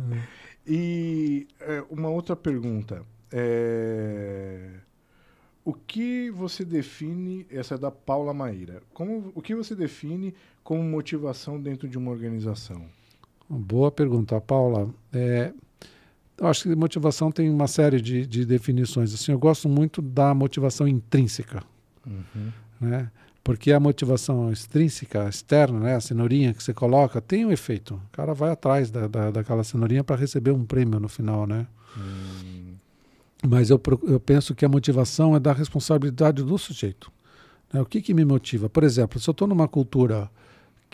E 0.68 1.48
é, 1.62 1.84
uma 1.92 2.10
outra 2.10 2.36
pergunta. 2.36 3.04
é, 3.32 4.58
O 5.64 5.74
que 5.74 6.32
você 6.32 6.66
define, 6.66 7.46
essa 7.52 7.76
é 7.76 7.78
da 7.78 7.92
Paula 7.92 8.34
Maíra, 8.34 8.82
como, 8.94 9.32
o 9.36 9.42
que 9.42 9.54
você 9.56 9.76
define 9.76 10.34
como 10.64 10.82
motivação 10.84 11.60
dentro 11.62 11.88
de 11.88 11.98
uma 11.98 12.10
organização? 12.12 12.84
Boa 13.50 13.92
pergunta, 13.92 14.40
Paula. 14.42 14.90
É, 15.14 15.54
eu 16.38 16.48
acho 16.48 16.64
que 16.64 16.76
motivação 16.76 17.32
tem 17.32 17.50
uma 17.50 17.68
série 17.68 18.02
de, 18.02 18.26
de 18.26 18.46
definições. 18.46 19.14
Assim, 19.14 19.32
eu 19.32 19.40
gosto 19.40 19.70
muito 19.70 20.02
da 20.02 20.34
motivação 20.34 20.88
intrínseca. 20.88 21.64
né? 22.80 23.10
Porque 23.44 23.72
a 23.72 23.80
motivação 23.80 24.52
extrínseca, 24.52 25.30
externa, 25.30 25.80
né? 25.80 25.96
a 25.96 26.02
cenourinha 26.02 26.54
que 26.54 26.64
você 26.64 26.74
coloca, 26.74 27.22
tem 27.22 27.46
um 27.46 27.52
efeito. 27.52 27.94
O 27.94 28.10
cara 28.12 28.34
vai 28.34 28.50
atrás 28.50 28.90
da, 28.90 29.08
da, 29.08 29.30
daquela 29.30 29.64
cenourinha 29.64 30.04
para 30.04 30.16
receber 30.16 30.52
um 30.52 30.66
prêmio 30.66 31.00
no 31.00 31.08
final, 31.08 31.46
né? 31.46 31.68
Hum, 31.96 32.74
Mas 33.48 33.70
eu, 33.70 33.80
eu 34.08 34.20
penso 34.20 34.56
que 34.56 34.66
a 34.66 34.70
motivação 34.70 35.36
é 35.36 35.40
da 35.40 35.54
responsabilidade 35.54 36.44
do 36.44 36.58
sujeito. 36.58 37.12
né? 37.72 37.80
O 37.80 37.86
que, 37.86 38.02
que 38.02 38.16
me 38.16 38.26
motiva? 38.26 38.68
Por 38.68 38.84
exemplo, 38.84 39.20
se 39.20 39.30
eu 39.30 39.32
estou 39.32 39.48
numa 39.48 39.68
cultura 39.68 40.28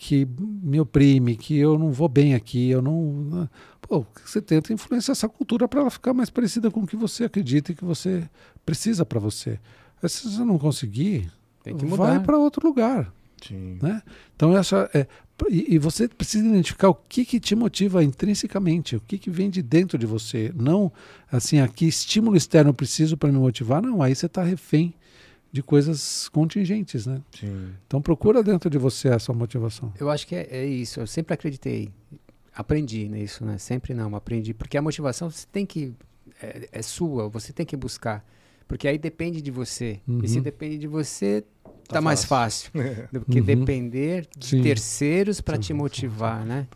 que 0.02 0.26
me 0.36 0.80
oprime, 0.80 1.36
que 1.36 1.56
eu 1.56 1.78
não 1.78 1.92
vou 1.92 2.08
bem 2.08 2.34
aqui, 2.34 2.70
eu 2.70 2.82
não. 2.82 3.48
Pô, 3.80 4.04
você 4.24 4.42
tenta 4.42 4.72
influenciar 4.72 5.12
essa 5.12 5.28
cultura 5.28 5.68
para 5.68 5.80
ela 5.80 5.90
ficar 5.90 6.12
mais 6.12 6.28
parecida 6.28 6.72
com 6.72 6.80
o 6.80 6.86
que 6.88 6.96
você 6.96 7.22
acredita 7.22 7.70
e 7.70 7.74
que 7.76 7.84
você 7.84 8.28
precisa 8.66 9.06
para 9.06 9.20
você. 9.20 9.60
Aí, 10.02 10.08
se 10.08 10.28
você 10.28 10.44
não 10.44 10.58
conseguir, 10.58 11.30
vai 11.86 12.18
para 12.18 12.36
outro 12.36 12.66
lugar. 12.66 13.14
Sim. 13.46 13.78
Né? 13.80 14.02
Então, 14.34 14.56
essa 14.56 14.90
é, 14.92 15.06
e, 15.48 15.76
e 15.76 15.78
você 15.78 16.08
precisa 16.08 16.48
identificar 16.48 16.88
o 16.88 16.94
que, 16.94 17.24
que 17.24 17.38
te 17.38 17.54
motiva 17.54 18.02
intrinsecamente, 18.02 18.96
o 18.96 19.00
que, 19.00 19.16
que 19.16 19.30
vem 19.30 19.48
de 19.48 19.62
dentro 19.62 19.96
de 19.96 20.04
você. 20.04 20.52
Não 20.52 20.90
assim, 21.30 21.60
aqui 21.60 21.86
estímulo 21.86 22.36
externo 22.36 22.70
eu 22.70 22.74
preciso 22.74 23.16
para 23.16 23.30
me 23.30 23.38
motivar, 23.38 23.80
não. 23.80 24.02
Aí 24.02 24.16
você 24.16 24.26
está 24.26 24.42
refém 24.42 24.94
de 25.52 25.62
coisas 25.62 26.28
contingentes, 26.30 27.06
né? 27.06 27.20
Sim. 27.38 27.74
Então 27.86 28.00
procura 28.00 28.42
dentro 28.42 28.70
de 28.70 28.78
você 28.78 29.08
essa 29.08 29.32
motivação. 29.34 29.92
Eu 30.00 30.08
acho 30.10 30.26
que 30.26 30.34
é, 30.34 30.48
é 30.50 30.64
isso. 30.66 30.98
Eu 31.00 31.06
sempre 31.06 31.34
acreditei. 31.34 31.92
Aprendi 32.54 33.06
nisso, 33.08 33.44
né? 33.44 33.58
Sempre 33.58 33.92
não, 33.94 34.16
aprendi. 34.16 34.54
Porque 34.54 34.76
a 34.78 34.82
motivação 34.82 35.30
você 35.30 35.46
tem 35.52 35.66
que. 35.66 35.92
É, 36.42 36.68
é 36.72 36.82
sua, 36.82 37.28
você 37.28 37.52
tem 37.52 37.66
que 37.66 37.76
buscar. 37.76 38.24
Porque 38.66 38.88
aí 38.88 38.96
depende 38.96 39.42
de 39.42 39.50
você. 39.50 40.00
E 40.22 40.26
se 40.28 40.38
Uhum. 40.38 40.42
depende 40.42 40.78
de 40.78 40.86
você, 40.86 41.44
tá, 41.86 41.94
Tá 41.96 42.00
mais 42.00 42.24
fácil. 42.24 42.70
do 43.12 43.20
que 43.20 43.40
Uhum. 43.40 43.44
depender 43.44 44.26
de 44.38 44.46
Sim. 44.46 44.62
terceiros 44.62 45.40
para 45.42 45.58
te 45.58 45.66
sim, 45.68 45.72
motivar, 45.74 46.46
né? 46.46 46.66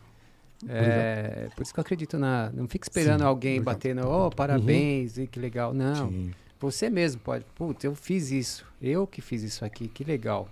É, 0.69 1.49
por 1.55 1.63
isso 1.63 1.73
que 1.73 1.79
eu 1.81 1.83
acredito 1.83 2.19
na. 2.19 2.51
Não 2.53 2.67
fica 2.69 2.87
esperando 2.87 3.21
Sim, 3.21 3.27
alguém 3.27 3.53
obrigado. 3.61 3.75
batendo, 3.75 4.09
oh, 4.09 4.31
parabéns, 4.31 5.17
e 5.19 5.27
que 5.27 5.39
legal. 5.39 5.73
Não. 5.75 6.11
Sim. 6.11 6.31
Você 6.59 6.89
mesmo 6.89 7.21
pode. 7.21 7.45
Putz, 7.55 7.85
eu 7.85 7.95
fiz 7.95 8.31
isso. 8.31 8.65
Eu 8.81 9.07
que 9.07 9.21
fiz 9.21 9.43
isso 9.43 9.65
aqui, 9.65 9.89
que 9.89 10.05
legal. 10.05 10.49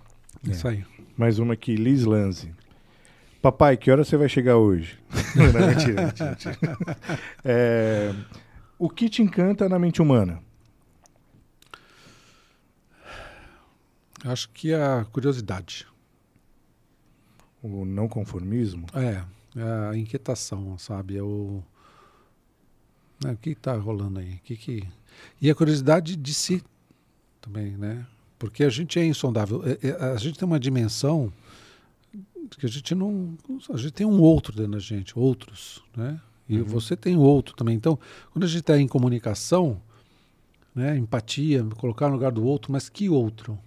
É. 0.47 0.51
Isso 0.51 0.67
aí. 0.67 0.85
Mais 1.17 1.39
uma 1.39 1.53
aqui, 1.53 1.75
Liz 1.75 2.03
Lanze. 2.05 2.53
Papai, 3.41 3.77
que 3.77 3.91
hora 3.91 4.03
você 4.03 4.17
vai 4.17 4.27
chegar 4.29 4.57
hoje? 4.57 4.99
Não, 5.35 5.67
mentira, 5.67 6.05
mentira, 6.07 6.29
mentira. 6.31 6.77
É, 7.43 8.13
o 8.77 8.89
que 8.89 9.07
te 9.09 9.21
encanta 9.21 9.69
na 9.69 9.77
mente 9.77 10.01
humana? 10.01 10.41
Acho 14.23 14.49
que 14.49 14.73
a 14.73 15.05
curiosidade, 15.11 15.85
O 17.61 17.85
não 17.85 18.07
conformismo? 18.07 18.87
é, 18.95 19.23
é 19.59 19.89
a 19.91 19.95
inquietação, 19.95 20.75
sabe? 20.79 21.17
É 21.17 21.21
o, 21.21 21.61
né, 23.23 23.33
o 23.33 23.37
que 23.37 23.51
está 23.51 23.75
rolando 23.75 24.19
aí? 24.19 24.35
O 24.35 24.39
que 24.39 24.57
que... 24.57 24.87
E 25.41 25.49
a 25.49 25.55
curiosidade 25.55 26.15
de 26.15 26.33
si 26.33 26.63
também, 27.41 27.71
né? 27.77 28.05
Porque 28.39 28.63
a 28.63 28.69
gente 28.69 28.99
é 28.99 29.05
insondável. 29.05 29.63
É- 29.65 29.87
é- 29.87 30.11
A 30.13 30.17
gente 30.17 30.37
tem 30.37 30.47
uma 30.47 30.59
dimensão 30.59 31.31
que 32.57 32.65
a 32.65 32.69
gente 32.69 32.93
não. 32.95 33.35
A 33.73 33.77
gente 33.77 33.91
tem 33.91 34.05
um 34.05 34.19
outro 34.21 34.55
dentro 34.55 34.73
da 34.73 34.79
gente, 34.79 35.17
outros, 35.17 35.83
né? 35.95 36.19
E 36.47 36.59
Uhum. 36.59 36.65
você 36.65 36.95
tem 36.95 37.17
outro 37.17 37.55
também. 37.55 37.75
Então, 37.75 37.97
quando 38.31 38.43
a 38.43 38.47
gente 38.47 38.59
está 38.59 38.77
em 38.79 38.87
comunicação, 38.87 39.81
né, 40.75 40.95
empatia, 40.97 41.63
colocar 41.77 42.07
no 42.07 42.13
lugar 42.13 42.31
do 42.31 42.43
outro, 42.45 42.71
mas 42.71 42.87
que 42.89 43.09
outro? 43.09 43.57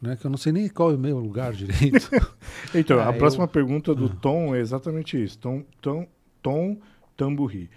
Né, 0.00 0.16
que 0.16 0.24
eu 0.24 0.30
não 0.30 0.38
sei 0.38 0.52
nem 0.52 0.68
qual 0.68 0.90
é 0.90 0.94
o 0.94 0.98
meu 0.98 1.18
lugar 1.18 1.52
direito. 1.52 2.08
Então, 2.74 2.98
Ah, 2.98 3.08
a 3.08 3.12
eu- 3.12 3.18
próxima 3.18 3.46
pergunta 3.46 3.94
do 3.94 4.06
Ah. 4.06 4.16
Tom 4.20 4.54
é 4.54 4.58
exatamente 4.60 5.22
isso. 5.22 5.36
Tom, 5.38 5.62
Tom, 5.80 6.06
Tom 6.42 6.78
Tamburri. 7.16 7.68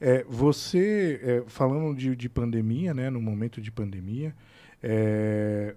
É, 0.00 0.24
você, 0.28 1.20
é, 1.22 1.44
falando 1.46 1.96
de, 1.96 2.14
de 2.16 2.28
pandemia, 2.28 2.92
né, 2.92 3.08
no 3.10 3.20
momento 3.20 3.60
de 3.60 3.70
pandemia, 3.70 4.34
é, 4.82 5.74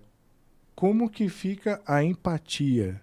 como 0.75 1.09
que 1.09 1.29
fica 1.29 1.81
a 1.85 2.03
empatia? 2.03 3.01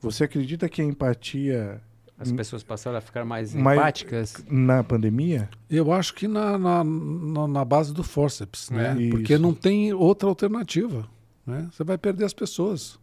Você 0.00 0.24
acredita 0.24 0.68
que 0.68 0.80
a 0.80 0.84
empatia 0.84 1.80
As 2.18 2.32
pessoas 2.32 2.62
passaram 2.62 2.98
a 2.98 3.00
ficar 3.00 3.24
mais 3.24 3.54
Mas- 3.54 3.78
empáticas. 3.78 4.44
na 4.48 4.82
pandemia? 4.82 5.48
eu 5.68 5.92
acho 5.92 6.14
que 6.14 6.26
na, 6.26 6.56
na, 6.58 6.82
na, 6.84 7.48
na 7.48 7.64
base 7.64 7.92
do 7.92 8.02
forceps, 8.02 8.70
né? 8.70 8.96
É, 9.06 9.10
Porque 9.10 9.34
isso. 9.34 9.42
não 9.42 9.52
tem 9.54 9.92
outra 9.92 10.28
alternativa. 10.28 11.08
Né? 11.46 11.68
Você 11.72 11.84
vai 11.84 11.98
perder 11.98 12.24
as 12.24 12.32
pessoas. 12.32 12.98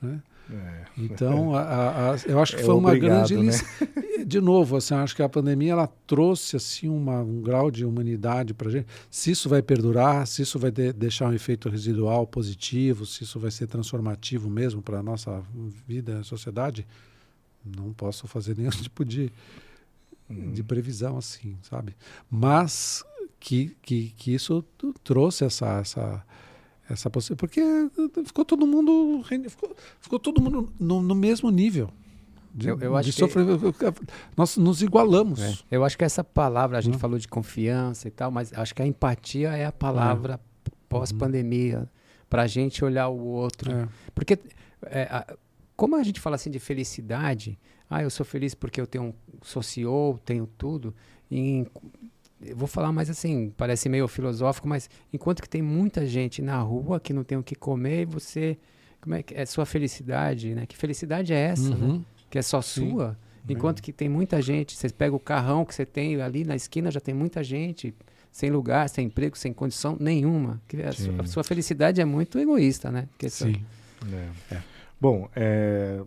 Né? 0.00 0.20
É. 0.50 0.84
Então, 0.98 1.54
a- 1.54 1.62
a- 1.62 2.12
a- 2.14 2.16
eu 2.26 2.40
acho 2.40 2.56
que 2.56 2.62
É 2.62 2.64
foi 2.64 2.74
uma 2.74 2.88
obrigado, 2.90 3.28
grande 3.28 3.36
né? 3.36 3.52
De 4.26 4.40
novo, 4.40 4.76
assim, 4.76 4.94
acho 4.94 5.16
que 5.16 5.22
a 5.22 5.28
pandemia 5.28 5.72
ela 5.72 5.86
trouxe 6.06 6.54
assim 6.56 6.88
uma, 6.88 7.20
um 7.22 7.40
grau 7.42 7.70
de 7.70 7.84
humanidade 7.84 8.54
para 8.54 8.70
gente. 8.70 8.86
Se 9.10 9.30
isso 9.32 9.48
vai 9.48 9.60
perdurar, 9.62 10.26
se 10.26 10.42
isso 10.42 10.58
vai 10.58 10.70
de- 10.70 10.92
deixar 10.92 11.28
um 11.28 11.32
efeito 11.32 11.68
residual 11.68 12.26
positivo, 12.26 13.04
se 13.04 13.24
isso 13.24 13.38
vai 13.40 13.50
ser 13.50 13.66
transformativo 13.66 14.48
mesmo 14.48 14.80
para 14.82 14.98
a 14.98 15.02
nossa 15.02 15.42
vida, 15.88 16.22
sociedade, 16.22 16.86
não 17.64 17.92
posso 17.92 18.26
fazer 18.28 18.54
nenhum 18.58 18.70
tipo 18.70 19.04
de, 19.04 19.30
Hum. 20.30 20.52
de 20.52 20.62
previsão 20.62 21.18
assim, 21.18 21.56
sabe? 21.62 21.94
Mas 22.30 23.04
que, 23.40 23.76
que, 23.82 24.14
que 24.16 24.32
isso 24.32 24.64
trouxe 25.02 25.44
essa 25.44 25.80
essa 25.80 26.24
essa 26.92 27.08
possibilidade, 27.10 27.40
porque 27.40 28.24
ficou 28.24 28.44
todo 28.44 28.66
mundo 28.66 29.22
ficou, 29.48 29.76
ficou 30.00 30.18
todo 30.18 30.40
mundo 30.40 30.72
no, 30.78 31.02
no 31.02 31.14
mesmo 31.14 31.50
nível. 31.50 31.90
De, 32.54 32.68
Eu- 32.68 32.78
eu 32.80 32.96
acho 32.96 33.10
que- 33.10 33.18
sofrimento. 33.18 33.74
Nós 34.36 34.56
nos 34.58 34.82
igualamos. 34.82 35.40
É. 35.40 35.54
Eu 35.70 35.84
acho 35.84 35.96
que 35.96 36.04
essa 36.04 36.22
palavra, 36.22 36.76
a 36.76 36.80
gente 36.82 36.96
Hum. 36.96 36.98
falou 36.98 37.18
de 37.18 37.26
confiança 37.26 38.08
e 38.08 38.10
tal, 38.10 38.30
mas 38.30 38.52
acho 38.52 38.74
que 38.74 38.82
a 38.82 38.86
empatia 38.86 39.48
é 39.56 39.64
a 39.64 39.72
palavra 39.72 40.38
pós-pandemia, 40.88 41.88
para 42.28 42.42
a 42.42 42.46
gente 42.46 42.84
olhar 42.84 43.08
o 43.08 43.18
outro. 43.18 43.72
É. 43.72 43.88
Porque, 44.14 44.38
é, 44.82 45.02
a- 45.04 45.34
como 45.76 45.96
a 45.96 46.02
gente 46.02 46.20
fala 46.20 46.36
assim 46.36 46.50
de 46.50 46.58
felicidade, 46.58 47.58
ah, 47.88 48.02
eu 48.02 48.10
sou 48.10 48.24
feliz 48.24 48.54
porque 48.54 48.80
eu 48.80 48.86
tenho 48.86 49.04
um 49.04 49.12
sou 49.42 49.62
CEO, 49.62 50.18
tenho 50.24 50.46
tudo. 50.58 50.94
em- 51.30 51.66
eu 52.44 52.56
vou 52.56 52.66
falar 52.68 52.92
mais 52.92 53.08
assim, 53.10 53.52
parece 53.56 53.88
meio 53.88 54.06
filosófico, 54.08 54.68
mas 54.68 54.88
enquanto 55.12 55.40
que 55.42 55.48
tem 55.48 55.62
muita 55.62 56.04
gente 56.06 56.40
na 56.42 56.58
rua 56.60 56.98
que 57.00 57.12
não 57.12 57.24
tem 57.24 57.38
o 57.38 57.42
que 57.42 57.54
comer, 57.54 58.02
e 58.02 58.04
você. 58.04 58.58
Como 59.00 59.14
é 59.16 59.22
que 59.22 59.34
é 59.34 59.44
sua 59.44 59.66
felicidade, 59.66 60.54
né? 60.54 60.64
Que 60.64 60.76
felicidade 60.76 61.32
é 61.32 61.36
essa, 61.36 61.70
né? 61.74 61.86
Uhum. 61.86 62.04
Que 62.30 62.38
é 62.38 62.42
só 62.42 62.62
Sim. 62.62 62.90
sua. 62.90 63.18
Enquanto 63.48 63.82
que 63.82 63.92
tem 63.92 64.08
muita 64.08 64.40
gente, 64.40 64.76
você 64.76 64.88
pega 64.88 65.14
o 65.16 65.18
carrão 65.18 65.64
que 65.64 65.74
você 65.74 65.84
tem 65.84 66.20
ali 66.22 66.44
na 66.44 66.54
esquina, 66.54 66.88
já 66.90 67.00
tem 67.00 67.12
muita 67.12 67.42
gente 67.42 67.92
sem 68.30 68.48
lugar, 68.50 68.88
sem 68.88 69.06
emprego, 69.06 69.36
sem 69.36 69.52
condição 69.52 69.96
nenhuma. 69.98 70.62
Que 70.68 70.80
a, 70.82 70.92
Sim. 70.92 71.06
sua, 71.16 71.22
a 71.22 71.26
sua 71.26 71.44
felicidade 71.44 72.00
é 72.00 72.04
muito 72.04 72.38
egoísta, 72.38 72.90
né? 72.92 73.08
Porque 73.10 73.28
só- 73.28 73.44
Sim. 73.46 73.64
É. 74.50 74.54
É. 74.54 74.62
Bom, 75.00 75.28
é, 75.34 76.00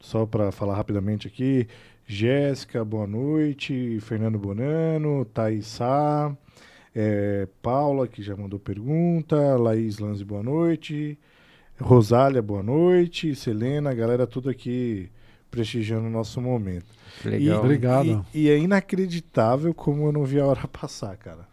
só 0.00 0.26
para 0.26 0.50
falar 0.52 0.74
rapidamente 0.74 1.26
aqui, 1.26 1.66
Jéssica, 2.06 2.84
boa 2.84 3.06
noite, 3.06 3.98
Fernando 4.00 4.38
Bonano, 4.38 5.24
Thaís 5.24 5.66
Sá, 5.66 6.36
é, 6.94 7.48
Paula, 7.62 8.06
que 8.06 8.22
já 8.22 8.36
mandou 8.36 8.58
pergunta, 8.58 9.36
Laís 9.56 9.98
Lanze, 9.98 10.24
boa 10.24 10.42
noite, 10.42 11.18
Rosália, 11.80 12.42
boa 12.42 12.62
noite, 12.62 13.34
Selena, 13.34 13.94
galera, 13.94 14.26
tudo 14.26 14.50
aqui 14.50 15.08
prestigiando 15.50 16.06
o 16.06 16.10
nosso 16.10 16.40
momento. 16.40 16.86
legal. 17.24 17.56
E- 17.56 17.64
Obrigado. 17.64 18.26
E, 18.34 18.42
e 18.42 18.50
é 18.50 18.58
inacreditável 18.58 19.72
como 19.72 20.06
eu 20.06 20.12
não 20.12 20.24
vi 20.24 20.38
a 20.40 20.44
hora 20.46 20.66
passar, 20.68 21.16
cara. 21.16 21.48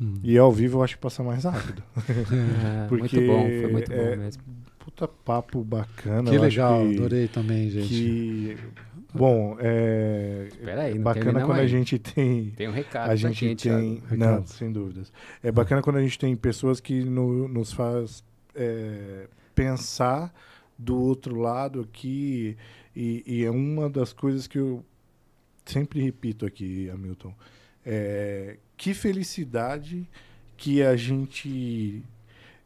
Hum. 0.00 0.18
E 0.24 0.36
ao 0.36 0.52
vivo 0.52 0.78
eu 0.78 0.82
acho 0.82 0.96
que 0.96 1.00
passa 1.00 1.22
mais 1.22 1.44
rápido. 1.44 1.82
É, 2.84 2.86
Porque 2.88 3.18
muito 3.18 3.32
bom, 3.32 3.42
foi 3.48 3.72
muito 3.72 3.92
é- 3.92 3.96
bom 4.16 4.22
mesmo. 4.22 4.42
Puta 4.78 5.08
papo 5.08 5.64
bacana. 5.64 6.30
Que 6.30 6.36
legal, 6.36 6.80
que- 6.86 6.94
adorei 6.98 7.26
também, 7.28 7.70
gente. 7.70 7.88
Que, 7.88 8.56
bom, 9.14 9.56
é 9.60 10.48
aí, 10.78 10.98
bacana 10.98 11.44
quando 11.46 11.58
a 11.58 11.62
aí. 11.62 11.68
gente 11.68 11.98
tem. 11.98 12.50
Tem 12.56 12.68
um 12.68 12.72
recado 12.72 13.10
A 13.10 13.16
gente 13.16 13.46
aqui, 13.46 13.56
tem. 13.68 13.96
Thiago. 14.00 14.16
Não, 14.16 14.26
Recado. 14.34 14.46
sem 14.48 14.72
dúvidas. 14.72 15.12
É 15.42 15.50
bacana 15.52 15.80
quando 15.80 15.96
a 15.96 16.02
gente 16.02 16.18
tem 16.18 16.34
pessoas 16.36 16.80
que 16.80 17.04
no- 17.04 17.46
nos 17.48 17.72
faz 17.72 18.22
é, 18.54 19.26
pensar 19.54 20.32
do 20.78 20.96
outro 21.00 21.38
lado 21.40 21.80
aqui. 21.80 22.56
E, 22.94 23.22
e 23.26 23.44
é 23.44 23.50
uma 23.50 23.88
das 23.88 24.12
coisas 24.12 24.46
que 24.46 24.58
eu 24.58 24.84
sempre 25.64 26.00
repito 26.00 26.44
aqui, 26.46 26.88
Hamilton. 26.90 27.34
É, 27.86 28.56
que 28.76 28.94
felicidade 28.94 30.08
que 30.56 30.82
a 30.82 30.94
gente 30.96 32.02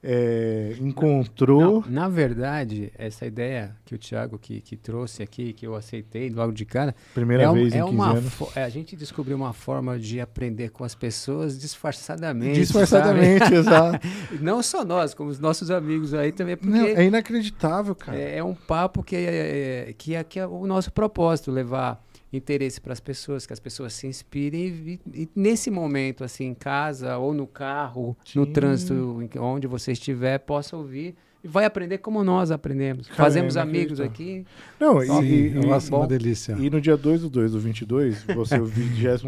é, 0.03 0.75
encontrou. 0.81 1.83
Não, 1.87 1.91
na 1.91 2.09
verdade, 2.09 2.93
essa 2.97 3.27
ideia 3.27 3.75
que 3.85 3.95
o 3.95 3.99
Thiago 3.99 4.39
que, 4.39 4.61
que 4.61 4.77
trouxe 4.77 5.23
aqui, 5.23 5.53
que 5.53 5.67
eu 5.67 5.75
aceitei 5.75 6.31
logo 6.31 6.53
de 6.53 6.65
cara, 6.65 6.95
Primeira 7.15 7.43
é, 7.45 7.51
um- 7.51 7.55
vez 7.55 7.73
é 7.73 7.79
em 7.79 7.83
15 7.85 7.95
uma 7.95 8.11
anos. 8.11 8.33
é, 8.57 8.63
a 8.63 8.69
gente 8.69 8.95
descobriu 8.97 9.37
uma 9.37 9.53
forma 9.53 9.99
de 9.99 10.21
aprender 10.21 10.71
com 10.71 10.85
as 10.85 10.95
pessoas 10.95 11.59
disfarçadamente. 11.59 12.61
Disfarçadamente, 12.61 13.53
exato. 13.53 14.07
Não 14.41 14.63
só 14.63 14.85
nós, 14.85 15.15
como 15.15 15.31
os 15.31 15.39
nossos 15.41 15.71
amigos 15.71 16.15
aí 16.15 16.31
também, 16.33 16.57
porque 16.57 16.73
Não, 16.73 16.87
é 16.87 17.05
inacreditável, 17.05 17.95
cara. 17.95 18.19
é, 18.19 18.39
é 18.39 18.45
um 18.45 18.55
papo 18.55 19.03
que 19.03 19.17
é, 19.17 19.95
que, 19.99 20.15
é, 20.15 20.23
que 20.25 20.39
é 20.39 20.47
o 20.47 20.67
nosso 20.67 20.93
propósito, 20.93 21.51
levar 21.51 22.03
interesse 22.33 22.81
para 22.81 22.93
as 22.93 23.01
pessoas, 23.01 23.47
que 23.47 23.53
as 23.53 23.61
pessoas 23.61 23.93
se 23.95 24.07
inspirem 24.07 24.67
e, 24.67 25.01
e 25.23 25.29
nesse 25.35 25.71
momento, 25.71 26.23
assim, 26.25 26.45
em 26.47 26.55
casa 26.55 27.17
ou 27.19 27.33
no 27.33 27.47
carro, 27.47 28.17
no 28.35 28.45
Sim. 28.47 28.53
trânsito, 28.53 29.21
em 29.23 29.27
que- 29.29 29.39
onde 29.39 29.67
você 29.67 29.93
estiver, 29.93 30.39
possa 30.39 30.77
ouvir 30.77 31.15
e 31.43 31.47
vai 31.49 31.65
aprender 31.65 31.99
como 31.99 32.23
nós 32.25 32.51
aprendemos. 32.51 33.07
Cara, 33.07 33.17
Fazemos 33.17 33.57
amigos 33.57 34.01
aqui. 34.01 34.45
Não, 34.79 35.01
Sim, 35.01 35.23
e, 35.23 35.47
e, 35.49 35.55
Nossa, 35.55 35.95
uma 35.95 36.07
delícia. 36.07 36.53
E 36.59 36.69
no 36.69 36.81
dia 36.81 36.97
2 36.97 37.23
do 37.23 37.31
2 37.31 37.53
do 37.53 37.61
22, 37.61 38.25
você 38.35 38.59
o 38.61 38.65
22 38.67 39.23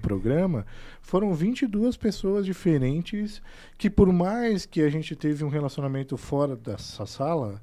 programa, 0.00 0.64
foram 1.02 1.34
22 1.34 1.96
pessoas 1.96 2.46
diferentes 2.46 3.42
que 3.76 3.90
por 3.90 4.12
mais 4.12 4.64
que 4.64 4.80
a 4.82 4.88
gente 4.88 5.16
teve 5.16 5.44
um 5.44 5.48
relacionamento 5.48 6.16
fora 6.16 6.54
dessa 6.56 7.04
sala, 7.04 7.60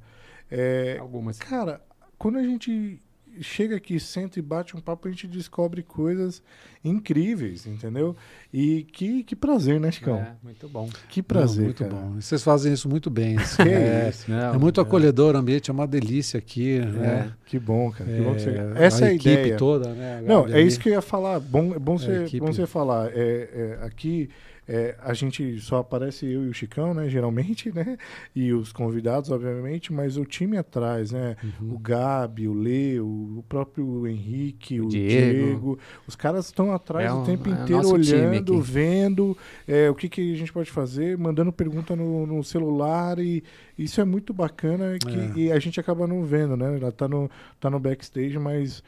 é, 0.52 0.98
Algumas. 1.00 1.40
cara, 1.40 1.82
quando 2.18 2.38
a 2.38 2.44
gente 2.44 3.02
chega 3.42 3.76
aqui, 3.76 4.00
senta 4.00 4.40
e 4.40 4.42
bate 4.42 4.76
um 4.76 4.80
papo, 4.80 5.08
a 5.08 5.12
gente 5.12 5.28
descobre 5.28 5.84
coisas 5.84 6.42
incríveis, 6.84 7.66
entendeu? 7.66 8.16
E 8.54 8.84
que, 8.92 9.24
que 9.24 9.36
prazer, 9.36 9.80
né, 9.80 9.92
Chicão? 9.92 10.18
É, 10.18 10.34
muito 10.44 10.70
bom. 10.70 10.88
Que 11.10 11.22
prazer, 11.22 11.58
Não, 11.58 11.66
muito 11.66 11.84
cara. 11.84 11.96
bom. 11.96 12.18
E 12.18 12.22
vocês 12.22 12.44
fazem 12.44 12.72
isso 12.74 12.88
muito 12.88 13.10
bem. 13.10 13.38
assim, 13.40 13.64
Que 13.64 13.70
é, 13.70 14.10
isso. 14.10 14.32
é 14.32 14.58
muito 14.58 14.80
acolhedor 14.80 15.36
o 15.36 15.38
ambiente, 15.38 15.70
é 15.72 15.74
uma 15.74 15.88
delícia 15.88 16.38
aqui. 16.38 16.80
Né? 16.80 17.34
Que 17.46 17.58
bom, 17.60 17.92
cara. 17.92 18.10
Que 18.10 18.22
bom 18.22 18.36
que 18.36 18.42
você... 18.42 18.50
É, 18.52 18.86
Essa 18.86 19.06
é 19.06 19.10
a 19.10 19.14
equipe 19.14 19.30
ideia. 19.30 19.58
toda, 19.58 19.94
né? 19.94 20.20
a 20.20 20.22
Não, 20.22 20.48
é 20.48 20.62
isso 20.62 20.80
que 20.80 20.90
eu 20.90 20.94
ia 20.94 21.02
falar. 21.02 21.40
Bom, 21.40 21.74
é 21.74 21.80
bom, 21.80 21.98
você, 21.98 22.28
bom 22.40 22.48
você 22.48 22.68
falar. 22.68 23.10
É, 23.14 23.78
é, 23.82 23.86
aqui 23.86 24.30
é, 24.68 24.96
a 25.02 25.14
gente 25.14 25.60
só 25.60 25.78
aparece 25.80 26.26
eu 26.26 26.46
e 26.46 26.50
o 26.50 26.54
Chicão, 26.54 26.94
né? 26.94 27.08
Geralmente, 27.10 27.72
né? 27.74 27.98
E 28.36 28.52
os 28.52 28.72
convidados, 28.72 29.30
obviamente, 29.32 29.94
mas 29.94 30.18
o 30.18 30.26
time 30.26 30.58
atrás, 30.58 31.12
né? 31.12 31.36
Uhum. 31.62 31.74
O 31.76 31.80
Gabi, 31.80 32.48
o 32.48 32.54
Leo, 32.54 33.06
o 33.06 33.44
próprio 33.48 34.08
Henrique, 34.08 34.80
O 34.82 34.86
o, 34.86 34.90
Diego. 34.90 35.46
Diego. 35.46 35.80
Os 36.08 36.16
caras 36.16 36.46
estão 36.48 36.72
atrás 36.74 37.06
É 37.08 37.14
o 37.14 37.22
um- 37.22 37.24
tempo 37.26 37.48
é 37.50 37.52
o 37.52 37.56
inteiro 37.56 37.82
nosso 37.84 38.00
time 38.02 38.16
olhando, 38.22 38.62
vendo 38.62 39.38
é, 39.68 39.90
o 39.90 39.96
que, 39.96 40.10
que 40.10 40.34
a 40.34 40.38
gente 40.38 40.52
pode 40.52 40.72
fazer, 40.72 41.18
mandando 41.18 41.52
pergunta 41.52 41.96
no, 41.96 42.26
no 42.26 42.44
celular 42.44 43.20
e 43.20 43.44
isso 43.78 44.00
é 44.00 44.06
muito 44.06 44.34
bacana 44.34 44.98
que, 44.98 45.40
É. 45.40 45.44
e 45.48 45.52
a 45.52 45.60
gente 45.60 45.80
acaba 45.80 46.08
não 46.08 46.24
vendo, 46.24 46.56
né? 46.58 46.78
Ela 46.80 46.92
tá 46.92 47.08
no, 47.08 47.30
tá 47.60 47.70
no 47.70 47.80
backstage, 47.80 48.40
mas 48.40 48.82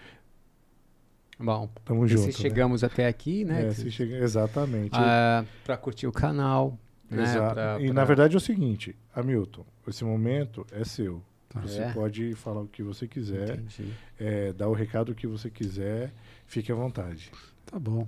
Bom, 1.40 1.70
tamo 1.86 2.08
junto. 2.08 2.22
se 2.22 2.28
né? 2.28 2.34
chegamos 2.34 2.84
até 2.84 3.08
aqui, 3.08 3.46
né? 3.46 3.68
É, 3.68 3.72
se 3.74 3.92
chega- 3.92 4.18
exatamente. 4.18 4.92
para 5.64 5.78
curtir 5.78 6.08
o 6.08 6.12
canal. 6.12 6.78
Né, 7.10 7.24
Exato. 7.24 7.54
pra- 7.54 7.78
e 7.80 7.86
pra- 7.86 7.94
na 7.94 8.04
verdade 8.04 8.34
é 8.36 8.38
o 8.38 8.42
seguinte, 8.42 8.94
Hamilton, 9.16 9.66
esse 9.88 10.04
momento 10.04 10.66
é 10.74 10.84
seu. 10.84 11.22
Tá. 11.48 11.62
Você 11.62 11.80
É. 11.82 11.92
pode 11.94 12.36
falar 12.36 12.62
o 12.62 12.68
que 12.68 12.84
você 12.84 13.08
quiser, 13.08 13.62
é, 14.20 14.52
dar 14.52 14.68
o 14.68 14.74
recado 14.74 15.16
que 15.16 15.26
você 15.26 15.50
quiser, 15.50 16.12
fique 16.46 16.70
à 16.70 16.76
vontade. 16.76 17.32
Tá 17.66 17.80
bom. 17.80 18.06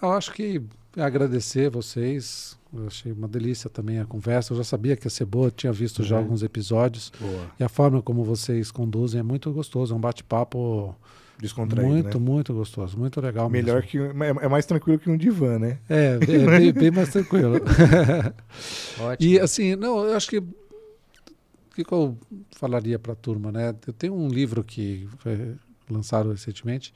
Eu 0.00 0.12
acho 0.12 0.32
que 0.32 0.62
agradecer 0.96 1.68
vocês. 1.70 2.56
Eu 2.72 2.86
achei 2.86 3.10
uma 3.10 3.26
delícia 3.26 3.68
também 3.70 3.98
a 3.98 4.04
conversa. 4.04 4.52
Eu 4.52 4.58
já 4.58 4.64
sabia 4.64 4.96
que 4.96 5.06
ia 5.06 5.10
ser 5.10 5.24
boa, 5.24 5.50
tinha 5.50 5.72
visto 5.72 6.04
já 6.04 6.16
Uhum. 6.16 6.22
alguns 6.22 6.42
episódios. 6.44 7.10
Boa. 7.18 7.50
E 7.58 7.64
a 7.64 7.68
forma 7.68 8.00
como 8.02 8.22
vocês 8.22 8.70
conduzem 8.70 9.18
é 9.18 9.22
muito 9.24 9.50
gostoso. 9.52 9.92
É 9.92 9.96
um 9.96 10.00
bate-papo 10.00 10.94
Descontraído, 11.38 11.92
muito, 11.92 12.18
né? 12.18 12.24
muito 12.24 12.54
gostoso. 12.54 12.98
Muito 12.98 13.20
legal 13.20 13.50
Melhor 13.50 13.82
mesmo. 13.82 13.90
que 13.90 13.98
é 13.98 14.44
é 14.44 14.48
mais 14.48 14.64
tranquilo 14.66 14.98
que 14.98 15.10
um 15.10 15.16
divã, 15.16 15.58
né? 15.58 15.78
É, 15.88 16.14
é 16.14 16.18
bem, 16.18 16.72
bem 16.72 16.90
mais 16.90 17.10
tranquilo. 17.10 17.56
Ótimo. 19.00 19.30
E 19.30 19.40
assim, 19.40 19.74
não, 19.76 20.04
eu 20.04 20.16
acho 20.16 20.28
que. 20.28 20.38
O 20.38 21.74
que, 21.74 21.82
que 21.82 21.92
eu 21.92 22.16
falaria 22.52 23.00
para 23.00 23.14
a 23.14 23.16
turma, 23.16 23.50
né? 23.50 23.74
Eu 23.84 23.92
tenho 23.92 24.14
um 24.14 24.28
livro 24.28 24.62
que 24.62 25.08
foi 25.18 25.56
lançado 25.90 26.30
recentemente, 26.30 26.94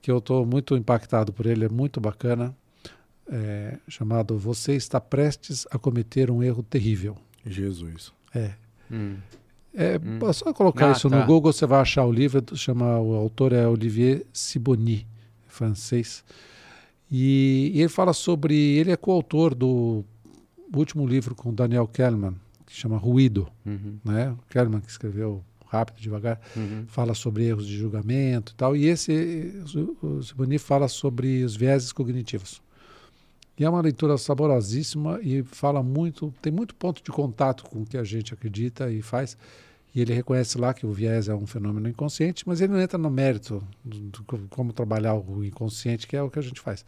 que 0.00 0.10
eu 0.10 0.18
estou 0.18 0.46
muito 0.46 0.74
impactado 0.74 1.34
por 1.34 1.44
ele, 1.44 1.66
é 1.66 1.68
muito 1.68 2.00
bacana, 2.00 2.56
é, 3.30 3.78
chamado 3.86 4.38
Você 4.38 4.72
está 4.74 4.98
prestes 4.98 5.66
a 5.70 5.78
cometer 5.78 6.30
um 6.30 6.42
erro 6.42 6.62
terrível. 6.62 7.16
Jesus. 7.44 8.12
É. 8.34 8.52
Hum. 8.90 9.16
É 9.78 9.98
Hum. 10.02 10.32
só 10.32 10.52
colocar 10.54 10.88
Ah, 10.88 10.92
isso 10.92 11.10
tá. 11.10 11.20
no 11.20 11.26
Google, 11.26 11.52
você 11.52 11.66
vai 11.66 11.80
achar 11.80 12.04
o 12.06 12.10
livro, 12.12 12.42
chama, 12.56 12.98
o 12.98 13.14
autor 13.14 13.52
é 13.52 13.68
Olivier 13.68 14.24
Sibony, 14.32 15.06
francês. 15.46 16.24
E, 17.10 17.72
e 17.74 17.80
ele 17.80 17.88
fala 17.88 18.12
sobre, 18.12 18.54
ele 18.56 18.90
é 18.90 18.96
coautor 18.96 19.54
do 19.54 20.02
último 20.74 21.06
livro 21.06 21.34
com 21.34 21.52
Daniel 21.54 21.86
Kahneman, 21.86 22.34
que 22.66 22.74
chama 22.74 22.96
Ruído, 22.96 23.46
Uhum. 23.64 23.98
né? 24.04 24.30
O 24.30 24.38
Kahneman 24.48 24.80
que 24.80 24.90
escreveu 24.90 25.44
Rápido, 25.66 26.00
Devagar, 26.00 26.40
Uhum. 26.56 26.84
fala 26.88 27.12
sobre 27.12 27.44
erros 27.44 27.66
de 27.66 27.76
julgamento 27.76 28.52
e 28.52 28.54
tal. 28.56 28.74
E 28.76 28.86
esse, 28.86 29.62
o 30.02 30.22
Sibony 30.22 30.58
fala 30.58 30.88
sobre 30.88 31.44
os 31.44 31.54
vieses 31.54 31.92
cognitivos. 31.92 32.62
E 33.58 33.64
é 33.64 33.68
uma 33.70 33.80
leitura 33.80 34.16
saborosíssima 34.18 35.18
e 35.22 35.42
fala 35.42 35.82
muito, 35.82 36.32
tem 36.42 36.52
muito 36.52 36.74
ponto 36.74 37.02
de 37.02 37.10
contato 37.10 37.64
com 37.64 37.82
o 37.82 37.86
que 37.86 37.96
a 37.96 38.04
gente 38.04 38.32
acredita 38.34 38.90
e 38.90 39.00
faz. 39.02 39.36
E 39.96 40.02
ele 40.02 40.12
reconhece 40.12 40.58
lá 40.58 40.74
que 40.74 40.84
o 40.84 40.92
viés 40.92 41.26
é 41.26 41.34
um 41.34 41.46
fenômeno 41.46 41.88
inconsciente, 41.88 42.46
mas 42.46 42.60
ele 42.60 42.74
não 42.74 42.80
entra 42.80 42.98
no 42.98 43.08
mérito 43.08 43.66
do, 43.82 43.98
do 44.10 44.24
co- 44.24 44.38
como 44.50 44.70
trabalhar 44.70 45.14
o 45.14 45.42
inconsciente, 45.42 46.06
que 46.06 46.14
é 46.14 46.20
o 46.22 46.28
que 46.30 46.38
a 46.38 46.42
gente 46.42 46.60
faz. 46.60 46.84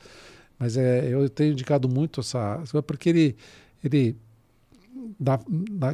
Mas 0.58 0.76
é, 0.76 1.08
eu 1.08 1.26
tenho 1.30 1.52
indicado 1.52 1.88
muito 1.88 2.20
essa, 2.20 2.62
porque 2.86 3.08
ele, 3.08 3.36
ele 3.82 4.14
na, 5.18 5.40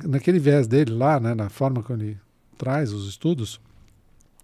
naquele 0.08 0.40
viés 0.40 0.66
dele 0.66 0.92
lá, 0.92 1.20
né, 1.20 1.34
na 1.34 1.48
forma 1.48 1.84
como 1.84 2.02
ele 2.02 2.18
traz 2.58 2.92
os 2.92 3.08
estudos, 3.08 3.60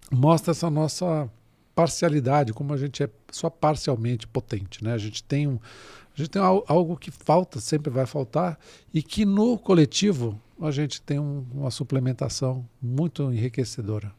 mostra 0.09 0.51
essa 0.51 0.69
nossa 0.69 1.29
parcialidade, 1.75 2.53
como 2.53 2.73
a 2.73 2.77
gente 2.77 3.03
é 3.03 3.09
só 3.31 3.49
parcialmente 3.49 4.25
potente, 4.27 4.81
né? 4.81 4.93
A 4.93 4.97
gente 4.97 5.21
tem 5.23 5.45
um, 5.45 5.59
a 6.13 6.17
gente 6.17 6.29
tem 6.29 6.41
al- 6.41 6.63
algo 6.67 6.97
que 6.97 7.09
falta, 7.11 7.59
sempre 7.59 7.89
vai 7.89 8.05
faltar, 8.05 8.59
e 8.93 9.01
que 9.01 9.25
no 9.25 9.57
coletivo 9.57 10.39
a 10.61 10.69
gente 10.71 11.01
tem 11.01 11.19
um- 11.19 11.45
uma 11.53 11.71
suplementação 11.71 12.65
muito 12.81 13.31
enriquecedora. 13.33 14.11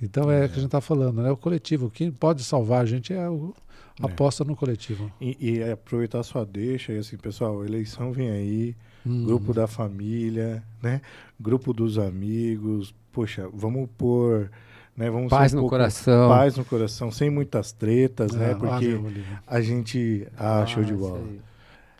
Então 0.00 0.30
é 0.30 0.44
o 0.44 0.48
que 0.48 0.52
a 0.52 0.56
gente 0.56 0.66
está 0.66 0.80
falando, 0.80 1.22
né? 1.22 1.30
O 1.30 1.36
coletivo, 1.36 1.90
quem 1.90 2.10
pode 2.10 2.44
salvar 2.44 2.82
a 2.82 2.86
gente 2.86 3.12
é 3.14 3.28
o 3.28 3.54
É. 4.00 4.04
aposta 4.06 4.44
no 4.44 4.54
coletivo. 4.54 5.10
E, 5.20 5.36
e 5.40 5.62
aproveitar 5.70 6.20
a 6.20 6.22
sua 6.22 6.44
deixa 6.44 6.92
e 6.92 6.98
assim, 6.98 7.16
pessoal, 7.16 7.64
eleição 7.64 8.12
vem 8.12 8.30
aí, 8.30 8.76
Hum. 9.06 9.24
grupo 9.24 9.54
da 9.54 9.66
família, 9.66 10.62
né? 10.82 11.00
Grupo 11.40 11.72
dos 11.72 11.96
amigos. 11.98 12.94
Poxa, 13.12 13.48
vamos 13.52 13.88
pôr, 13.96 14.50
né? 14.96 15.10
Vamos 15.10 15.28
Paz 15.30 15.52
um 15.52 15.56
no 15.56 15.62
pouco- 15.62 15.74
coração. 15.76 16.28
Paz 16.28 16.56
no 16.56 16.64
coração, 16.64 17.10
sem 17.10 17.28
muitas 17.30 17.72
tretas, 17.72 18.32
né? 18.32 18.52
É, 18.52 18.54
Porque 18.54 18.98
ah, 19.46 19.54
a 19.56 19.60
gente. 19.60 20.26
Ah, 20.38 20.64
show 20.66 20.82
de 20.82 20.94
bola. 20.94 21.20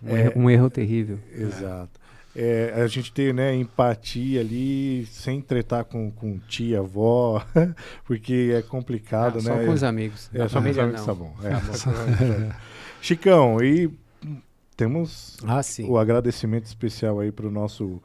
Um, 0.02 0.16
É. 0.16 0.20
erro, 0.26 0.32
um 0.36 0.50
erro 0.50 0.70
terrível. 0.70 1.18
Exato. 1.34 2.00
É, 2.38 2.74
a 2.82 2.86
gente 2.86 3.10
ter 3.12 3.32
né, 3.32 3.54
empatia 3.56 4.40
ali, 4.42 5.06
sem 5.06 5.40
tretar 5.40 5.84
com, 5.86 6.10
com 6.10 6.38
tia, 6.46 6.80
avó, 6.80 7.42
porque 8.04 8.52
é 8.54 8.60
complicado, 8.60 9.38
Ah, 9.38 9.42
né? 9.42 9.58
Só 9.60 9.64
com 9.64 9.72
os 9.72 9.82
amigos. 9.82 10.30
É, 10.34 10.46
só 10.48 10.60
com 10.60 10.68
os 10.68 10.78
amigos 10.78 11.00
não. 11.00 11.06
tá 11.06 11.14
bom. 11.14 11.34
É. 11.42 11.50
Tá 11.50 11.60
bom. 11.60 12.52
Chicão, 13.00 13.62
e 13.62 13.90
temos 14.76 15.38
Ah, 15.46 15.62
sim. 15.62 15.88
o 15.88 15.96
agradecimento 15.96 16.66
especial 16.66 17.20
aí 17.20 17.32
para 17.32 17.46
o 17.46 17.50
nosso 17.50 18.02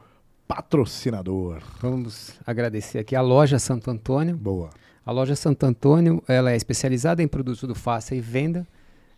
patrocinador. 0.48 1.58
Vamos 1.80 2.32
agradecer 2.46 2.98
aqui 3.00 3.14
a 3.14 3.20
loja 3.20 3.58
Santo 3.58 3.90
Antônio. 3.90 4.34
Boa. 4.36 4.70
A 5.04 5.10
loja 5.10 5.34
Santo 5.34 5.66
Antônio 5.66 6.22
ela 6.28 6.52
é 6.52 6.56
especializada 6.56 7.22
em 7.22 7.28
produtos 7.28 7.62
do 7.62 7.74
faça 7.74 8.14
e 8.14 8.20
venda 8.20 8.66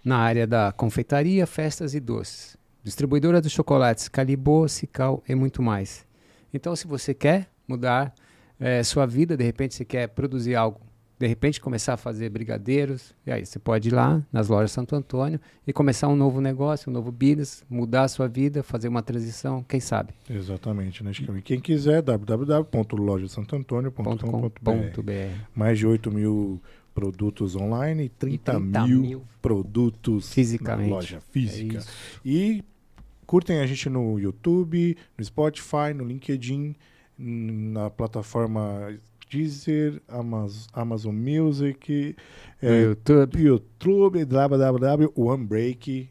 na 0.03 0.17
área 0.17 0.47
da 0.47 0.73
confeitaria, 0.73 1.47
festas 1.47 1.95
e 1.95 2.01
doces. 2.01 2.57
Distribuidora 2.83 3.41
dos 3.41 3.53
chocolates 3.53 4.09
Calibô, 4.09 4.67
Cical 4.67 5.23
e 5.29 5.35
muito 5.35 5.63
mais. 5.63 6.07
Então, 6.53 6.75
se 6.75 6.87
você 6.87 7.13
quer 7.13 7.51
mudar 7.69 8.15
eh, 8.59 8.83
sua 8.83 9.07
vida, 9.07 9.37
de 9.37 9.45
repente 9.45 9.75
você 9.75 9.85
quer 9.85 10.09
produzir 10.09 10.55
algo, 10.55 10.81
de 11.25 11.29
repente 11.29 11.59
começar 11.59 11.95
a 11.95 11.97
fazer 11.97 12.29
brigadeiros, 12.29 13.15
e 13.27 13.33
aí 13.33 13.47
você 13.47 13.59
pode 13.59 13.89
ir 13.89 13.93
lá 13.93 14.23
nas 14.31 14.49
lojas 14.49 14.73
Santo 14.73 14.95
Antônio 14.95 15.41
e 15.67 15.73
começar 15.73 16.07
um 16.09 16.15
novo 16.15 16.39
negócio, 16.39 16.91
um 16.91 16.93
novo 16.93 17.11
business, 17.11 17.65
mudar 17.71 18.03
a 18.03 18.09
sua 18.09 18.29
vida, 18.29 18.63
fazer 18.63 18.89
uma 18.89 19.03
transição, 19.03 19.63
quem 19.67 19.81
sabe? 19.81 20.13
Exatamente, 20.29 21.03
né? 21.03 21.13
E 21.37 21.41
quem 21.41 21.59
quiser, 21.61 22.03
www.lojasantoantonio.com.br. 22.03 24.61
.com.br. 24.63 25.41
Mais 25.55 25.79
de 25.79 25.87
8 25.87 26.11
mil 26.11 26.61
produtos 26.95 27.57
online 27.57 28.05
e 28.05 28.09
30, 28.11 28.53
30 28.61 28.87
mil, 28.87 29.01
mil 29.01 29.23
produtos 29.41 30.31
Fisicamente. 30.33 30.91
na 30.91 30.97
loja 30.97 31.17
É 31.17 31.21
física. 31.33 31.79
isso. 31.79 31.89
E 32.25 32.63
curtem 33.27 33.61
a 33.61 33.67
gente 33.67 33.89
no 33.89 34.19
YouTube, 34.21 34.95
no 35.17 35.25
Spotify, 35.25 35.95
no 35.95 36.05
LinkedIn, 36.05 36.77
na 37.19 37.89
plataforma 37.91 38.93
Deezer, 39.35 40.01
Amaz- 40.07 40.69
Amazon 40.73 41.15
Music, 41.15 42.15
é, 42.63 42.83
YouTube. 42.83 43.43
YouTube, 43.43 44.25
www, 44.25 45.13
OneBreak 45.17 46.09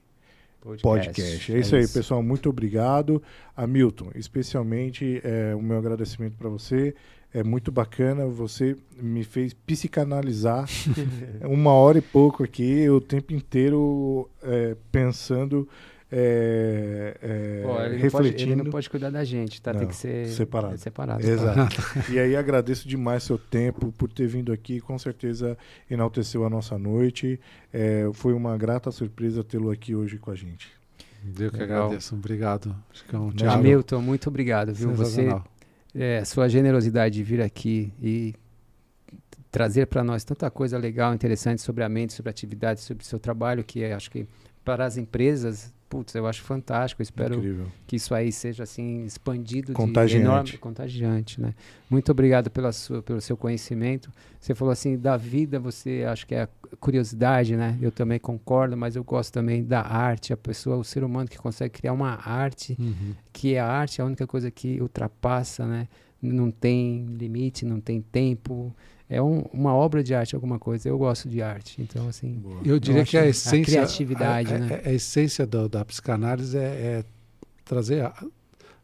Podcast. 0.81 1.53
É 1.53 1.59
isso 1.59 1.75
aí, 1.75 1.87
pessoal. 1.87 2.21
Muito 2.23 2.49
obrigado. 2.49 3.21
Hamilton, 3.55 4.11
especialmente 4.15 5.21
é, 5.23 5.55
o 5.55 5.61
meu 5.61 5.77
agradecimento 5.77 6.37
para 6.37 6.49
você. 6.49 6.93
É 7.33 7.43
muito 7.43 7.71
bacana. 7.71 8.27
Você 8.27 8.77
me 9.01 9.23
fez 9.23 9.53
psicanalizar 9.53 10.67
uma 11.43 11.71
hora 11.71 11.97
e 11.97 12.01
pouco 12.01 12.43
aqui, 12.43 12.87
o 12.89 13.01
tempo 13.01 13.33
inteiro 13.33 14.29
é, 14.41 14.75
pensando 14.91 15.67
é, 16.15 17.17
é, 17.23 17.61
Pô, 17.63 17.81
ele, 17.81 18.03
não 18.03 18.09
pode, 18.11 18.27
refletindo. 18.27 18.51
ele 18.51 18.63
não 18.63 18.69
pode 18.69 18.87
cuidar 18.87 19.09
da 19.09 19.23
gente, 19.23 19.59
tá? 19.59 19.71
Tem 19.71 19.81
Não, 19.81 19.87
que 19.87 19.95
ser 19.95 20.27
separado. 20.27 20.75
é 20.75 20.77
separado. 20.77 21.27
Exato. 21.27 21.81
e 22.13 22.19
aí 22.19 22.35
agradeço 22.35 22.87
demais 22.87 23.23
seu 23.23 23.39
tempo 23.39 23.91
por 23.93 24.11
ter 24.11 24.27
vindo 24.27 24.53
aqui, 24.53 24.79
com 24.79 24.99
certeza 24.99 25.57
enalteceu 25.89 26.45
a 26.45 26.49
nossa 26.51 26.77
noite. 26.77 27.39
É, 27.73 28.07
foi 28.13 28.33
uma 28.33 28.55
grata 28.55 28.91
surpresa 28.91 29.43
tê-lo 29.43 29.71
aqui 29.71 29.95
hoje 29.95 30.19
com 30.19 30.29
a 30.29 30.35
gente. 30.35 30.71
Eu 31.39 31.49
que 31.49 31.57
Legal. 31.57 31.85
agradeço. 31.85 32.13
Obrigado. 32.13 32.75
Chicão, 32.91 33.27
Não, 33.27 33.33
Thiago. 33.33 33.55
Hamilton, 33.55 34.01
muito 34.01 34.29
obrigado, 34.29 34.71
viu? 34.71 34.91
Você, 34.91 35.29
é, 35.95 36.23
sua 36.25 36.47
generosidade 36.47 37.15
de 37.15 37.23
vir 37.23 37.41
aqui 37.41 37.91
e 37.99 38.35
trazer 39.49 39.87
para 39.87 40.03
nós 40.03 40.23
tanta 40.23 40.51
coisa 40.51 40.77
legal, 40.77 41.11
interessante 41.11 41.63
sobre 41.63 41.83
a 41.83 41.89
mente, 41.89 42.13
sobre 42.13 42.29
a 42.29 42.31
atividade, 42.31 42.81
sobre 42.81 43.03
o 43.03 43.07
seu 43.07 43.19
trabalho, 43.19 43.63
que 43.63 43.83
é, 43.83 43.93
acho 43.93 44.11
que 44.11 44.27
para 44.63 44.85
as 44.85 44.97
empresas, 44.97 45.73
putz, 45.93 46.15
eu 46.15 46.25
acho 46.25 46.41
fantástico. 46.41 47.01
Eu 47.01 47.03
espero 47.03 47.35
Incrível. 47.35 47.67
que 47.85 47.95
isso 47.97 48.15
aí 48.15 48.31
seja 48.31 48.63
assim 48.63 49.03
expandido 49.05 49.73
Contagiante. 49.73 50.21
de 50.23 50.27
enorme 50.27 50.57
contagiante, 50.57 51.39
né? 51.39 51.53
Muito 51.87 52.11
obrigado 52.11 52.49
pela 52.49 52.71
sua, 52.71 53.03
pelo 53.03 53.21
seu 53.21 53.37
conhecimento. 53.37 54.11
Você 54.39 54.55
falou 54.55 54.71
assim 54.71 54.97
da 54.97 55.15
vida, 55.15 55.59
você 55.59 56.03
acho 56.09 56.25
que 56.25 56.33
é 56.33 56.41
a 56.41 56.49
curiosidade, 56.79 57.55
né? 57.55 57.77
Eu 57.79 57.91
também 57.91 58.19
concordo, 58.19 58.75
mas 58.75 58.95
eu 58.95 59.03
gosto 59.03 59.31
também 59.31 59.63
da 59.63 59.81
arte, 59.81 60.33
a 60.33 60.37
pessoa, 60.37 60.77
o 60.77 60.83
ser 60.83 61.03
humano 61.03 61.29
que 61.29 61.37
consegue 61.37 61.75
criar 61.79 61.93
uma 61.93 62.19
arte, 62.27 62.75
Uhum. 62.79 63.13
que 63.31 63.55
a 63.55 63.67
arte 63.67 64.01
é 64.01 64.03
a 64.03 64.07
única 64.07 64.25
coisa 64.25 64.49
que 64.49 64.81
ultrapassa, 64.81 65.65
né? 65.67 65.87
Não 66.19 66.49
tem 66.49 67.05
limite, 67.05 67.65
não 67.65 67.79
tem 67.79 68.01
tempo. 68.01 68.73
É 69.15 69.21
um- 69.21 69.41
uma 69.53 69.73
obra 69.73 70.03
de 70.03 70.13
arte, 70.15 70.35
alguma 70.35 70.57
coisa. 70.59 70.87
Eu 70.89 70.97
gosto 70.97 71.29
de 71.29 71.41
arte, 71.41 71.81
então 71.81 72.07
assim. 72.07 72.33
Boa. 72.33 72.61
Eu 72.65 72.79
diria 72.79 73.01
acho 73.03 73.11
que 73.11 73.17
a 73.17 73.21
a 73.21 73.27
essência. 73.27 73.63
criatividade, 73.75 74.51
a, 74.53 74.55
a- 74.55 74.59
né? 74.59 74.81
a- 74.85 74.89
a 74.89 74.93
essência 74.93 75.45
do- 75.45 75.67
da 75.69 75.83
psicanálise 75.85 76.57
é, 76.57 76.61
é 76.61 77.03
trazer 77.65 78.05
a, 78.05 78.13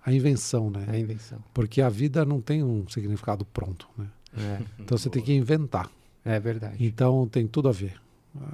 a 0.05 0.13
invenção, 0.13 0.69
né? 0.69 0.85
A 0.87 0.97
invenção. 0.97 1.39
Porque 1.53 1.81
a 1.81 1.89
vida 1.89 2.23
não 2.25 2.39
tem 2.41 2.63
um 2.63 2.87
significado 2.89 3.45
pronto, 3.45 3.87
né? 3.97 4.05
É, 4.37 4.59
Então 4.79 4.97
você 4.97 5.09
tem 5.09 5.21
que 5.23 5.33
inventar. 5.33 5.89
é 6.25 6.39
verdade. 6.39 6.75
Então 6.79 7.27
tem 7.27 7.47
tudo 7.47 7.67
a 7.69 7.71
ver. 7.71 7.93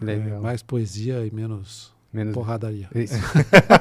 Legal. 0.01 0.37
É 0.37 0.41
mais 0.41 0.63
poesia 0.63 1.25
e 1.25 1.31
menos 1.31 1.93
Menos 2.15 2.33
porradaria. 2.33 2.87
Isso. 2.95 3.15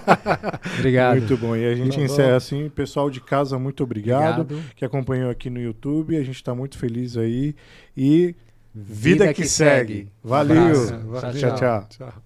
Obrigado. 0.78 1.19
Muito 1.19 1.36
bom. 1.36 1.55
E 1.56 1.65
a 1.65 1.74
gente 1.74 1.90
Tá 1.93 1.97
bom. 1.98 2.05
encerra 2.05 2.36
assim. 2.36 2.69
Pessoal 2.69 3.09
de 3.09 3.20
casa, 3.20 3.59
muito 3.59 3.82
obrigado, 3.85 4.40
Obrigado. 4.43 4.66
que 4.74 4.85
acompanhou 4.85 5.31
aqui 5.31 5.48
no 5.48 5.61
YouTube. 5.61 6.16
A 6.16 6.23
gente 6.24 6.36
está 6.36 6.55
muito 6.55 6.77
feliz 6.78 7.16
aí. 7.16 7.55
E 7.97 8.35
vida, 8.74 9.32
que, 9.32 9.44
segue. 9.47 10.09
Valeu. 10.23 10.62
Abraço. 10.62 10.98
Valeu. 11.06 11.40
Tchau, 11.40 11.55
tchau. 11.56 11.86
Tchau. 11.89 12.24